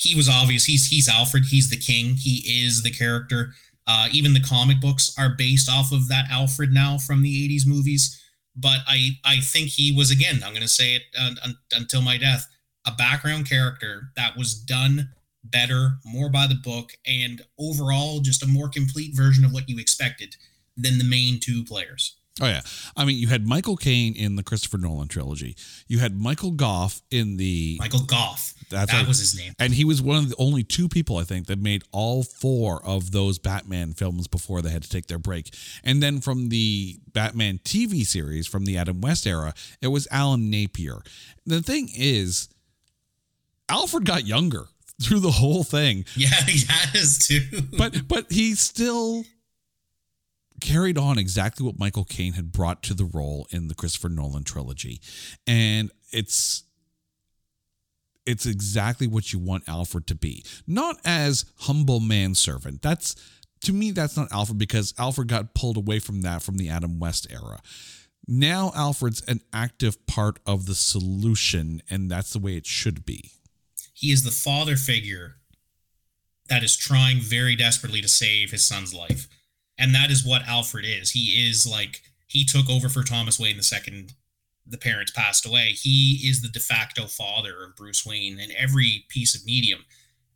he 0.00 0.14
was 0.14 0.28
obvious. 0.28 0.64
He's 0.64 0.86
he's 0.86 1.08
Alfred. 1.08 1.44
He's 1.44 1.68
the 1.68 1.76
king. 1.76 2.14
He 2.14 2.64
is 2.64 2.82
the 2.82 2.90
character. 2.90 3.52
Uh, 3.86 4.08
even 4.12 4.32
the 4.32 4.40
comic 4.40 4.80
books 4.80 5.14
are 5.18 5.34
based 5.36 5.68
off 5.68 5.92
of 5.92 6.08
that 6.08 6.24
Alfred 6.30 6.72
now 6.72 6.96
from 6.96 7.22
the 7.22 7.48
'80s 7.48 7.66
movies. 7.66 8.19
But 8.56 8.80
I 8.86 9.18
I 9.24 9.40
think 9.40 9.68
he 9.68 9.92
was 9.92 10.10
again. 10.10 10.42
I'm 10.44 10.52
going 10.52 10.62
to 10.62 10.68
say 10.68 10.96
it 10.96 11.02
un, 11.18 11.36
until 11.72 12.02
my 12.02 12.16
death. 12.16 12.46
A 12.86 12.92
background 12.92 13.48
character 13.48 14.10
that 14.16 14.36
was 14.36 14.54
done 14.54 15.10
better, 15.44 15.98
more 16.04 16.30
by 16.30 16.46
the 16.46 16.54
book, 16.54 16.92
and 17.06 17.42
overall 17.58 18.20
just 18.20 18.42
a 18.42 18.48
more 18.48 18.68
complete 18.68 19.14
version 19.14 19.44
of 19.44 19.52
what 19.52 19.68
you 19.68 19.78
expected 19.78 20.36
than 20.76 20.98
the 20.98 21.04
main 21.04 21.40
two 21.40 21.64
players. 21.64 22.16
Oh 22.40 22.46
yeah, 22.46 22.62
I 22.96 23.04
mean, 23.04 23.18
you 23.18 23.28
had 23.28 23.46
Michael 23.46 23.76
Caine 23.76 24.14
in 24.14 24.36
the 24.36 24.42
Christopher 24.42 24.78
Nolan 24.78 25.08
trilogy. 25.08 25.56
You 25.88 25.98
had 25.98 26.18
Michael 26.18 26.52
Gough 26.52 27.02
in 27.10 27.36
the 27.36 27.76
Michael 27.78 28.04
Gough. 28.04 28.54
That's 28.70 28.92
that 28.92 29.06
was 29.08 29.18
his 29.18 29.36
name, 29.36 29.52
and 29.58 29.74
he 29.74 29.84
was 29.84 30.00
one 30.00 30.16
of 30.16 30.28
the 30.28 30.36
only 30.38 30.62
two 30.62 30.88
people 30.88 31.16
I 31.16 31.24
think 31.24 31.46
that 31.48 31.58
made 31.58 31.82
all 31.92 32.22
four 32.22 32.84
of 32.84 33.10
those 33.10 33.38
Batman 33.38 33.92
films 33.94 34.28
before 34.28 34.62
they 34.62 34.70
had 34.70 34.82
to 34.84 34.88
take 34.88 35.06
their 35.06 35.18
break. 35.18 35.52
And 35.82 36.02
then 36.02 36.20
from 36.20 36.48
the 36.50 36.98
Batman 37.12 37.58
TV 37.58 38.06
series 38.06 38.46
from 38.46 38.64
the 38.64 38.76
Adam 38.76 39.00
West 39.00 39.26
era, 39.26 39.54
it 39.82 39.88
was 39.88 40.06
Alan 40.10 40.50
Napier. 40.50 41.02
The 41.46 41.62
thing 41.62 41.88
is, 41.94 42.48
Alfred 43.68 44.04
got 44.04 44.24
younger 44.26 44.66
through 45.02 45.20
the 45.20 45.30
whole 45.30 45.64
thing. 45.64 46.04
Yeah, 46.16 46.28
he 46.46 46.64
has 46.68 47.18
too. 47.18 47.40
But 47.76 48.06
but 48.06 48.30
he 48.30 48.54
still 48.54 49.24
carried 50.60 50.98
on 50.98 51.18
exactly 51.18 51.64
what 51.64 51.78
Michael 51.78 52.04
Caine 52.04 52.34
had 52.34 52.52
brought 52.52 52.82
to 52.84 52.94
the 52.94 53.04
role 53.04 53.46
in 53.50 53.68
the 53.68 53.74
Christopher 53.74 54.08
Nolan 54.08 54.44
trilogy. 54.44 55.00
And 55.46 55.90
it's 56.12 56.64
it's 58.26 58.46
exactly 58.46 59.06
what 59.06 59.32
you 59.32 59.38
want 59.38 59.64
Alfred 59.68 60.06
to 60.08 60.14
be. 60.14 60.44
Not 60.66 60.98
as 61.04 61.46
humble 61.60 62.00
manservant. 62.00 62.82
That's 62.82 63.16
to 63.62 63.72
me 63.72 63.90
that's 63.90 64.16
not 64.16 64.32
Alfred 64.32 64.58
because 64.58 64.94
Alfred 64.98 65.28
got 65.28 65.54
pulled 65.54 65.76
away 65.76 65.98
from 65.98 66.22
that 66.22 66.42
from 66.42 66.56
the 66.56 66.68
Adam 66.68 66.98
West 66.98 67.26
era. 67.30 67.60
Now 68.26 68.72
Alfred's 68.76 69.22
an 69.26 69.40
active 69.52 70.06
part 70.06 70.38
of 70.46 70.66
the 70.66 70.74
solution 70.74 71.82
and 71.90 72.10
that's 72.10 72.32
the 72.32 72.38
way 72.38 72.56
it 72.56 72.66
should 72.66 73.04
be. 73.04 73.32
He 73.92 74.12
is 74.12 74.22
the 74.22 74.30
father 74.30 74.76
figure 74.76 75.36
that 76.48 76.62
is 76.64 76.76
trying 76.76 77.20
very 77.20 77.56
desperately 77.56 78.00
to 78.02 78.08
save 78.08 78.50
his 78.50 78.64
son's 78.64 78.94
life 78.94 79.28
and 79.80 79.94
that 79.94 80.10
is 80.10 80.24
what 80.24 80.46
Alfred 80.46 80.84
is. 80.84 81.10
He 81.10 81.48
is 81.48 81.66
like 81.66 82.02
he 82.26 82.44
took 82.44 82.68
over 82.68 82.88
for 82.88 83.02
Thomas 83.02 83.40
Wayne 83.40 83.56
the 83.56 83.62
second 83.62 84.12
the 84.66 84.78
parents 84.78 85.10
passed 85.10 85.46
away. 85.46 85.72
He 85.72 86.20
is 86.28 86.42
the 86.42 86.48
de 86.48 86.60
facto 86.60 87.06
father 87.06 87.64
of 87.64 87.74
Bruce 87.74 88.06
Wayne 88.06 88.38
in 88.38 88.52
every 88.56 89.04
piece 89.08 89.34
of 89.34 89.44
medium. 89.44 89.80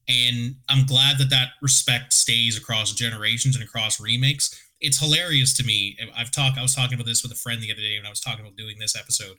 And 0.09 0.57
I'm 0.69 0.87
glad 0.87 1.19
that 1.19 1.31
that 1.31 1.51
respect 1.63 2.13
stays 2.13 2.59
across 2.59 2.93
generations 2.93 3.55
and 3.55 3.65
across 3.65 4.01
remakes. 4.01 4.61
It's 4.81 4.99
hilarious 4.99 5.55
to 5.55 5.65
me. 5.65 5.97
I've 6.17 6.33
talked, 6.33 6.59
I 6.59 6.63
was 6.63 6.75
talking 6.75 6.95
about 6.95 7.07
this 7.07 7.23
with 7.23 7.33
a 7.33 7.37
friend 7.37 7.63
the 7.63 7.71
other 7.71 7.81
day 7.81 7.97
when 7.97 8.07
I 8.07 8.11
was 8.11 8.21
talking 8.21 8.45
about 8.45 8.57
doing 8.57 8.79
this 8.79 8.97
episode. 8.97 9.37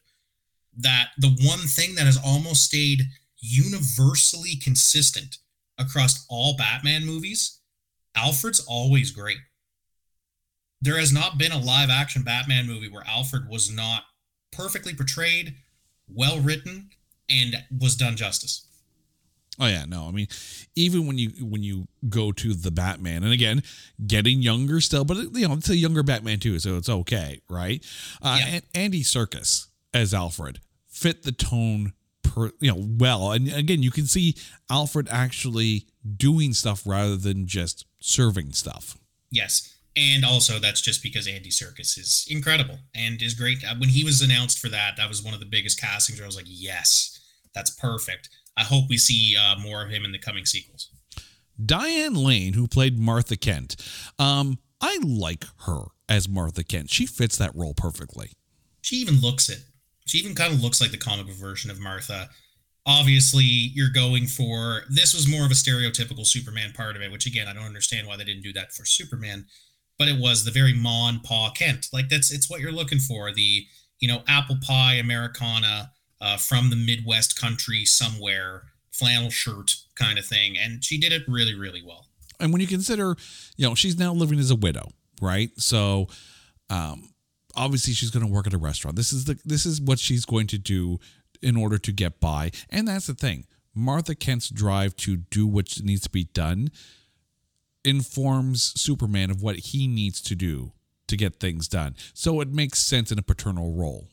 That 0.78 1.10
the 1.18 1.36
one 1.42 1.68
thing 1.68 1.96
that 1.96 2.06
has 2.06 2.20
almost 2.26 2.64
stayed 2.64 3.02
universally 3.38 4.56
consistent 4.56 5.38
across 5.78 6.26
all 6.30 6.56
Batman 6.56 7.06
movies, 7.06 7.60
Alfred's 8.16 8.62
always 8.62 9.12
great. 9.12 9.38
There 10.82 11.00
has 11.00 11.12
not 11.12 11.38
been 11.38 11.52
a 11.52 11.60
live 11.60 11.90
action 11.90 12.24
Batman 12.24 12.68
movie 12.68 12.90
where 12.90 13.04
Alfred 13.08 13.50
was 13.50 13.72
not 13.72 14.04
perfectly 14.52 14.94
portrayed, 14.94 15.56
well 16.08 16.40
written, 16.40 16.90
and 17.30 17.56
was 17.80 17.96
done 17.96 18.16
justice. 18.16 18.68
Oh 19.60 19.68
yeah, 19.68 19.86
no. 19.86 20.08
I 20.08 20.12
mean, 20.12 20.28
even 20.76 21.08
when 21.08 21.18
you 21.18 21.30
when 21.40 21.64
you 21.64 21.88
go 22.10 22.32
to 22.34 22.54
the 22.54 22.72
Batman, 22.72 23.24
and 23.24 23.32
again, 23.32 23.64
getting 24.06 24.42
younger 24.42 24.82
still, 24.82 25.06
but 25.06 25.18
you 25.18 25.48
know 25.48 25.54
it's 25.54 25.70
a 25.70 25.78
younger 25.78 26.04
Batman 26.04 26.40
too, 26.40 26.60
so 26.60 26.76
it's 26.78 26.90
okay, 26.90 27.42
right? 27.50 27.84
Uh, 28.22 28.38
yeah. 28.40 28.48
and 28.56 28.64
Andy 28.74 29.02
Serkis 29.02 29.68
as 29.94 30.14
Alfred 30.14 30.60
fit 30.90 31.24
the 31.24 31.32
tone, 31.32 31.94
per, 32.22 32.52
you 32.60 32.72
know, 32.72 32.86
well. 33.00 33.32
And 33.32 33.52
again, 33.52 33.82
you 33.82 33.92
can 33.92 34.06
see 34.06 34.36
Alfred 34.70 35.08
actually 35.10 35.88
doing 36.18 36.54
stuff 36.54 36.84
rather 36.86 37.16
than 37.16 37.48
just 37.48 37.86
serving 38.00 38.52
stuff. 38.52 38.98
Yes, 39.32 39.75
and 39.98 40.26
also, 40.26 40.60
that's 40.60 40.82
just 40.82 41.02
because 41.02 41.28
Andy 41.28 41.50
Serkis 41.50 41.98
is 41.98 42.28
incredible 42.30 42.80
and 42.94 43.22
is 43.22 43.34
great. 43.34 43.64
Uh, 43.64 43.76
when 43.78 43.90
he 43.90 44.04
was 44.04 44.22
announced 44.22 44.60
for 44.60 44.68
that, 44.70 44.98
that 44.98 45.08
was 45.08 45.24
one 45.24 45.34
of 45.34 45.40
the 45.40 45.46
biggest 45.46 45.80
castings 45.80 46.20
where 46.20 46.26
I 46.26 46.28
was 46.28 46.36
like, 46.36 46.48
yes, 46.48 47.20
that's 47.54 47.70
perfect. 47.70 48.30
I 48.58 48.64
hope 48.64 48.86
we 48.90 48.98
see 48.98 49.38
uh, 49.38 49.58
more 49.58 49.84
of 49.84 49.90
him 49.90 50.04
in 50.04 50.12
the 50.12 50.20
coming 50.20 50.46
sequels. 50.46 50.90
Diane 51.64 52.14
Lane, 52.14 52.54
who 52.54 52.68
played 52.68 53.00
Martha 53.00 53.38
Kent, 53.38 53.78
um, 54.20 54.60
I 54.82 55.00
like 55.02 55.46
her 55.66 55.86
as 56.10 56.28
Martha 56.28 56.66
Kent. 56.66 56.90
She 56.90 57.06
fits 57.06 57.38
that 57.38 57.56
role 57.56 57.74
perfectly. 57.74 58.32
She 58.82 58.98
even 58.98 59.22
looks 59.22 59.48
it. 59.48 59.60
She 60.06 60.18
even 60.18 60.36
kind 60.36 60.54
of 60.54 60.62
looks 60.62 60.82
like 60.82 60.92
the 60.92 60.98
comic 60.98 61.28
book 61.28 61.36
version 61.36 61.72
of 61.72 61.80
Martha. 61.80 62.30
Obviously, 62.86 63.44
you're 63.44 63.90
going 63.90 64.28
for 64.28 64.84
this 64.90 65.14
was 65.14 65.28
more 65.28 65.46
of 65.46 65.52
a 65.52 65.56
stereotypical 65.56 66.26
Superman 66.26 66.74
part 66.74 66.98
of 66.98 67.02
it, 67.02 67.12
which 67.12 67.26
again, 67.26 67.48
I 67.48 67.54
don't 67.54 67.64
understand 67.64 68.06
why 68.06 68.18
they 68.18 68.26
didn't 68.26 68.44
do 68.44 68.54
that 68.54 68.74
for 68.74 68.86
Superman 68.86 69.46
but 69.98 70.08
it 70.08 70.20
was 70.20 70.46
the 70.46 70.52
very 70.52 70.74
Ma 70.74 71.10
and 71.10 71.24
Pa 71.24 71.52
Kent. 71.52 71.90
Like 71.94 72.10
that's 72.10 72.32
it's 72.32 72.50
what 72.50 72.60
you're 72.60 72.72
looking 72.72 73.00
for. 73.00 73.32
The 73.32 73.66
you 74.00 74.08
know 74.08 74.24
apple 74.28 74.58
pie 74.62 74.96
Americana 74.96 75.92
uh, 76.22 76.38
from 76.38 76.70
the 76.70 76.76
Midwest 76.76 77.40
country 77.40 77.86
somewhere, 77.86 78.64
flannel 78.92 79.30
shirt 79.30 79.76
kind 79.96 80.18
of 80.18 80.26
thing, 80.26 80.58
and 80.58 80.84
she 80.84 81.00
did 81.00 81.12
it 81.12 81.24
really 81.28 81.56
really 81.56 81.84
well. 81.86 82.08
And 82.40 82.52
when 82.52 82.62
you 82.62 82.68
consider, 82.68 83.16
you 83.56 83.68
know, 83.68 83.76
she's 83.76 83.98
now 83.98 84.14
living 84.14 84.40
as 84.40 84.52
a 84.52 84.58
widow, 84.58 84.90
right? 85.22 85.52
So, 85.58 86.08
um, 86.70 87.14
obviously 87.56 87.94
she's 87.94 88.10
going 88.10 88.26
to 88.26 88.32
work 88.32 88.46
at 88.48 88.54
a 88.54 88.58
restaurant. 88.58 88.96
This 88.96 89.14
is 89.14 89.26
the 89.26 89.40
this 89.46 89.66
is 89.66 89.82
what 89.82 90.00
she's 90.00 90.26
going 90.26 90.48
to 90.48 90.58
do 90.58 91.00
in 91.42 91.56
order 91.56 91.78
to 91.78 91.92
get 91.92 92.20
by, 92.20 92.52
and 92.70 92.88
that's 92.88 93.08
the 93.08 93.14
thing. 93.14 93.46
Martha 93.74 94.16
Kent's 94.16 94.50
drive 94.50 94.96
to 94.96 95.18
do 95.18 95.46
what 95.46 95.82
needs 95.84 96.02
to 96.02 96.10
be 96.10 96.26
done 96.26 96.70
informs 97.86 98.80
Superman 98.80 99.30
of 99.30 99.42
what 99.42 99.58
he 99.58 99.88
needs 99.88 100.22
to 100.22 100.36
do 100.36 100.74
to 101.08 101.18
get 101.18 101.40
things 101.40 101.68
done. 101.68 101.96
So 102.14 102.42
it 102.42 102.50
makes 102.50 102.80
sense 102.80 103.12
in 103.12 103.20
a 103.20 103.24
paternal 103.24 103.74
role. 103.74 104.08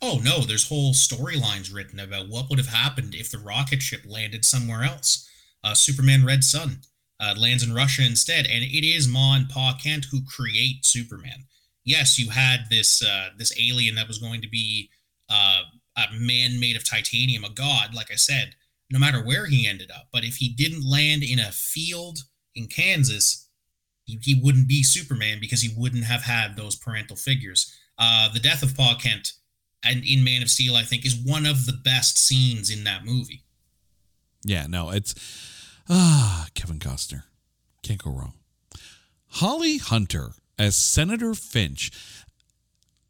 Oh 0.00 0.20
no, 0.22 0.40
there's 0.40 0.68
whole 0.68 0.92
storylines 0.92 1.74
written 1.74 1.98
about 1.98 2.28
what 2.28 2.48
would 2.48 2.58
have 2.58 2.68
happened 2.68 3.14
if 3.14 3.30
the 3.30 3.38
rocket 3.38 3.82
ship 3.82 4.02
landed 4.06 4.44
somewhere 4.44 4.84
else. 4.84 5.28
Uh, 5.64 5.74
Superman 5.74 6.24
Red 6.24 6.44
Son 6.44 6.80
uh, 7.20 7.34
lands 7.36 7.66
in 7.66 7.74
Russia 7.74 8.02
instead, 8.04 8.46
and 8.46 8.62
it 8.62 8.86
is 8.86 9.08
Ma 9.08 9.34
and 9.34 9.48
Pa 9.48 9.76
Kent 9.82 10.06
who 10.10 10.20
create 10.24 10.86
Superman. 10.86 11.46
Yes, 11.84 12.18
you 12.18 12.30
had 12.30 12.66
this 12.70 13.02
uh, 13.02 13.30
this 13.36 13.58
alien 13.58 13.94
that 13.96 14.08
was 14.08 14.18
going 14.18 14.40
to 14.42 14.48
be 14.48 14.90
uh, 15.28 15.62
a 15.96 16.14
man 16.14 16.60
made 16.60 16.76
of 16.76 16.88
titanium, 16.88 17.44
a 17.44 17.50
god, 17.50 17.94
like 17.94 18.12
I 18.12 18.16
said. 18.16 18.54
No 18.90 18.98
matter 18.98 19.22
where 19.22 19.46
he 19.46 19.66
ended 19.66 19.90
up, 19.90 20.08
but 20.12 20.24
if 20.24 20.36
he 20.36 20.48
didn't 20.48 20.88
land 20.88 21.22
in 21.22 21.38
a 21.38 21.50
field 21.50 22.20
in 22.58 22.66
Kansas, 22.66 23.48
he, 24.04 24.18
he 24.22 24.40
wouldn't 24.42 24.68
be 24.68 24.82
Superman 24.82 25.38
because 25.40 25.62
he 25.62 25.74
wouldn't 25.76 26.04
have 26.04 26.22
had 26.22 26.56
those 26.56 26.74
parental 26.74 27.16
figures. 27.16 27.74
Uh, 27.98 28.30
the 28.32 28.40
death 28.40 28.62
of 28.62 28.76
Pa 28.76 28.98
Kent 29.00 29.32
and 29.84 30.02
in 30.04 30.24
Man 30.24 30.42
of 30.42 30.50
Steel, 30.50 30.76
I 30.76 30.82
think, 30.82 31.06
is 31.06 31.14
one 31.14 31.46
of 31.46 31.66
the 31.66 31.72
best 31.72 32.18
scenes 32.18 32.70
in 32.70 32.84
that 32.84 33.04
movie. 33.04 33.44
Yeah, 34.44 34.66
no, 34.68 34.90
it's 34.90 35.14
ah 35.88 36.46
Kevin 36.54 36.78
Costner. 36.78 37.24
Can't 37.82 38.02
go 38.02 38.10
wrong. 38.10 38.34
Holly 39.26 39.78
Hunter 39.78 40.30
as 40.58 40.74
Senator 40.74 41.34
Finch 41.34 41.90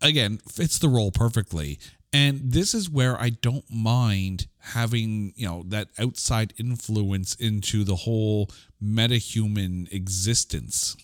again 0.01 0.39
fits 0.49 0.79
the 0.79 0.89
role 0.89 1.11
perfectly. 1.11 1.79
And 2.13 2.41
this 2.53 2.73
is 2.73 2.89
where 2.89 3.21
I 3.21 3.31
don't 3.31 3.67
mind 3.71 4.47
having, 4.61 5.33
you 5.37 5.47
know, 5.47 5.63
that 5.67 5.89
outside 5.99 6.55
influence 6.59 7.35
into 7.35 7.85
the 7.85 7.97
whole 7.97 8.51
metahuman 8.83 9.93
existence. 9.93 10.97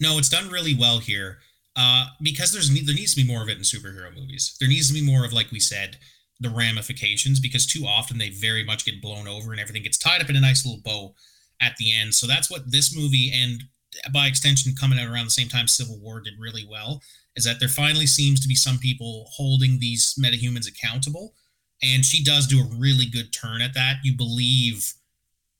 No, 0.00 0.18
it's 0.18 0.28
done 0.28 0.48
really 0.48 0.74
well 0.74 0.98
here. 0.98 1.38
Uh, 1.76 2.06
because 2.22 2.52
there's 2.52 2.70
there 2.86 2.94
needs 2.94 3.14
to 3.14 3.22
be 3.22 3.30
more 3.30 3.42
of 3.42 3.50
it 3.50 3.58
in 3.58 3.62
superhero 3.62 4.14
movies. 4.14 4.56
There 4.58 4.68
needs 4.68 4.88
to 4.88 4.94
be 4.94 5.04
more 5.04 5.26
of, 5.26 5.34
like 5.34 5.52
we 5.52 5.60
said, 5.60 5.98
the 6.40 6.48
ramifications 6.48 7.38
because 7.38 7.66
too 7.66 7.84
often 7.86 8.16
they 8.16 8.30
very 8.30 8.64
much 8.64 8.86
get 8.86 9.02
blown 9.02 9.28
over 9.28 9.52
and 9.52 9.60
everything 9.60 9.82
gets 9.82 9.98
tied 9.98 10.22
up 10.22 10.30
in 10.30 10.36
a 10.36 10.40
nice 10.40 10.64
little 10.64 10.80
bow 10.82 11.14
at 11.60 11.76
the 11.76 11.92
end. 11.92 12.14
So 12.14 12.26
that's 12.26 12.50
what 12.50 12.70
this 12.70 12.96
movie 12.96 13.30
and 13.34 13.64
by 14.12 14.26
extension 14.26 14.74
coming 14.74 14.98
out 14.98 15.08
around 15.08 15.24
the 15.24 15.30
same 15.30 15.48
time 15.48 15.68
Civil 15.68 15.98
War 15.98 16.20
did 16.20 16.34
really 16.38 16.66
well 16.68 17.02
is 17.36 17.44
that 17.44 17.60
there 17.60 17.68
finally 17.68 18.06
seems 18.06 18.40
to 18.40 18.48
be 18.48 18.54
some 18.54 18.78
people 18.78 19.26
holding 19.30 19.78
these 19.78 20.14
metahumans 20.18 20.68
accountable. 20.68 21.34
And 21.82 22.04
she 22.04 22.24
does 22.24 22.46
do 22.46 22.60
a 22.60 22.76
really 22.78 23.04
good 23.04 23.32
turn 23.32 23.60
at 23.60 23.74
that. 23.74 23.96
You 24.02 24.16
believe 24.16 24.94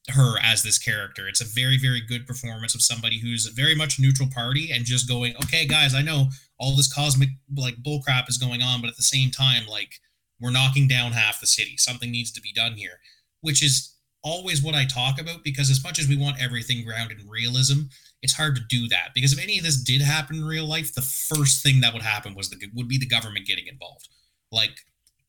her 0.09 0.39
as 0.43 0.63
this 0.63 0.79
character. 0.79 1.29
It's 1.29 1.41
a 1.41 1.45
very, 1.45 1.79
very 1.79 2.01
good 2.01 2.27
performance 2.27 2.75
of 2.75 2.83
somebody 2.83 3.19
who's 3.19 3.47
very 3.47 3.75
much 3.75 3.99
neutral 3.99 4.29
party 4.33 4.71
and 4.73 4.85
just 4.85 5.09
going, 5.09 5.35
okay, 5.43 5.67
guys, 5.67 5.95
I 5.95 6.03
know 6.03 6.29
all 6.59 6.77
this 6.77 6.93
cosmic 6.93 7.31
like 7.55 7.83
bullcrap 7.83 8.29
is 8.29 8.39
going 8.39 8.63
on, 8.63 8.81
but 8.81 8.89
at 8.89 8.97
the 8.97 9.03
same 9.03 9.31
time, 9.31 9.67
like 9.67 10.01
we're 10.41 10.51
knocking 10.51 10.89
down 10.89 11.13
half 11.13 11.41
the 11.41 11.47
city. 11.47 11.77
Something 11.77 12.11
needs 12.11 12.31
to 12.33 12.41
be 12.41 12.53
done 12.53 12.75
here, 12.75 13.01
which 13.41 13.63
is 13.63 13.96
always 14.27 14.61
what 14.61 14.75
I 14.75 14.85
talk 14.85 15.21
about 15.21 15.45
because 15.45 15.71
as 15.71 15.83
much 15.85 16.01
as 16.01 16.09
we 16.09 16.17
want 16.17 16.43
everything 16.43 16.85
grounded 16.85 17.21
in 17.21 17.29
realism, 17.29 17.83
it's 18.23 18.33
hard 18.33 18.57
to 18.57 18.63
do 18.69 18.89
that 18.89 19.11
because 19.15 19.33
if 19.33 19.43
any 19.43 19.57
of 19.57 19.65
this 19.65 19.77
did 19.77 20.03
happen 20.03 20.37
in 20.37 20.45
real 20.45 20.67
life, 20.67 20.93
the 20.93 21.01
first 21.01 21.63
thing 21.63 21.81
that 21.81 21.93
would 21.93 22.03
happen 22.03 22.35
was 22.35 22.51
the 22.51 22.59
would 22.75 22.89
be 22.89 22.99
the 22.99 23.07
government 23.07 23.47
getting 23.47 23.69
involved. 23.69 24.09
Like 24.51 24.81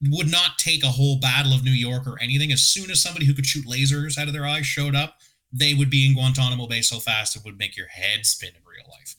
would 0.09 0.31
not 0.31 0.57
take 0.57 0.83
a 0.83 0.87
whole 0.87 1.19
battle 1.19 1.53
of 1.53 1.63
New 1.63 1.71
York 1.71 2.07
or 2.07 2.19
anything. 2.21 2.51
As 2.51 2.63
soon 2.63 2.89
as 2.89 3.01
somebody 3.01 3.25
who 3.25 3.33
could 3.33 3.45
shoot 3.45 3.65
lasers 3.65 4.17
out 4.17 4.27
of 4.27 4.33
their 4.33 4.45
eyes 4.45 4.65
showed 4.65 4.95
up, 4.95 5.17
they 5.51 5.73
would 5.73 5.89
be 5.89 6.07
in 6.07 6.13
Guantanamo 6.13 6.67
Bay 6.67 6.81
so 6.81 6.99
fast 6.99 7.35
it 7.35 7.43
would 7.45 7.57
make 7.57 7.77
your 7.77 7.87
head 7.87 8.25
spin 8.25 8.49
in 8.49 8.61
real 8.65 8.85
life. 8.91 9.15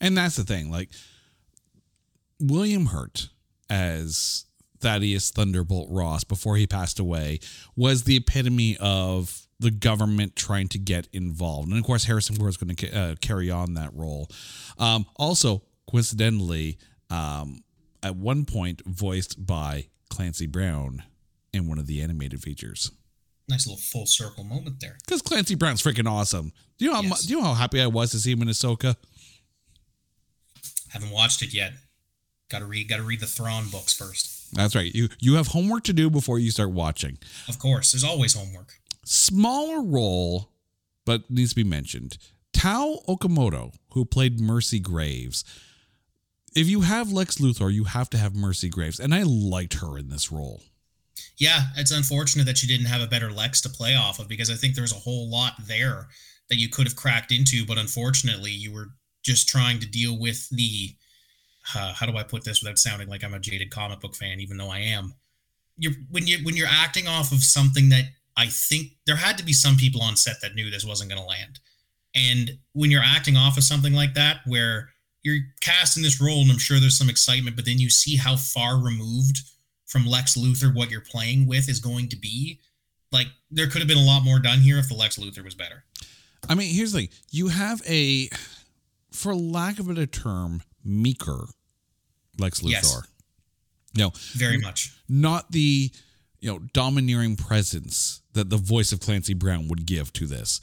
And 0.00 0.16
that's 0.16 0.36
the 0.36 0.44
thing, 0.44 0.70
like 0.70 0.90
William 2.40 2.86
Hurt 2.86 3.28
as 3.68 4.44
Thaddeus 4.84 5.30
Thunderbolt 5.30 5.88
Ross 5.90 6.24
before 6.24 6.56
he 6.56 6.66
passed 6.66 6.98
away 6.98 7.40
was 7.74 8.04
the 8.04 8.16
epitome 8.16 8.76
of 8.78 9.46
the 9.58 9.70
government 9.70 10.36
trying 10.36 10.68
to 10.68 10.78
get 10.78 11.08
involved. 11.10 11.68
And 11.68 11.78
of 11.78 11.84
course, 11.84 12.04
Harrison 12.04 12.36
Ford 12.36 12.50
is 12.50 12.58
going 12.58 12.76
to 12.76 12.94
uh, 12.94 13.14
carry 13.22 13.50
on 13.50 13.74
that 13.74 13.94
role. 13.94 14.28
Um, 14.78 15.06
also, 15.16 15.62
coincidentally, 15.90 16.76
um, 17.08 17.64
at 18.02 18.14
one 18.14 18.44
point 18.44 18.82
voiced 18.84 19.46
by 19.46 19.86
Clancy 20.10 20.46
Brown 20.46 21.02
in 21.54 21.66
one 21.66 21.78
of 21.78 21.86
the 21.86 22.02
animated 22.02 22.42
features. 22.42 22.90
Nice 23.48 23.66
little 23.66 23.80
full 23.80 24.04
circle 24.04 24.44
moment 24.44 24.80
there. 24.80 24.98
Because 25.06 25.22
Clancy 25.22 25.54
Brown's 25.54 25.82
freaking 25.82 26.10
awesome. 26.10 26.52
Do 26.76 26.84
you 26.84 26.90
know 26.90 26.96
how 26.96 27.02
yes. 27.02 27.22
do 27.22 27.32
you 27.32 27.40
know 27.40 27.46
how 27.46 27.54
happy 27.54 27.80
I 27.80 27.86
was 27.86 28.10
to 28.10 28.18
see 28.18 28.32
him 28.32 28.42
in 28.42 28.48
Ahsoka? 28.48 28.96
Haven't 30.90 31.10
watched 31.10 31.40
it 31.40 31.54
yet. 31.54 31.72
Got 32.50 32.58
to 32.58 32.66
read. 32.66 32.88
Got 32.88 32.98
to 32.98 33.02
read 33.02 33.20
the 33.20 33.26
Thrawn 33.26 33.70
books 33.70 33.94
first. 33.94 34.33
That's 34.52 34.74
right. 34.74 34.94
You 34.94 35.08
you 35.20 35.34
have 35.34 35.48
homework 35.48 35.84
to 35.84 35.92
do 35.92 36.10
before 36.10 36.38
you 36.38 36.50
start 36.50 36.70
watching. 36.70 37.18
Of 37.48 37.58
course, 37.58 37.92
there's 37.92 38.04
always 38.04 38.34
homework. 38.34 38.74
Smaller 39.04 39.82
role, 39.82 40.50
but 41.04 41.30
needs 41.30 41.50
to 41.50 41.56
be 41.56 41.64
mentioned. 41.64 42.18
Tao 42.52 43.00
Okamoto, 43.08 43.74
who 43.92 44.04
played 44.04 44.40
Mercy 44.40 44.78
Graves. 44.78 45.44
If 46.54 46.68
you 46.68 46.82
have 46.82 47.12
Lex 47.12 47.38
Luthor, 47.38 47.72
you 47.72 47.84
have 47.84 48.08
to 48.10 48.18
have 48.18 48.34
Mercy 48.34 48.68
Graves, 48.68 49.00
and 49.00 49.12
I 49.12 49.24
liked 49.24 49.74
her 49.80 49.98
in 49.98 50.08
this 50.08 50.30
role. 50.30 50.62
Yeah, 51.36 51.62
it's 51.76 51.90
unfortunate 51.90 52.46
that 52.46 52.62
you 52.62 52.68
didn't 52.68 52.86
have 52.86 53.02
a 53.02 53.08
better 53.08 53.30
Lex 53.32 53.60
to 53.62 53.68
play 53.68 53.96
off 53.96 54.20
of 54.20 54.28
because 54.28 54.50
I 54.50 54.54
think 54.54 54.74
there's 54.74 54.92
a 54.92 54.96
whole 54.96 55.28
lot 55.28 55.54
there 55.66 56.06
that 56.48 56.58
you 56.58 56.68
could 56.68 56.86
have 56.86 56.96
cracked 56.96 57.32
into, 57.32 57.66
but 57.66 57.78
unfortunately, 57.78 58.52
you 58.52 58.72
were 58.72 58.90
just 59.24 59.48
trying 59.48 59.80
to 59.80 59.86
deal 59.86 60.18
with 60.18 60.48
the 60.50 60.94
uh, 61.74 61.94
how 61.94 62.06
do 62.06 62.16
I 62.16 62.22
put 62.22 62.44
this 62.44 62.62
without 62.62 62.78
sounding 62.78 63.08
like 63.08 63.24
I'm 63.24 63.34
a 63.34 63.38
jaded 63.38 63.70
comic 63.70 64.00
book 64.00 64.14
fan, 64.14 64.40
even 64.40 64.56
though 64.56 64.70
I 64.70 64.80
am. 64.80 65.14
You're 65.76 65.94
when 66.10 66.26
you 66.26 66.38
when 66.44 66.56
you're 66.56 66.68
acting 66.68 67.08
off 67.08 67.32
of 67.32 67.42
something 67.42 67.88
that 67.88 68.04
I 68.36 68.46
think 68.46 68.92
there 69.06 69.16
had 69.16 69.38
to 69.38 69.44
be 69.44 69.52
some 69.52 69.76
people 69.76 70.02
on 70.02 70.16
set 70.16 70.40
that 70.42 70.54
knew 70.54 70.70
this 70.70 70.84
wasn't 70.84 71.10
going 71.10 71.20
to 71.20 71.26
land. 71.26 71.60
And 72.14 72.58
when 72.72 72.90
you're 72.90 73.02
acting 73.02 73.36
off 73.36 73.56
of 73.56 73.64
something 73.64 73.92
like 73.92 74.14
that, 74.14 74.40
where 74.46 74.90
you're 75.22 75.40
cast 75.60 75.96
in 75.96 76.02
this 76.02 76.20
role, 76.20 76.42
and 76.42 76.50
I'm 76.50 76.58
sure 76.58 76.78
there's 76.78 76.98
some 76.98 77.08
excitement, 77.08 77.56
but 77.56 77.64
then 77.64 77.78
you 77.78 77.90
see 77.90 78.16
how 78.16 78.36
far 78.36 78.78
removed 78.78 79.38
from 79.86 80.06
Lex 80.06 80.36
Luthor 80.36 80.74
what 80.74 80.90
you're 80.90 81.00
playing 81.00 81.46
with 81.46 81.68
is 81.68 81.80
going 81.80 82.08
to 82.10 82.16
be. 82.16 82.60
Like 83.10 83.28
there 83.50 83.68
could 83.68 83.80
have 83.80 83.88
been 83.88 83.98
a 83.98 84.04
lot 84.04 84.24
more 84.24 84.38
done 84.38 84.60
here 84.60 84.78
if 84.78 84.88
the 84.88 84.94
Lex 84.94 85.18
Luthor 85.18 85.44
was 85.44 85.54
better. 85.54 85.84
I 86.48 86.54
mean, 86.54 86.74
here's 86.74 86.92
the 86.92 87.00
thing: 87.00 87.08
you 87.30 87.48
have 87.48 87.82
a, 87.86 88.28
for 89.10 89.34
lack 89.34 89.78
of 89.78 89.88
a 89.88 89.94
better 89.94 90.06
term, 90.06 90.62
meeker 90.84 91.46
Lex 92.38 92.60
Luthor. 92.60 92.70
Yes. 92.70 93.08
Know, 93.96 94.10
very 94.32 94.58
much 94.58 94.92
not 95.08 95.52
the 95.52 95.90
you 96.40 96.50
know 96.50 96.58
domineering 96.72 97.36
presence 97.36 98.22
that 98.32 98.50
the 98.50 98.56
voice 98.56 98.92
of 98.92 99.00
Clancy 99.00 99.34
Brown 99.34 99.68
would 99.68 99.86
give 99.86 100.12
to 100.14 100.26
this. 100.26 100.60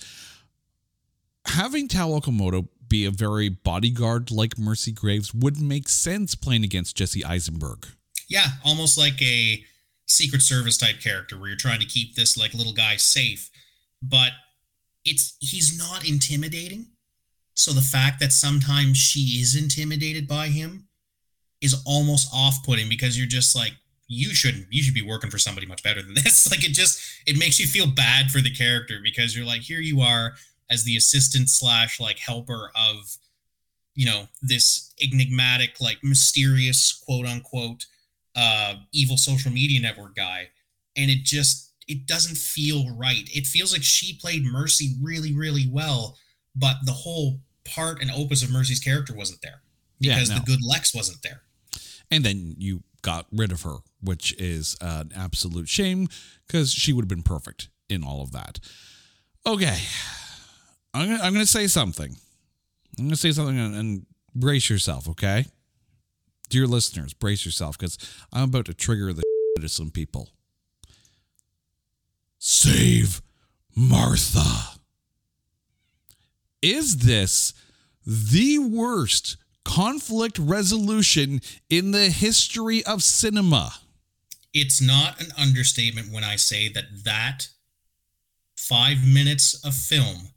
Having 1.45 1.87
Tao 1.87 2.09
Okamoto 2.09 2.67
be 2.87 3.05
a 3.05 3.11
very 3.11 3.49
bodyguard 3.49 4.31
like 4.31 4.57
Mercy 4.57 4.91
Graves 4.91 5.33
would 5.33 5.59
make 5.61 5.87
sense 5.87 6.35
playing 6.35 6.63
against 6.63 6.95
Jesse 6.95 7.23
Eisenberg. 7.23 7.87
Yeah, 8.29 8.47
almost 8.65 8.97
like 8.97 9.21
a 9.21 9.63
Secret 10.05 10.41
Service 10.41 10.77
type 10.77 10.99
character 10.99 11.37
where 11.37 11.47
you're 11.47 11.57
trying 11.57 11.79
to 11.79 11.85
keep 11.85 12.15
this 12.15 12.37
like 12.37 12.53
little 12.53 12.73
guy 12.73 12.97
safe, 12.97 13.49
but 14.01 14.31
it's 15.05 15.35
he's 15.39 15.77
not 15.77 16.07
intimidating. 16.07 16.87
So 17.61 17.73
the 17.73 17.81
fact 17.81 18.19
that 18.21 18.33
sometimes 18.33 18.97
she 18.97 19.39
is 19.39 19.55
intimidated 19.55 20.27
by 20.27 20.47
him 20.47 20.87
is 21.61 21.79
almost 21.85 22.27
off-putting 22.33 22.89
because 22.89 23.15
you're 23.15 23.27
just 23.27 23.55
like 23.55 23.73
you 24.07 24.33
shouldn't 24.33 24.65
you 24.71 24.81
should 24.81 24.95
be 24.95 25.03
working 25.03 25.29
for 25.29 25.37
somebody 25.37 25.67
much 25.67 25.83
better 25.83 26.01
than 26.01 26.13
this. 26.23 26.49
Like 26.49 26.65
it 26.65 26.73
just 26.73 26.99
it 27.27 27.37
makes 27.37 27.59
you 27.59 27.67
feel 27.67 27.85
bad 27.85 28.31
for 28.31 28.41
the 28.41 28.49
character 28.49 28.97
because 29.03 29.37
you're 29.37 29.45
like 29.45 29.61
here 29.61 29.79
you 29.79 30.01
are 30.01 30.33
as 30.71 30.85
the 30.85 30.97
assistant 30.97 31.51
slash 31.51 31.99
like 31.99 32.17
helper 32.17 32.71
of 32.75 33.17
you 33.93 34.07
know 34.07 34.27
this 34.41 34.91
enigmatic 34.99 35.79
like 35.79 35.99
mysterious 36.01 36.91
quote 37.05 37.27
unquote 37.27 37.85
uh 38.35 38.73
evil 38.91 39.17
social 39.17 39.51
media 39.51 39.79
network 39.79 40.15
guy. 40.15 40.49
And 40.97 41.11
it 41.11 41.25
just 41.25 41.73
it 41.87 42.07
doesn't 42.07 42.37
feel 42.37 42.89
right. 42.97 43.29
It 43.31 43.45
feels 43.45 43.71
like 43.71 43.83
she 43.83 44.17
played 44.17 44.43
mercy 44.43 44.95
really 44.99 45.35
really 45.35 45.69
well 45.71 46.17
but 46.55 46.75
the 46.85 46.91
whole 46.91 47.39
part 47.63 48.01
and 48.01 48.11
opus 48.11 48.43
of 48.43 48.51
mercy's 48.51 48.79
character 48.79 49.13
wasn't 49.13 49.41
there 49.41 49.61
because 49.99 50.29
yeah, 50.29 50.35
no. 50.35 50.39
the 50.41 50.45
good 50.45 50.59
lex 50.67 50.93
wasn't 50.93 51.21
there 51.23 51.43
and 52.11 52.25
then 52.25 52.55
you 52.57 52.83
got 53.01 53.25
rid 53.31 53.51
of 53.51 53.63
her, 53.63 53.77
which 54.01 54.33
is 54.37 54.77
an 54.81 55.11
absolute 55.15 55.69
shame 55.69 56.07
because 56.45 56.71
she 56.71 56.93
would 56.93 57.03
have 57.03 57.09
been 57.09 57.23
perfect 57.23 57.69
in 57.89 58.03
all 58.03 58.21
of 58.21 58.33
that. 58.33 58.59
Okay, 59.47 59.79
I'm 60.93 61.07
gonna, 61.09 61.23
I'm 61.23 61.33
gonna 61.33 61.45
say 61.45 61.65
something. 61.67 62.15
I'm 62.99 63.05
gonna 63.05 63.15
say 63.15 63.31
something 63.31 63.57
and, 63.57 63.73
and 63.73 64.05
brace 64.35 64.69
yourself, 64.69 65.09
okay? 65.09 65.45
Dear 66.49 66.67
listeners, 66.67 67.13
brace 67.13 67.45
yourself 67.45 67.77
because 67.77 67.97
I'm 68.31 68.49
about 68.49 68.65
to 68.65 68.73
trigger 68.73 69.13
the 69.13 69.23
to 69.59 69.69
some 69.69 69.89
people. 69.89 70.29
Save 72.37 73.21
Martha. 73.75 74.70
Is 76.61 76.97
this 76.97 77.53
the 78.05 78.59
worst 78.59 79.37
conflict 79.63 80.39
resolution 80.39 81.41
in 81.69 81.91
the 81.91 82.09
history 82.09 82.83
of 82.85 83.03
cinema. 83.03 83.73
It's 84.53 84.81
not 84.81 85.21
an 85.21 85.31
understatement 85.37 86.11
when 86.11 86.23
I 86.23 86.35
say 86.35 86.67
that 86.69 87.05
that 87.05 87.47
five 88.57 89.05
minutes 89.05 89.53
of 89.65 89.73
film 89.73 90.33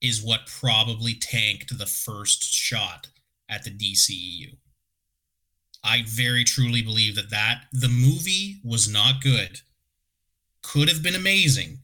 is 0.00 0.22
what 0.22 0.46
probably 0.46 1.14
tanked 1.14 1.76
the 1.76 1.86
first 1.86 2.44
shot 2.44 3.08
at 3.48 3.64
the 3.64 3.70
DCEU. 3.70 4.56
I 5.82 6.04
very 6.06 6.44
truly 6.44 6.82
believe 6.82 7.16
that 7.16 7.30
that 7.30 7.64
the 7.72 7.88
movie 7.88 8.60
was 8.62 8.88
not 8.88 9.20
good. 9.20 9.60
Could 10.62 10.88
have 10.88 11.02
been 11.02 11.14
amazing, 11.14 11.80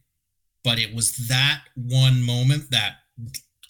but 0.62 0.78
it 0.78 0.94
was 0.94 1.28
that 1.28 1.62
one 1.74 2.22
moment 2.22 2.70
that 2.70 2.96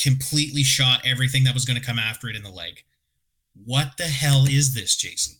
completely 0.03 0.63
shot 0.63 1.03
everything 1.05 1.45
that 1.45 1.55
was 1.55 1.65
going 1.65 1.79
to 1.79 1.87
come 1.87 1.99
after 1.99 2.29
it 2.29 2.37
in 2.37 2.43
the 2.43 2.51
leg. 2.51 2.83
What 3.65 3.97
the 3.99 4.05
hell 4.05 4.47
is 4.47 4.75
this, 4.75 4.97
Jason? 4.97 5.37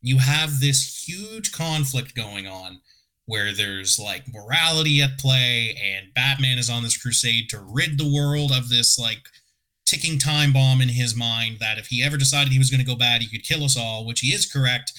You 0.00 0.18
have 0.18 0.60
this 0.60 1.06
huge 1.06 1.52
conflict 1.52 2.14
going 2.14 2.46
on 2.46 2.80
where 3.26 3.52
there's 3.52 3.98
like 3.98 4.32
morality 4.32 5.00
at 5.00 5.18
play, 5.18 5.78
and 5.80 6.12
Batman 6.14 6.58
is 6.58 6.68
on 6.68 6.82
this 6.82 6.96
crusade 6.96 7.48
to 7.50 7.60
rid 7.60 7.98
the 7.98 8.12
world 8.12 8.50
of 8.50 8.68
this 8.68 8.98
like 8.98 9.22
ticking 9.86 10.18
time 10.18 10.52
bomb 10.52 10.80
in 10.80 10.88
his 10.88 11.14
mind 11.14 11.58
that 11.60 11.78
if 11.78 11.86
he 11.86 12.02
ever 12.02 12.16
decided 12.16 12.52
he 12.52 12.58
was 12.58 12.70
going 12.70 12.80
to 12.80 12.86
go 12.86 12.96
bad, 12.96 13.20
he 13.20 13.28
could 13.28 13.46
kill 13.46 13.62
us 13.64 13.76
all, 13.76 14.06
which 14.06 14.20
he 14.20 14.28
is 14.28 14.50
correct. 14.50 14.92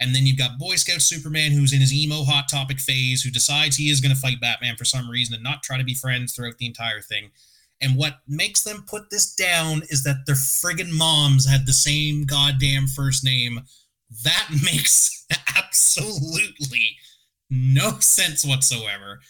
And 0.00 0.14
then 0.14 0.26
you've 0.26 0.38
got 0.38 0.58
Boy 0.58 0.76
Scout 0.76 1.02
Superman, 1.02 1.52
who's 1.52 1.72
in 1.72 1.80
his 1.80 1.92
emo 1.92 2.24
hot 2.24 2.48
topic 2.48 2.80
phase, 2.80 3.22
who 3.22 3.30
decides 3.30 3.76
he 3.76 3.90
is 3.90 4.00
going 4.00 4.14
to 4.14 4.20
fight 4.20 4.40
Batman 4.40 4.76
for 4.76 4.84
some 4.84 5.08
reason 5.10 5.34
and 5.34 5.44
not 5.44 5.62
try 5.62 5.76
to 5.76 5.84
be 5.84 5.94
friends 5.94 6.34
throughout 6.34 6.58
the 6.58 6.66
entire 6.66 7.00
thing. 7.00 7.30
And 7.80 7.96
what 7.96 8.20
makes 8.28 8.62
them 8.62 8.84
put 8.86 9.10
this 9.10 9.34
down 9.34 9.82
is 9.88 10.02
that 10.04 10.24
their 10.26 10.34
friggin' 10.34 10.92
moms 10.92 11.48
had 11.48 11.66
the 11.66 11.72
same 11.72 12.24
goddamn 12.24 12.86
first 12.86 13.24
name. 13.24 13.60
That 14.24 14.48
makes 14.64 15.26
absolutely 15.56 16.96
no 17.48 17.98
sense 18.00 18.44
whatsoever. 18.44 19.20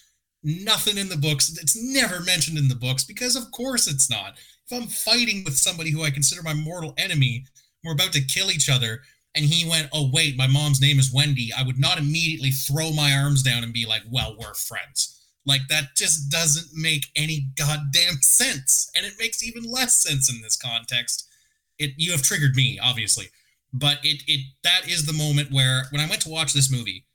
Nothing 0.43 0.99
in 0.99 1.09
the 1.09 1.17
books. 1.17 1.57
It's 1.61 1.81
never 1.81 2.21
mentioned 2.21 2.59
in 2.59 2.69
the 2.69 2.75
books 2.75 3.05
because, 3.05 3.37
of 3.37 3.51
course, 3.53 3.87
it's 3.87 4.11
not. 4.11 4.35
If 4.67 4.77
I'm 4.77 4.89
fighting 4.89 5.45
with 5.45 5.57
somebody 5.57 5.91
who 5.91 6.03
I 6.03 6.11
consider 6.11 6.43
my 6.43 6.55
mortal 6.55 6.95
enemy, 6.97 7.45
we're 7.85 7.93
about 7.93 8.13
to 8.13 8.25
kill 8.25 8.51
each 8.51 8.69
other, 8.69 9.01
and 9.35 9.45
he 9.45 9.69
went, 9.69 9.89
Oh, 9.93 10.11
wait, 10.13 10.37
my 10.37 10.47
mom's 10.47 10.81
name 10.81 10.99
is 10.99 11.13
Wendy, 11.13 11.51
I 11.57 11.63
would 11.63 11.79
not 11.79 11.99
immediately 11.99 12.51
throw 12.51 12.91
my 12.91 13.13
arms 13.13 13.43
down 13.43 13.65
and 13.65 13.73
be 13.73 13.87
like, 13.87 14.03
Well, 14.11 14.37
we're 14.39 14.55
friends 14.55 15.20
like 15.47 15.63
that 15.69 15.97
just 15.97 16.31
doesn't 16.31 16.69
make 16.75 17.07
any 17.17 17.47
goddamn 17.57 18.21
sense. 18.21 18.91
And 18.95 19.07
it 19.07 19.15
makes 19.19 19.43
even 19.43 19.65
less 19.65 19.95
sense 19.95 20.33
in 20.33 20.43
this 20.43 20.57
context. 20.57 21.27
It 21.79 21.93
you 21.97 22.13
have 22.13 22.23
triggered 22.23 22.55
me, 22.55 22.79
obviously. 22.83 23.27
But 23.73 23.99
it 24.03 24.23
it 24.27 24.47
that 24.63 24.89
is 24.89 25.07
the 25.07 25.13
moment 25.13 25.51
where 25.51 25.85
when 25.91 26.01
I 26.01 26.09
went 26.09 26.23
to 26.23 26.29
watch 26.29 26.53
this 26.53 26.71
movie, 26.71 27.07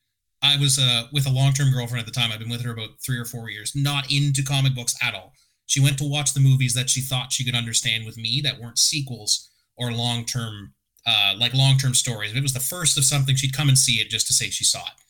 I 0.41 0.57
was 0.57 0.79
uh, 0.79 1.07
with 1.11 1.27
a 1.27 1.31
long-term 1.31 1.71
girlfriend 1.71 1.99
at 1.99 2.05
the 2.05 2.19
time. 2.19 2.31
I've 2.31 2.39
been 2.39 2.49
with 2.49 2.63
her 2.63 2.71
about 2.71 3.01
three 3.05 3.17
or 3.17 3.25
four 3.25 3.49
years, 3.49 3.73
not 3.75 4.11
into 4.11 4.43
comic 4.43 4.75
books 4.75 4.95
at 5.01 5.13
all. 5.13 5.33
She 5.65 5.79
went 5.79 5.97
to 5.97 6.09
watch 6.09 6.33
the 6.33 6.39
movies 6.39 6.73
that 6.75 6.89
she 6.89 7.01
thought 7.01 7.33
she 7.33 7.43
could 7.43 7.55
understand 7.55 8.05
with 8.05 8.17
me 8.17 8.41
that 8.43 8.59
weren't 8.59 8.77
sequels 8.77 9.49
or 9.75 9.91
long-term 9.91 10.73
uh, 11.07 11.33
like 11.37 11.53
long-term 11.53 11.93
stories. 11.93 12.31
If 12.31 12.37
it 12.37 12.43
was 12.43 12.53
the 12.53 12.59
first 12.59 12.97
of 12.97 13.05
something, 13.05 13.35
she'd 13.35 13.55
come 13.55 13.69
and 13.69 13.77
see 13.77 13.99
it 13.99 14.09
just 14.09 14.27
to 14.27 14.33
say 14.33 14.49
she 14.49 14.63
saw 14.63 14.79
it. 14.79 15.03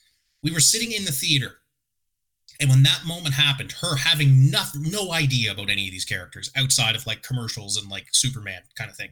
We 0.44 0.52
were 0.52 0.60
sitting 0.60 0.92
in 0.92 1.06
the 1.06 1.12
theater 1.12 1.60
and 2.60 2.69
when 2.69 2.84
that 2.84 3.02
moment 3.06 3.36
happened, 3.36 3.73
her 3.82 3.95
having 3.95 4.49
nothing, 4.49 4.84
no 4.84 5.11
idea 5.11 5.52
about 5.52 5.69
any 5.69 5.86
of 5.86 5.91
these 5.91 6.06
characters 6.06 6.52
outside 6.56 6.95
of 6.95 7.06
like 7.06 7.22
commercials 7.22 7.77
and 7.77 7.90
like 7.90 8.07
Superman 8.11 8.61
kind 8.76 8.90
of 8.90 8.95
thing, 8.95 9.11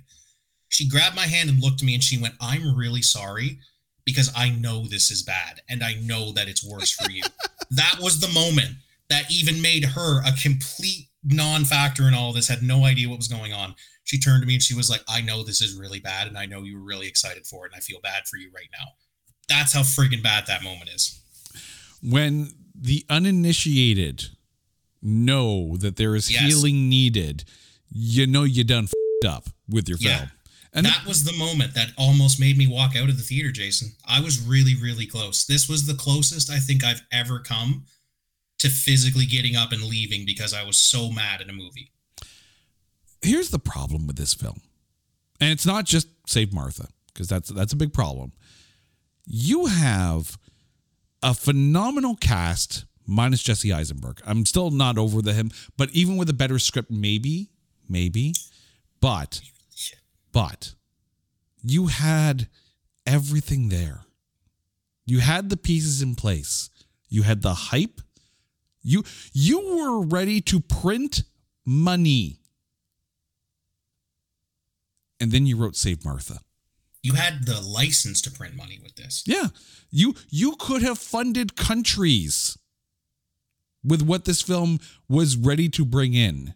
she 0.70 0.88
grabbed 0.88 1.16
my 1.16 1.28
hand 1.28 1.50
and 1.50 1.60
looked 1.60 1.82
at 1.82 1.86
me 1.86 1.94
and 1.94 2.04
she 2.04 2.18
went, 2.18 2.36
I'm 2.42 2.76
really 2.76 3.02
sorry 3.02 3.60
because 4.06 4.32
I 4.36 4.50
know 4.50 4.86
this 4.86 5.12
is 5.12 5.24
bad 5.24 5.62
and 5.70 5.84
I 5.84 5.96
know 6.02 6.32
that 6.34 6.48
it's 6.48 6.66
worse 6.66 6.92
for 6.92 7.10
you. 7.12 7.24
that 7.72 7.98
was 8.02 8.20
the 8.20 8.34
moment 8.34 8.76
that 9.10 9.32
even 9.32 9.62
made 9.62 9.86
her 9.86 10.22
a 10.22 10.32
complete 10.42 11.08
non 11.24 11.66
factor 11.66 12.08
in 12.08 12.14
all 12.14 12.34
this, 12.34 12.48
had 12.48 12.64
no 12.64 12.86
idea 12.86 13.10
what 13.10 13.18
was 13.18 13.28
going 13.28 13.54
on. 13.54 13.76
She 14.04 14.20
turned 14.20 14.42
to 14.42 14.48
me 14.48 14.56
and 14.56 14.64
she 14.64 14.76
was 14.76 14.90
like, 14.90 15.02
I 15.08 15.22
know 15.22 15.44
this 15.44 15.62
is 15.62 15.78
really 15.78 16.00
bad 16.00 16.28
and 16.28 16.38
I 16.38 16.46
know 16.46 16.64
you 16.64 16.78
were 16.78 16.86
really 16.86 17.08
excited 17.08 17.46
for 17.46 17.66
it 17.66 17.72
and 17.72 17.78
I 17.78 17.82
feel 17.82 18.00
bad 18.02 18.28
for 18.28 18.38
you 18.38 18.50
right 18.54 18.70
now. 18.72 18.86
That's 19.48 19.74
how 19.74 19.82
friggin' 19.82 20.24
bad 20.24 20.48
that 20.48 20.64
moment 20.64 20.90
is. 20.90 21.22
When 22.04 22.52
the 22.76 23.06
uninitiated 23.10 24.30
know 25.02 25.78
that 25.78 25.96
there 25.96 26.16
is 26.16 26.32
yes. 26.32 26.42
healing 26.42 26.90
needed, 26.90 27.46
you 27.90 28.28
know 28.28 28.44
you 28.44 28.64
done 28.64 28.86
f- 28.86 29.30
up 29.30 29.50
with 29.70 29.88
your 29.88 29.98
yeah. 30.00 30.18
film. 30.18 30.32
And 30.76 30.86
that 30.88 31.06
was 31.06 31.24
the 31.24 31.38
moment 31.38 31.76
that 31.76 31.92
almost 31.98 32.40
made 32.40 32.58
me 32.58 32.66
walk 32.66 32.96
out 32.96 33.08
of 33.08 33.18
the 33.18 33.24
theater, 33.24 33.52
Jason. 33.52 33.90
I 34.08 34.22
was 34.22 34.42
really, 34.42 34.76
really 34.82 35.06
close. 35.06 35.46
This 35.46 35.70
was 35.70 35.86
the 35.86 35.94
closest 35.94 36.50
I 36.50 36.58
think 36.58 36.84
I've 36.84 37.04
ever 37.12 37.40
come 37.40 37.86
to 38.58 38.70
physically 38.70 39.26
getting 39.26 39.56
up 39.56 39.72
and 39.72 39.84
leaving 39.84 40.26
because 40.26 40.54
I 40.54 40.64
was 40.64 40.78
so 40.78 41.12
mad 41.12 41.42
at 41.42 41.50
a 41.50 41.54
movie. 41.54 41.92
Here's 43.22 43.50
the 43.50 43.60
problem 43.60 44.08
with 44.08 44.16
this 44.16 44.34
film. 44.34 44.62
And 45.40 45.52
it's 45.52 45.66
not 45.66 45.86
just 45.86 46.08
Save 46.26 46.54
Martha, 46.54 46.88
because 47.14 47.28
that's 47.28 47.50
that's 47.50 47.74
a 47.74 47.76
big 47.76 47.94
problem. 47.94 48.32
You 49.26 49.68
have 49.68 50.38
a 51.24 51.34
phenomenal 51.34 52.16
cast 52.16 52.86
minus 53.08 53.42
Jesse 53.42 53.74
Eisenberg. 53.74 54.22
I'm 54.26 54.46
still 54.46 54.70
not 54.70 54.98
over 54.98 55.22
the 55.22 55.34
him, 55.34 55.52
but 55.78 55.90
even 55.92 56.18
with 56.18 56.30
a 56.30 56.34
better 56.34 56.60
script, 56.60 56.92
maybe, 56.92 57.50
maybe, 57.90 58.36
but, 59.02 59.42
but 60.32 60.76
you 61.64 61.88
had 61.88 62.50
everything 63.06 63.70
there. 63.70 64.02
You 65.06 65.20
had 65.20 65.50
the 65.50 65.58
pieces 65.58 66.02
in 66.02 66.16
place. 66.16 66.70
You 67.10 67.24
had 67.24 67.42
the 67.42 67.54
hype. 67.54 68.02
You 68.82 69.04
you 69.34 69.78
were 69.78 70.06
ready 70.06 70.42
to 70.42 70.60
print 70.60 71.24
money. 71.66 72.40
And 75.20 75.32
then 75.32 75.46
you 75.46 75.56
wrote 75.56 75.76
Save 75.76 76.04
Martha. 76.04 76.40
You 77.04 77.14
had 77.14 77.46
the 77.46 77.60
license 77.62 78.22
to 78.22 78.32
print 78.32 78.56
money 78.56 78.80
with 78.82 78.96
this. 78.96 79.24
Yeah. 79.28 79.48
You 79.92 80.16
you 80.30 80.56
could 80.58 80.82
have 80.82 80.98
funded 80.98 81.56
countries 81.56 82.58
with 83.84 84.02
what 84.02 84.24
this 84.26 84.42
film 84.42 84.80
was 85.10 85.36
ready 85.36 85.68
to 85.70 85.84
bring 85.86 86.14
in. 86.14 86.54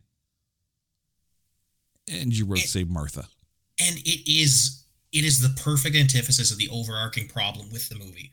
And 2.09 2.35
you 2.35 2.45
wrote 2.45 2.59
It- 2.59 2.69
Save 2.69 2.89
Martha. 2.89 3.27
and 3.79 3.97
it 3.99 4.31
is 4.31 4.83
it 5.11 5.23
is 5.25 5.39
the 5.41 5.49
perfect 5.61 5.95
antithesis 5.95 6.51
of 6.51 6.57
the 6.57 6.69
overarching 6.69 7.27
problem 7.27 7.69
with 7.71 7.87
the 7.89 7.95
movie 7.95 8.31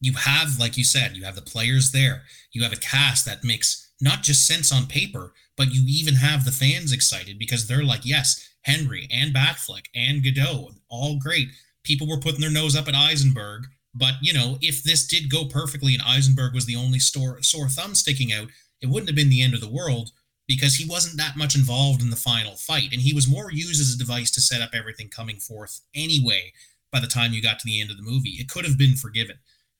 you 0.00 0.12
have 0.14 0.58
like 0.58 0.76
you 0.76 0.84
said 0.84 1.16
you 1.16 1.24
have 1.24 1.34
the 1.34 1.42
players 1.42 1.90
there 1.90 2.22
you 2.52 2.62
have 2.62 2.72
a 2.72 2.76
cast 2.76 3.24
that 3.26 3.42
makes 3.44 3.90
not 4.00 4.22
just 4.22 4.46
sense 4.46 4.70
on 4.72 4.86
paper 4.86 5.32
but 5.58 5.74
you 5.74 5.82
even 5.86 6.14
have 6.14 6.44
the 6.44 6.52
fans 6.52 6.92
excited 6.92 7.38
because 7.38 7.66
they're 7.66 7.84
like 7.84 8.00
yes 8.04 8.48
henry 8.62 9.06
and 9.12 9.34
batfleck 9.34 9.84
and 9.94 10.22
Gadot 10.22 10.74
all 10.88 11.18
great. 11.18 11.48
People 11.84 12.08
were 12.08 12.18
putting 12.20 12.40
their 12.40 12.50
nose 12.50 12.74
up 12.74 12.88
at 12.88 12.94
eisenberg 12.94 13.66
but 13.94 14.14
you 14.22 14.32
know 14.32 14.56
if 14.62 14.82
this 14.82 15.06
did 15.06 15.30
go 15.30 15.44
perfectly 15.44 15.92
and 15.92 16.02
eisenberg 16.02 16.54
was 16.54 16.66
the 16.66 16.76
only 16.76 16.98
store, 16.98 17.42
sore 17.42 17.68
thumb 17.68 17.94
sticking 17.94 18.32
out 18.32 18.48
it 18.80 18.88
wouldn't 18.88 19.08
have 19.08 19.16
been 19.16 19.30
the 19.30 19.42
end 19.42 19.54
of 19.54 19.60
the 19.60 19.70
world 19.70 20.12
because 20.46 20.76
he 20.76 20.88
wasn't 20.88 21.16
that 21.18 21.36
much 21.36 21.54
involved 21.54 22.00
in 22.00 22.10
the 22.10 22.16
final 22.16 22.56
fight 22.56 22.88
and 22.92 23.02
he 23.02 23.12
was 23.12 23.28
more 23.28 23.52
used 23.52 23.80
as 23.80 23.92
a 23.92 23.98
device 23.98 24.30
to 24.30 24.40
set 24.40 24.62
up 24.62 24.70
everything 24.72 25.08
coming 25.08 25.36
forth 25.36 25.80
anyway 25.94 26.52
by 26.92 27.00
the 27.00 27.06
time 27.06 27.32
you 27.32 27.42
got 27.42 27.58
to 27.58 27.66
the 27.66 27.80
end 27.80 27.90
of 27.90 27.96
the 27.96 28.02
movie. 28.02 28.36
It 28.38 28.48
could 28.48 28.64
have 28.64 28.78
been 28.78 28.96
forgiven. 28.96 29.36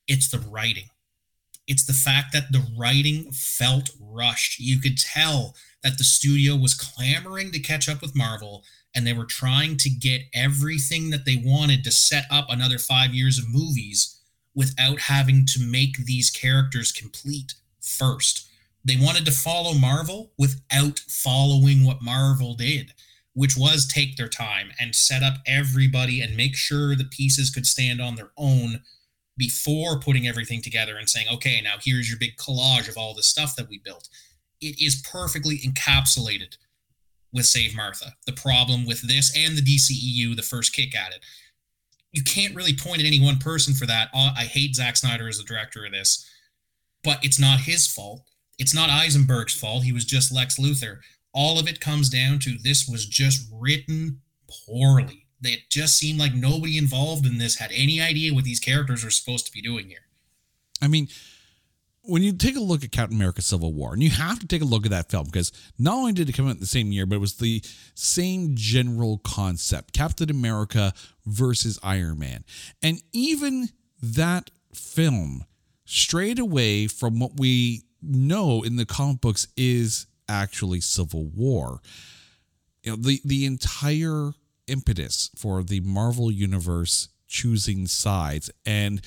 It's 0.07 0.29
the 0.29 0.39
writing. 0.39 0.89
It's 1.67 1.85
the 1.85 1.93
fact 1.93 2.33
that 2.33 2.53
the 2.53 2.65
writing 2.79 3.31
felt 3.33 3.91
rushed. 4.01 4.59
You 4.59 4.81
could 4.81 4.99
tell 4.99 5.55
that 5.83 5.99
the 5.99 6.05
studio 6.05 6.57
was 6.57 6.75
clamoring 6.75 7.51
to 7.53 7.59
catch 7.59 7.89
up 7.89 8.03
with 8.03 8.17
marvel 8.17 8.65
and 8.95 9.07
they 9.07 9.13
were 9.13 9.27
trying 9.27 9.77
to 9.77 9.91
get 9.91 10.23
everything 10.35 11.11
that 11.11 11.25
they 11.25 11.41
wanted 11.45 11.85
to 11.85 11.91
set 11.91 12.25
up 12.31 12.47
another 12.49 12.79
5 12.79 13.15
years 13.15 13.39
of 13.39 13.49
movies 13.49 14.21
without 14.55 15.01
having 15.01 15.47
to 15.47 15.61
make 15.61 16.05
these 16.05 16.31
characters 16.31 16.93
complete 16.93 17.55
first 17.81 18.49
they 18.85 18.97
wanted 18.97 19.27
to 19.27 19.33
follow 19.33 19.75
Marvel 19.75 20.33
without 20.39 21.01
following 21.01 21.85
what 21.85 22.01
Marvel 22.01 22.55
did, 22.55 22.95
which 23.35 23.57
was 23.57 23.87
take 23.87 24.17
their 24.17 24.29
time 24.29 24.71
and 24.81 24.95
set 24.95 25.23
up 25.23 25.35
everybody 25.47 26.23
and 26.23 26.37
make 26.37 26.57
sure 26.57 26.95
the 26.95 27.05
pieces 27.05 27.51
could 27.51 27.67
stand 27.67 28.01
on 28.01 28.15
their 28.15 28.31
own 28.39 28.83
before 29.37 30.01
putting 30.01 30.27
everything 30.27 30.63
together 30.63 30.97
and 30.97 31.09
saying, 31.09 31.27
okay, 31.33 31.61
now 31.61 31.75
here's 31.81 32.09
your 32.09 32.19
big 32.19 32.37
collage 32.37 32.89
of 32.89 32.97
all 32.97 33.15
the 33.15 33.23
stuff 33.23 33.55
that 33.57 33.69
we 33.69 33.79
built. 33.79 34.09
It 34.61 34.81
is 34.81 35.03
perfectly 35.11 35.59
encapsulated 35.59 36.57
with 37.33 37.47
Save 37.47 37.77
Martha. 37.77 38.15
The 38.27 38.33
problem 38.33 38.87
with 38.87 39.07
this 39.07 39.37
and 39.37 39.57
the 39.57 39.63
DCEU, 39.63 40.35
the 40.35 40.43
first 40.43 40.75
kick 40.75 40.97
at 40.97 41.13
it. 41.13 41.21
You 42.13 42.23
can't 42.23 42.55
really 42.55 42.75
point 42.75 43.01
at 43.01 43.07
any 43.07 43.21
one 43.21 43.39
person 43.39 43.75
for 43.75 43.87
that. 43.87 44.09
Uh, 44.15 44.33
I 44.37 44.45
hate 44.45 44.75
Zack 44.75 44.97
Snyder 44.97 45.29
as 45.29 45.39
the 45.39 45.45
director 45.45 45.85
of 45.85 45.93
this, 45.93 46.29
but 47.05 47.23
it's 47.23 47.39
not 47.39 47.61
his 47.61 47.87
fault. 47.87 48.23
It's 48.59 48.75
not 48.75 48.91
Eisenberg's 48.91 49.55
fault. 49.55 49.85
He 49.85 49.93
was 49.93 50.05
just 50.05 50.33
Lex 50.33 50.59
Luthor. 50.59 50.99
All 51.33 51.59
of 51.59 51.69
it 51.69 51.81
comes 51.81 52.09
down 52.09 52.39
to 52.41 52.57
this 52.63 52.89
was 52.89 53.07
just 53.07 53.47
written 53.53 54.21
poorly. 54.67 55.27
It 55.43 55.71
just 55.71 55.97
seemed 55.97 56.19
like 56.19 56.35
nobody 56.35 56.77
involved 56.77 57.25
in 57.25 57.39
this 57.39 57.59
had 57.59 57.71
any 57.73 58.01
idea 58.01 58.35
what 58.35 58.45
these 58.45 58.59
characters 58.59 59.05
were 59.05 59.11
supposed 59.11 59.47
to 59.47 59.53
be 59.53 59.63
doing 59.63 59.89
here. 59.89 60.07
I 60.83 60.89
mean, 60.89 61.09
when 62.09 62.23
you 62.23 62.33
take 62.33 62.57
a 62.57 62.61
look 62.61 62.83
at 62.83 62.91
Captain 62.91 63.19
America 63.19 63.43
Civil 63.43 63.75
War, 63.75 63.93
and 63.93 64.03
you 64.03 64.09
have 64.09 64.39
to 64.39 64.47
take 64.47 64.63
a 64.63 64.65
look 64.65 64.87
at 64.87 64.91
that 64.91 65.11
film 65.11 65.27
because 65.27 65.53
not 65.79 65.95
only 65.95 66.13
did 66.13 66.27
it 66.27 66.33
come 66.33 66.47
out 66.47 66.53
in 66.53 66.61
the 66.61 66.65
same 66.65 66.91
year, 66.91 67.05
but 67.05 67.17
it 67.17 67.21
was 67.21 67.35
the 67.35 67.63
same 67.95 68.53
general 68.55 69.19
concept 69.19 69.93
Captain 69.93 70.31
America 70.31 70.95
versus 71.27 71.79
Iron 71.83 72.19
Man. 72.19 72.45
And 72.83 73.03
even 73.13 73.69
that 74.03 74.51
film 74.73 75.45
strayed 75.85 76.39
away 76.39 76.87
from 76.87 77.21
what 77.21 77.39
we 77.39 77.83
know 78.01 78.63
in 78.63 78.77
the 78.77 78.87
comic 78.87 79.21
books 79.21 79.47
is 79.55 80.07
actually 80.31 80.81
Civil 80.81 81.27
War. 81.27 81.83
You 82.85 82.93
know, 82.93 82.97
the, 82.97 83.21
the 83.23 83.45
entire 83.45 84.33
impetus 84.67 85.31
for 85.37 85.63
the 85.63 85.81
Marvel 85.81 86.33
Universe 86.33 87.11
choosing 87.27 87.87
sides 87.87 88.51
and 88.65 89.03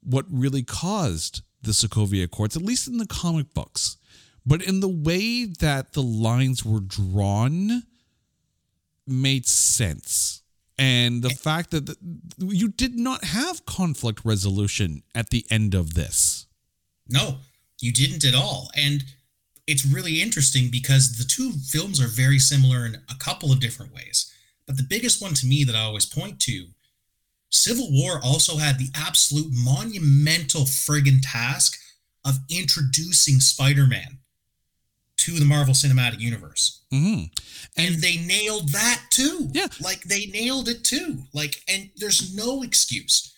what 0.00 0.26
really 0.30 0.62
caused 0.62 1.42
the 1.66 1.72
Sokovia 1.72 2.24
Accords, 2.24 2.56
at 2.56 2.62
least 2.62 2.88
in 2.88 2.98
the 2.98 3.06
comic 3.06 3.52
books, 3.52 3.98
but 4.46 4.62
in 4.62 4.80
the 4.80 4.88
way 4.88 5.44
that 5.44 5.92
the 5.92 6.02
lines 6.02 6.64
were 6.64 6.80
drawn, 6.80 7.82
made 9.06 9.46
sense. 9.46 10.42
And 10.78 11.22
the 11.22 11.30
fact 11.30 11.70
that 11.70 11.86
the, 11.86 11.96
you 12.38 12.68
did 12.68 12.96
not 12.98 13.24
have 13.24 13.64
conflict 13.66 14.24
resolution 14.24 15.02
at 15.14 15.30
the 15.30 15.46
end 15.50 15.74
of 15.74 15.94
this. 15.94 16.46
No, 17.08 17.38
you 17.80 17.92
didn't 17.92 18.24
at 18.24 18.34
all. 18.34 18.70
And 18.76 19.04
it's 19.66 19.86
really 19.86 20.20
interesting 20.20 20.68
because 20.70 21.18
the 21.18 21.24
two 21.24 21.52
films 21.52 22.00
are 22.00 22.08
very 22.08 22.38
similar 22.38 22.84
in 22.86 22.96
a 23.10 23.14
couple 23.18 23.52
of 23.52 23.60
different 23.60 23.94
ways. 23.94 24.32
But 24.66 24.76
the 24.76 24.82
biggest 24.82 25.22
one 25.22 25.34
to 25.34 25.46
me 25.46 25.64
that 25.64 25.74
I 25.74 25.82
always 25.82 26.06
point 26.06 26.40
to 26.40 26.66
Civil 27.50 27.88
War 27.90 28.20
also 28.22 28.56
had 28.56 28.78
the 28.78 28.90
absolute 28.94 29.50
monumental 29.52 30.62
friggin' 30.62 31.20
task 31.22 31.78
of 32.24 32.38
introducing 32.50 33.40
Spider 33.40 33.86
Man 33.86 34.18
to 35.18 35.38
the 35.38 35.44
Marvel 35.44 35.74
Cinematic 35.74 36.20
Universe. 36.20 36.82
Mm-hmm. 36.92 37.24
And, 37.76 37.94
And- 37.94 38.02
they 38.02 38.16
nailed 38.16 38.70
that 38.70 39.02
too. 39.10 39.48
Yeah. 39.52 39.68
Like 39.80 40.02
they 40.04 40.26
nailed 40.26 40.68
it 40.68 40.84
too. 40.84 41.24
Like, 41.32 41.62
and 41.68 41.90
there's 41.96 42.34
no 42.34 42.62
excuse 42.62 43.32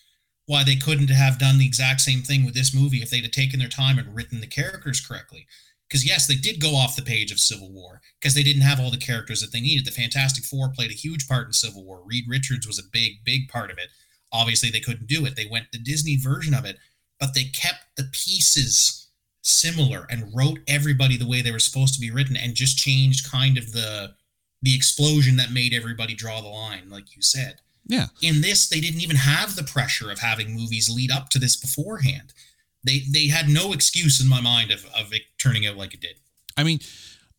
why 0.46 0.64
they 0.64 0.76
couldn't 0.76 1.10
have 1.10 1.38
done 1.38 1.58
the 1.58 1.66
exact 1.66 2.00
same 2.00 2.22
thing 2.22 2.44
with 2.44 2.54
this 2.54 2.74
movie 2.74 3.02
if 3.02 3.10
they'd 3.10 3.22
have 3.22 3.32
taken 3.32 3.60
their 3.60 3.68
time 3.68 3.98
and 3.98 4.14
written 4.14 4.40
the 4.40 4.46
characters 4.46 5.00
correctly. 5.00 5.46
Because 5.88 6.06
yes, 6.06 6.26
they 6.26 6.34
did 6.34 6.60
go 6.60 6.74
off 6.74 6.96
the 6.96 7.02
page 7.02 7.32
of 7.32 7.40
Civil 7.40 7.70
War 7.70 8.00
because 8.20 8.34
they 8.34 8.42
didn't 8.42 8.62
have 8.62 8.78
all 8.78 8.90
the 8.90 8.98
characters 8.98 9.40
that 9.40 9.52
they 9.52 9.60
needed. 9.60 9.86
The 9.86 9.90
Fantastic 9.90 10.44
Four 10.44 10.68
played 10.68 10.90
a 10.90 10.94
huge 10.94 11.26
part 11.26 11.46
in 11.46 11.52
Civil 11.52 11.84
War. 11.84 12.02
Reed 12.04 12.24
Richards 12.28 12.66
was 12.66 12.78
a 12.78 12.88
big, 12.92 13.24
big 13.24 13.48
part 13.48 13.70
of 13.70 13.78
it. 13.78 13.88
Obviously, 14.30 14.70
they 14.70 14.80
couldn't 14.80 15.08
do 15.08 15.24
it. 15.24 15.34
They 15.34 15.48
went 15.50 15.72
the 15.72 15.78
Disney 15.78 16.16
version 16.16 16.52
of 16.52 16.66
it, 16.66 16.76
but 17.18 17.34
they 17.34 17.44
kept 17.44 17.96
the 17.96 18.08
pieces 18.12 19.08
similar 19.40 20.06
and 20.10 20.30
wrote 20.34 20.58
everybody 20.68 21.16
the 21.16 21.26
way 21.26 21.40
they 21.40 21.52
were 21.52 21.58
supposed 21.58 21.94
to 21.94 22.00
be 22.00 22.10
written 22.10 22.36
and 22.36 22.54
just 22.54 22.76
changed 22.76 23.30
kind 23.30 23.56
of 23.56 23.72
the 23.72 24.14
the 24.60 24.74
explosion 24.74 25.36
that 25.36 25.52
made 25.52 25.72
everybody 25.72 26.14
draw 26.14 26.40
the 26.40 26.48
line, 26.48 26.90
like 26.90 27.14
you 27.14 27.22
said. 27.22 27.60
Yeah. 27.86 28.06
In 28.22 28.40
this, 28.40 28.68
they 28.68 28.80
didn't 28.80 29.02
even 29.02 29.16
have 29.16 29.54
the 29.54 29.62
pressure 29.62 30.10
of 30.10 30.18
having 30.18 30.54
movies 30.54 30.90
lead 30.90 31.12
up 31.12 31.28
to 31.30 31.38
this 31.38 31.56
beforehand. 31.56 32.34
They 32.84 33.02
they 33.12 33.28
had 33.28 33.48
no 33.48 33.72
excuse 33.72 34.20
in 34.20 34.28
my 34.28 34.40
mind 34.40 34.70
of, 34.70 34.84
of 34.98 35.12
it 35.12 35.22
turning 35.38 35.66
out 35.66 35.76
like 35.76 35.94
it 35.94 36.00
did. 36.00 36.16
I 36.56 36.64
mean, 36.64 36.80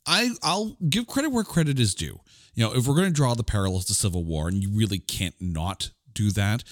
I 0.06 0.32
I'll 0.44 0.78
give 0.90 1.08
credit 1.08 1.32
where 1.32 1.44
credit 1.44 1.80
is 1.80 1.96
due. 1.96 2.20
You 2.56 2.66
know, 2.66 2.76
if 2.76 2.88
we're 2.88 2.96
going 2.96 3.08
to 3.08 3.14
draw 3.14 3.36
the 3.36 3.44
parallels 3.44 3.86
to 3.86 3.94
Civil 3.94 4.24
War, 4.26 4.48
and 4.50 4.62
you 4.62 4.70
really 4.72 5.00
can't 5.00 5.36
not 5.40 5.92
do 6.14 6.30
that, 6.32 6.64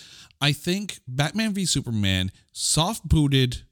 I 0.42 0.52
think 0.52 1.00
Batman 1.08 1.54
v 1.54 1.66
Superman 1.66 2.32
soft 2.52 3.08
booted 3.08 3.64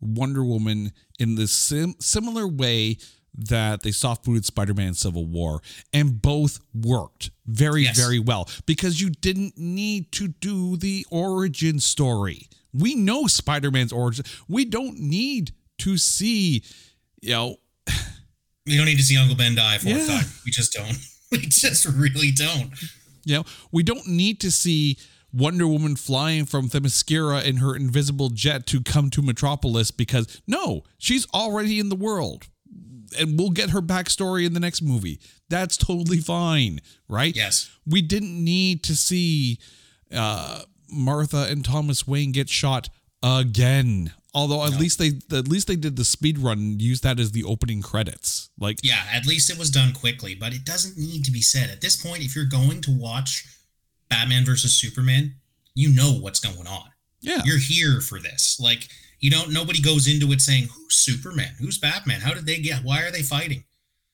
Wonder 0.00 0.44
Woman 0.44 0.92
in 1.18 1.36
the 1.36 1.46
sim- 1.46 1.94
similar 2.00 2.46
way 2.46 2.98
that 3.34 3.82
they 3.82 3.92
soft 3.92 4.24
booted 4.24 4.44
Spider 4.44 4.74
Man 4.74 4.92
Civil 4.92 5.24
War, 5.24 5.62
and 5.94 6.20
both 6.20 6.60
worked 6.74 7.30
very, 7.46 7.84
Yes. 7.84 7.96
very 7.98 8.18
well 8.18 8.48
because 8.66 9.00
you 9.00 9.08
didn't 9.08 9.56
need 9.56 10.12
to 10.12 10.28
do 10.28 10.76
the 10.76 11.06
origin 11.10 11.78
story. 11.80 12.48
We 12.74 12.94
know 12.94 13.26
Spider 13.26 13.70
Man's 13.70 13.92
origin. 13.92 14.24
We 14.48 14.64
don't 14.64 14.98
need 14.98 15.52
to 15.78 15.96
see, 15.98 16.62
you 17.20 17.30
know, 17.30 17.56
We 18.66 18.76
don't 18.76 18.86
need 18.86 18.98
to 18.98 19.02
see 19.02 19.16
Uncle 19.16 19.36
Ben 19.36 19.54
die 19.56 19.74
a 19.74 19.78
fourth 19.78 19.96
Yeah. 20.08 20.18
time. 20.18 20.26
We 20.44 20.50
just 20.52 20.72
don't. 20.72 20.96
We 21.32 21.38
just 21.38 21.86
really 21.86 22.30
don't. 22.30 22.70
You 23.24 23.36
know, 23.38 23.44
we 23.70 23.82
don't 23.82 24.06
need 24.06 24.38
to 24.40 24.50
see 24.50 24.98
Wonder 25.32 25.66
Woman 25.66 25.96
flying 25.96 26.44
from 26.44 26.68
Themyscira 26.68 27.42
in 27.42 27.56
her 27.56 27.74
invisible 27.74 28.28
jet 28.28 28.66
to 28.66 28.82
come 28.82 29.08
to 29.08 29.22
Metropolis 29.22 29.90
because 29.90 30.42
no, 30.46 30.82
she's 30.98 31.26
already 31.32 31.78
in 31.80 31.88
the 31.88 31.96
world. 31.96 32.48
And 33.18 33.38
we'll 33.38 33.48
get 33.50 33.70
her 33.70 33.80
backstory 33.80 34.44
in 34.44 34.52
the 34.52 34.60
next 34.60 34.82
movie. 34.82 35.20
That's 35.48 35.78
totally 35.78 36.18
fine, 36.18 36.80
right? 37.08 37.34
Yes. 37.34 37.70
We 37.86 38.02
didn't 38.02 38.44
need 38.44 38.82
to 38.84 38.94
see 38.94 39.58
uh, 40.14 40.62
Martha 40.92 41.46
and 41.48 41.64
Thomas 41.64 42.06
Wayne 42.06 42.32
get 42.32 42.48
shot 42.48 42.88
again. 43.22 44.12
Although 44.34 44.64
at 44.64 44.80
least 44.80 44.98
they 44.98 45.12
at 45.36 45.46
least 45.46 45.66
they 45.66 45.76
did 45.76 45.96
the 45.96 46.06
speed 46.06 46.38
run 46.38 46.58
and 46.58 46.82
used 46.82 47.02
that 47.02 47.20
as 47.20 47.32
the 47.32 47.44
opening 47.44 47.82
credits. 47.82 48.48
Like 48.58 48.78
Yeah, 48.82 49.02
at 49.12 49.26
least 49.26 49.50
it 49.50 49.58
was 49.58 49.70
done 49.70 49.92
quickly, 49.92 50.34
but 50.34 50.54
it 50.54 50.64
doesn't 50.64 50.96
need 50.96 51.24
to 51.26 51.30
be 51.30 51.42
said. 51.42 51.68
At 51.68 51.82
this 51.82 52.02
point, 52.02 52.22
if 52.22 52.34
you're 52.34 52.46
going 52.46 52.80
to 52.82 52.98
watch 52.98 53.44
Batman 54.08 54.46
versus 54.46 54.72
Superman, 54.72 55.34
you 55.74 55.94
know 55.94 56.12
what's 56.12 56.40
going 56.40 56.66
on. 56.66 56.88
Yeah. 57.20 57.42
You're 57.44 57.58
here 57.58 58.00
for 58.00 58.18
this. 58.18 58.58
Like 58.58 58.88
you 59.20 59.30
don't 59.30 59.52
nobody 59.52 59.82
goes 59.82 60.08
into 60.08 60.32
it 60.32 60.40
saying 60.40 60.68
who's 60.74 60.94
Superman, 60.94 61.54
who's 61.58 61.76
Batman, 61.76 62.22
how 62.22 62.32
did 62.32 62.46
they 62.46 62.58
get 62.58 62.84
why 62.84 63.02
are 63.02 63.10
they 63.10 63.22
fighting? 63.22 63.64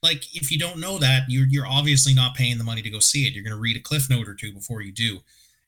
Like 0.03 0.25
if 0.35 0.51
you 0.51 0.59
don't 0.59 0.81
know 0.81 0.99
that, 0.99 1.23
you're 1.29 1.47
you're 1.47 1.67
obviously 1.67 2.13
not 2.13 2.35
paying 2.35 2.59
the 2.59 2.65
money 2.65 2.83
to 2.83 2.91
go 2.91 2.99
see 2.99 3.27
it. 3.27 3.35
You're 3.35 3.45
going 3.45 3.57
to 3.57 3.61
read 3.61 3.77
a 3.77 3.81
cliff 3.81 4.11
note 4.11 4.29
or 4.29 4.35
two 4.35 4.53
before 4.53 4.83
you 4.83 4.91
do. 4.91 5.19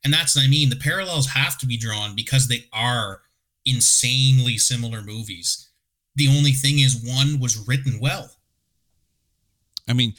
And 0.05 0.13
that's 0.13 0.37
what 0.37 0.45
I 0.45 0.49
mean. 0.49 0.71
The 0.71 0.77
parallels 0.77 1.29
have 1.29 1.59
to 1.59 1.67
be 1.67 1.77
drawn 1.77 2.15
because 2.15 2.49
they 2.49 2.65
are 2.73 3.21
insanely 3.67 4.57
similar 4.57 5.03
movies. 5.03 5.69
The 6.17 6.29
only 6.29 6.53
thing 6.53 6.79
is 6.79 7.03
one 7.05 7.39
was 7.39 7.69
written 7.69 7.99
well. 8.01 8.31
I 9.89 9.93
mean, 9.93 10.15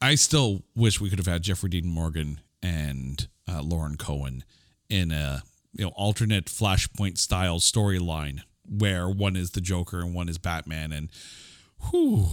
I 0.00 0.16
still 0.16 0.62
wish 0.74 1.00
we 1.00 1.08
could 1.08 1.18
have 1.18 1.26
had 1.26 1.42
Jeffrey 1.42 1.70
Dean 1.70 1.86
Morgan 1.86 2.40
and 2.62 3.26
uh, 3.48 3.62
Lauren 3.62 3.96
Cohan 3.96 4.44
in 4.88 5.12
a 5.12 5.42
you 5.72 5.84
know 5.84 5.92
alternate 5.96 6.46
Flashpoint 6.46 7.18
style 7.18 7.58
storyline 7.58 8.40
where 8.66 9.08
one 9.08 9.36
is 9.36 9.50
the 9.50 9.60
Joker 9.60 10.00
and 10.00 10.14
one 10.14 10.28
is 10.28 10.38
Batman, 10.38 10.92
and 10.92 11.10
who 11.90 12.28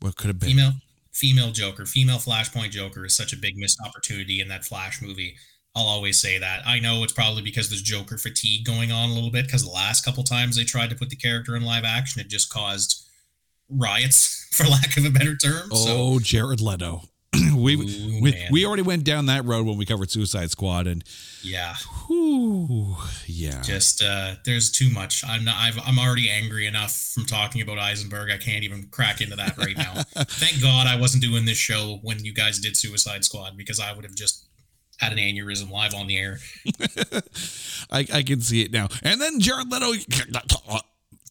what 0.00 0.16
could 0.16 0.28
have 0.28 0.38
been? 0.38 0.50
Female 0.50 0.72
female 1.12 1.52
Joker, 1.52 1.86
female 1.86 2.18
Flashpoint 2.18 2.70
Joker 2.70 3.04
is 3.04 3.14
such 3.14 3.32
a 3.32 3.36
big 3.36 3.56
missed 3.56 3.78
opportunity 3.84 4.40
in 4.40 4.48
that 4.48 4.64
Flash 4.64 5.00
movie. 5.00 5.36
I'll 5.76 5.86
always 5.86 6.20
say 6.20 6.38
that. 6.38 6.62
I 6.66 6.78
know 6.78 7.02
it's 7.02 7.12
probably 7.12 7.42
because 7.42 7.68
there's 7.68 7.82
Joker 7.82 8.16
fatigue 8.16 8.64
going 8.64 8.92
on 8.92 9.10
a 9.10 9.12
little 9.12 9.30
bit 9.30 9.46
because 9.46 9.64
the 9.64 9.72
last 9.72 10.04
couple 10.04 10.22
times 10.22 10.56
they 10.56 10.64
tried 10.64 10.90
to 10.90 10.96
put 10.96 11.10
the 11.10 11.16
character 11.16 11.56
in 11.56 11.64
live 11.64 11.84
action, 11.84 12.20
it 12.20 12.28
just 12.28 12.52
caused 12.52 13.04
riots, 13.68 14.48
for 14.52 14.64
lack 14.64 14.96
of 14.96 15.04
a 15.04 15.10
better 15.10 15.36
term. 15.36 15.68
Oh, 15.72 16.18
so, 16.18 16.18
Jared 16.20 16.60
Leto. 16.60 17.02
we 17.56 17.74
Ooh, 17.74 18.20
we, 18.22 18.30
man. 18.30 18.48
we 18.52 18.64
already 18.64 18.82
went 18.82 19.02
down 19.02 19.26
that 19.26 19.44
road 19.44 19.66
when 19.66 19.76
we 19.76 19.84
covered 19.84 20.08
Suicide 20.08 20.52
Squad, 20.52 20.86
and 20.86 21.02
yeah, 21.42 21.74
whew, 22.06 22.96
yeah, 23.26 23.60
just 23.62 24.04
uh, 24.04 24.34
there's 24.44 24.70
too 24.70 24.88
much. 24.90 25.24
I'm 25.26 25.44
not. 25.44 25.56
I've, 25.58 25.78
I'm 25.84 25.98
already 25.98 26.30
angry 26.30 26.66
enough 26.66 26.92
from 26.92 27.24
talking 27.24 27.60
about 27.60 27.78
Eisenberg. 27.78 28.30
I 28.30 28.36
can't 28.36 28.62
even 28.62 28.86
crack 28.92 29.20
into 29.20 29.34
that 29.34 29.56
right 29.58 29.76
now. 29.76 29.94
Thank 30.14 30.62
God 30.62 30.86
I 30.86 30.94
wasn't 30.94 31.24
doing 31.24 31.44
this 31.44 31.58
show 31.58 31.98
when 32.02 32.24
you 32.24 32.32
guys 32.32 32.60
did 32.60 32.76
Suicide 32.76 33.24
Squad 33.24 33.56
because 33.56 33.80
I 33.80 33.92
would 33.92 34.04
have 34.04 34.14
just 34.14 34.46
had 35.00 35.12
an 35.12 35.18
aneurysm 35.18 35.70
live 35.70 35.94
on 35.94 36.06
the 36.06 36.16
air. 36.16 36.38
I, 37.90 38.06
I 38.12 38.22
can 38.22 38.40
see 38.40 38.62
it 38.62 38.72
now. 38.72 38.88
And 39.02 39.20
then 39.20 39.40
Jared 39.40 39.70
Leto 39.70 39.92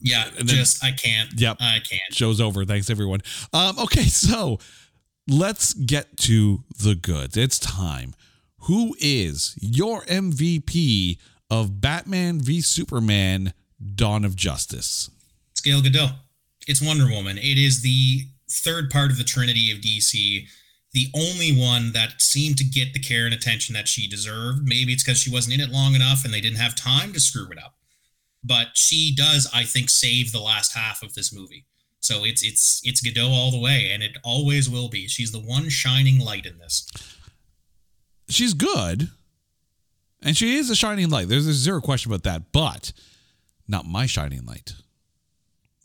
Yeah, 0.02 0.26
And 0.38 0.48
then- 0.48 0.56
just 0.56 0.84
I 0.84 0.92
can't. 0.92 1.30
Yep. 1.40 1.58
I 1.60 1.80
can't. 1.80 2.02
show's 2.14 2.42
over. 2.42 2.66
Thanks 2.66 2.90
everyone. 2.90 3.22
Um, 3.54 3.78
okay, 3.80 4.04
so 4.04 4.60
let's 5.28 5.74
get 5.74 6.18
to 6.18 6.64
the 6.78 6.96
goods. 6.96 7.38
It's 7.38 7.60
time. 7.60 8.14
Who 8.64 8.96
is 9.00 9.56
your 9.62 10.04
MVP 10.04 11.18
of 11.50 11.82
Batman 11.82 12.40
v 12.42 12.62
Superman: 12.62 13.54
Dawn 13.96 14.24
of 14.26 14.36
Justice? 14.36 15.10
It's 15.52 15.62
Gal 15.62 15.82
Gadot. 15.82 16.16
It's 16.68 16.82
Wonder 16.82 17.10
Woman. 17.10 17.38
It 17.38 17.58
is 17.58 17.82
the 17.82 18.22
third 18.50 18.90
part 18.90 19.12
of 19.12 19.18
the 19.18 19.24
Trinity 19.26 19.70
of 19.72 19.80
DC. 19.80 20.48
The 20.94 21.08
only 21.16 21.56
one 21.56 21.92
that 21.94 22.22
seemed 22.22 22.58
to 22.58 22.64
get 22.64 22.94
the 22.94 23.00
care 23.00 23.26
and 23.26 23.34
attention 23.34 23.74
that 23.74 23.88
she 23.88 24.08
deserved. 24.08 24.62
Maybe 24.64 24.94
it's 24.94 25.04
because 25.04 25.20
she 25.20 25.32
wasn't 25.32 25.56
in 25.56 25.62
it 25.62 25.72
long 25.72 25.96
enough 25.96 26.24
and 26.24 26.34
they 26.34 26.42
didn't 26.42 26.60
have 26.60 26.76
time 26.76 27.14
to 27.14 27.20
screw 27.20 27.50
it 27.52 27.58
up. 27.58 27.76
But 28.44 28.70
she 28.76 29.14
does, 29.16 29.50
I 29.54 29.64
think, 29.64 29.90
save 29.90 30.32
the 30.32 30.40
last 30.40 30.76
half 30.76 31.02
of 31.02 31.16
this 31.16 31.34
movie. 31.34 31.66
So 32.00 32.26
it's 32.26 32.44
it's 32.44 32.82
it's 32.84 33.02
Gadot 33.02 33.30
all 33.30 33.50
the 33.50 33.60
way, 33.60 33.90
and 33.92 34.04
it 34.04 34.18
always 34.26 34.70
will 34.70 34.90
be. 34.90 35.08
She's 35.08 35.32
the 35.32 35.40
one 35.40 35.70
shining 35.70 36.20
light 36.20 36.46
in 36.46 36.58
this. 36.58 36.86
She's 38.28 38.54
good, 38.54 39.10
and 40.22 40.36
she 40.36 40.58
is 40.58 40.70
a 40.70 40.76
shining 40.76 41.10
light. 41.10 41.30
There's, 41.30 41.46
there's 41.46 41.58
zero 41.58 41.80
question 41.80 42.12
about 42.12 42.24
that. 42.24 42.52
But 42.52 42.92
not 43.70 43.86
my 43.86 44.06
shining 44.06 44.46
light. 44.46 44.74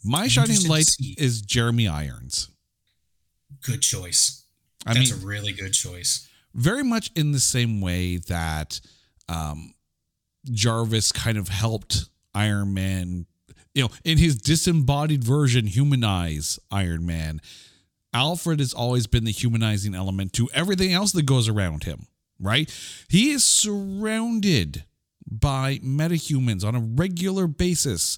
My 0.05 0.27
shining 0.27 0.67
light 0.67 0.91
is 1.17 1.41
Jeremy 1.41 1.87
Irons. 1.87 2.49
Good 3.63 3.83
choice. 3.83 4.45
I 4.89 4.95
That's 4.95 5.13
mean, 5.13 5.23
a 5.23 5.27
really 5.27 5.53
good 5.53 5.73
choice. 5.73 6.27
very 6.55 6.83
much 6.83 7.11
in 7.15 7.33
the 7.33 7.41
same 7.41 7.81
way 7.81 8.17
that 8.17 8.81
um, 9.29 9.75
Jarvis 10.51 11.13
kind 11.13 11.37
of 11.37 11.49
helped 11.49 12.07
Iron 12.35 12.73
Man, 12.75 13.27
you 13.75 13.83
know, 13.83 13.91
in 14.05 14.19
his 14.19 14.37
disembodied 14.37 15.23
version, 15.23 15.67
humanize 15.67 16.59
Iron 16.71 17.05
Man. 17.07 17.41
Alfred 18.15 18.59
has 18.61 18.73
always 18.73 19.07
been 19.07 19.25
the 19.25 19.31
humanizing 19.31 19.95
element 19.95 20.33
to 20.33 20.49
everything 20.55 20.93
else 20.95 21.13
that 21.13 21.27
goes 21.27 21.49
around 21.49 21.85
him, 21.85 22.07
right? 22.41 22.73
He 23.09 23.31
is 23.31 23.45
surrounded 23.45 24.85
by 25.31 25.79
metahumans 25.81 26.65
on 26.65 26.75
a 26.75 26.81
regular 26.81 27.47
basis, 27.47 28.17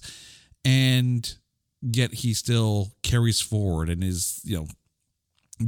and 0.63 1.35
yet 1.81 2.13
he 2.13 2.33
still 2.33 2.93
carries 3.03 3.41
forward 3.41 3.89
and 3.89 4.01
is, 4.03 4.39
you 4.45 4.55
know, 4.55 4.67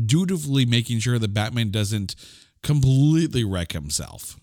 dutifully 0.06 0.66
making 0.66 1.00
sure 1.00 1.20
that 1.20 1.34
Batman 1.34 1.72
doesn't 1.72 2.16
completely 2.62 3.44
wreck 3.44 3.72
himself. 3.74 4.40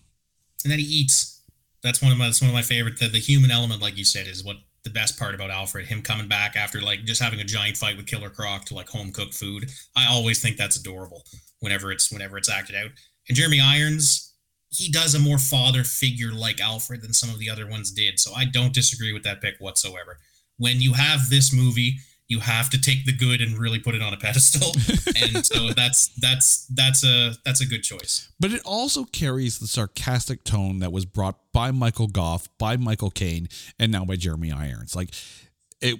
and 0.63 0.71
then 0.71 0.79
he 0.79 0.85
eats. 0.85 1.41
That's 1.83 2.01
one 2.01 2.11
of 2.11 2.17
my 2.17 2.25
that's 2.25 2.41
one 2.41 2.49
of 2.49 2.53
my 2.53 2.61
favorite. 2.61 2.99
The, 2.99 3.07
the 3.07 3.19
human 3.19 3.49
element, 3.51 3.81
like 3.81 3.97
you 3.97 4.05
said, 4.05 4.27
is 4.27 4.43
what 4.43 4.57
the 4.83 4.89
best 4.91 5.17
part 5.19 5.33
about 5.35 5.49
Alfred. 5.49 5.87
Him 5.87 6.01
coming 6.01 6.27
back 6.27 6.55
after 6.55 6.81
like 6.81 7.03
just 7.05 7.21
having 7.21 7.39
a 7.39 7.43
giant 7.43 7.77
fight 7.77 7.97
with 7.97 8.05
Killer 8.07 8.29
Croc 8.29 8.65
to 8.65 8.75
like 8.75 8.89
home 8.89 9.11
cooked 9.11 9.33
food. 9.33 9.69
I 9.95 10.05
always 10.07 10.41
think 10.41 10.57
that's 10.57 10.77
adorable. 10.79 11.23
Whenever 11.59 11.91
it's 11.91 12.11
whenever 12.11 12.37
it's 12.37 12.49
acted 12.49 12.75
out. 12.75 12.91
And 13.27 13.35
Jeremy 13.37 13.59
Irons, 13.61 14.33
he 14.69 14.91
does 14.91 15.15
a 15.15 15.19
more 15.19 15.37
father 15.37 15.83
figure 15.83 16.31
like 16.31 16.59
Alfred 16.61 17.01
than 17.01 17.13
some 17.13 17.29
of 17.29 17.39
the 17.39 17.49
other 17.49 17.67
ones 17.67 17.91
did. 17.91 18.19
So 18.19 18.33
I 18.33 18.45
don't 18.45 18.73
disagree 18.73 19.13
with 19.13 19.23
that 19.23 19.41
pick 19.41 19.55
whatsoever. 19.59 20.17
When 20.57 20.81
you 20.81 20.93
have 20.93 21.29
this 21.29 21.53
movie, 21.53 21.97
you 22.31 22.39
have 22.39 22.69
to 22.69 22.79
take 22.79 23.05
the 23.05 23.11
good 23.11 23.41
and 23.41 23.57
really 23.57 23.77
put 23.77 23.93
it 23.93 24.01
on 24.01 24.13
a 24.13 24.17
pedestal. 24.17 24.71
and 25.21 25.45
so 25.45 25.73
that's 25.73 26.07
that's 26.15 26.65
that's 26.67 27.03
a 27.03 27.33
that's 27.43 27.59
a 27.59 27.65
good 27.65 27.83
choice. 27.83 28.31
But 28.39 28.53
it 28.53 28.61
also 28.63 29.03
carries 29.03 29.59
the 29.59 29.67
sarcastic 29.67 30.45
tone 30.45 30.79
that 30.79 30.93
was 30.93 31.03
brought 31.03 31.35
by 31.51 31.71
Michael 31.71 32.07
Gough, 32.07 32.47
by 32.57 32.77
Michael 32.77 33.11
Caine, 33.11 33.49
and 33.77 33.91
now 33.91 34.05
by 34.05 34.15
Jeremy 34.15 34.49
Irons. 34.49 34.95
Like 34.95 35.09
it 35.81 35.99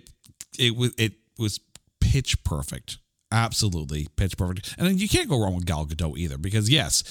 it 0.58 0.78
was 0.78 0.94
it 0.98 1.16
was 1.38 1.60
pitch 2.00 2.42
perfect. 2.46 2.98
Absolutely 3.30 4.08
pitch 4.16 4.38
perfect. 4.38 4.74
And 4.78 4.88
then 4.88 4.98
you 4.98 5.10
can't 5.10 5.28
go 5.28 5.38
wrong 5.38 5.56
with 5.56 5.66
Gal 5.66 5.86
Gadot 5.86 6.18
either, 6.18 6.38
because 6.38 6.70
yes, 6.70 7.04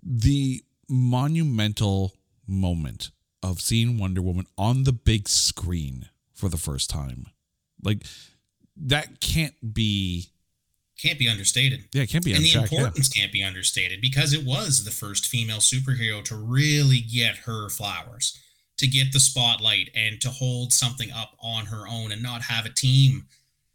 the 0.00 0.62
monumental 0.88 2.14
moment 2.46 3.10
of 3.42 3.60
seeing 3.60 3.98
Wonder 3.98 4.22
Woman 4.22 4.46
on 4.56 4.84
the 4.84 4.92
big 4.92 5.28
screen 5.28 6.08
for 6.32 6.48
the 6.48 6.56
first 6.56 6.88
time. 6.88 7.26
Like 7.82 8.04
that 8.86 9.20
can't 9.20 9.74
be 9.74 10.28
Can't 11.00 11.18
be 11.18 11.28
understated. 11.28 11.84
yeah, 11.92 12.02
it 12.02 12.10
can't 12.10 12.24
be 12.24 12.34
understated. 12.34 12.36
and 12.36 12.44
the 12.44 12.48
abstract, 12.64 12.72
yeah. 12.72 12.78
importance 12.78 13.08
can't 13.08 13.32
be 13.32 13.42
understated 13.42 14.00
because 14.00 14.32
it 14.32 14.44
was 14.44 14.84
the 14.84 14.90
first 14.90 15.26
female 15.26 15.58
superhero 15.58 16.22
to 16.24 16.34
really 16.36 17.00
get 17.00 17.36
her 17.38 17.68
flowers, 17.68 18.38
to 18.78 18.86
get 18.86 19.12
the 19.12 19.20
spotlight, 19.20 19.90
and 19.94 20.20
to 20.20 20.30
hold 20.30 20.72
something 20.72 21.10
up 21.12 21.36
on 21.42 21.66
her 21.66 21.86
own 21.88 22.12
and 22.12 22.22
not 22.22 22.42
have 22.42 22.66
a 22.66 22.70
team 22.70 23.26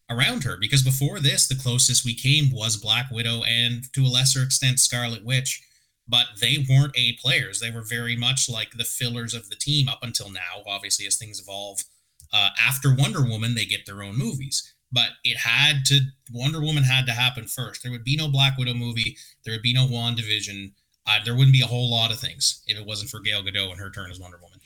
around 0.10 0.44
her. 0.44 0.56
Because 0.60 0.84
before 0.84 1.19
this, 1.19 1.48
the 1.48 1.56
closest 1.56 2.06
we 2.06 2.14
came 2.14 2.52
was 2.52 2.77
Black 2.77 3.10
Widow 3.11 3.41
and 3.44 3.91
to 3.94 4.02
a 4.03 4.07
lesser 4.07 4.44
extent 4.44 4.80
Scarlet 4.80 5.26
Witch, 5.26 5.61
but 6.07 6.27
they 6.40 6.64
weren't 6.69 6.95
A 6.95 7.14
players. 7.14 7.60
They 7.60 7.72
were 7.72 7.82
very 7.82 8.15
much 8.15 8.48
like 8.48 8.72
the 8.77 8.84
fillers 8.84 9.34
of 9.34 9.49
the 9.49 9.56
team 9.56 9.90
up 9.90 9.99
until 10.03 10.30
now. 10.32 10.61
Obviously, 10.68 11.07
as 11.07 11.15
things 11.15 11.40
evolve, 11.40 11.82
uh, 12.32 12.49
after 12.60 12.94
Wonder 12.94 13.23
Woman, 13.26 13.56
they 13.56 13.65
get 13.65 13.88
their 13.88 14.03
own 14.03 14.15
movies. 14.18 14.73
But 14.96 15.10
it 15.26 15.38
had 15.38 15.84
to 15.88 16.00
Wonder 16.34 16.62
Woman 16.62 16.84
had 16.84 17.06
to 17.08 17.12
happen 17.12 17.46
first. 17.46 17.84
There 17.84 17.92
would 17.92 18.06
be 18.06 18.16
no 18.16 18.30
Black 18.30 18.58
Widow 18.58 18.74
movie. 18.74 19.18
There 19.44 19.54
would 19.54 19.62
be 19.62 19.74
no 19.74 19.86
WandaVision. 19.88 20.72
Uh, 21.06 21.20
there 21.24 21.36
wouldn't 21.36 21.54
be 21.54 21.62
a 21.62 21.68
whole 21.68 21.92
lot 21.92 22.12
of 22.12 22.20
things 22.20 22.64
if 22.66 22.80
it 22.80 22.86
wasn't 22.86 23.10
for 23.12 23.20
Gal 23.20 23.44
Gadot 23.44 23.70
and 23.72 23.80
her 23.80 23.92
turn 23.92 24.10
as 24.10 24.20
Wonder 24.20 24.38
Woman. 24.42 24.58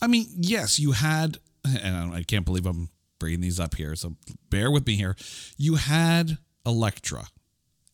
I 0.00 0.06
mean, 0.08 0.26
yes, 0.36 0.80
you 0.80 0.92
had, 0.92 1.36
and 1.64 2.12
I 2.14 2.22
can't 2.24 2.44
believe 2.46 2.66
I'm 2.66 2.88
bringing 3.20 3.42
these 3.42 3.60
up 3.60 3.74
here, 3.76 3.94
so 3.94 4.16
bear 4.50 4.70
with 4.70 4.86
me 4.86 4.96
here. 4.96 5.14
You 5.56 5.76
had 5.76 6.38
Elektra, 6.66 7.26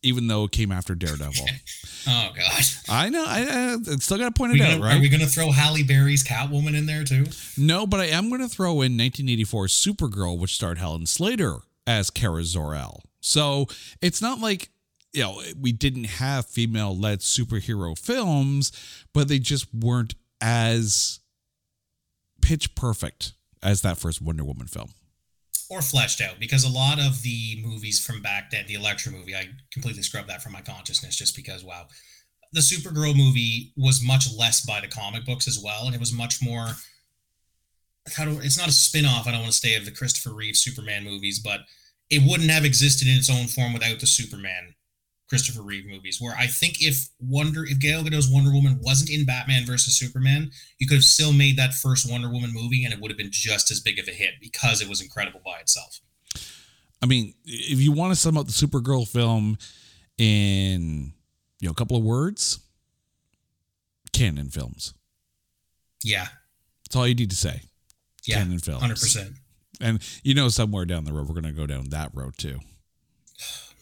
even 0.01 0.27
though 0.27 0.45
it 0.45 0.51
came 0.51 0.71
after 0.71 0.95
Daredevil. 0.95 1.45
Oh 2.07 2.31
God! 2.35 2.63
I 2.89 3.09
know, 3.09 3.23
I, 3.27 3.75
I 3.75 3.95
still 3.97 4.17
got 4.17 4.25
to 4.25 4.31
point 4.31 4.55
it 4.55 4.57
gonna- 4.57 4.77
out, 4.77 4.81
right? 4.81 4.97
Are 4.97 4.99
we 4.99 5.07
going 5.07 5.21
to 5.21 5.27
throw 5.27 5.51
Halle 5.51 5.83
Berry's 5.83 6.23
Catwoman 6.23 6.75
in 6.75 6.87
there 6.87 7.03
too? 7.03 7.25
no, 7.59 7.85
but 7.85 7.99
I 7.99 8.05
am 8.05 8.29
going 8.29 8.41
to 8.41 8.47
throw 8.47 8.71
in 8.81 8.97
1984 8.97 9.65
Supergirl, 9.67 10.39
which 10.39 10.55
starred 10.55 10.79
Helen 10.79 11.05
Slater 11.05 11.57
as 11.87 12.09
Kara 12.09 12.43
Zor-El. 12.43 13.01
So 13.19 13.67
it's 14.01 14.21
not 14.21 14.39
like 14.39 14.69
you 15.13 15.23
know 15.23 15.41
we 15.59 15.71
didn't 15.71 16.05
have 16.05 16.45
female-led 16.45 17.19
superhero 17.19 17.97
films, 17.97 18.71
but 19.13 19.27
they 19.27 19.39
just 19.39 19.73
weren't 19.73 20.15
as 20.41 21.19
pitch 22.41 22.73
perfect 22.75 23.33
as 23.61 23.81
that 23.81 23.97
first 23.97 24.21
Wonder 24.21 24.43
Woman 24.43 24.67
film. 24.67 24.91
or 25.69 25.81
fleshed 25.81 26.19
out 26.19 26.39
because 26.39 26.63
a 26.63 26.69
lot 26.69 26.99
of 26.99 27.21
the 27.21 27.61
movies 27.63 28.03
from 28.03 28.21
back 28.21 28.51
then, 28.51 28.65
the 28.67 28.73
Elektra 28.73 29.11
movie, 29.11 29.35
I 29.35 29.49
completely 29.71 30.03
scrubbed 30.03 30.29
that 30.29 30.41
from 30.41 30.51
my 30.51 30.61
consciousness 30.61 31.15
just 31.15 31.35
because, 31.35 31.63
wow. 31.63 31.87
the 32.51 32.59
Supergirl 32.59 33.15
movie 33.15 33.71
was 33.77 34.03
much 34.03 34.25
less 34.37 34.65
by 34.65 34.81
the 34.81 34.87
comic 34.87 35.25
books 35.25 35.47
as 35.47 35.59
well, 35.63 35.85
and 35.85 35.95
it 35.95 35.99
was 35.99 36.11
much 36.11 36.41
more. 36.41 36.67
How 38.13 38.25
do 38.25 38.39
it's 38.41 38.57
not 38.57 38.67
a 38.67 38.73
spin-off, 38.73 39.27
I 39.27 39.31
don't 39.31 39.41
want 39.41 39.53
to 39.53 39.57
say 39.57 39.75
of 39.75 39.85
the 39.85 39.91
Christopher 39.91 40.33
Reeve 40.35 40.55
Superman 40.55 41.03
movies, 41.03 41.39
but 41.39 41.61
it 42.09 42.21
wouldn't 42.25 42.51
have 42.51 42.65
existed 42.65 43.07
in 43.07 43.15
its 43.15 43.29
own 43.29 43.47
form 43.47 43.73
without 43.73 43.99
the 43.99 44.07
Superman 44.07 44.75
Christopher 45.29 45.61
Reeve 45.61 45.85
movies. 45.85 46.19
Where 46.19 46.35
I 46.37 46.47
think 46.47 46.81
if 46.81 47.07
Wonder 47.21 47.63
if 47.63 47.79
Gal 47.79 48.03
Gadot's 48.03 48.29
Wonder 48.29 48.51
Woman 48.51 48.79
wasn't 48.81 49.09
in 49.09 49.25
Batman 49.25 49.65
versus 49.65 49.97
Superman, 49.97 50.51
you 50.77 50.87
could 50.87 50.95
have 50.95 51.03
still 51.05 51.31
made 51.31 51.57
that 51.57 51.73
first 51.73 52.11
Wonder 52.11 52.29
Woman 52.29 52.51
movie 52.53 52.83
and 52.83 52.93
it 52.93 52.99
would 52.99 53.11
have 53.11 53.17
been 53.17 53.31
just 53.31 53.71
as 53.71 53.79
big 53.79 53.97
of 53.97 54.07
a 54.07 54.11
hit 54.11 54.31
because 54.41 54.81
it 54.81 54.89
was 54.89 55.01
incredible 55.01 55.41
by 55.45 55.59
itself. 55.59 56.01
I 57.01 57.05
mean, 57.05 57.33
if 57.45 57.79
you 57.79 57.93
want 57.93 58.13
to 58.13 58.19
sum 58.19 58.37
up 58.37 58.45
the 58.45 58.51
Supergirl 58.51 59.07
film 59.07 59.57
in 60.17 61.13
you 61.59 61.67
know 61.67 61.71
a 61.71 61.75
couple 61.75 61.95
of 61.95 62.03
words, 62.03 62.59
canon 64.11 64.49
films. 64.49 64.93
Yeah. 66.03 66.27
That's 66.85 66.95
all 66.95 67.07
you 67.07 67.15
need 67.15 67.29
to 67.29 67.35
say. 67.35 67.61
Yeah. 68.25 68.37
Canon 68.37 68.59
films. 68.59 68.81
Hundred 68.81 68.99
percent. 68.99 69.31
And 69.79 69.99
you 70.23 70.33
know, 70.33 70.49
somewhere 70.49 70.85
down 70.85 71.05
the 71.05 71.13
road, 71.13 71.27
we're 71.27 71.39
going 71.39 71.53
to 71.53 71.59
go 71.59 71.65
down 71.65 71.89
that 71.89 72.11
road 72.13 72.37
too. 72.37 72.59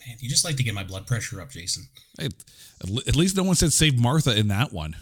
Man, 0.07 0.17
you 0.19 0.29
just 0.29 0.45
like 0.45 0.55
to 0.57 0.63
get 0.63 0.73
my 0.73 0.83
blood 0.83 1.05
pressure 1.05 1.41
up, 1.41 1.49
Jason. 1.49 1.83
Hey, 2.17 2.29
at 2.81 3.15
least 3.15 3.35
no 3.35 3.43
one 3.43 3.55
said 3.55 3.73
save 3.73 3.99
Martha 3.99 4.37
in 4.37 4.47
that 4.47 4.71
one. 4.71 4.95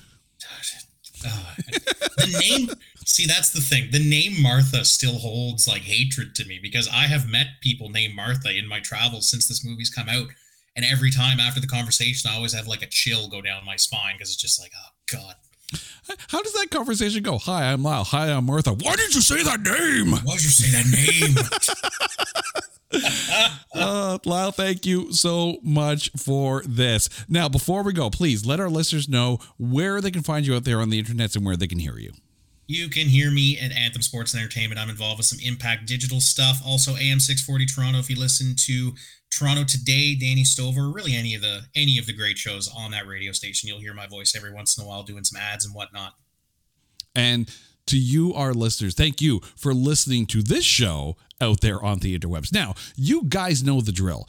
Uh, 1.25 1.53
the 2.17 2.37
name, 2.39 2.69
see, 3.05 3.25
that's 3.27 3.51
the 3.51 3.61
thing. 3.61 3.89
The 3.91 4.03
name 4.03 4.41
Martha 4.41 4.83
still 4.85 5.17
holds 5.19 5.67
like 5.67 5.83
hatred 5.83 6.35
to 6.35 6.45
me 6.45 6.59
because 6.61 6.87
I 6.89 7.07
have 7.07 7.29
met 7.29 7.47
people 7.61 7.89
named 7.89 8.15
Martha 8.15 8.55
in 8.55 8.67
my 8.67 8.79
travels 8.79 9.29
since 9.29 9.47
this 9.47 9.63
movie's 9.65 9.89
come 9.89 10.09
out. 10.09 10.27
And 10.75 10.85
every 10.85 11.11
time 11.11 11.39
after 11.39 11.59
the 11.59 11.67
conversation, 11.67 12.29
I 12.31 12.35
always 12.35 12.53
have 12.53 12.67
like 12.67 12.83
a 12.83 12.87
chill 12.87 13.27
go 13.27 13.41
down 13.41 13.65
my 13.65 13.75
spine 13.77 14.15
because 14.15 14.29
it's 14.29 14.41
just 14.41 14.59
like, 14.59 14.71
oh, 14.77 14.89
God. 15.11 15.35
How 16.29 16.41
does 16.41 16.53
that 16.53 16.67
conversation 16.71 17.23
go? 17.23 17.37
Hi, 17.39 17.71
I'm 17.71 17.83
Lyle. 17.83 18.05
Hi, 18.05 18.31
I'm 18.31 18.45
Martha. 18.45 18.71
Why 18.71 18.95
did 18.95 19.13
you 19.13 19.21
say 19.21 19.43
that 19.43 19.61
name? 19.61 20.11
Why 20.23 20.35
did 20.35 20.43
you 20.43 20.49
say 20.49 20.71
that 20.71 20.85
name? 20.87 21.35
uh, 23.75 24.17
Lyle, 24.25 24.51
thank 24.51 24.85
you 24.85 25.11
so 25.11 25.57
much 25.63 26.11
for 26.15 26.63
this. 26.65 27.09
Now, 27.27 27.49
before 27.49 27.83
we 27.83 27.93
go, 27.93 28.09
please 28.09 28.45
let 28.45 28.59
our 28.59 28.69
listeners 28.69 29.09
know 29.09 29.39
where 29.57 29.99
they 29.99 30.11
can 30.11 30.23
find 30.23 30.47
you 30.47 30.55
out 30.55 30.63
there 30.63 30.79
on 30.79 30.89
the 30.89 30.99
internet 30.99 31.35
and 31.35 31.45
where 31.45 31.57
they 31.57 31.67
can 31.67 31.79
hear 31.79 31.97
you. 31.97 32.13
You 32.67 32.89
can 32.89 33.07
hear 33.07 33.31
me 33.31 33.57
at 33.59 33.71
Anthem 33.71 34.01
Sports 34.01 34.33
and 34.33 34.41
Entertainment. 34.41 34.79
I'm 34.79 34.89
involved 34.89 35.19
with 35.19 35.25
some 35.25 35.39
Impact 35.41 35.85
Digital 35.85 36.19
stuff. 36.19 36.61
Also, 36.65 36.91
AM 36.97 37.19
640 37.19 37.65
Toronto. 37.65 37.99
If 37.99 38.09
you 38.09 38.17
listen 38.17 38.55
to 38.57 38.93
Toronto 39.37 39.63
Today, 39.63 40.15
Danny 40.15 40.43
Stover, 40.43 40.89
really 40.89 41.15
any 41.15 41.35
of 41.35 41.41
the 41.41 41.61
any 41.75 41.99
of 41.99 42.07
the 42.07 42.13
great 42.13 42.39
shows 42.39 42.69
on 42.75 42.91
that 42.91 43.05
radio 43.05 43.31
station, 43.31 43.69
you'll 43.69 43.79
hear 43.79 43.93
my 43.93 44.07
voice 44.07 44.35
every 44.35 44.51
once 44.51 44.77
in 44.77 44.83
a 44.83 44.87
while 44.87 45.03
doing 45.03 45.23
some 45.23 45.39
ads 45.39 45.63
and 45.63 45.75
whatnot. 45.75 46.13
And 47.13 47.47
to 47.85 47.99
you, 47.99 48.33
our 48.33 48.53
listeners, 48.53 48.95
thank 48.95 49.21
you 49.21 49.41
for 49.55 49.73
listening 49.73 50.25
to 50.27 50.41
this 50.41 50.65
show 50.65 51.17
out 51.39 51.61
there 51.61 51.81
on 51.83 51.99
the 51.99 52.17
interwebs. 52.17 52.51
Now, 52.51 52.73
you 52.95 53.25
guys 53.25 53.63
know 53.63 53.79
the 53.79 53.91
drill 53.91 54.27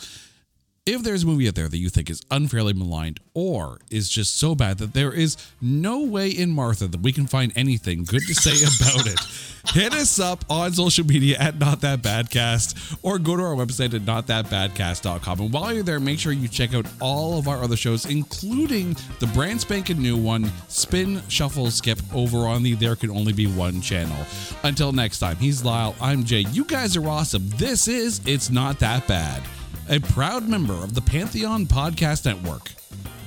if 0.93 1.03
there's 1.03 1.23
a 1.23 1.27
movie 1.27 1.47
out 1.49 1.55
there 1.55 1.69
that 1.69 1.77
you 1.77 1.91
think 1.91 2.09
is 2.09 2.23
unfairly 2.31 2.73
maligned 2.73 3.21
or 3.35 3.79
is 3.91 4.09
just 4.09 4.39
so 4.39 4.55
bad 4.55 4.79
that 4.79 4.95
there 4.95 5.13
is 5.13 5.37
no 5.61 6.03
way 6.03 6.31
in 6.31 6.51
Martha 6.51 6.87
that 6.87 7.01
we 7.03 7.13
can 7.13 7.27
find 7.27 7.53
anything 7.55 8.05
good 8.05 8.23
to 8.27 8.35
say 8.35 8.53
about 8.53 9.07
it, 9.07 9.19
hit 9.75 9.93
us 9.93 10.19
up 10.19 10.45
on 10.49 10.73
social 10.73 11.05
media 11.05 11.37
at 11.39 11.59
Not 11.59 11.83
That 11.83 12.01
Badcast 12.01 12.99
or 13.03 13.19
go 13.19 13.37
to 13.37 13.43
our 13.43 13.55
website 13.55 13.93
at 13.93 14.03
notthatbadcast.com. 14.03 15.41
And 15.41 15.53
while 15.53 15.75
you're 15.75 15.83
there, 15.83 16.01
make 16.01 16.19
sure 16.19 16.33
you 16.33 16.49
check 16.49 16.75
out 16.75 16.87
all 17.01 17.39
of 17.39 17.49
our 17.49 17.63
other 17.63 17.77
shows, 17.77 18.07
including 18.07 18.97
the 19.21 19.27
brand 19.29 19.61
spanking 19.61 20.01
new 20.01 20.17
one, 20.17 20.51
Spin, 20.69 21.21
Shuffle, 21.29 21.71
Skip, 21.71 21.99
over 22.15 22.47
on 22.47 22.63
the 22.63 22.75
There 22.75 22.97
Can 22.97 23.11
Only 23.11 23.35
Be 23.35 23.47
One 23.47 23.83
channel. 23.83 24.25
Until 24.63 24.93
next 24.93 25.19
time, 25.19 25.37
he's 25.37 25.65
Lyle, 25.65 25.95
I'm 26.01 26.25
Jay. 26.25 26.47
You 26.51 26.65
guys 26.65 26.97
are 26.97 27.07
awesome. 27.07 27.49
This 27.57 27.89
is 27.89 28.23
It's 28.27 28.49
Not 28.49 28.79
That 28.79 29.07
Bad 29.07 29.43
a 29.89 29.99
proud 29.99 30.49
member 30.49 30.75
of 30.75 30.95
the 30.95 31.01
Pantheon 31.01 31.67
Podcast 31.67 32.27
Network. 32.27 32.73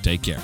Take 0.03 0.21
care. 0.21 0.41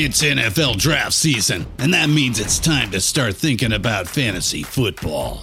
It's 0.00 0.22
NFL 0.22 0.76
draft 0.76 1.12
season, 1.12 1.66
and 1.78 1.92
that 1.92 2.08
means 2.08 2.38
it's 2.38 2.60
time 2.60 2.92
to 2.92 3.00
start 3.00 3.34
thinking 3.34 3.72
about 3.72 4.06
fantasy 4.06 4.62
football. 4.62 5.42